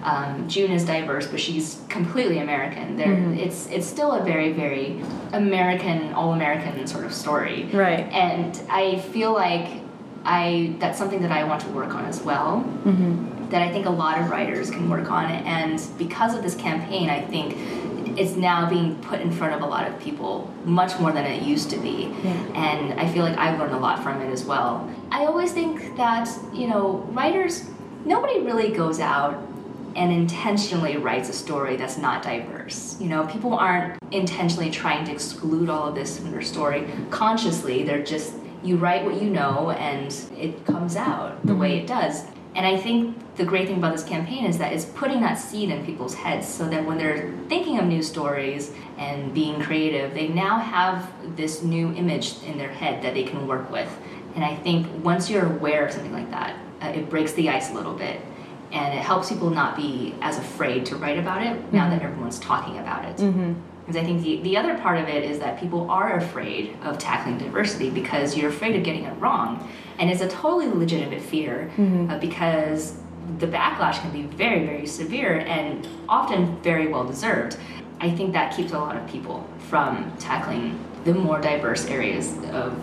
um, 0.05 0.49
june 0.49 0.71
is 0.71 0.85
diverse 0.85 1.27
but 1.27 1.41
she's 1.41 1.81
completely 1.89 2.39
american 2.39 2.97
there 2.97 3.13
it's 3.35 3.67
it's 3.69 3.87
still 3.87 4.13
a 4.13 4.23
very 4.23 4.53
very 4.53 5.01
american 5.33 6.13
all 6.15 6.33
american 6.33 6.87
sort 6.87 7.05
of 7.05 7.13
story 7.13 7.65
Right. 7.73 8.01
and 8.13 8.61
I 8.71 8.99
feel 8.99 9.33
like 9.33 9.67
I 10.25 10.75
that's 10.81 10.99
something 10.99 11.23
that 11.23 11.31
I 11.31 11.45
want 11.45 11.61
to 11.63 11.69
work 11.69 11.95
on 11.95 12.05
as 12.07 12.21
well. 12.21 12.65
Mm-hmm. 12.85 13.49
That 13.51 13.63
I 13.63 13.71
think 13.71 13.87
a 13.87 13.91
lot 14.05 14.19
of 14.21 14.29
writers 14.29 14.71
can 14.73 14.91
work 14.91 15.09
on, 15.09 15.27
and 15.31 15.81
because 15.99 16.35
of 16.35 16.43
this 16.43 16.57
campaign, 16.57 17.09
I 17.11 17.21
think 17.21 17.55
it's 18.19 18.35
now 18.35 18.69
being 18.69 18.97
put 19.03 19.21
in 19.21 19.31
front 19.31 19.55
of 19.55 19.61
a 19.61 19.67
lot 19.67 19.87
of 19.87 19.97
people 20.01 20.53
much 20.65 20.99
more 20.99 21.13
than 21.13 21.25
it 21.27 21.43
used 21.43 21.71
to 21.71 21.77
be. 21.77 22.13
Yeah. 22.25 22.33
And 22.57 22.99
I 22.99 23.07
feel 23.13 23.23
like 23.25 23.39
I've 23.39 23.57
learned 23.61 23.75
a 23.75 23.79
lot 23.79 24.03
from 24.03 24.21
it 24.21 24.31
as 24.33 24.45
well. 24.45 24.91
I 25.13 25.27
always 25.27 25.53
think 25.53 25.97
that 25.97 26.29
you 26.53 26.67
know 26.67 27.07
writers, 27.13 27.53
nobody 28.07 28.41
really 28.41 28.71
goes 28.71 29.01
out 29.01 29.35
and 29.97 30.13
intentionally 30.13 30.97
writes 30.97 31.29
a 31.29 31.33
story 31.33 31.77
that's 31.77 31.99
not 31.99 32.23
diverse. 32.23 33.01
You 33.01 33.09
know, 33.09 33.27
people 33.27 33.55
aren't 33.55 33.99
intentionally 34.13 34.71
trying 34.71 35.05
to 35.07 35.13
exclude 35.13 35.69
all 35.69 35.89
of 35.89 35.95
this 35.95 36.19
from 36.19 36.31
their 36.31 36.43
story 36.43 36.89
consciously. 37.11 37.83
They're 37.83 38.05
just 38.05 38.35
you 38.63 38.77
write 38.77 39.05
what 39.05 39.21
you 39.21 39.31
know 39.31 39.71
and 39.71 40.13
it 40.37 40.65
comes 40.67 40.97
out 40.97 41.45
the 41.47 41.55
way 41.55 41.77
mm-hmm. 41.77 41.85
it 41.85 41.87
does. 41.87 42.25
And 42.55 42.67
I 42.67 42.79
think 42.79 43.37
the 43.37 43.45
great 43.45 43.69
thing 43.69 43.77
about 43.77 43.93
this 43.93 44.03
campaign 44.03 44.47
is 44.47 44.57
that 44.59 44.73
it's 44.73 44.87
putting 44.87 45.21
that 45.21 45.35
seed 45.35 45.69
in 45.69 45.85
people's 45.85 46.15
heads 46.15 46.49
so 46.49 46.67
that 46.71 46.85
when 46.87 46.97
they're 46.97 47.33
thinking 47.49 47.79
of 47.79 47.85
new 47.85 48.03
stories 48.03 48.73
and 48.97 49.35
being 49.35 49.61
creative, 49.61 50.15
they 50.15 50.29
now 50.29 50.59
have 50.59 51.13
this 51.37 51.63
new 51.63 51.93
image 51.93 52.43
in 52.45 52.57
their 52.57 52.71
head 52.71 53.03
that 53.03 53.13
they 53.13 53.25
can 53.25 53.47
work 53.47 53.71
with. 53.71 53.89
And 54.35 54.43
I 54.43 54.57
think 54.57 54.87
once 55.05 55.29
you're 55.29 55.45
aware 55.45 55.87
of 55.87 55.93
something 55.93 56.15
like 56.15 56.31
that, 56.31 56.57
uh, 56.83 56.87
it 56.89 57.09
breaks 57.11 57.33
the 57.33 57.49
ice 57.49 57.71
a 57.71 57.75
little 57.75 57.95
bit 57.95 58.21
and 58.73 58.95
it 58.95 59.01
helps 59.03 59.29
people 59.29 59.49
not 59.51 59.77
be 59.77 60.15
as 60.21 60.39
afraid 60.39 60.85
to 60.87 60.97
write 60.97 61.19
about 61.19 61.43
it 61.43 61.73
now 61.73 61.89
that 61.89 62.03
everyone's 62.03 62.39
talking 62.41 62.79
about 62.79 63.05
it. 63.05 63.17
Because 63.87 63.97
I 63.97 64.05
think 64.05 64.23
the, 64.23 64.43
the 64.43 64.57
other 64.57 64.77
part 64.79 64.99
of 64.99 65.09
it 65.09 65.23
is 65.23 65.39
that 65.39 65.61
people 65.61 65.89
are 65.89 66.17
afraid 66.17 66.77
of 66.83 66.99
tackling 66.99 67.39
diversity 67.39 67.89
because 67.91 68.37
you're 68.37 68.51
afraid 68.51 68.75
of 68.75 68.83
getting 68.83 69.05
it 69.05 69.13
wrong. 69.21 69.71
And 69.99 70.11
it's 70.11 70.21
a 70.21 70.29
totally 70.29 70.67
legitimate 70.67 71.23
fear 71.23 71.71
uh, 72.11 72.19
because 72.19 72.99
the 73.39 73.47
backlash 73.47 74.01
can 74.01 74.11
be 74.11 74.23
very, 74.23 74.67
very 74.67 74.87
severe 74.87 75.39
and 75.39 75.87
often 76.09 76.61
very 76.63 76.89
well 76.89 77.05
deserved. 77.07 77.57
I 78.01 78.11
think 78.11 78.33
that 78.33 78.55
keeps 78.57 78.73
a 78.73 78.79
lot 78.79 78.97
of 78.97 79.09
people 79.09 79.49
from 79.71 80.13
tackling 80.19 80.79
the 81.05 81.15
more 81.15 81.41
diverse 81.41 81.87
areas 81.87 82.37
of, 82.51 82.77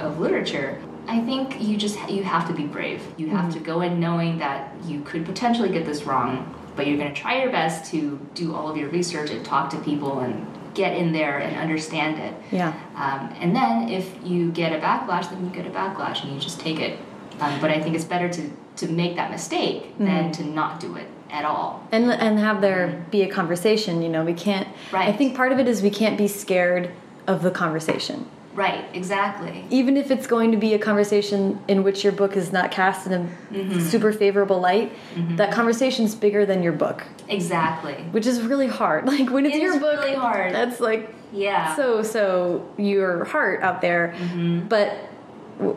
of 0.00 0.18
literature. 0.18 0.82
I 1.06 1.20
think 1.20 1.60
you 1.60 1.76
just 1.76 1.98
you 2.08 2.22
have 2.24 2.46
to 2.48 2.54
be 2.54 2.64
brave. 2.66 3.02
You 3.16 3.28
have 3.30 3.52
to 3.54 3.60
go 3.60 3.80
in 3.82 3.98
knowing 4.00 4.38
that 4.38 4.74
you 4.86 5.00
could 5.02 5.24
potentially 5.26 5.70
get 5.70 5.84
this 5.86 6.04
wrong, 6.04 6.54
but 6.76 6.86
you're 6.86 6.96
going 6.98 7.12
to 7.14 7.20
try 7.20 7.40
your 7.42 7.50
best 7.50 7.90
to 7.92 8.18
do 8.34 8.54
all 8.54 8.68
of 8.70 8.76
your 8.76 8.88
research 8.90 9.30
and 9.30 9.44
talk 9.44 9.70
to 9.70 9.76
people 9.78 10.20
and 10.20 10.46
get 10.74 10.96
in 10.96 11.12
there 11.12 11.38
and 11.38 11.56
understand 11.56 12.18
it. 12.20 12.34
Yeah. 12.52 12.68
Um, 12.94 13.34
and 13.40 13.54
then 13.56 13.88
if 13.88 14.08
you 14.24 14.52
get 14.52 14.72
a 14.72 14.78
backlash, 14.78 15.28
then 15.30 15.44
you 15.44 15.50
get 15.50 15.66
a 15.66 15.70
backlash 15.70 16.22
and 16.22 16.32
you 16.32 16.38
just 16.40 16.60
take 16.60 16.78
it 16.78 16.98
Um, 17.40 17.60
but 17.60 17.70
I 17.70 17.80
think 17.80 17.94
it's 17.96 18.04
better 18.04 18.28
to 18.28 18.50
to 18.76 18.88
make 18.88 19.16
that 19.16 19.30
mistake 19.30 19.82
Mm-hmm. 19.94 20.04
than 20.06 20.32
to 20.32 20.44
not 20.44 20.80
do 20.80 20.94
it 20.96 21.08
at 21.30 21.44
all. 21.44 21.82
and 21.92 22.10
and 22.10 22.38
have 22.38 22.60
there 22.60 23.04
be 23.10 23.22
a 23.22 23.28
conversation 23.28 24.02
you 24.02 24.08
know 24.08 24.24
we 24.24 24.32
can't 24.34 24.66
right. 24.92 25.08
i 25.08 25.12
think 25.12 25.36
part 25.36 25.52
of 25.52 25.58
it 25.60 25.68
is 25.68 25.80
we 25.82 25.90
can't 25.90 26.16
be 26.18 26.26
scared 26.28 26.90
of 27.26 27.42
the 27.42 27.50
conversation 27.50 28.26
Right, 28.54 28.84
exactly. 28.94 29.64
even 29.70 29.96
if 29.96 30.10
it's 30.10 30.26
going 30.26 30.50
to 30.50 30.56
be 30.56 30.74
a 30.74 30.78
conversation 30.78 31.60
in 31.68 31.84
which 31.84 32.02
your 32.02 32.12
book 32.12 32.36
is 32.36 32.52
not 32.52 32.70
cast 32.72 33.06
in 33.06 33.12
a 33.12 33.28
Mm-hmm. 33.54 33.80
super 33.80 34.12
favorable 34.12 34.60
light 34.60 34.92
that 35.36 35.52
conversation's 35.52 36.14
bigger 36.14 36.44
than 36.46 36.62
your 36.62 36.72
book 36.72 37.04
Exactly. 37.28 37.94
which 38.10 38.26
is 38.26 38.40
really 38.42 38.66
hard 38.66 39.06
like 39.14 39.30
when 39.30 39.46
it's 39.46 39.56
It 39.56 39.62
your 39.62 39.78
book 39.80 40.00
really 40.00 40.14
hard. 40.14 40.52
that's 40.54 40.80
like 40.80 41.14
Yeah. 41.32 41.74
so 41.76 42.02
so 42.02 42.68
your 42.76 43.24
heart 43.24 43.62
out 43.62 43.80
there 43.80 44.14
Mm-hmm. 44.18 44.66
but 44.68 44.96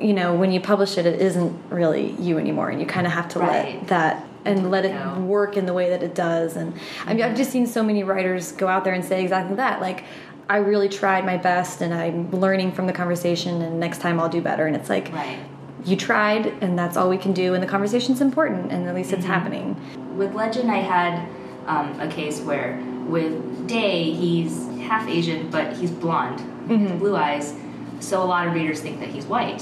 you 0.02 0.14
know 0.14 0.34
when 0.36 0.52
you 0.52 0.62
publish 0.62 0.98
it 0.98 1.06
it 1.06 1.22
isn't 1.22 1.54
really 1.70 2.12
you 2.14 2.38
anymore 2.40 2.70
and 2.70 2.80
you 2.80 2.86
kind 2.88 3.06
of 3.06 3.14
have 3.14 3.28
to 3.30 3.40
Right. 3.40 3.76
let 3.82 3.88
that 3.90 4.26
and 4.46 4.72
let 4.72 4.84
it 4.86 5.18
work 5.20 5.58
in 5.58 5.66
the 5.66 5.74
way 5.74 5.90
that 5.90 6.04
it 6.04 6.14
does 6.16 6.56
and 6.58 6.74
i 7.06 7.14
mean 7.14 7.24
i've 7.24 7.36
just 7.38 7.52
seen 7.52 7.66
so 7.68 7.82
many 7.84 8.04
writers 8.04 8.52
go 8.52 8.68
out 8.68 8.84
there 8.84 8.94
and 8.94 9.04
say 9.06 9.22
exactly 9.22 9.56
that 9.58 9.80
like 9.82 10.04
i 10.50 10.58
really 10.58 10.90
tried 10.90 11.26
my 11.26 11.38
best 11.38 11.82
and 11.82 11.94
i'm 11.94 12.30
learning 12.32 12.72
from 12.72 12.88
the 12.88 12.94
conversation 12.94 13.62
and 13.62 13.80
next 13.80 14.00
time 14.00 14.20
i'll 14.20 14.30
do 14.30 14.42
better 14.42 14.66
and 14.68 14.76
it's 14.76 14.90
like 14.90 15.12
Right. 15.14 15.40
you 15.86 15.96
tried 15.96 16.48
and 16.62 16.78
that's 16.78 16.98
all 16.98 17.10
we 17.10 17.18
can 17.18 17.34
do 17.34 17.54
and 17.54 17.64
the 17.64 17.68
conversation's 17.68 18.22
important 18.22 18.72
and 18.72 18.88
at 18.88 18.96
least 18.96 19.10
Mm-hmm. 19.12 19.20
it's 19.20 19.26
happening 19.28 19.76
With 20.18 20.34
Legend, 20.36 20.70
I 20.72 20.78
had 20.78 21.28
um, 21.68 22.00
a 22.00 22.08
case 22.08 22.40
where 22.42 22.78
with 23.08 23.68
Day, 23.68 24.12
he's 24.12 24.68
half 24.82 25.08
Asian, 25.08 25.50
but 25.50 25.76
he's 25.78 25.92
blonde, 25.92 26.40
Mm-hmm. 26.68 26.98
blue 27.00 27.16
eyes. 27.16 27.54
So 28.00 28.22
a 28.22 28.26
lot 28.26 28.48
of 28.48 28.54
readers 28.54 28.82
think 28.82 29.00
that 29.00 29.10
he's 29.10 29.26
white, 29.26 29.62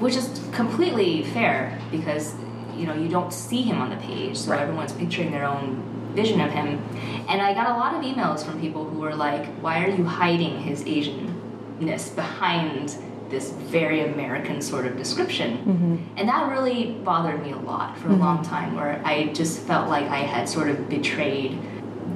which 0.00 0.14
is 0.16 0.40
completely 0.52 1.24
fair 1.24 1.78
because 1.90 2.34
you 2.76 2.86
know 2.86 2.94
you 2.94 3.08
don't 3.08 3.32
see 3.32 3.62
him 3.62 3.80
on 3.80 3.90
the 3.90 3.96
page, 3.96 4.36
so 4.36 4.50
Right. 4.52 4.60
everyone's 4.60 4.92
picturing 4.92 5.30
their 5.32 5.44
own 5.46 5.82
vision 6.20 6.40
of 6.40 6.50
him. 6.58 6.68
And 7.28 7.38
I 7.48 7.54
got 7.54 7.66
a 7.74 7.76
lot 7.82 7.94
of 7.96 8.00
emails 8.10 8.44
from 8.44 8.54
people 8.60 8.82
who 8.88 8.98
were 9.04 9.16
like, 9.26 9.44
"Why 9.64 9.84
are 9.84 9.92
you 9.98 10.04
hiding 10.04 10.54
his 10.68 10.78
Asianness 10.84 12.04
behind?" 12.22 12.96
This 13.36 13.50
very 13.76 14.00
American 14.12 14.58
sort 14.62 14.84
of 14.86 14.92
description. 14.96 15.50
Mm-hmm. 15.58 15.96
And 16.18 16.28
that 16.28 16.42
really 16.54 16.80
bothered 17.10 17.40
me 17.46 17.50
a 17.50 17.62
lot 17.72 17.98
for 17.98 18.06
a 18.06 18.10
mm-hmm. 18.10 18.26
long 18.26 18.38
time, 18.44 18.76
where 18.76 19.02
I 19.12 19.14
just 19.40 19.54
felt 19.70 19.88
like 19.94 20.06
I 20.20 20.22
had 20.34 20.48
sort 20.48 20.68
of 20.72 20.88
betrayed 20.88 21.58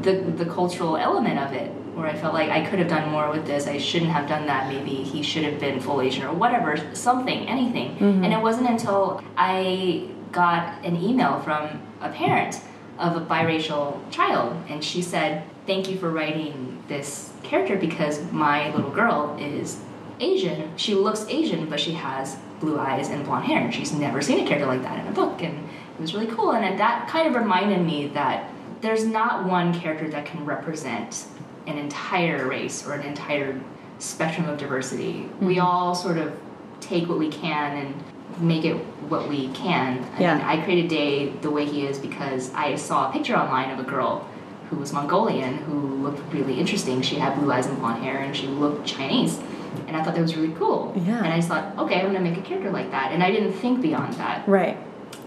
the, 0.03 0.13
the 0.41 0.47
cultural 0.47 0.97
element 0.97 1.39
of 1.41 1.53
it, 1.53 1.69
where 1.97 2.07
I 2.07 2.15
felt 2.15 2.33
like 2.33 2.51
I 2.51 2.65
could 2.65 2.79
have 2.79 2.87
done 2.89 3.11
more 3.11 3.29
with 3.29 3.45
this, 3.45 3.67
I 3.67 3.79
shouldn't 3.79 4.13
have 4.13 4.29
done 4.29 4.47
that, 4.47 4.69
maybe 4.73 5.03
he 5.13 5.21
should 5.23 5.45
have 5.49 5.59
been 5.59 5.81
full 5.81 6.01
Asian 6.01 6.25
or 6.25 6.33
whatever, 6.33 6.71
something, 6.95 7.41
anything. 7.49 7.89
Mm-hmm. 7.97 8.25
And 8.25 8.33
it 8.33 8.41
wasn't 8.41 8.69
until 8.71 9.23
I 9.37 10.07
got 10.31 10.63
an 10.85 10.95
email 11.03 11.41
from 11.41 11.83
a 12.01 12.11
parent 12.11 12.61
of 13.01 13.17
a 13.17 13.25
biracial 13.25 13.99
child, 14.11 14.57
and 14.69 14.85
she 14.85 15.03
said, 15.03 15.45
Thank 15.67 15.89
you 15.91 15.99
for 15.99 16.11
writing 16.11 16.83
this 16.89 17.33
character 17.43 17.77
because 17.77 18.21
my 18.33 18.75
little 18.75 18.91
girl 18.91 19.37
is 19.41 19.81
Asian. 20.19 20.77
She 20.77 20.95
looks 20.95 21.25
Asian, 21.29 21.69
but 21.69 21.81
she 21.81 21.93
has 21.93 22.37
blue 22.61 22.79
eyes 22.79 23.09
and 23.09 23.25
blonde 23.25 23.47
hair, 23.47 23.63
and 23.63 23.75
she's 23.75 23.93
never 23.93 24.21
seen 24.21 24.45
a 24.45 24.47
character 24.47 24.67
like 24.67 24.83
that 24.83 24.99
in 24.99 25.07
a 25.07 25.13
book, 25.13 25.43
and 25.43 25.57
it 25.59 26.01
was 26.01 26.15
really 26.15 26.27
cool. 26.27 26.53
And 26.53 26.79
that 26.79 27.09
kind 27.09 27.27
of 27.27 27.35
reminded 27.35 27.85
me 27.85 28.09
that 28.09 28.51
there's 28.81 29.05
not 29.05 29.47
one 29.47 29.79
character 29.79 30.09
that 30.11 30.27
can 30.27 30.45
represent 30.45 31.27
an 31.67 31.79
entire 31.79 32.49
race 32.49 32.87
or 32.87 32.95
an 32.95 33.07
entire 33.07 33.61
spectrum 33.99 34.49
of 34.49 34.59
diversity. 34.59 35.29
We 35.41 35.57
mm-hmm. 35.57 35.67
all 35.67 35.95
sort 35.95 36.19
of 36.19 36.33
take 36.81 37.09
what 37.09 37.19
we 37.19 37.31
can 37.31 37.77
and 37.77 38.05
make 38.39 38.65
it 38.65 38.77
what 39.09 39.29
we 39.29 39.49
can. 39.49 40.05
I 40.17 40.21
Yeah. 40.21 40.35
mean, 40.37 40.45
I 40.45 40.57
created 40.63 40.89
Day 40.89 41.31
the 41.43 41.51
way 41.51 41.65
he 41.65 41.87
is 41.87 41.99
because 41.99 42.53
I 42.55 42.77
saw 42.77 43.09
a 43.09 43.13
picture 43.13 43.37
online 43.37 43.71
of 43.71 43.79
a 43.79 43.83
girl 43.83 44.25
who 44.71 44.77
was 44.77 44.93
Mongolian 44.93 45.55
who 45.59 45.75
looked 46.03 46.21
really 46.33 46.61
interesting. 46.61 47.03
She 47.03 47.17
had 47.17 47.35
blue 47.39 47.51
eyes 47.53 47.67
and 47.67 47.79
blonde 47.79 48.03
hair 48.05 48.19
and 48.19 48.37
she 48.37 48.47
looked 48.47 48.87
Chinese. 48.87 49.41
And 49.89 49.97
I 49.97 50.03
thought 50.03 50.15
that 50.15 50.21
was 50.23 50.37
really 50.37 50.55
cool. 50.55 50.93
Yeah. 50.97 51.19
And 51.19 51.29
I 51.29 51.37
just 51.37 51.49
thought, 51.49 51.77
okay, 51.79 52.01
I'm 52.01 52.07
gonna 52.07 52.21
make 52.21 52.39
a 52.39 52.43
character 52.43 52.71
like 52.71 52.91
that. 52.93 53.13
And 53.13 53.23
I 53.23 53.31
didn't 53.31 53.53
think 53.55 53.81
beyond 53.81 54.15
that. 54.15 54.47
right 54.49 54.77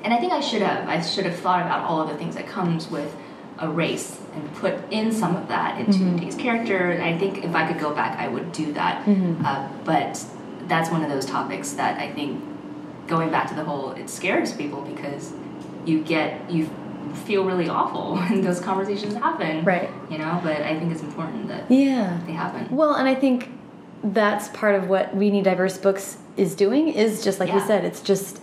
And 0.04 0.14
I 0.14 0.18
think 0.18 0.32
I 0.34 0.40
should 0.40 0.62
have. 0.62 0.88
I 0.88 1.02
should 1.02 1.26
have 1.26 1.36
thought 1.36 1.62
about 1.66 1.86
all 1.86 2.02
of 2.02 2.10
the 2.10 2.16
things 2.16 2.36
that 2.36 2.48
comes 2.48 2.90
with 2.90 3.14
a 3.60 3.70
race 3.70 4.20
and 4.36 4.54
put 4.56 4.74
in 4.92 5.12
some 5.12 5.36
of 5.36 5.48
that 5.48 5.80
into 5.80 6.00
Day's 6.20 6.36
character. 6.36 6.92
And 6.92 7.04
I 7.04 7.18
think 7.18 7.44
if 7.46 7.54
I 7.56 7.68
could 7.68 7.80
go 7.80 7.94
back, 7.94 8.18
I 8.20 8.28
would 8.28 8.52
do 8.52 8.74
that. 8.74 9.08
Uh, 9.08 9.68
but 9.86 10.24
that's 10.68 10.90
one 10.90 11.04
of 11.04 11.10
those 11.10 11.26
topics 11.26 11.74
that 11.74 12.00
I 12.00 12.12
think 12.12 12.42
going 13.08 13.30
back 13.30 13.48
to 13.50 13.56
the 13.56 13.64
whole 13.64 13.92
it 13.92 14.10
scares 14.10 14.54
people 14.54 14.82
because 14.82 15.34
you 15.86 16.04
get 16.04 16.50
you 16.50 16.70
feel 17.26 17.44
really 17.46 17.70
awful 17.70 18.16
when 18.30 18.42
those 18.42 18.60
conversations 18.60 19.14
happen. 19.16 19.64
Right. 19.66 19.90
You 20.10 20.18
know, 20.18 20.40
but 20.44 20.62
I 20.62 20.78
think 20.80 20.92
it's 20.92 21.02
important 21.02 21.48
that 21.50 21.70
yeah 21.70 22.20
they 22.26 22.34
happen. 22.34 22.74
Well, 22.76 22.96
and 22.96 23.08
I 23.08 23.16
think 23.16 23.50
that's 24.04 24.50
part 24.50 24.76
of 24.76 24.90
what 24.90 25.16
We 25.16 25.30
Need 25.32 25.46
Diverse 25.46 25.78
Books 25.78 26.18
is 26.36 26.56
doing 26.56 26.90
is 26.90 27.24
just 27.24 27.40
like 27.40 27.52
you 27.54 27.60
said, 27.62 27.86
it's 27.86 28.02
just 28.02 28.42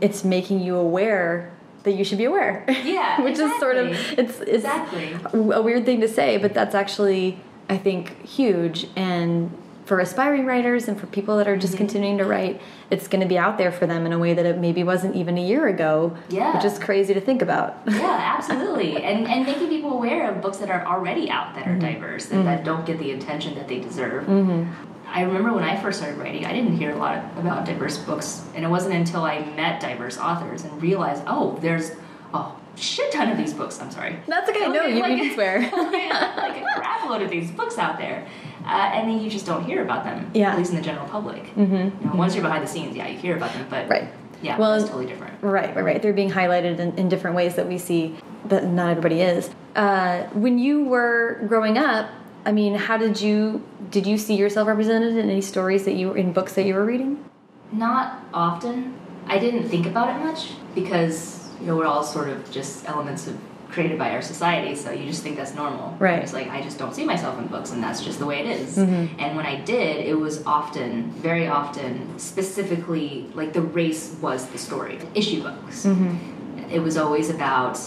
it's 0.00 0.24
making 0.24 0.60
you 0.60 0.76
aware 0.76 1.52
that 1.84 1.92
you 1.92 2.04
should 2.04 2.18
be 2.18 2.24
aware. 2.24 2.64
Yeah, 2.84 3.20
which 3.22 3.38
is 3.38 3.58
sort 3.60 3.76
of 3.76 3.88
it's 4.18 4.40
it's 4.40 4.64
Exactly. 4.64 5.16
a 5.32 5.62
weird 5.62 5.86
thing 5.86 6.00
to 6.00 6.08
say, 6.08 6.36
but 6.36 6.52
that's 6.54 6.74
actually 6.74 7.38
I 7.68 7.78
think 7.78 8.20
huge 8.26 8.88
and 8.96 9.50
for 9.90 9.98
aspiring 9.98 10.46
writers 10.46 10.86
and 10.86 11.00
for 11.00 11.08
people 11.08 11.36
that 11.36 11.48
are 11.48 11.54
Mm-hmm. 11.54 11.62
just 11.62 11.76
continuing 11.76 12.18
to 12.18 12.24
write, 12.24 12.60
it's 12.90 13.08
going 13.08 13.22
to 13.22 13.26
be 13.26 13.36
out 13.36 13.58
there 13.58 13.72
for 13.72 13.88
them 13.88 14.06
in 14.06 14.12
a 14.12 14.18
way 14.20 14.34
that 14.34 14.46
it 14.46 14.56
maybe 14.56 14.84
wasn't 14.84 15.16
even 15.16 15.36
a 15.36 15.44
year 15.44 15.66
ago. 15.66 16.16
Yeah. 16.28 16.54
Which 16.54 16.64
is 16.64 16.78
crazy 16.78 17.12
to 17.12 17.20
think 17.20 17.42
about. 17.42 17.76
Yeah, 17.88 18.36
absolutely. 18.38 19.02
and 19.02 19.26
and 19.26 19.44
making 19.44 19.68
people 19.68 19.92
aware 19.92 20.30
of 20.30 20.40
books 20.40 20.58
that 20.58 20.70
are 20.70 20.86
already 20.86 21.28
out 21.28 21.56
that 21.56 21.66
are 21.66 21.70
mm-hmm. 21.70 21.90
diverse 21.90 22.30
and 22.30 22.44
mm-hmm. 22.44 22.50
that 22.50 22.64
don't 22.64 22.86
get 22.86 23.00
the 23.00 23.10
attention 23.10 23.56
that 23.56 23.66
they 23.66 23.80
deserve. 23.80 24.26
Mm-hmm. 24.26 24.70
I 25.08 25.22
remember 25.22 25.52
when 25.52 25.64
I 25.64 25.74
first 25.82 25.98
started 25.98 26.18
writing, 26.18 26.46
I 26.46 26.52
didn't 26.52 26.76
hear 26.76 26.92
a 26.92 26.96
lot 26.96 27.18
about 27.36 27.64
diverse 27.66 27.98
books, 27.98 28.44
and 28.54 28.64
it 28.64 28.68
wasn't 28.68 28.94
until 28.94 29.24
I 29.24 29.40
met 29.56 29.80
diverse 29.80 30.18
authors 30.18 30.62
and 30.62 30.80
realized, 30.80 31.24
oh, 31.26 31.58
there's 31.60 31.90
a 32.32 32.52
shit 32.76 33.10
ton 33.12 33.28
of 33.28 33.36
these 33.36 33.52
books. 33.52 33.80
I'm 33.80 33.90
sorry. 33.90 34.20
That's 34.28 34.48
okay. 34.50 34.68
No, 34.68 34.68
Like- 34.68 34.94
you, 34.94 35.00
like- 35.00 35.10
you 35.10 35.24
can 35.24 35.34
swear. 35.34 35.60
like 36.46 36.62
a 36.62 36.64
crap 36.76 37.10
load 37.10 37.22
of 37.22 37.30
these 37.30 37.50
books 37.50 37.76
out 37.76 37.98
there, 37.98 38.26
uh, 38.64 38.68
and 38.94 39.08
then 39.10 39.20
you 39.20 39.30
just 39.30 39.46
don't 39.46 39.64
hear 39.64 39.82
about 39.82 40.04
them. 40.04 40.30
Yeah. 40.34 40.52
At 40.52 40.58
least 40.58 40.70
in 40.70 40.76
the 40.76 40.82
general 40.82 41.06
public. 41.08 41.44
Mm-hmm. 41.54 41.74
You 41.74 41.92
know, 42.06 42.12
once 42.14 42.34
you're 42.34 42.44
behind 42.44 42.62
the 42.64 42.68
scenes, 42.68 42.96
yeah, 42.96 43.06
you 43.08 43.18
hear 43.18 43.36
about 43.36 43.52
them, 43.52 43.66
but 43.70 43.88
Right. 43.88 44.08
yeah, 44.42 44.58
Well, 44.58 44.72
that's 44.72 44.84
totally 44.84 45.06
different. 45.06 45.42
Right, 45.42 45.74
right, 45.74 45.84
right. 45.84 46.02
They're 46.02 46.12
being 46.12 46.30
highlighted 46.30 46.78
in, 46.78 46.96
in 46.98 47.08
different 47.08 47.36
ways 47.36 47.54
that 47.56 47.66
we 47.66 47.78
see, 47.78 48.16
but 48.46 48.64
not 48.64 48.90
everybody 48.90 49.20
is. 49.22 49.50
Uh, 49.76 50.24
when 50.34 50.58
you 50.58 50.84
were 50.84 51.44
growing 51.48 51.78
up, 51.78 52.10
I 52.44 52.52
mean, 52.52 52.74
how 52.74 52.96
did 52.96 53.20
you 53.20 53.62
did 53.90 54.06
you 54.06 54.16
see 54.18 54.34
yourself 54.34 54.68
represented 54.68 55.16
in 55.16 55.28
any 55.30 55.40
stories 55.40 55.84
that 55.84 55.94
you 55.94 56.08
were 56.10 56.16
in 56.16 56.32
books 56.32 56.54
that 56.54 56.64
you 56.64 56.74
were 56.74 56.84
reading? 56.84 57.22
Not 57.72 58.22
often. 58.32 58.94
I 59.26 59.38
didn't 59.38 59.68
think 59.68 59.86
about 59.86 60.08
it 60.16 60.24
much 60.24 60.50
because 60.74 61.48
you 61.60 61.66
know 61.66 61.76
we're 61.76 61.86
all 61.86 62.02
sort 62.02 62.28
of 62.28 62.50
just 62.50 62.88
elements 62.88 63.26
of 63.26 63.36
created 63.70 63.98
by 63.98 64.10
our 64.10 64.22
society, 64.22 64.74
so 64.74 64.90
you 64.90 65.06
just 65.06 65.22
think 65.22 65.36
that's 65.36 65.54
normal. 65.54 65.96
Right. 65.98 66.22
It's 66.22 66.32
like 66.32 66.48
I 66.48 66.60
just 66.62 66.78
don't 66.78 66.94
see 66.94 67.04
myself 67.04 67.38
in 67.38 67.46
books, 67.46 67.70
and 67.72 67.82
that's 67.82 68.02
just 68.04 68.18
the 68.18 68.26
way 68.26 68.40
it 68.40 68.46
is. 68.46 68.76
Mm-hmm. 68.76 69.20
And 69.20 69.36
when 69.36 69.46
I 69.46 69.60
did, 69.60 70.04
it 70.04 70.14
was 70.18 70.44
often, 70.44 71.10
very 71.12 71.46
often, 71.46 72.18
specifically 72.18 73.26
like 73.34 73.52
the 73.52 73.62
race 73.62 74.16
was 74.20 74.46
the 74.46 74.58
story. 74.58 74.98
Issue 75.14 75.42
books. 75.42 75.86
Mm-hmm. 75.86 76.70
It 76.70 76.80
was 76.80 76.96
always 76.96 77.30
about. 77.30 77.78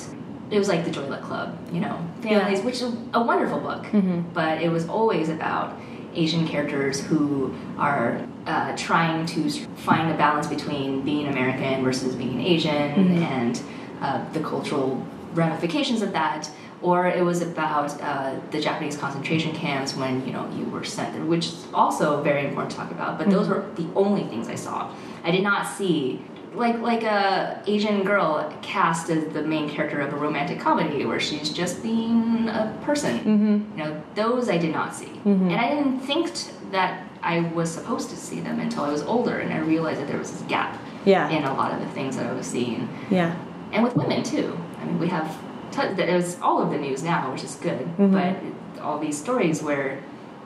It 0.51 0.59
was 0.59 0.67
like 0.67 0.85
the 0.85 0.91
Joy 0.91 1.07
Luck 1.07 1.23
Club, 1.23 1.57
you 1.73 1.79
know, 1.81 1.97
families, 2.21 2.61
which 2.61 2.75
is 2.75 2.93
a 3.13 3.21
wonderful 3.23 3.59
book, 3.59 3.83
Mm-hmm. 3.85 4.21
but 4.33 4.61
it 4.61 4.69
was 4.69 4.87
always 4.87 5.29
about 5.29 5.75
Asian 6.13 6.47
characters 6.47 7.01
who 7.01 7.55
are 7.77 8.21
uh, 8.45 8.75
trying 8.77 9.25
to 9.27 9.49
find 9.77 10.11
a 10.11 10.17
balance 10.17 10.45
between 10.47 11.01
being 11.01 11.27
American 11.27 11.83
versus 11.83 12.13
being 12.15 12.39
Asian 12.41 12.91
Mm-hmm. 12.93 13.23
and 13.23 13.61
uh, 14.01 14.23
the 14.33 14.41
cultural 14.41 15.03
ramifications 15.33 16.01
of 16.01 16.11
that. 16.13 16.49
Or 16.81 17.07
it 17.07 17.23
was 17.23 17.41
about 17.41 17.99
uh, 18.01 18.35
the 18.51 18.59
Japanese 18.59 18.97
concentration 18.97 19.53
camps 19.53 19.95
when 19.95 20.25
you 20.27 20.33
know 20.33 20.49
you 20.57 20.65
were 20.65 20.83
sent 20.83 21.13
there, 21.13 21.23
which 21.23 21.45
is 21.47 21.65
also 21.73 22.21
very 22.21 22.45
important 22.45 22.71
to 22.71 22.77
talk 22.77 22.91
about. 22.91 23.17
But 23.17 23.29
those 23.29 23.47
were 23.47 23.65
the 23.75 23.87
only 23.95 24.23
things 24.25 24.49
I 24.49 24.55
saw. 24.55 24.93
I 25.23 25.31
did 25.31 25.43
not 25.43 25.65
see 25.65 26.21
like 26.53 26.77
like 26.79 27.03
a 27.03 27.63
Asian 27.67 28.03
girl 28.03 28.53
cast 28.61 29.09
as 29.09 29.31
the 29.33 29.41
main 29.43 29.69
character 29.69 30.01
of 30.01 30.11
a 30.13 30.17
romantic 30.17 30.59
comedy 30.59 31.05
where 31.05 31.21
she's 31.21 31.49
just 31.49 31.81
being 31.81 32.49
a 32.49 32.77
person. 32.83 33.19
Mm-hmm. 33.19 33.79
You 33.79 33.85
know, 33.85 34.03
those 34.15 34.49
I 34.49 34.57
did 34.57 34.73
not 34.73 34.93
see, 34.93 35.21
and 35.23 35.53
I 35.53 35.69
didn't 35.69 36.01
think 36.01 36.33
t- 36.33 36.51
that 36.71 37.07
I 37.21 37.39
was 37.55 37.71
supposed 37.71 38.09
to 38.09 38.17
see 38.17 38.41
them 38.41 38.59
until 38.59 38.83
I 38.83 38.89
was 38.89 39.03
older, 39.03 39.39
and 39.39 39.53
I 39.53 39.59
realized 39.59 40.01
that 40.01 40.09
there 40.09 40.19
was 40.19 40.31
this 40.31 40.41
gap 40.49 40.77
Yeah. 41.05 41.29
in 41.29 41.45
a 41.45 41.53
lot 41.53 41.71
of 41.71 41.79
the 41.79 41.87
things 41.93 42.17
that 42.17 42.25
I 42.25 42.33
was 42.33 42.45
seeing, 42.45 42.89
Yeah. 43.09 43.33
and 43.71 43.81
with 43.85 43.95
women 43.95 44.21
too. 44.21 44.57
I 44.83 44.85
mean, 44.85 44.99
we 44.99 45.07
have 45.07 45.35
t- 45.71 45.93
there's 45.95 46.37
all 46.41 46.61
of 46.61 46.69
the 46.71 46.77
news 46.77 47.03
now, 47.03 47.31
which 47.31 47.43
is 47.43 47.55
good, 47.55 47.87
Mhm. 47.97 48.11
but 48.11 48.83
all 48.83 48.99
these 48.99 49.17
stories 49.17 49.63
where 49.63 49.99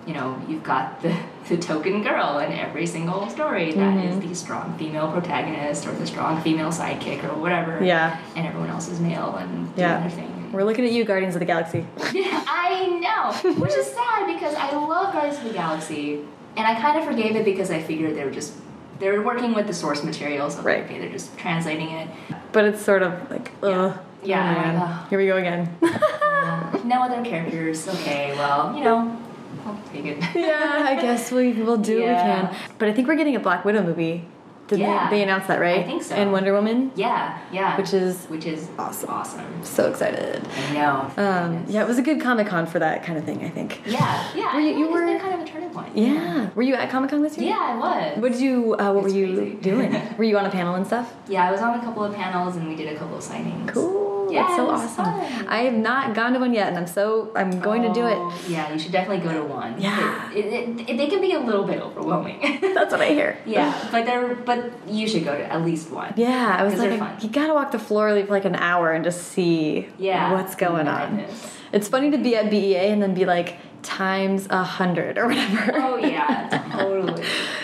you 0.06 0.14
know 0.14 0.40
you've 0.48 0.64
got 0.64 1.02
the 1.02 1.14
the 1.50 1.58
token 1.58 2.04
girl 2.04 2.38
in 2.40 2.52
every 2.54 2.86
single 2.86 3.30
story 3.30 3.72
that 3.74 3.98
is 4.06 4.16
Mm-hmm. 4.16 4.30
the 4.30 4.36
strong 4.36 4.76
female 4.78 5.12
protagonist 5.12 5.88
or 5.88 5.92
the 5.94 6.06
strong 6.08 6.40
female 6.42 6.70
sidekick 6.70 7.24
or 7.24 7.36
whatever. 7.40 7.84
Yeah. 7.84 8.18
And 8.36 8.46
everyone 8.48 8.70
else 8.70 8.88
is 8.90 9.00
male 9.00 9.36
and 9.40 9.50
doing 9.76 9.90
Yeah. 9.90 10.00
their 10.02 10.10
thing. 10.10 10.32
We're 10.54 10.64
looking 10.64 10.86
at 10.86 10.92
you, 10.94 11.04
Guardians 11.04 11.36
of 11.36 11.40
the 11.40 11.46
Galaxy. 11.46 11.86
I 12.00 12.88
know, 13.02 13.54
which 13.56 13.74
is 13.74 13.88
sad 13.88 14.28
because 14.34 14.56
I 14.56 14.72
love 14.76 15.12
Guardians 15.14 15.38
of 15.40 15.44
the 15.46 15.54
Galaxy, 15.54 16.20
and 16.56 16.66
I 16.68 16.80
kind 16.80 16.98
of 17.00 17.04
forgave 17.06 17.36
it 17.36 17.44
because 17.44 17.70
I 17.72 17.82
figured 17.82 18.16
they 18.16 18.24
were 18.24 18.32
just 18.32 18.54
they're 19.00 19.22
working 19.22 19.54
with 19.54 19.68
the 19.68 19.74
source 19.74 20.04
material, 20.04 20.50
so 20.50 20.62
Right. 20.64 20.84
okay, 20.86 21.00
they're 21.00 21.12
just 21.12 21.38
translating 21.38 21.90
it. 21.92 22.08
But 22.52 22.66
it's 22.66 22.82
sort 22.82 23.04
of 23.04 23.30
like, 23.30 23.52
ugh. 23.62 23.94
Yeah, 24.28 25.04
oh. 25.04 25.08
Here 25.10 25.18
we 25.20 25.28
go 25.28 25.38
again. 25.38 25.70
Uh, 25.82 26.80
no 26.86 27.02
other 27.04 27.24
characters. 27.24 27.88
Okay, 27.88 28.34
well, 28.38 28.76
you 28.76 28.84
know, 28.84 29.20
I'll 29.66 29.80
take 29.92 30.06
it. 30.06 30.18
yeah, 30.36 30.86
I 30.88 30.96
guess 31.02 31.32
we 31.32 31.54
will 31.54 31.78
do 31.78 32.00
Yeah. 32.00 32.44
what 32.44 32.52
we 32.52 32.58
can. 32.60 32.76
But 32.78 32.90
I 32.90 32.94
think 32.94 33.08
we're 33.08 33.16
getting 33.16 33.36
a 33.36 33.40
Black 33.40 33.64
Widow 33.66 33.84
movie. 33.84 34.26
Did 34.68 34.80
Yeah. 34.80 35.10
they, 35.10 35.18
they 35.20 35.24
announce 35.24 35.48
that, 35.48 35.62
right? 35.62 35.80
I 35.80 35.84
think 35.84 36.04
so. 36.04 36.14
And 36.14 36.34
Wonder 36.34 36.52
Woman. 36.52 36.92
Yeah, 36.94 37.40
yeah. 37.54 37.78
Which 37.78 37.94
is 37.94 38.26
which 38.26 38.46
is 38.46 38.68
awesome. 38.78 39.10
Awesome. 39.10 39.64
So 39.64 39.90
excited. 39.90 40.46
I 40.46 40.74
know. 40.74 41.10
Um, 41.16 41.64
yeah, 41.70 41.84
it 41.84 41.88
was 41.88 41.98
a 41.98 42.02
good 42.02 42.20
Comic 42.20 42.48
Con 42.48 42.66
for 42.68 42.78
that 42.80 43.02
kind 43.06 43.18
of 43.18 43.24
thing. 43.24 43.46
I 43.46 43.50
think. 43.50 43.82
Yeah, 43.86 44.30
yeah. 44.36 44.54
Were 44.54 44.60
you- 44.60 44.78
you 44.78 44.90
were- 44.92 45.06
been 45.06 45.22
kind 45.22 45.36
of 45.36 45.40
a 45.40 45.46
turning 45.50 45.70
point. 45.70 45.96
Yeah. 45.96 46.50
Were 46.54 46.64
you 46.64 46.76
at 46.76 46.90
Comic 46.90 47.12
Con 47.12 47.22
this 47.22 47.38
year? 47.38 47.52
Yeah, 47.52 47.60
I 47.62 47.78
was. 47.78 48.18
What 48.22 48.34
did 48.34 48.42
you? 48.42 48.76
Uh, 48.78 48.92
what 48.92 49.06
It's 49.06 49.14
were 49.14 49.20
you 49.20 49.36
crazy. 49.38 49.56
doing? 49.62 50.02
were 50.18 50.26
you 50.26 50.38
on 50.38 50.46
a 50.46 50.50
panel 50.50 50.76
and 50.76 50.86
stuff? 50.86 51.14
Yeah, 51.30 51.48
I 51.48 51.52
was 51.52 51.62
on 51.62 51.80
a 51.80 51.82
couple 51.82 52.04
of 52.04 52.14
panels 52.14 52.58
and 52.58 52.68
we 52.68 52.76
did 52.76 52.94
a 52.94 53.00
couple 53.00 53.16
of 53.18 53.24
signings. 53.24 53.70
Cool. 53.70 54.07
Yeah, 54.30 54.44
That's 54.44 54.56
so 54.56 54.70
awesome. 54.70 55.06
fun. 55.06 55.48
I 55.48 55.60
have 55.64 55.74
not 55.74 56.14
gone 56.16 56.34
to 56.34 56.40
one 56.40 56.54
yet, 56.54 56.68
and 56.70 56.78
I'm 56.78 56.88
so 56.88 57.32
I'm 57.36 57.60
going 57.60 57.82
to 57.84 57.94
do 57.94 58.06
it. 58.08 58.16
Oh, 58.18 58.34
Yeah, 58.48 58.72
you 58.74 58.80
should 58.80 58.92
definitely 58.92 59.24
go 59.28 59.34
to 59.34 59.44
one. 59.46 59.80
Yeah. 59.82 60.32
It, 60.34 60.46
it, 60.46 60.90
it, 60.90 60.98
they 60.98 61.08
can 61.08 61.22
be 61.22 61.34
a 61.34 61.40
little 61.40 61.64
bit 61.66 61.80
overwhelming. 61.82 62.40
That's 62.62 62.92
what 62.92 63.02
I 63.02 63.10
hear. 63.10 63.38
yeah, 63.46 63.74
but 63.92 64.06
they're 64.06 64.36
but 64.36 64.72
you 64.88 65.08
should 65.08 65.24
go 65.26 65.38
to 65.38 65.52
at 65.52 65.64
least 65.66 65.92
one. 65.92 66.14
Yeah, 66.18 66.56
I 66.60 66.64
was 66.64 66.76
like, 66.78 67.00
I- 67.02 67.18
you 67.22 67.30
gotta 67.30 67.54
walk 67.54 67.72
the 67.72 67.80
floor 67.80 68.10
for 68.10 68.32
like 68.32 68.46
an 68.46 68.56
hour 68.56 68.92
and 68.94 69.04
just 69.04 69.28
see 69.30 69.88
Yeah. 69.98 70.34
what's 70.34 70.56
going 70.56 70.88
oh 70.88 70.92
on. 70.92 71.26
It's 71.74 71.88
funny 71.90 72.12
to 72.12 72.18
be 72.18 72.36
at 72.36 72.50
BEA 72.50 72.90
and 72.92 73.02
then 73.02 73.14
be 73.14 73.26
like 73.26 73.58
times 73.88 74.48
a 74.50 74.64
hundred 74.64 75.18
or 75.18 75.28
whatever. 75.28 75.72
Oh 75.76 75.96
yeah, 75.98 76.64
totally. 76.72 77.24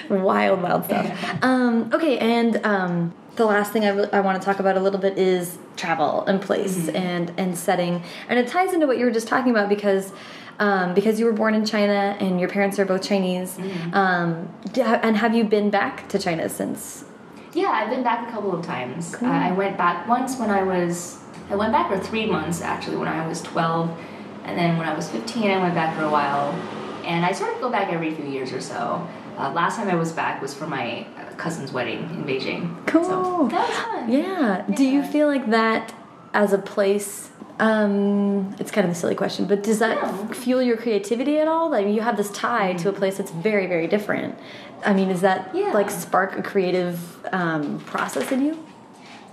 wild, 0.09 0.61
wild 0.61 0.85
stuff. 0.85 1.37
um, 1.43 1.89
okay, 1.93 2.17
and 2.17 2.65
um, 2.65 3.13
the 3.35 3.45
last 3.45 3.71
thing 3.73 3.83
I, 3.85 3.89
I 3.89 4.19
want 4.21 4.41
to 4.41 4.45
talk 4.45 4.59
about 4.59 4.77
a 4.77 4.79
little 4.79 4.99
bit 4.99 5.17
is 5.17 5.57
travel 5.75 6.25
and 6.25 6.41
place 6.41 6.77
Mm-hmm. 6.87 6.95
and 6.95 7.33
and 7.37 7.57
setting, 7.57 8.01
and 8.29 8.39
it 8.39 8.47
ties 8.47 8.73
into 8.73 8.87
what 8.87 8.97
you 8.97 9.05
were 9.05 9.11
just 9.11 9.27
talking 9.27 9.51
about 9.51 9.69
because. 9.69 10.11
Um, 10.59 10.93
because 10.93 11.19
you 11.19 11.25
were 11.25 11.33
born 11.33 11.55
in 11.55 11.65
China 11.65 12.15
and 12.19 12.39
your 12.39 12.47
parents 12.47 12.77
are 12.77 12.85
both 12.85 13.01
Chinese, 13.01 13.57
Mm-hmm. 13.57 13.93
um, 13.95 14.47
and 14.77 15.17
have 15.17 15.33
you 15.33 15.43
been 15.43 15.71
back 15.71 16.07
to 16.09 16.19
China 16.19 16.47
since? 16.47 17.05
Yeah, 17.53 17.69
I've 17.71 17.89
been 17.89 18.03
back 18.03 18.29
a 18.29 18.31
couple 18.31 18.53
of 18.55 18.63
times. 18.63 19.15
Uh, 19.15 19.25
I 19.25 19.51
went 19.51 19.77
back 19.79 20.07
once 20.07 20.37
when 20.37 20.51
I 20.51 20.61
was, 20.61 21.19
I 21.49 21.55
went 21.55 21.71
back 21.73 21.89
for 21.89 21.97
three 21.99 22.27
months 22.27 22.61
actually 22.61 22.97
when 22.97 23.07
I 23.07 23.25
was 23.27 23.41
12. 23.41 23.89
And 24.43 24.57
then 24.57 24.77
when 24.77 24.87
I 24.87 24.93
was 24.93 25.09
15, 25.09 25.49
I 25.49 25.57
went 25.61 25.73
back 25.75 25.95
for 25.97 26.03
a 26.03 26.09
while. 26.09 26.51
And 27.05 27.25
I 27.25 27.31
sort 27.31 27.53
of 27.53 27.61
go 27.61 27.69
back 27.69 27.91
every 27.91 28.13
few 28.13 28.25
years 28.25 28.51
or 28.53 28.61
so. 28.61 29.05
Uh, 29.37 29.51
last 29.51 29.75
time 29.77 29.89
I 29.89 29.95
was 29.95 30.11
back 30.11 30.41
was 30.41 30.53
for 30.53 30.67
my 30.67 31.05
uh, 31.17 31.33
cousin's 31.35 31.71
wedding 31.73 31.99
in 32.11 32.23
Beijing. 32.23 32.85
Cool. 32.87 33.03
So 33.03 33.47
that 33.51 33.67
was 33.69 33.77
fun. 33.77 34.11
Yeah. 34.11 34.63
Do 34.73 34.85
you 34.85 35.03
feel 35.03 35.27
like 35.27 35.49
that 35.49 35.93
as 36.33 36.53
a 36.53 36.57
place? 36.57 37.29
Um, 37.59 38.55
it's 38.59 38.71
kind 38.71 38.85
of 38.85 38.91
a 38.91 38.95
silly 38.95 39.15
question, 39.15 39.45
but 39.45 39.63
does 39.63 39.79
that 39.79 40.01
No. 40.01 40.33
fuel 40.33 40.61
your 40.61 40.75
creativity 40.77 41.37
at 41.39 41.47
all? 41.47 41.69
Like 41.69 41.87
you 41.87 42.01
have 42.01 42.17
this 42.17 42.31
tie 42.31 42.73
to 42.73 42.89
a 42.89 42.93
place 42.93 43.17
that's 43.17 43.31
very, 43.31 43.67
very 43.67 43.87
different. 43.87 44.35
I 44.85 44.93
mean, 44.93 45.09
does 45.09 45.21
that 45.21 45.49
Yeah. 45.53 45.71
like 45.71 45.89
spark 45.91 46.37
a 46.37 46.41
creative 46.41 46.99
um, 47.31 47.79
process 47.85 48.31
in 48.31 48.45
you? 48.45 48.57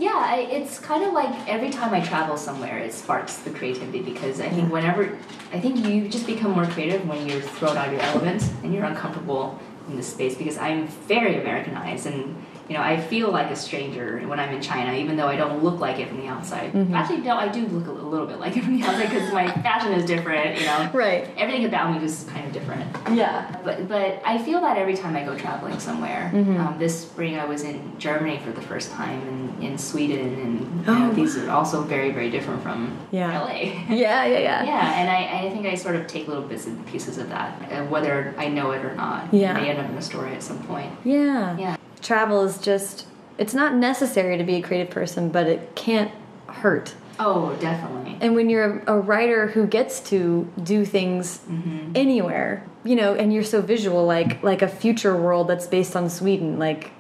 Yeah, 0.01 0.17
I, 0.17 0.49
it's 0.51 0.79
kind 0.79 1.05
of 1.05 1.13
like 1.13 1.47
every 1.47 1.69
time 1.69 1.93
I 1.93 2.01
travel 2.01 2.39
somewhere, 2.39 2.79
it 2.79 2.95
sparks 2.95 3.37
the 3.37 3.51
creativity 3.51 4.01
because 4.01 4.41
I 4.41 4.49
think 4.49 4.73
whenever, 4.73 5.15
I 5.53 5.61
think 5.61 5.85
you 5.87 6.09
just 6.09 6.27
become 6.27 6.53
more 6.53 6.65
creative 6.65 7.07
when 7.07 7.29
you're 7.29 7.43
thrown 7.43 7.77
out 7.77 7.89
of 7.89 7.93
your 7.93 8.01
element 8.01 8.43
and 8.63 8.73
you're 8.73 8.85
uncomfortable 8.85 9.61
in 9.89 9.99
this 9.99 10.09
space 10.09 10.37
because 10.37 10.57
I'm 10.57 10.89
very 10.89 11.39
Americanized 11.39 12.07
and 12.07 12.35
you 12.71 12.77
know 12.77 12.83
I 12.83 13.01
feel 13.01 13.31
like 13.33 13.51
a 13.51 13.57
stranger 13.57 14.21
when 14.29 14.39
I'm 14.39 14.55
in 14.55 14.63
China 14.63 14.93
even 14.95 15.17
though 15.17 15.27
I 15.27 15.35
don't 15.37 15.63
look 15.63 15.81
like 15.81 15.99
it 15.99 16.07
from 16.09 16.21
the 16.21 16.29
outside. 16.29 16.75
Actually, 16.95 17.19
no, 17.19 17.37
I 17.37 17.49
do 17.49 17.67
look 17.67 17.89
a 17.89 17.91
little 17.91 18.27
bit 18.29 18.39
like 18.39 18.57
it 18.57 18.63
from 18.63 18.79
the 18.79 18.87
outside 18.87 19.11
because 19.11 19.33
my 19.33 19.51
fashion 19.67 19.93
is 19.93 20.05
different. 20.07 20.59
You 20.61 20.67
know, 20.67 20.89
Right. 20.95 21.29
everything 21.37 21.65
about 21.65 21.93
me 21.93 22.05
is 22.05 22.25
kind 22.33 22.47
of 22.47 22.53
different. 22.53 22.87
Yeah. 23.13 23.57
But 23.65 23.89
but 23.89 24.23
I 24.25 24.39
feel 24.39 24.61
that 24.61 24.79
every 24.79 24.95
time 24.97 25.17
I 25.17 25.25
go 25.25 25.37
traveling 25.37 25.79
somewhere. 25.81 26.31
Mm-hmm. 26.33 26.61
Um, 26.61 26.79
this 26.79 26.95
spring 27.03 27.39
I 27.41 27.45
was 27.45 27.65
in 27.65 27.99
Germany 27.99 28.39
for 28.45 28.53
the 28.53 28.63
first 28.63 28.93
time 28.93 29.21
and 29.29 29.65
in 29.65 29.77
Sweden 29.77 30.29
and 30.45 30.61
you 30.61 30.93
Oh, 30.93 30.95
know, 30.99 31.13
these 31.13 31.37
are 31.37 31.51
also 31.51 31.83
very 31.83 32.13
very 32.13 32.31
different 32.31 32.63
from 32.63 32.97
Yeah. 33.11 33.41
LA. 33.43 33.51
Yeah, 33.91 34.25
yeah, 34.25 34.39
yeah. 34.39 34.63
yeah, 34.65 34.99
and 35.01 35.11
I, 35.11 35.47
I 35.47 35.51
think 35.51 35.67
I 35.67 35.75
sort 35.75 35.97
of 35.97 36.07
take 36.07 36.29
little 36.29 36.45
bits 36.45 36.67
and 36.67 36.87
pieces 36.87 37.19
of 37.19 37.29
that, 37.31 37.51
uh, 37.73 37.85
whether 37.87 38.33
I 38.39 38.47
know 38.49 38.71
it 38.71 38.85
or 38.85 38.95
not. 38.95 39.35
Yeah. 39.35 39.59
They 39.59 39.69
end 39.71 39.81
up 39.81 39.91
in 39.91 39.97
a 39.97 40.03
story 40.03 40.33
at 40.35 40.43
some 40.43 40.61
point. 40.65 40.93
Yeah. 41.05 41.57
Yeah. 41.59 41.77
Travel 42.03 42.43
is 42.45 42.59
just, 42.59 43.07
it's 43.39 43.55
not 43.55 43.75
necessary 43.75 44.37
to 44.39 44.45
be 44.45 44.57
a 44.57 44.63
creative 44.63 44.91
person, 44.93 45.29
but 45.31 45.47
it 45.47 45.75
can't 45.75 46.11
hurt. 46.47 46.95
Oh, 47.19 47.55
definitely. 47.61 48.17
And 48.21 48.35
when 48.35 48.49
you're 48.49 48.79
a, 48.87 48.95
a 48.95 48.99
writer 49.01 49.49
who 49.49 49.67
gets 49.67 50.01
to 50.11 50.51
do 50.63 50.85
things 50.85 51.41
Mm-hmm. 51.51 51.93
anywhere, 51.95 52.65
you 52.85 52.97
know, 52.97 53.15
and 53.15 53.33
you're 53.33 53.45
so 53.45 53.61
visual, 53.61 54.07
like 54.07 54.43
like 54.43 54.63
a 54.63 54.69
future 54.69 55.15
world 55.17 55.47
that's 55.49 55.67
based 55.67 55.95
on 55.95 56.09
Sweden, 56.09 56.59
like, 56.59 56.93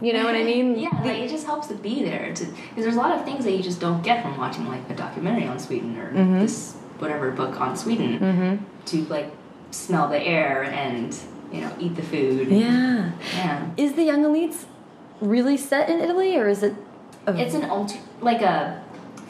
you 0.00 0.12
know 0.12 0.24
what 0.24 0.34
I 0.34 0.42
mean? 0.42 0.76
Yeah, 0.78 0.88
like, 1.04 1.18
it 1.20 1.28
just 1.30 1.46
helps 1.46 1.68
to 1.68 1.74
be 1.74 2.02
there 2.02 2.30
because 2.30 2.48
there's 2.76 2.96
a 2.96 2.98
lot 2.98 3.16
of 3.16 3.24
things 3.24 3.44
that 3.44 3.52
you 3.52 3.62
just 3.62 3.80
don't 3.80 4.02
get 4.02 4.22
from 4.22 4.36
watching 4.36 4.66
like 4.66 4.88
a 4.90 4.94
documentary 4.96 5.46
on 5.46 5.60
Sweden 5.60 5.96
or 5.96 6.10
Mm-hmm. 6.10 6.40
this 6.40 6.74
whatever 6.98 7.30
book 7.30 7.60
on 7.60 7.76
Sweden. 7.76 8.66
To 8.86 8.96
like 9.04 9.30
smell 9.70 10.08
the 10.08 10.20
air 10.20 10.64
and 10.64 11.16
you 11.52 11.60
know 11.60 11.72
eat 11.78 11.94
the 11.96 12.02
food. 12.02 12.48
Yeah. 12.48 13.12
yeah. 13.34 13.70
Is 13.76 13.94
the 13.94 14.04
Young 14.04 14.22
Elites 14.24 14.64
really 15.20 15.56
set 15.56 15.88
in 15.88 16.00
Italy, 16.00 16.36
or 16.36 16.48
is 16.48 16.62
it? 16.62 16.74
A, 17.26 17.36
It's 17.40 17.54
an 17.54 17.64
alter 17.70 17.98
like 18.20 18.42
a 18.42 18.82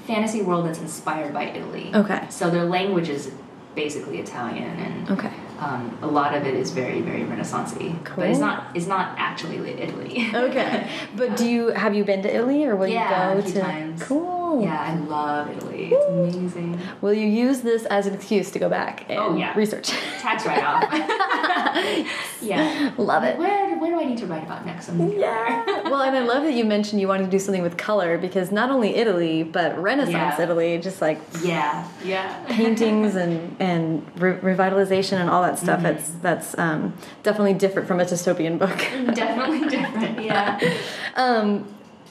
fantasy 0.06 0.42
world 0.42 0.66
that's 0.66 0.78
inspired 0.80 1.32
by 1.32 1.44
Italy. 1.44 1.90
Okay. 1.94 2.26
So 2.30 2.50
their 2.50 2.64
language 2.64 3.08
is 3.08 3.30
basically 3.74 4.18
Italian 4.18 4.68
and 4.86 5.10
okay. 5.10 5.30
um, 5.58 5.96
a 6.02 6.06
lot 6.06 6.34
of 6.34 6.46
it 6.46 6.54
is 6.54 6.70
very 6.72 7.00
very 7.00 7.20
Renaissancey. 7.20 7.96
But 8.16 8.28
it's 8.30 8.38
not 8.38 8.74
it's 8.76 8.86
not 8.86 9.14
actually 9.18 9.56
Italy. 9.80 10.28
Okay. 10.34 10.88
But 11.16 11.36
do 11.36 11.48
you 11.48 11.68
have 11.68 11.94
you 11.94 12.04
been 12.04 12.22
to 12.22 12.34
Italy, 12.34 12.64
or 12.64 12.76
will 12.76 12.88
Yeah, 12.88 13.32
you 13.34 13.38
a 13.38 13.42
go 13.42 13.46
few 13.46 13.54
to? 13.54 13.60
times. 13.60 14.02
Cool. 14.02 14.41
Yeah, 14.60 14.80
I 14.80 14.94
love 15.06 15.50
Italy. 15.50 15.92
It's 15.92 16.06
amazing. 16.06 16.78
Will 17.00 17.14
you 17.14 17.26
use 17.26 17.60
this 17.62 17.84
as 17.86 18.06
an 18.06 18.14
excuse 18.14 18.50
to 18.52 18.58
go 18.58 18.68
back 18.68 19.06
and 19.08 19.18
Oh, 19.18 19.36
yeah. 19.36 19.56
research? 19.56 19.90
Tax 20.20 20.44
write 20.46 20.62
off. 20.64 20.82
yeah. 22.42 22.92
Love 22.98 23.24
it. 23.24 23.38
Where 23.38 23.76
where 23.78 23.90
do 23.90 24.00
I 24.00 24.04
need 24.04 24.18
to 24.18 24.26
write 24.26 24.42
about 24.44 24.64
next? 24.66 24.88
I'm 24.88 24.98
gonna 24.98 25.10
go 25.10 25.16
Yeah. 25.18 25.88
well, 25.88 26.02
and 26.02 26.16
I 26.16 26.20
love 26.20 26.44
that 26.44 26.52
you 26.52 26.64
mentioned 26.64 27.00
you 27.00 27.08
wanted 27.08 27.24
to 27.24 27.30
do 27.30 27.38
something 27.38 27.62
with 27.62 27.76
color 27.76 28.18
because 28.18 28.52
not 28.52 28.70
only 28.70 28.94
Italy, 28.96 29.42
but 29.42 29.76
Renaissance 29.80 30.34
Yeah. 30.38 30.42
Italy, 30.42 30.78
just 30.78 31.00
like 31.00 31.20
Yeah. 31.42 31.86
Yeah. 32.04 32.44
paintings 32.48 33.16
and 33.16 33.56
and 33.60 34.06
re 34.20 34.32
revitalization 34.34 35.20
and 35.20 35.30
all 35.30 35.42
that 35.42 35.58
stuff. 35.58 35.78
Mm-hmm. 35.80 35.96
It's 35.98 36.10
that's 36.22 36.58
um, 36.58 36.94
definitely 37.22 37.54
different 37.54 37.88
from 37.88 38.00
a 38.00 38.04
dystopian 38.04 38.58
book. 38.58 38.76
Definitely 39.14 39.68
different. 39.68 40.20
Yeah. 40.22 40.60
um, 41.16 41.66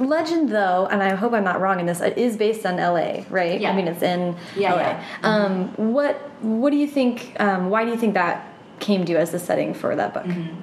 Legend, 0.08 0.50
though, 0.50 0.88
and 0.92 1.02
I 1.04 1.16
hope 1.16 1.34
I'm 1.34 1.44
not 1.44 1.60
wrong 1.62 1.80
in 1.80 1.86
this, 1.86 2.02
it 2.02 2.18
is 2.18 2.38
based 2.38 2.66
on 2.66 2.80
L.A., 2.80 3.26
right? 3.30 3.60
Yeah. 3.60 3.72
I 3.72 3.76
mean, 3.76 3.88
it's 3.88 4.02
in 4.02 4.36
Yeah, 4.56 4.72
L.A. 4.74 4.82
yeah. 4.82 5.04
Um, 5.24 5.68
what 5.94 6.16
What 6.42 6.72
do 6.72 6.78
you 6.78 6.88
think? 6.88 7.36
Um, 7.40 7.70
why 7.70 7.86
do 7.86 7.92
you 7.92 7.98
think 7.98 8.14
that 8.16 8.48
came 8.80 9.06
to 9.06 9.12
you 9.12 9.18
as 9.18 9.32
the 9.32 9.40
setting 9.40 9.74
for 9.74 9.96
that 9.96 10.14
book? 10.14 10.24
Mm-hmm. 10.24 10.56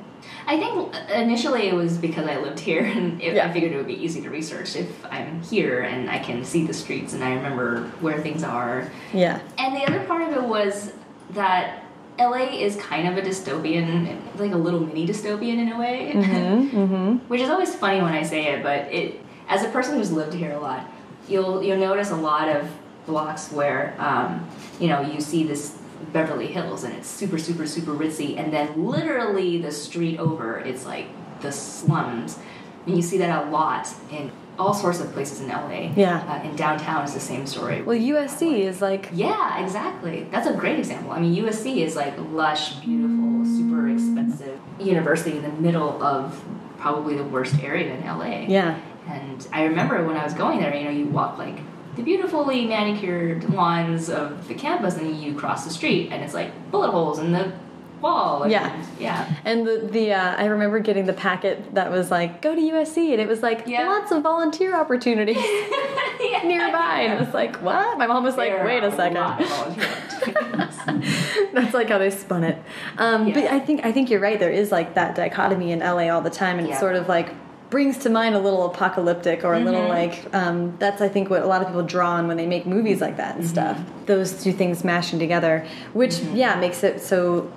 I 0.47 0.57
think 0.59 0.95
initially 1.14 1.68
it 1.68 1.74
was 1.74 1.99
because 1.99 2.26
I 2.26 2.39
lived 2.39 2.59
here 2.59 2.82
and 2.97 3.20
it, 3.22 3.34
Yeah. 3.36 3.47
I 3.49 3.53
figured 3.53 3.72
it 3.72 3.76
would 3.76 3.86
be 3.86 4.03
easy 4.03 4.20
to 4.22 4.30
research 4.30 4.76
if 4.76 5.05
I'm 5.07 5.43
here 5.43 5.80
and 5.82 6.11
I 6.11 6.18
can 6.18 6.43
see 6.45 6.66
the 6.66 6.72
streets 6.74 7.12
and 7.12 7.22
I 7.22 7.34
remember 7.34 7.82
where 8.01 8.18
things 8.20 8.43
are. 8.43 8.91
Yeah. 9.12 9.41
And 9.59 9.76
the 9.76 9.84
other 9.84 10.01
part 10.07 10.22
of 10.22 10.32
it 10.36 10.43
was 10.43 10.93
that 11.30 11.84
LA 12.18 12.47
is 12.59 12.74
kind 12.76 13.07
of 13.07 13.16
a 13.16 13.22
dystopian, 13.28 14.16
like 14.39 14.51
a 14.53 14.57
little 14.57 14.80
mini 14.80 15.07
dystopian 15.07 15.59
in 15.59 15.70
a 15.72 15.78
way. 15.78 16.12
Mm-hmm. 16.14 17.16
which 17.28 17.41
is 17.41 17.49
always 17.51 17.74
funny 17.76 18.01
when 18.03 18.14
I 18.14 18.22
say 18.24 18.47
it, 18.47 18.62
but 18.62 18.91
it 18.93 19.20
as 19.49 19.64
a 19.64 19.68
person 19.68 19.96
who's 19.96 20.12
lived 20.12 20.34
here 20.34 20.53
a 20.53 20.61
lot, 20.61 20.88
you'll 21.28 21.62
you'll 21.62 21.78
notice 21.78 22.11
a 22.11 22.16
lot 22.16 22.49
of 22.49 22.70
blocks 23.07 23.51
where 23.51 23.94
um, 23.99 24.49
you 24.78 24.88
know 24.88 25.01
you 25.01 25.20
see 25.20 25.44
this 25.44 25.78
Beverly 26.12 26.46
Hills 26.46 26.84
and 26.84 26.94
it's 26.94 27.09
super 27.09 27.38
super 27.38 27.66
super 27.66 27.92
ritzy, 27.92 28.38
and 28.38 28.53
then 28.53 28.86
literally 28.86 29.61
the 29.61 29.72
street 29.72 30.18
over 30.18 30.59
it's 30.59 30.84
like 30.86 31.07
the 31.40 31.53
slums, 31.53 32.38
and 32.86 32.96
you 32.96 33.03
see 33.03 33.18
that 33.18 33.46
a 33.46 33.51
lot 33.51 33.88
in 34.11 34.30
all 34.59 34.74
sorts 34.74 34.99
of 35.01 35.12
places 35.12 35.40
in 35.40 35.49
LA. 35.49 35.92
Yeah. 35.96 36.18
uh, 36.29 36.49
in 36.49 36.57
downtown 36.57 37.04
is 37.04 37.14
the 37.14 37.20
same 37.20 37.46
story. 37.46 37.80
Well, 37.83 37.96
USC 37.96 38.61
is 38.61 38.83
like 38.83 39.08
Yeah, 39.12 39.62
exactly. 39.62 40.26
That's 40.33 40.49
a 40.49 40.53
great 40.54 40.79
example. 40.80 41.12
I 41.12 41.20
mean, 41.20 41.45
USC 41.45 41.76
is 41.76 41.95
like 41.95 42.14
lush, 42.33 42.75
beautiful, 42.80 43.45
super 43.45 43.88
expensive. 43.88 44.58
university 44.80 45.37
in 45.37 45.42
the 45.42 45.53
middle 45.53 46.03
of 46.03 46.45
probably 46.79 47.16
the 47.16 47.25
worst 47.25 47.58
area 47.62 47.95
in 47.95 48.04
LA. 48.04 48.46
Yeah. 48.49 48.80
And 49.09 49.47
I 49.53 49.64
remember 49.64 50.05
when 50.07 50.17
I 50.17 50.25
was 50.25 50.35
going 50.35 50.61
there, 50.61 50.75
you 50.75 50.85
know, 50.85 50.91
you 50.91 51.07
walk 51.07 51.39
like 51.39 51.59
the 51.97 52.03
beautifully 52.03 52.67
manicured 52.67 53.49
lawns 53.51 54.09
of 54.11 54.47
the 54.49 54.55
campus, 54.55 54.97
and 54.97 55.17
you 55.21 55.35
cross 55.35 55.64
the 55.64 55.71
street, 55.71 56.11
and 56.13 56.22
it's 56.22 56.35
like 56.35 56.71
bullet 56.71 56.91
holes 56.91 57.18
in 57.18 57.33
the 57.33 57.53
wall. 58.01 58.45
And, 58.45 58.53
Yeah. 58.53 58.85
yeah. 59.01 59.35
And 59.45 59.67
the 59.67 59.89
the 59.91 60.13
uh, 60.13 60.37
I 60.37 60.45
remember 60.45 60.79
getting 60.79 61.07
the 61.07 61.13
packet 61.13 61.75
that 61.75 61.91
was 61.91 62.11
like 62.13 62.41
go 62.43 62.55
to 62.55 62.61
USC 62.61 63.11
and 63.13 63.21
it 63.21 63.26
was 63.26 63.43
like 63.43 63.64
Yeah. 63.67 63.89
lots 63.89 64.13
of 64.13 64.22
volunteer 64.22 64.76
opportunities 64.76 65.37
Yeah. 66.21 66.43
nearby 66.45 67.01
and 67.01 67.14
it 67.14 67.21
was 67.25 67.35
like 67.35 67.57
what? 67.57 67.99
My 67.99 68.07
mom 68.07 68.22
was 68.22 68.37
like 68.37 68.53
There 68.53 68.64
wait 68.64 68.85
a 68.85 68.93
second. 68.95 69.17
lot 69.18 69.41
of 69.41 69.49
volunteers. 69.49 71.49
That's 71.53 71.75
like 71.75 71.89
how 71.89 71.99
they 71.99 72.11
spun 72.11 72.45
it. 72.45 72.63
Um, 72.99 73.33
But 73.33 73.45
I 73.45 73.59
think 73.59 73.85
I 73.85 73.91
think 73.91 74.11
you're 74.11 74.21
right. 74.21 74.39
There 74.39 74.51
is 74.51 74.71
like 74.71 74.95
that 74.95 75.17
dichotomy 75.17 75.72
in 75.72 75.80
LA 75.80 76.09
all 76.09 76.21
the 76.21 76.30
time, 76.30 76.59
and 76.59 76.68
it 76.68 76.71
Yeah. 76.71 76.79
sort 76.80 76.95
of 76.95 77.09
like 77.09 77.30
brings 77.70 77.99
to 77.99 78.11
mind 78.11 78.34
a 78.34 78.38
little 78.38 78.64
apocalyptic 78.66 79.45
or 79.45 79.54
a 79.54 79.61
little 79.61 79.80
Mm-hmm. 79.82 79.88
like 80.26 80.34
um, 80.34 80.76
that's 80.78 81.00
I 81.03 81.08
think 81.08 81.28
what 81.30 81.42
a 81.42 81.46
lot 81.46 81.61
of 81.61 81.68
people 81.68 81.82
draw 81.82 82.12
on 82.12 82.26
when 82.28 82.36
they 82.36 82.46
make 82.46 82.66
movies 82.66 83.00
like 83.00 83.16
that 83.18 83.34
and 83.36 83.45
Mm-hmm. 83.45 83.53
stuff. 83.53 83.78
Those 84.07 84.42
two 84.42 84.53
things 84.53 84.84
mashing 84.84 85.18
together, 85.18 85.66
which 85.92 86.18
yeah 86.20 86.58
makes 86.58 86.82
it 86.82 87.00
so. 87.00 87.53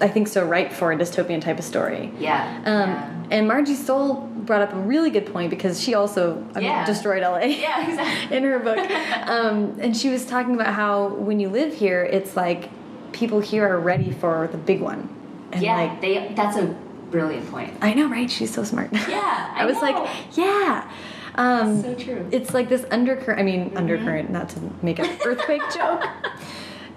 I 0.00 0.08
think 0.08 0.26
so 0.28 0.44
right 0.44 0.72
for 0.72 0.90
a 0.92 0.96
dystopian 0.96 1.40
type 1.40 1.58
of 1.58 1.64
story. 1.64 2.10
yeah. 2.18 2.56
Um, 2.64 2.90
yeah. 2.90 3.12
And 3.30 3.46
Margie 3.48 3.74
Stohl 3.74 4.26
brought 4.46 4.62
up 4.62 4.72
a 4.72 4.76
really 4.76 5.10
good 5.10 5.26
point 5.30 5.50
because 5.50 5.80
she 5.82 5.92
also 5.94 6.36
I 6.54 6.60
mean, 6.60 6.64
Yeah. 6.68 6.84
destroyed 6.86 7.22
LA 7.22 7.38
Yeah, 7.44 7.86
exactly. 7.88 8.36
in 8.36 8.42
her 8.44 8.58
book. 8.58 8.78
Um, 9.28 9.76
and 9.80 9.94
she 9.96 10.08
was 10.08 10.24
talking 10.24 10.54
about 10.54 10.72
how 10.74 11.08
when 11.08 11.40
you 11.40 11.48
live 11.50 11.74
here, 11.74 12.02
it's 12.04 12.36
like 12.36 12.70
people 13.12 13.40
here 13.40 13.68
are 13.68 13.78
ready 13.78 14.12
for 14.12 14.48
the 14.50 14.56
big 14.58 14.80
one. 14.80 15.08
And 15.52 15.62
yeah, 15.62 15.76
like, 15.76 16.00
they. 16.00 16.32
That's 16.34 16.56
a 16.56 16.74
brilliant 17.16 17.50
point. 17.50 17.72
I 17.80 17.94
know, 17.94 18.08
right? 18.08 18.30
She's 18.30 18.52
so 18.52 18.62
smart. 18.64 18.90
Yeah, 18.92 19.52
I 19.56 19.62
I, 19.62 19.66
was 19.66 19.76
know. 19.76 19.82
like, 19.82 20.36
yeah. 20.36 20.90
Um, 21.36 21.82
So 21.82 21.94
true. 21.94 22.26
It's 22.30 22.52
like 22.54 22.68
this 22.68 22.84
undercurrent. 22.90 23.40
I 23.40 23.42
mean, 23.42 23.66
Mm-hmm. 23.66 23.76
undercurrent, 23.78 24.30
not 24.30 24.48
to 24.50 24.58
make 24.82 24.98
an 24.98 25.06
earthquake 25.24 25.62
joke. 25.74 26.04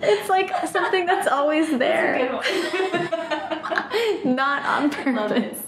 It's 0.01 0.29
like 0.29 0.49
something 0.67 1.05
that's 1.05 1.27
always 1.27 1.67
there. 1.77 2.17
Good 2.17 2.33
one. 2.33 3.09
not 4.35 4.63
on 4.65 4.89
purpose. 4.89 5.59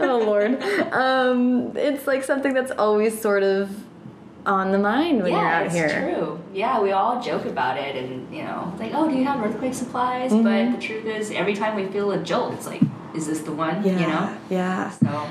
oh 0.00 0.22
Lord. 0.26 0.62
Um, 0.92 1.76
it's 1.76 2.06
like 2.06 2.22
something 2.24 2.52
that's 2.52 2.70
always 2.72 3.18
sort 3.20 3.42
of 3.42 3.70
on 4.44 4.72
the 4.72 4.78
mind 4.78 5.22
when 5.22 5.32
yeah, 5.32 5.38
you're 5.40 5.48
out 5.60 5.66
it's 5.66 5.74
here. 5.74 6.14
true. 6.16 6.40
Yeah, 6.52 6.80
we 6.82 6.90
all 6.92 7.22
joke 7.22 7.44
about 7.46 7.78
it, 7.78 7.94
and 7.96 8.34
you 8.34 8.42
know, 8.42 8.74
like, 8.78 8.90
oh, 8.94 9.08
do 9.08 9.16
you 9.16 9.24
have 9.24 9.40
earthquake 9.42 9.72
supplies? 9.74 10.32
Mhm. 10.32 10.42
But 10.44 10.78
the 10.80 10.82
truth 10.86 11.06
is, 11.06 11.30
every 11.30 11.54
time 11.54 11.74
we 11.76 11.86
feel 11.86 12.10
a 12.12 12.18
jolt, 12.22 12.52
it's 12.54 12.66
like, 12.66 12.82
is 13.14 13.26
this 13.26 13.40
the 13.40 13.52
one? 13.52 13.84
Yeah. 13.84 13.98
You 13.98 14.06
know. 14.06 14.38
Yeah. 14.50 14.90
So. 14.90 15.28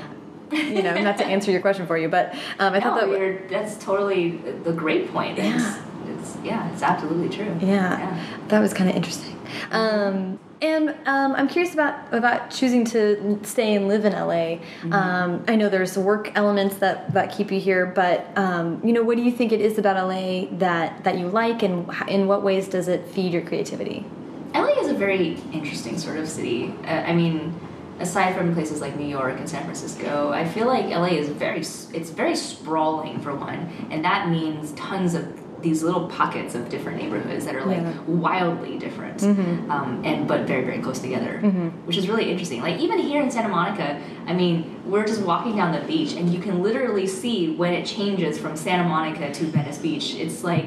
You 0.52 0.82
know, 0.82 1.00
not 1.00 1.16
to 1.16 1.24
answer 1.24 1.50
your 1.50 1.62
question 1.62 1.86
for 1.86 1.96
you, 1.96 2.08
but 2.08 2.34
um, 2.58 2.74
I 2.74 2.80
thought 2.80 3.00
that. 3.00 3.48
that's 3.48 3.82
totally 3.82 4.32
the 4.36 4.72
great 4.72 5.10
point. 5.10 5.38
Yeah. 5.38 5.82
it's 6.06 6.36
yeah, 6.44 6.70
it's 6.72 6.82
absolutely 6.82 7.34
true. 7.34 7.56
Yeah, 7.60 8.22
that 8.48 8.60
was 8.60 8.74
kind 8.74 8.90
of 8.90 8.96
interesting. 8.96 9.38
Um, 9.70 10.38
and 10.60 10.90
um, 11.06 11.34
I'm 11.34 11.48
curious 11.48 11.74
about 11.74 12.14
about 12.14 12.50
choosing 12.50 12.84
to 12.86 13.40
stay 13.42 13.74
and 13.74 13.88
live 13.88 14.04
in 14.04 14.12
LA. 14.12 14.58
Mm-hmm. 14.58 14.92
Um, 14.92 15.44
I 15.48 15.56
know 15.56 15.68
there's 15.68 15.98
work 15.98 16.30
elements 16.36 16.76
that 16.76 17.12
that 17.14 17.32
keep 17.32 17.50
you 17.50 17.58
here, 17.58 17.86
but 17.86 18.26
um, 18.38 18.80
you 18.84 18.92
know, 18.92 19.02
what 19.02 19.16
do 19.16 19.24
you 19.24 19.32
think 19.32 19.52
it 19.52 19.60
is 19.60 19.78
about 19.78 19.96
LA 19.96 20.46
that 20.58 21.02
that 21.04 21.18
you 21.18 21.28
like, 21.28 21.62
and 21.62 21.90
in 22.08 22.28
what 22.28 22.42
ways 22.42 22.68
does 22.68 22.88
it 22.88 23.08
feed 23.08 23.32
your 23.32 23.42
creativity? 23.42 24.06
LA 24.54 24.80
is 24.80 24.88
a 24.88 24.94
very 24.94 25.38
interesting 25.52 25.98
sort 25.98 26.18
of 26.18 26.28
city. 26.28 26.72
Uh, 26.84 26.90
I 26.90 27.12
mean, 27.12 27.58
aside 28.00 28.34
from 28.36 28.54
places 28.54 28.80
like 28.80 28.96
New 28.96 29.06
York 29.06 29.38
and 29.38 29.48
San 29.48 29.62
Francisco, 29.64 30.30
I 30.32 30.46
feel 30.46 30.66
like 30.66 30.86
LA 30.86 31.16
is 31.18 31.28
very 31.28 31.60
it's 31.60 32.10
very 32.10 32.36
sprawling 32.36 33.20
for 33.20 33.34
one, 33.34 33.68
and 33.90 34.04
that 34.04 34.28
means 34.28 34.72
tons 34.72 35.14
of 35.14 35.24
these 35.62 35.84
little 35.84 36.08
pockets 36.08 36.56
of 36.56 36.68
different 36.68 36.98
neighborhoods 37.00 37.44
that 37.44 37.54
are 37.54 37.64
like 37.64 37.76
Yeah. 37.82 37.92
wildly 38.08 38.78
different, 38.78 39.22
um, 39.22 40.02
and 40.04 40.26
but 40.26 40.40
very 40.40 40.64
very 40.64 40.78
close 40.80 40.98
together, 40.98 41.38
which 41.84 41.96
is 41.96 42.08
really 42.08 42.28
interesting. 42.30 42.60
Like 42.62 42.80
even 42.80 42.98
here 42.98 43.22
in 43.22 43.30
Santa 43.30 43.48
Monica, 43.48 44.00
I 44.26 44.32
mean, 44.32 44.80
we're 44.84 45.06
just 45.06 45.22
walking 45.22 45.54
down 45.54 45.70
the 45.72 45.86
beach, 45.86 46.14
and 46.14 46.28
you 46.34 46.40
can 46.40 46.62
literally 46.64 47.06
see 47.06 47.54
when 47.54 47.72
it 47.72 47.86
changes 47.86 48.38
from 48.38 48.56
Santa 48.56 48.88
Monica 48.88 49.32
to 49.32 49.44
Venice 49.44 49.78
Beach. 49.78 50.16
It's 50.16 50.42
like 50.42 50.66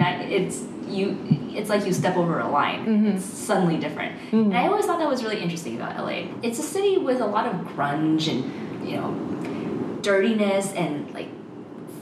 it's 0.00 0.62
you 0.88 1.16
it's 1.54 1.70
like 1.70 1.86
you 1.86 1.92
step 1.92 2.16
over 2.16 2.40
a 2.40 2.48
line. 2.48 2.84
Mm-hmm. 2.86 3.16
It's 3.16 3.24
suddenly 3.24 3.78
different. 3.78 4.16
Mm-hmm. 4.26 4.36
And 4.36 4.56
i 4.56 4.66
always 4.66 4.86
thought 4.86 4.98
that 4.98 5.08
was 5.08 5.22
really 5.22 5.40
interesting 5.40 5.76
about 5.76 5.96
la 5.98 6.08
it's 6.42 6.58
a 6.58 6.62
city 6.62 6.98
with 6.98 7.20
a 7.20 7.26
lot 7.26 7.46
of 7.46 7.54
grunge 7.68 8.28
and 8.28 8.88
you 8.88 8.96
know 8.96 9.98
dirtiness 10.02 10.72
and 10.72 11.12
like 11.14 11.28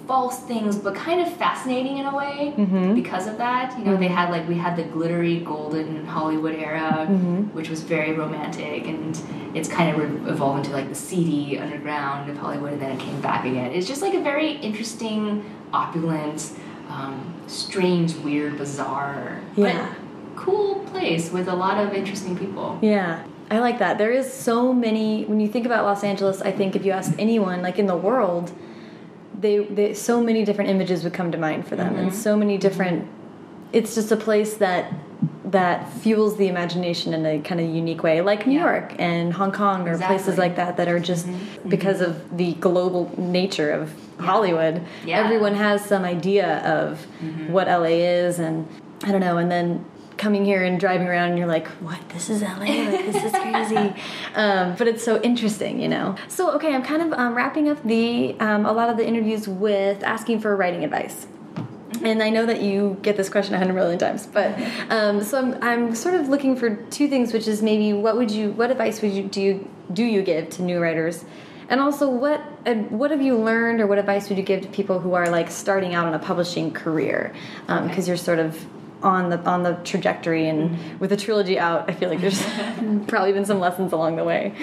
false 0.07 0.41
things 0.41 0.77
but 0.77 0.95
kind 0.95 1.21
of 1.21 1.33
fascinating 1.35 1.99
in 1.99 2.07
a 2.07 2.17
way 2.17 2.53
mm-hmm. 2.57 2.95
because 2.95 3.27
of 3.29 3.39
that. 3.39 3.79
You 3.79 3.85
know 3.85 3.97
they 3.97 4.09
had 4.09 4.31
like 4.31 4.49
we 4.49 4.57
had 4.57 4.77
the 4.77 4.85
glittery 4.85 5.41
golden 5.41 6.05
hollywood 6.05 6.57
era 6.57 7.07
which 7.53 7.69
was 7.69 7.83
very 7.83 8.13
romantic 8.13 8.87
and 8.87 9.21
it's 9.55 9.69
kind 9.69 9.95
of 9.95 10.29
evolved 10.29 10.67
into 10.67 10.77
like 10.77 10.89
the 10.89 10.95
seedy 10.95 11.59
underground 11.59 12.31
of 12.31 12.37
hollywood 12.37 12.73
and 12.73 12.83
then 12.83 12.93
it 12.93 13.01
came 13.01 13.21
back 13.21 13.45
again. 13.45 13.73
It's 13.73 13.87
just 13.87 14.03
like 14.03 14.15
a 14.15 14.23
very 14.23 14.53
interesting 14.53 15.45
opulent 15.73 16.53
um, 16.93 17.35
strange 17.47 18.15
weird 18.17 18.59
bizarre 18.59 19.41
Yeah. 19.57 19.89
but 19.89 20.37
cool 20.37 20.81
place 20.93 21.31
with 21.33 21.49
a 21.49 21.55
lot 21.55 21.77
of 21.85 21.93
interesting 21.95 22.37
people 22.37 22.79
Yeah, 22.83 23.25
I 23.51 23.59
like 23.59 23.79
that. 23.81 23.99
There 23.99 24.11
is 24.13 24.33
so 24.33 24.73
many. 24.73 25.25
When 25.25 25.41
you 25.41 25.49
think 25.49 25.67
about 25.67 25.85
Los 25.85 26.03
Angeles, 26.05 26.41
I 26.41 26.53
think 26.53 26.75
if 26.75 26.85
you 26.87 26.93
ask 26.93 27.13
anyone, 27.19 27.61
like 27.63 27.79
in 27.79 27.87
the 27.87 27.97
world, 27.97 28.51
they, 29.39 29.59
they 29.59 29.93
so 29.95 30.23
many 30.23 30.45
different 30.45 30.71
images 30.71 31.05
would 31.05 31.13
come 31.13 31.31
to 31.33 31.39
mind 31.39 31.67
for 31.69 31.77
them, 31.77 31.97
and 31.97 32.15
so 32.15 32.37
many 32.37 32.57
different. 32.57 33.09
It's 33.73 33.95
just 33.95 34.13
a 34.13 34.17
place 34.17 34.55
that 34.55 34.93
that 35.45 35.93
fuels 35.93 36.37
the 36.39 36.49
imagination 36.49 37.13
in 37.13 37.27
a 37.27 37.39
kind 37.41 37.61
of 37.61 37.69
unique 37.69 38.03
way, 38.03 38.23
like 38.23 38.47
New 38.47 38.55
Yeah. 38.55 38.71
York 38.71 38.95
and 38.99 39.33
Hong 39.35 39.53
Kong 39.53 39.87
or 39.87 39.99
places 39.99 40.39
like 40.39 40.57
that 40.57 40.79
that 40.79 40.89
are 40.89 40.99
just 40.99 41.27
because 41.69 42.01
of 42.01 42.37
the 42.37 42.55
global 42.55 43.13
nature 43.19 43.71
of 43.71 43.93
Hollywood. 44.19 44.83
Yeah. 45.05 45.19
Everyone 45.23 45.55
has 45.55 45.85
some 45.85 46.05
idea 46.05 46.59
of 46.65 47.05
what 47.49 47.67
LA 47.67 47.97
is, 48.25 48.39
and 48.39 48.67
I 49.05 49.13
don't 49.13 49.21
know, 49.21 49.37
and 49.37 49.51
then 49.51 49.85
coming 50.17 50.45
here 50.45 50.63
and 50.63 50.79
driving 50.79 51.09
around 51.09 51.31
and 51.31 51.39
you're 51.39 51.49
like 51.49 51.67
what? 51.81 51.99
This 52.11 52.31
is 52.31 52.43
la 52.43 52.57
like 52.59 52.69
this 52.69 53.25
is 53.25 53.33
crazy. 53.43 53.95
Um, 54.37 54.77
but 54.77 54.87
it's 54.87 55.03
so 55.05 55.21
interesting 55.23 55.81
you 55.81 55.89
know? 55.89 56.15
So 56.29 56.53
okay 56.53 56.73
i'm 56.75 56.83
kind 56.85 57.03
of 57.03 57.13
um, 57.19 57.35
wrapping 57.35 57.69
up 57.69 57.83
the 57.83 58.37
um, 58.39 58.65
a 58.65 58.73
lot 58.73 58.89
of 58.89 58.97
the 58.99 59.05
interviews 59.07 59.49
with 59.49 60.05
asking 60.05 60.39
for 60.41 60.55
writing 60.55 60.85
advice 60.85 61.27
and 62.05 62.23
I 62.23 62.31
know 62.31 62.47
that 62.47 62.63
you 62.63 62.99
get 63.03 63.17
this 63.17 63.29
question 63.29 63.55
a 63.55 63.59
hundred 63.59 63.75
million 63.75 63.99
times, 63.99 64.27
but 64.27 64.59
um, 64.91 65.23
so 65.23 65.39
I'm, 65.39 65.63
I'm 65.63 65.95
sort 65.95 66.15
of 66.15 66.29
looking 66.29 66.57
for 66.57 66.77
two 66.91 67.09
things, 67.09 67.33
which 67.33 67.47
is 67.49 67.63
maybe 67.63 67.93
what 67.93 68.17
would 68.17 68.31
you, 68.31 68.51
what 68.53 68.71
advice 68.71 69.01
would 69.03 69.13
you 69.13 69.23
do 69.25 69.41
you 69.41 69.69
do 69.93 70.05
you 70.05 70.23
give 70.23 70.51
to 70.51 70.63
new 70.63 70.79
writers, 70.81 71.25
and 71.69 71.81
also 71.81 72.09
what 72.09 72.41
uh, 72.67 72.75
what 72.75 73.11
have 73.11 73.23
you 73.23 73.37
learned 73.37 73.81
or 73.81 73.87
what 73.87 73.99
advice 73.99 74.29
would 74.29 74.39
you 74.39 74.45
give 74.45 74.63
to 74.63 74.69
people 74.69 74.99
who 75.01 75.15
are 75.15 75.29
like 75.29 75.51
starting 75.51 75.95
out 75.95 76.07
on 76.07 76.15
a 76.15 76.19
publishing 76.19 76.73
career, 76.73 77.33
because 77.67 77.91
Okay. 77.91 78.07
you're 78.07 78.17
sort 78.17 78.39
of 78.39 78.65
on 79.03 79.31
the 79.31 79.39
on 79.49 79.63
the 79.63 79.75
trajectory 79.85 80.49
and 80.49 81.01
with 81.01 81.11
a 81.13 81.17
trilogy 81.17 81.59
out, 81.59 81.91
I 81.91 81.95
feel 81.95 82.09
like 82.09 82.21
there's 82.21 82.41
probably 83.09 83.33
been 83.33 83.45
some 83.45 83.59
lessons 83.61 83.93
along 83.93 84.17
the 84.17 84.25
way. 84.25 84.55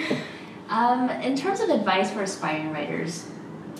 Um, 0.70 1.10
in 1.10 1.36
terms 1.36 1.60
of 1.60 1.68
advice 1.68 2.10
for 2.12 2.22
aspiring 2.22 2.72
writers, 2.72 3.26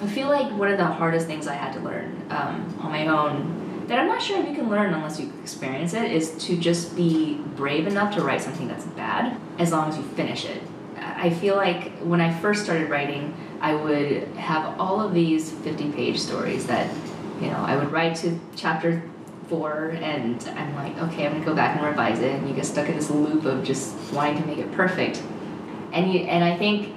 I 0.03 0.07
feel 0.07 0.29
like 0.29 0.51
one 0.53 0.71
of 0.71 0.79
the 0.79 0.87
hardest 0.87 1.27
things 1.27 1.47
I 1.47 1.55
had 1.55 1.73
to 1.75 1.81
learn 1.81 2.23
um, 2.31 2.79
on 2.81 2.91
my 2.91 3.07
own 3.07 3.85
that 3.87 3.99
I'm 3.99 4.07
not 4.07 4.23
sure 4.23 4.39
if 4.41 4.49
you 4.49 4.55
can 4.55 4.71
learn 4.71 4.95
unless 4.95 5.19
you 5.21 5.33
experience 5.43 5.95
it 5.95 6.11
is 6.11 6.31
to 6.47 6.57
just 6.57 6.97
be 6.97 7.35
brave 7.57 7.87
enough 7.87 8.15
to 8.15 8.23
write 8.23 8.41
something 8.41 8.69
that's 8.69 8.85
bad 8.87 9.39
as 9.59 9.73
long 9.73 9.89
as 9.89 9.97
you 9.97 10.03
finish 10.03 10.45
it. 10.45 10.63
I 10.97 11.31
feel 11.31 11.57
like 11.57 11.99
when 11.99 12.21
I 12.21 12.33
first 12.41 12.65
started 12.65 12.89
writing, 12.89 13.35
I 13.61 13.75
would 13.75 14.29
have 14.37 14.79
all 14.81 15.01
of 15.01 15.13
these 15.13 15.51
50 15.51 15.93
page 15.93 16.19
stories 16.19 16.67
that, 16.67 16.91
you 17.41 17.49
know, 17.49 17.59
I 17.59 17.77
would 17.77 17.91
write 17.91 18.17
to 18.17 18.39
chapter 18.57 19.03
four 19.49 19.91
and 20.01 20.43
I'm 20.57 20.75
like, 20.77 20.97
okay, 21.11 21.27
I'm 21.27 21.33
gonna 21.33 21.45
go 21.45 21.55
back 21.55 21.77
and 21.77 21.85
revise 21.85 22.21
it. 22.21 22.33
And 22.33 22.49
you 22.49 22.55
get 22.55 22.65
stuck 22.65 22.89
in 22.89 22.95
this 22.95 23.11
loop 23.11 23.45
of 23.45 23.65
just 23.65 23.95
wanting 24.13 24.41
to 24.41 24.47
make 24.47 24.59
it 24.59 24.71
perfect 24.73 25.23
and 25.93 26.13
you 26.13 26.21
and 26.21 26.45
I 26.45 26.57
think 26.57 26.95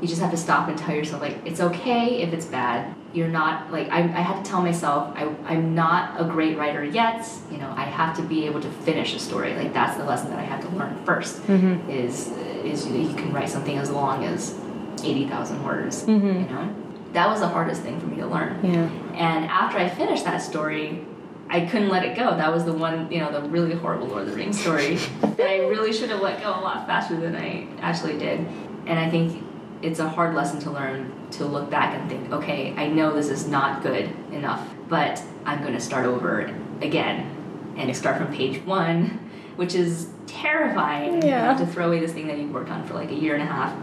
you 0.00 0.08
just 0.08 0.20
have 0.20 0.30
to 0.30 0.36
stop 0.36 0.68
and 0.68 0.76
tell 0.76 0.94
yourself 0.94 1.22
like 1.22 1.38
it's 1.44 1.60
okay 1.60 2.22
if 2.22 2.32
it's 2.32 2.46
bad. 2.46 2.94
You're 3.12 3.28
not 3.28 3.70
like 3.70 3.88
I, 3.90 4.00
I 4.00 4.22
had 4.22 4.44
to 4.44 4.50
tell 4.50 4.60
myself 4.60 5.16
I, 5.16 5.32
I'm 5.46 5.74
not 5.74 6.20
a 6.20 6.24
great 6.24 6.58
writer 6.58 6.84
yet. 6.84 7.28
You 7.50 7.58
know 7.58 7.72
I 7.76 7.84
have 7.84 8.16
to 8.16 8.22
be 8.22 8.46
able 8.46 8.60
to 8.60 8.70
finish 8.70 9.14
a 9.14 9.18
story. 9.18 9.54
Like 9.54 9.72
that's 9.72 9.96
the 9.96 10.04
lesson 10.04 10.30
that 10.30 10.38
I 10.38 10.44
had 10.44 10.60
to 10.62 10.68
learn 10.70 11.04
1st 11.04 11.40
mm-hmm. 11.40 11.90
Is 11.90 12.28
is 12.64 12.86
that 12.86 12.98
you 12.98 13.14
can 13.14 13.32
write 13.32 13.48
something 13.48 13.78
as 13.78 13.90
long 13.90 14.24
as 14.24 14.58
eighty 15.02 15.28
thousand 15.28 15.62
words. 15.64 16.04
Mm-hmm. 16.04 16.26
You 16.26 16.48
know 16.48 16.74
that 17.14 17.28
was 17.28 17.40
the 17.40 17.48
hardest 17.48 17.82
thing 17.82 17.98
for 18.00 18.06
me 18.06 18.16
to 18.16 18.26
learn. 18.26 18.58
Yeah. 18.62 18.90
And 19.14 19.44
after 19.46 19.78
I 19.78 19.88
finished 19.88 20.24
that 20.24 20.38
story, 20.38 21.06
I 21.48 21.64
couldn't 21.64 21.88
let 21.88 22.04
it 22.04 22.16
go. 22.16 22.36
That 22.36 22.52
was 22.52 22.64
the 22.64 22.72
one, 22.72 23.10
you 23.10 23.20
know, 23.20 23.30
the 23.30 23.48
really 23.48 23.74
horrible 23.74 24.08
Lord 24.08 24.22
of 24.22 24.30
the 24.30 24.36
Rings 24.36 24.60
story 24.60 24.96
that 25.20 25.48
I 25.48 25.58
really 25.58 25.92
should 25.92 26.10
have 26.10 26.20
let 26.20 26.42
go 26.42 26.48
a 26.48 26.60
lot 26.60 26.86
faster 26.86 27.16
than 27.16 27.36
I 27.36 27.68
actually 27.80 28.18
did. 28.18 28.40
and 28.86 28.98
I 28.98 29.08
think 29.08 29.42
it's 29.84 29.98
a 30.00 30.08
hard 30.08 30.34
lesson 30.34 30.58
to 30.60 30.70
learn 30.70 31.12
to 31.32 31.44
look 31.44 31.68
back 31.68 31.94
and 31.94 32.08
think, 32.08 32.32
okay, 32.32 32.74
I 32.76 32.88
know 32.88 33.12
this 33.12 33.28
is 33.28 33.46
not 33.46 33.82
good 33.82 34.10
enough, 34.32 34.66
but 34.88 35.22
I'm 35.44 35.60
going 35.60 35.74
to 35.74 35.80
start 35.80 36.06
over 36.06 36.50
again 36.80 37.30
and 37.76 37.94
start 37.94 38.16
from 38.16 38.32
page 38.34 38.64
one, 38.64 39.20
which 39.56 39.74
is 39.74 40.08
terrifying 40.26 41.22
Yeah. 41.22 41.52
you 41.52 41.58
know, 41.58 41.66
to 41.66 41.70
throw 41.70 41.88
away 41.88 42.00
this 42.00 42.12
thing 42.12 42.26
that 42.28 42.38
you've 42.38 42.52
worked 42.52 42.70
on 42.70 42.84
for 42.84 42.94
like 42.94 43.10
a 43.10 43.14
year 43.14 43.34
and 43.34 43.42
a 43.42 43.46
half 43.46 43.74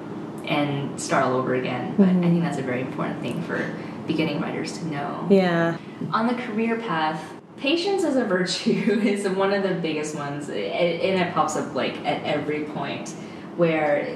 and 0.46 1.00
start 1.00 1.24
all 1.24 1.34
over 1.34 1.54
again. 1.54 1.94
But 1.98 2.08
Mhm. 2.10 2.20
I 2.20 2.30
think 2.30 2.42
that's 2.44 2.58
a 2.58 2.64
very 2.64 2.82
important 2.82 3.22
thing 3.22 3.42
for 3.44 3.60
beginning 4.08 4.42
writers 4.42 4.78
to 4.80 4.88
know. 4.88 5.28
Yeah. 5.30 5.76
On 6.14 6.26
the 6.26 6.34
career 6.34 6.78
path, 6.78 7.22
patience 7.58 8.04
as 8.04 8.16
a 8.16 8.26
virtue 8.36 9.00
is 9.04 9.28
one 9.30 9.54
of 9.54 9.62
the 9.62 9.76
biggest 9.76 10.16
ones, 10.16 10.50
and 10.50 10.58
it 10.58 11.34
pops 11.36 11.56
up 11.56 11.76
like 11.76 11.96
at 12.06 12.24
every 12.24 12.62
point 12.64 13.14
where 13.58 14.08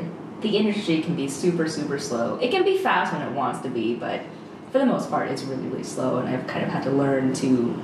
the 0.42 0.58
industry 0.58 1.02
can 1.02 1.16
be 1.16 1.28
super, 1.28 1.68
super 1.68 1.98
slow. 2.00 2.38
It 2.42 2.52
can 2.52 2.64
be 2.64 2.78
fast 2.78 3.14
when 3.14 3.22
it 3.22 3.32
wants 3.32 3.60
to 3.62 3.70
be, 3.70 3.96
but 3.96 4.22
for 4.72 4.80
the 4.80 4.86
most 4.86 5.10
part, 5.10 5.30
it's 5.32 5.44
really, 5.44 5.64
really 5.68 5.84
slow, 5.84 6.18
and 6.18 6.28
I've 6.30 6.46
kind 6.48 6.64
of 6.66 6.72
had 6.72 6.84
to 6.84 6.92
learn 6.92 7.34
to 7.36 7.82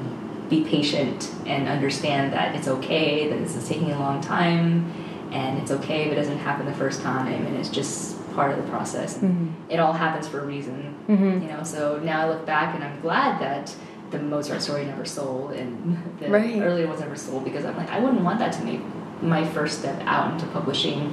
be 0.49 0.63
patient 0.65 1.31
and 1.45 1.67
understand 1.69 2.33
that 2.33 2.53
it's 2.55 2.67
okay 2.67 3.29
that 3.29 3.39
this 3.39 3.55
is 3.55 3.67
taking 3.67 3.91
a 3.91 3.99
long 3.99 4.19
time, 4.21 4.91
and 5.31 5.57
it's 5.59 5.71
okay 5.71 6.03
if 6.07 6.11
it 6.11 6.15
doesn't 6.15 6.39
happen 6.39 6.65
the 6.65 6.73
first 6.73 7.01
time, 7.01 7.45
and 7.45 7.55
it's 7.55 7.69
just 7.69 8.17
part 8.35 8.51
of 8.51 8.57
the 8.63 8.69
process. 8.69 9.17
Mhm. 9.19 9.51
It 9.69 9.79
all 9.79 9.93
happens 9.93 10.27
for 10.27 10.39
a 10.41 10.45
reason. 10.45 10.93
Mhm. 11.09 11.41
You 11.41 11.47
know, 11.49 11.63
so 11.63 11.99
now 12.03 12.21
I 12.21 12.29
look 12.29 12.45
back 12.45 12.75
and 12.75 12.83
I'm 12.83 12.99
glad 13.01 13.41
that 13.41 13.73
the 14.11 14.19
Mozart 14.19 14.61
story 14.61 14.85
never 14.85 15.03
sold 15.05 15.51
and 15.51 15.97
the 16.19 16.29
Right. 16.29 16.61
earlier 16.61 16.87
ones 16.87 16.99
never 17.01 17.15
sold 17.15 17.43
because 17.45 17.63
I'm 17.65 17.75
like 17.77 17.89
I 17.91 17.99
wouldn't 17.99 18.21
want 18.21 18.39
that 18.39 18.51
to 18.53 18.61
be 18.61 18.79
my 19.21 19.43
first 19.45 19.79
step 19.79 20.01
out 20.05 20.31
into 20.33 20.45
publishing 20.47 21.11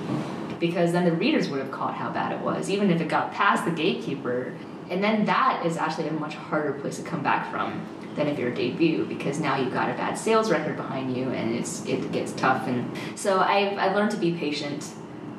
because 0.61 0.93
then 0.93 1.05
the 1.05 1.13
readers 1.13 1.49
would 1.49 1.61
have 1.61 1.71
caught 1.71 1.95
how 1.95 2.11
bad 2.11 2.33
it 2.33 2.41
was 2.41 2.69
even 2.71 2.91
if 2.91 3.01
it 3.01 3.09
got 3.09 3.33
past 3.33 3.65
the 3.65 3.71
gatekeeper. 3.71 4.55
And 4.91 5.05
then 5.05 5.27
that 5.27 5.65
is 5.67 5.77
actually 5.77 6.09
a 6.09 6.13
much 6.13 6.35
harder 6.35 6.73
place 6.73 6.97
to 6.97 7.03
come 7.03 7.23
back 7.23 7.51
from 7.51 7.85
than 8.17 8.27
if 8.27 8.39
you're 8.39 8.51
a 8.51 8.55
debut 8.55 9.05
because 9.05 9.39
now 9.39 9.57
you've 9.57 9.73
got 9.73 9.91
a 9.91 9.95
bad 9.95 10.17
sales 10.19 10.51
record 10.51 10.77
behind 10.77 11.17
you 11.17 11.29
and 11.31 11.55
it's 11.55 11.85
it 11.87 12.11
gets 12.13 12.33
tough. 12.33 12.67
And 12.67 12.91
so 13.15 13.39
I've, 13.41 13.77
I've 13.79 13.95
learned 13.95 14.11
to 14.13 14.17
be 14.17 14.33
patient 14.33 14.89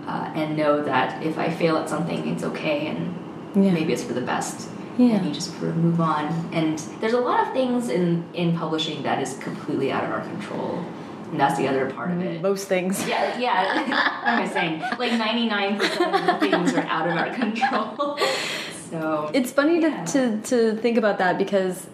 uh, 0.07 0.31
and 0.35 0.55
know 0.55 0.83
that 0.83 1.23
if 1.25 1.37
I 1.37 1.49
fail 1.49 1.77
at 1.77 1.89
something 1.89 2.27
it's 2.27 2.43
okay 2.43 2.87
and 2.87 3.15
Yeah. 3.55 3.71
maybe 3.71 3.91
it's 3.93 4.03
for 4.03 4.13
the 4.13 4.21
best. 4.21 4.69
Yeah. 4.97 5.15
and 5.15 5.25
you 5.25 5.31
just 5.33 5.59
move 5.61 6.01
on. 6.01 6.25
And 6.51 6.77
there's 6.99 7.13
a 7.13 7.19
lot 7.21 7.47
of 7.47 7.53
things 7.53 7.89
in 7.89 8.25
in 8.33 8.55
publishing 8.57 9.01
that 9.03 9.21
is 9.21 9.37
completely 9.39 9.91
out 9.91 10.03
of 10.03 10.11
our 10.11 10.21
control 10.21 10.83
and 11.31 11.39
that's 11.39 11.57
the 11.57 11.67
other 11.67 11.89
part 11.91 12.11
of 12.11 12.19
it 12.21 12.39
mm, 12.39 12.41
Most 12.41 12.67
things. 12.67 13.07
yeah 13.07 13.37
yeah 13.37 13.79
what 14.23 14.27
am 14.27 14.39
i 14.41 14.47
saying 14.47 14.79
like 14.97 15.11
99% 15.11 15.79
of 16.19 16.25
the 16.27 16.49
things 16.49 16.73
are 16.73 16.85
out 16.87 17.07
of 17.07 17.15
our 17.17 17.33
control 17.33 18.17
so 18.89 19.29
It's 19.33 19.51
funny 19.51 19.81
Yeah. 19.81 20.03
to, 20.05 20.41
to, 20.41 20.73
to 20.73 20.81
think 20.81 20.97
about 20.97 21.17
that 21.19 21.37
because 21.37 21.87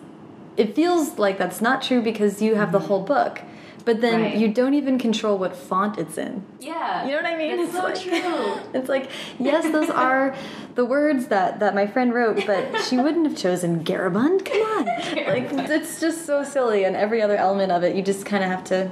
it 0.57 0.75
feels 0.75 1.19
like 1.19 1.37
that's 1.37 1.59
not 1.61 1.81
true 1.81 2.01
because 2.01 2.41
you 2.41 2.55
have 2.55 2.71
the 2.71 2.79
mm-hmm. 2.79 2.87
whole 2.87 3.01
book. 3.03 3.41
But 3.83 4.01
then 4.01 4.21
Right. 4.21 4.37
you 4.37 4.47
don't 4.47 4.73
even 4.73 4.97
control 4.97 5.37
what 5.37 5.55
font 5.55 5.99
it's 5.99 6.17
in. 6.17 6.43
yeah 6.59 7.05
You 7.05 7.11
know 7.11 7.17
what 7.17 7.25
I 7.25 7.37
mean? 7.37 7.57
that's 7.57 7.73
so 7.73 7.83
like, 7.83 7.99
true 8.01 8.55
It's 8.73 8.89
like, 8.89 9.09
yes, 9.37 9.69
those 9.71 9.89
are 9.91 10.33
the 10.75 10.85
words 10.85 11.27
that, 11.27 11.59
that 11.59 11.75
my 11.75 11.85
friend 11.85 12.11
wrote, 12.13 12.45
but 12.47 12.63
she 12.87 12.97
wouldn't 12.97 13.27
have 13.27 13.37
chosen 13.37 13.83
Garamond. 13.83 14.43
Come 14.45 14.61
on. 14.61 14.85
Like, 14.85 15.69
it's 15.69 15.99
just 16.01 16.25
so 16.25 16.43
silly, 16.43 16.83
and 16.85 16.95
every 16.95 17.21
other 17.21 17.35
element 17.35 17.71
of 17.71 17.83
it, 17.83 17.95
you 17.95 18.01
just 18.01 18.25
kind 18.25 18.43
of 18.43 18.49
have 18.49 18.63
to, 18.65 18.91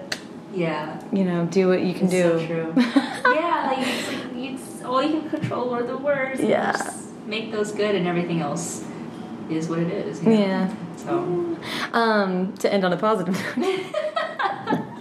yeah 0.53 0.99
you 1.11 1.23
know, 1.23 1.45
do 1.47 1.67
what 1.67 1.81
you 1.81 1.93
can 1.93 2.03
it's 2.05 2.11
do. 2.13 2.21
so 2.39 2.45
true 2.45 2.73
yeah 2.77 3.73
like 3.75 3.87
it's, 3.87 4.07
like 4.07 4.35
it's 4.35 4.83
all 4.83 5.01
you 5.03 5.21
can 5.21 5.29
control 5.29 5.73
are 5.73 5.83
the 5.83 5.97
words 5.97 6.39
Yeah. 6.41 6.71
just 6.73 7.09
make 7.25 7.51
those 7.51 7.71
good 7.71 7.95
and 7.95 8.07
everything 8.07 8.41
else 8.41 8.83
is 9.49 9.67
what 9.67 9.79
it 9.79 9.91
is 9.91 10.21
you 10.23 10.29
know? 10.29 10.39
Yeah. 10.39 10.73
so 10.97 11.57
Um, 11.93 12.53
to 12.57 12.71
end 12.71 12.83
on 12.85 12.93
a 12.93 12.97
positive 12.97 13.35
note. 13.57 13.79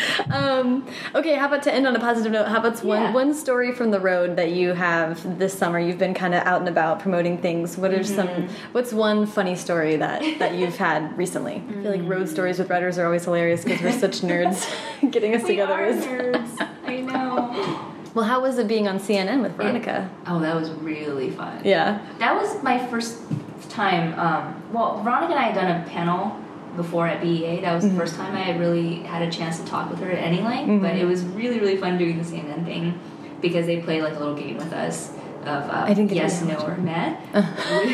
um, 0.30 0.86
okay, 1.14 1.34
how 1.34 1.46
about 1.46 1.62
to 1.64 1.72
end 1.74 1.86
on 1.86 1.94
a 1.96 2.00
positive 2.00 2.32
note? 2.32 2.48
How 2.48 2.58
about 2.58 2.82
one 2.84 3.00
Yeah. 3.02 3.12
one 3.12 3.34
story 3.34 3.72
from 3.72 3.90
the 3.90 4.00
road 4.00 4.36
that 4.36 4.50
you 4.52 4.72
have 4.74 5.38
this 5.38 5.56
summer? 5.56 5.78
You've 5.78 5.98
been 5.98 6.14
kind 6.14 6.34
of 6.34 6.44
out 6.46 6.60
and 6.60 6.68
about 6.68 7.00
promoting 7.00 7.38
things. 7.38 7.76
What 7.76 7.92
are 7.92 8.02
some? 8.04 8.28
Mm-hmm. 8.28 8.72
What's 8.72 8.92
one 8.92 9.26
funny 9.26 9.56
story 9.56 9.96
that 9.96 10.22
that 10.38 10.54
you've 10.54 10.76
had 10.76 11.16
recently? 11.16 11.62
I 11.68 11.72
feel 11.82 11.92
like 11.92 12.02
road 12.08 12.28
stories 12.28 12.58
with 12.58 12.70
writers 12.70 12.98
are 12.98 13.04
always 13.06 13.24
hilarious 13.24 13.64
because 13.64 13.80
we're 13.82 13.92
such 13.98 14.20
nerds. 14.30 14.68
Getting 15.10 15.34
us 15.34 15.42
we 15.42 15.48
together 15.50 15.74
are 15.74 15.86
is. 15.86 16.04
nerds 16.04 16.68
i 16.86 16.96
know 17.00 17.92
Well, 18.14 18.24
how 18.24 18.40
was 18.42 18.58
it 18.58 18.68
being 18.68 18.88
on 18.88 18.98
CNN 18.98 19.42
with 19.42 19.52
Veronica? 19.56 20.10
Oh, 20.26 20.38
that 20.40 20.54
was 20.54 20.70
really 20.70 21.30
fun. 21.30 21.62
Yeah. 21.64 22.00
That 22.18 22.34
was 22.34 22.62
my 22.62 22.84
first 22.88 23.18
time. 23.70 24.18
Um, 24.18 24.62
well, 24.72 25.02
Veronica 25.02 25.32
and 25.32 25.38
I 25.40 25.48
had 25.50 25.54
done 25.54 25.80
a 25.80 25.88
panel 25.88 26.36
before 26.76 27.06
at 27.06 27.20
BEA. 27.20 27.60
That 27.60 27.74
was 27.74 27.84
the 27.88 27.94
first 27.96 28.14
time 28.16 28.34
I 28.34 28.40
had 28.40 28.58
really 28.58 29.00
had 29.02 29.22
a 29.22 29.30
chance 29.30 29.58
to 29.60 29.66
talk 29.66 29.90
with 29.90 30.00
her 30.00 30.10
at 30.10 30.18
any 30.18 30.40
length. 30.40 30.82
But 30.82 30.96
it 30.96 31.04
was 31.04 31.24
really, 31.24 31.60
really 31.60 31.76
fun 31.76 31.98
doing 31.98 32.18
the 32.18 32.24
CNN 32.24 32.64
thing 32.64 32.98
because 33.40 33.66
they 33.66 33.80
play 33.80 34.00
like 34.02 34.14
a 34.14 34.18
little 34.18 34.34
game 34.36 34.56
with 34.56 34.72
us 34.72 35.10
of 35.42 35.68
uh, 35.70 35.84
I 35.86 35.94
didn't 35.94 36.12
yes, 36.12 36.42
no, 36.42 36.54
or 36.56 36.76
meh. 36.76 37.16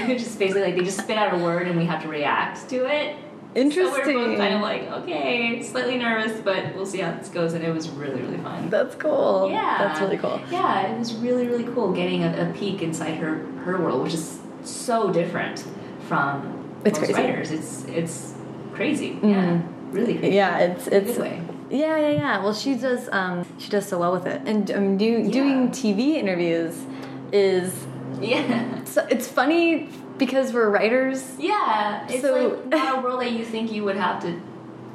Which 0.07 0.23
is 0.23 0.37
basically 0.37 0.63
like 0.63 0.77
they 0.77 0.85
just 0.85 1.01
spit 1.01 1.17
out 1.17 1.33
a 1.35 1.39
word 1.43 1.67
and 1.67 1.79
we 1.79 1.87
have 1.87 2.03
to 2.03 2.09
react 2.09 2.69
to 2.71 2.87
it. 2.87 3.17
So 3.55 3.91
we're 3.91 4.05
both 4.05 4.37
kind 4.37 4.55
of 4.55 4.61
like, 4.61 4.83
okay, 4.83 5.63
slightly 5.63 5.97
nervous, 5.97 6.39
but 6.43 6.75
we'll 6.77 6.87
see 6.87 6.99
how 6.99 7.13
this 7.17 7.29
goes. 7.29 7.55
And 7.55 7.65
it 7.65 7.73
was 7.73 7.89
really, 7.89 8.21
really 8.21 8.37
fun. 8.39 8.69
That's 8.71 8.95
cool. 8.95 9.49
Yeah, 9.51 9.79
That's 9.79 10.01
really 10.01 10.19
cool. 10.19 10.41
Yeah, 10.51 10.93
it 10.93 10.99
was 10.99 11.15
really 11.15 11.47
really 11.49 11.65
cool 11.65 11.93
getting 11.93 12.23
a, 12.23 12.51
a 12.51 12.53
peek 12.57 12.83
inside 12.83 13.15
her 13.17 13.37
her 13.65 13.81
world, 13.81 14.05
which 14.05 14.15
is 14.15 14.39
so 14.65 15.11
different 15.11 15.65
from 16.07 16.79
It's 16.85 17.01
most 17.01 17.13
crazy. 17.13 17.29
writers. 17.29 17.51
It's 17.51 17.85
it's 17.87 18.35
crazy. 18.79 19.11
Mhm. 19.21 19.31
Yeah, 19.33 19.63
really. 19.97 20.15
Crazy. 20.19 20.37
Yeah, 20.37 20.59
it's 20.67 20.87
it's 20.99 21.15
yeah, 21.71 21.97
yeah, 22.05 22.11
yeah. 22.23 22.35
Well, 22.43 22.55
she 22.63 22.73
does 22.87 23.03
um 23.21 23.45
she 23.63 23.69
does 23.75 23.87
so 23.91 23.97
well 24.03 24.13
with 24.17 24.27
it, 24.35 24.41
and 24.51 24.71
um, 24.71 24.97
do, 24.97 25.09
doing 25.39 25.69
TV 25.81 26.01
interviews 26.23 26.75
is 27.33 27.69
Yeah, 28.21 28.85
so 28.85 29.07
it's 29.15 29.29
funny 29.29 29.89
because 30.23 30.53
we're 30.55 30.71
writers, 30.71 31.21
yeah. 31.39 32.07
It's 32.09 32.23
So- 32.23 32.35
like 32.39 32.67
not 32.77 32.99
a 32.99 33.01
world 33.03 33.21
that 33.23 33.33
you 33.39 33.45
think 33.45 33.65
you 33.77 33.83
would 33.87 33.97
have 34.07 34.19
to 34.27 34.31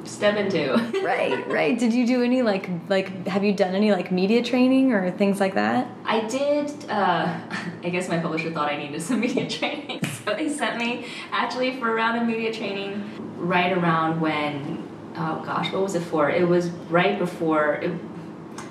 step 0.04 0.36
into. 0.36 0.62
right? 1.12 1.40
Right. 1.48 1.78
Did 1.78 1.92
you 1.94 2.04
do 2.06 2.22
any 2.22 2.42
like 2.42 2.68
like 2.94 3.08
have 3.34 3.42
you 3.46 3.52
done 3.64 3.74
any 3.74 3.90
like 3.98 4.08
media 4.20 4.42
training 4.42 4.92
or 4.92 5.10
things 5.22 5.40
like 5.44 5.54
that? 5.62 5.86
I 6.04 6.18
did. 6.38 6.66
Uh, 6.90 7.26
I 7.86 7.88
guess 7.94 8.08
my 8.08 8.18
publisher 8.18 8.50
thought 8.50 8.68
I 8.74 8.76
needed 8.76 9.00
some 9.00 9.20
media 9.20 9.48
training, 9.48 10.00
so 10.24 10.34
they 10.36 10.48
sent 10.48 10.78
me 10.78 11.06
actually 11.32 11.78
for 11.78 11.90
a 11.90 11.94
round 11.94 12.20
of 12.20 12.26
media 12.26 12.52
training 12.52 13.02
right 13.38 13.76
around 13.76 14.20
when. 14.20 14.82
Oh 15.16 15.40
gosh, 15.46 15.72
what 15.72 15.82
was 15.82 15.94
it 15.94 16.02
for? 16.02 16.28
It 16.28 16.48
was 16.48 16.70
right 16.90 17.18
before. 17.18 17.74
It, 17.74 17.92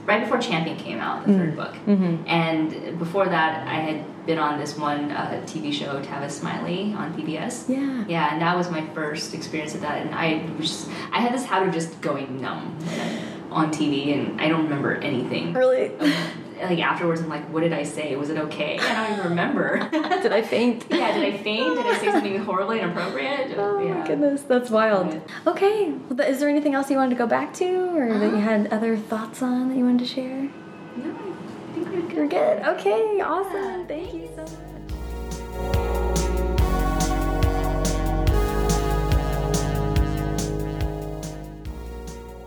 right 0.05 0.21
before 0.21 0.37
Champion 0.39 0.75
came 0.75 0.99
out, 0.99 1.25
the 1.25 1.31
third 1.33 1.55
book, 1.55 1.73
Mhm. 1.87 2.19
and 2.27 2.99
before 2.99 3.25
that, 3.25 3.65
I 3.65 3.75
had 3.75 4.25
been 4.25 4.37
on 4.37 4.59
this 4.59 4.77
one 4.77 5.11
uh, 5.11 5.41
TV 5.45 5.71
show, 5.71 6.01
Tavis 6.01 6.31
Smiley, 6.31 6.93
on 6.97 7.13
PBS. 7.13 7.69
Yeah. 7.69 8.03
Yeah, 8.09 8.33
and 8.33 8.41
that 8.41 8.57
was 8.57 8.69
my 8.69 8.85
first 8.93 9.33
experience 9.33 9.73
of 9.75 9.81
that, 9.81 10.05
and 10.05 10.13
I 10.13 10.43
was 10.57 10.67
just, 10.69 10.89
I 11.13 11.19
had 11.21 11.33
this 11.33 11.45
habit 11.45 11.69
of 11.69 11.73
just 11.73 12.01
going 12.01 12.41
numb 12.41 12.77
on 13.51 13.71
TV, 13.71 14.13
and 14.13 14.41
I 14.41 14.49
don't 14.49 14.63
remember 14.63 14.95
anything 14.95 15.53
Really? 15.53 15.91
like 16.65 16.79
afterwards 16.79 17.21
I'm 17.21 17.29
like, 17.29 17.45
what 17.49 17.61
did 17.61 17.73
I 17.73 17.83
say? 17.83 18.15
Was 18.15 18.29
it 18.29 18.37
okay? 18.37 18.77
I 18.79 18.93
don't 18.93 19.17
even 19.17 19.29
remember. 19.29 19.89
Did 20.23 20.31
I 20.31 20.41
faint? 20.41 20.85
yeah, 20.89 21.11
did 21.11 21.33
I 21.33 21.37
faint? 21.37 21.75
Did 21.75 21.85
I 21.85 21.97
say 21.97 22.11
something 22.11 22.37
horribly 22.39 22.79
inappropriate? 22.79 23.55
Oh 23.57 23.83
yeah. 23.83 23.95
my 23.95 24.07
goodness, 24.07 24.43
that's 24.43 24.69
wild. 24.69 25.07
Right. 25.07 25.47
Okay, 25.47 25.91
well, 25.91 26.21
is 26.21 26.39
there 26.39 26.49
anything 26.49 26.75
else 26.75 26.89
you 26.89 26.97
wanted 26.97 27.11
to 27.11 27.15
go 27.15 27.27
back 27.27 27.53
to, 27.55 27.97
or 27.97 28.17
that 28.17 28.31
you 28.31 28.37
uh-huh. 28.37 28.39
had 28.39 28.67
other 28.67 28.95
thoughts 28.95 29.41
on 29.41 29.69
that 29.69 29.77
you 29.77 29.85
wanted 29.85 29.99
to 29.99 30.05
share? 30.05 30.49
No, 30.97 31.11
I 31.11 31.73
think 31.73 31.87
we're 31.87 32.01
good. 32.01 32.13
You're 32.13 32.27
good. 32.27 32.63
Okay, 32.79 33.21
awesome. 33.21 33.87
Thank 33.87 34.13
you 34.13 34.29
so 34.35 34.41
much. 34.43 34.73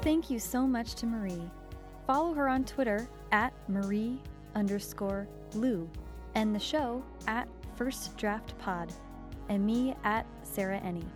Thank 0.03 0.31
you 0.31 0.39
so 0.39 0.67
much 0.67 0.95
to 0.97 1.07
Marie. 1.07 1.51
Follow 2.07 2.33
her 2.35 2.49
on 2.49 2.65
Twitter 2.65 3.09
at 3.33 3.53
Marie 3.69 4.21
underscore 4.55 5.27
Lu 5.55 5.91
and 6.35 6.55
the 6.55 6.61
show 6.61 7.03
at 7.27 7.49
First 7.77 8.17
Draft 8.17 8.57
Pod 8.59 8.93
and 9.49 9.65
me 9.65 9.95
at 10.05 10.27
Sarah 10.43 10.81
Enni. 10.81 11.07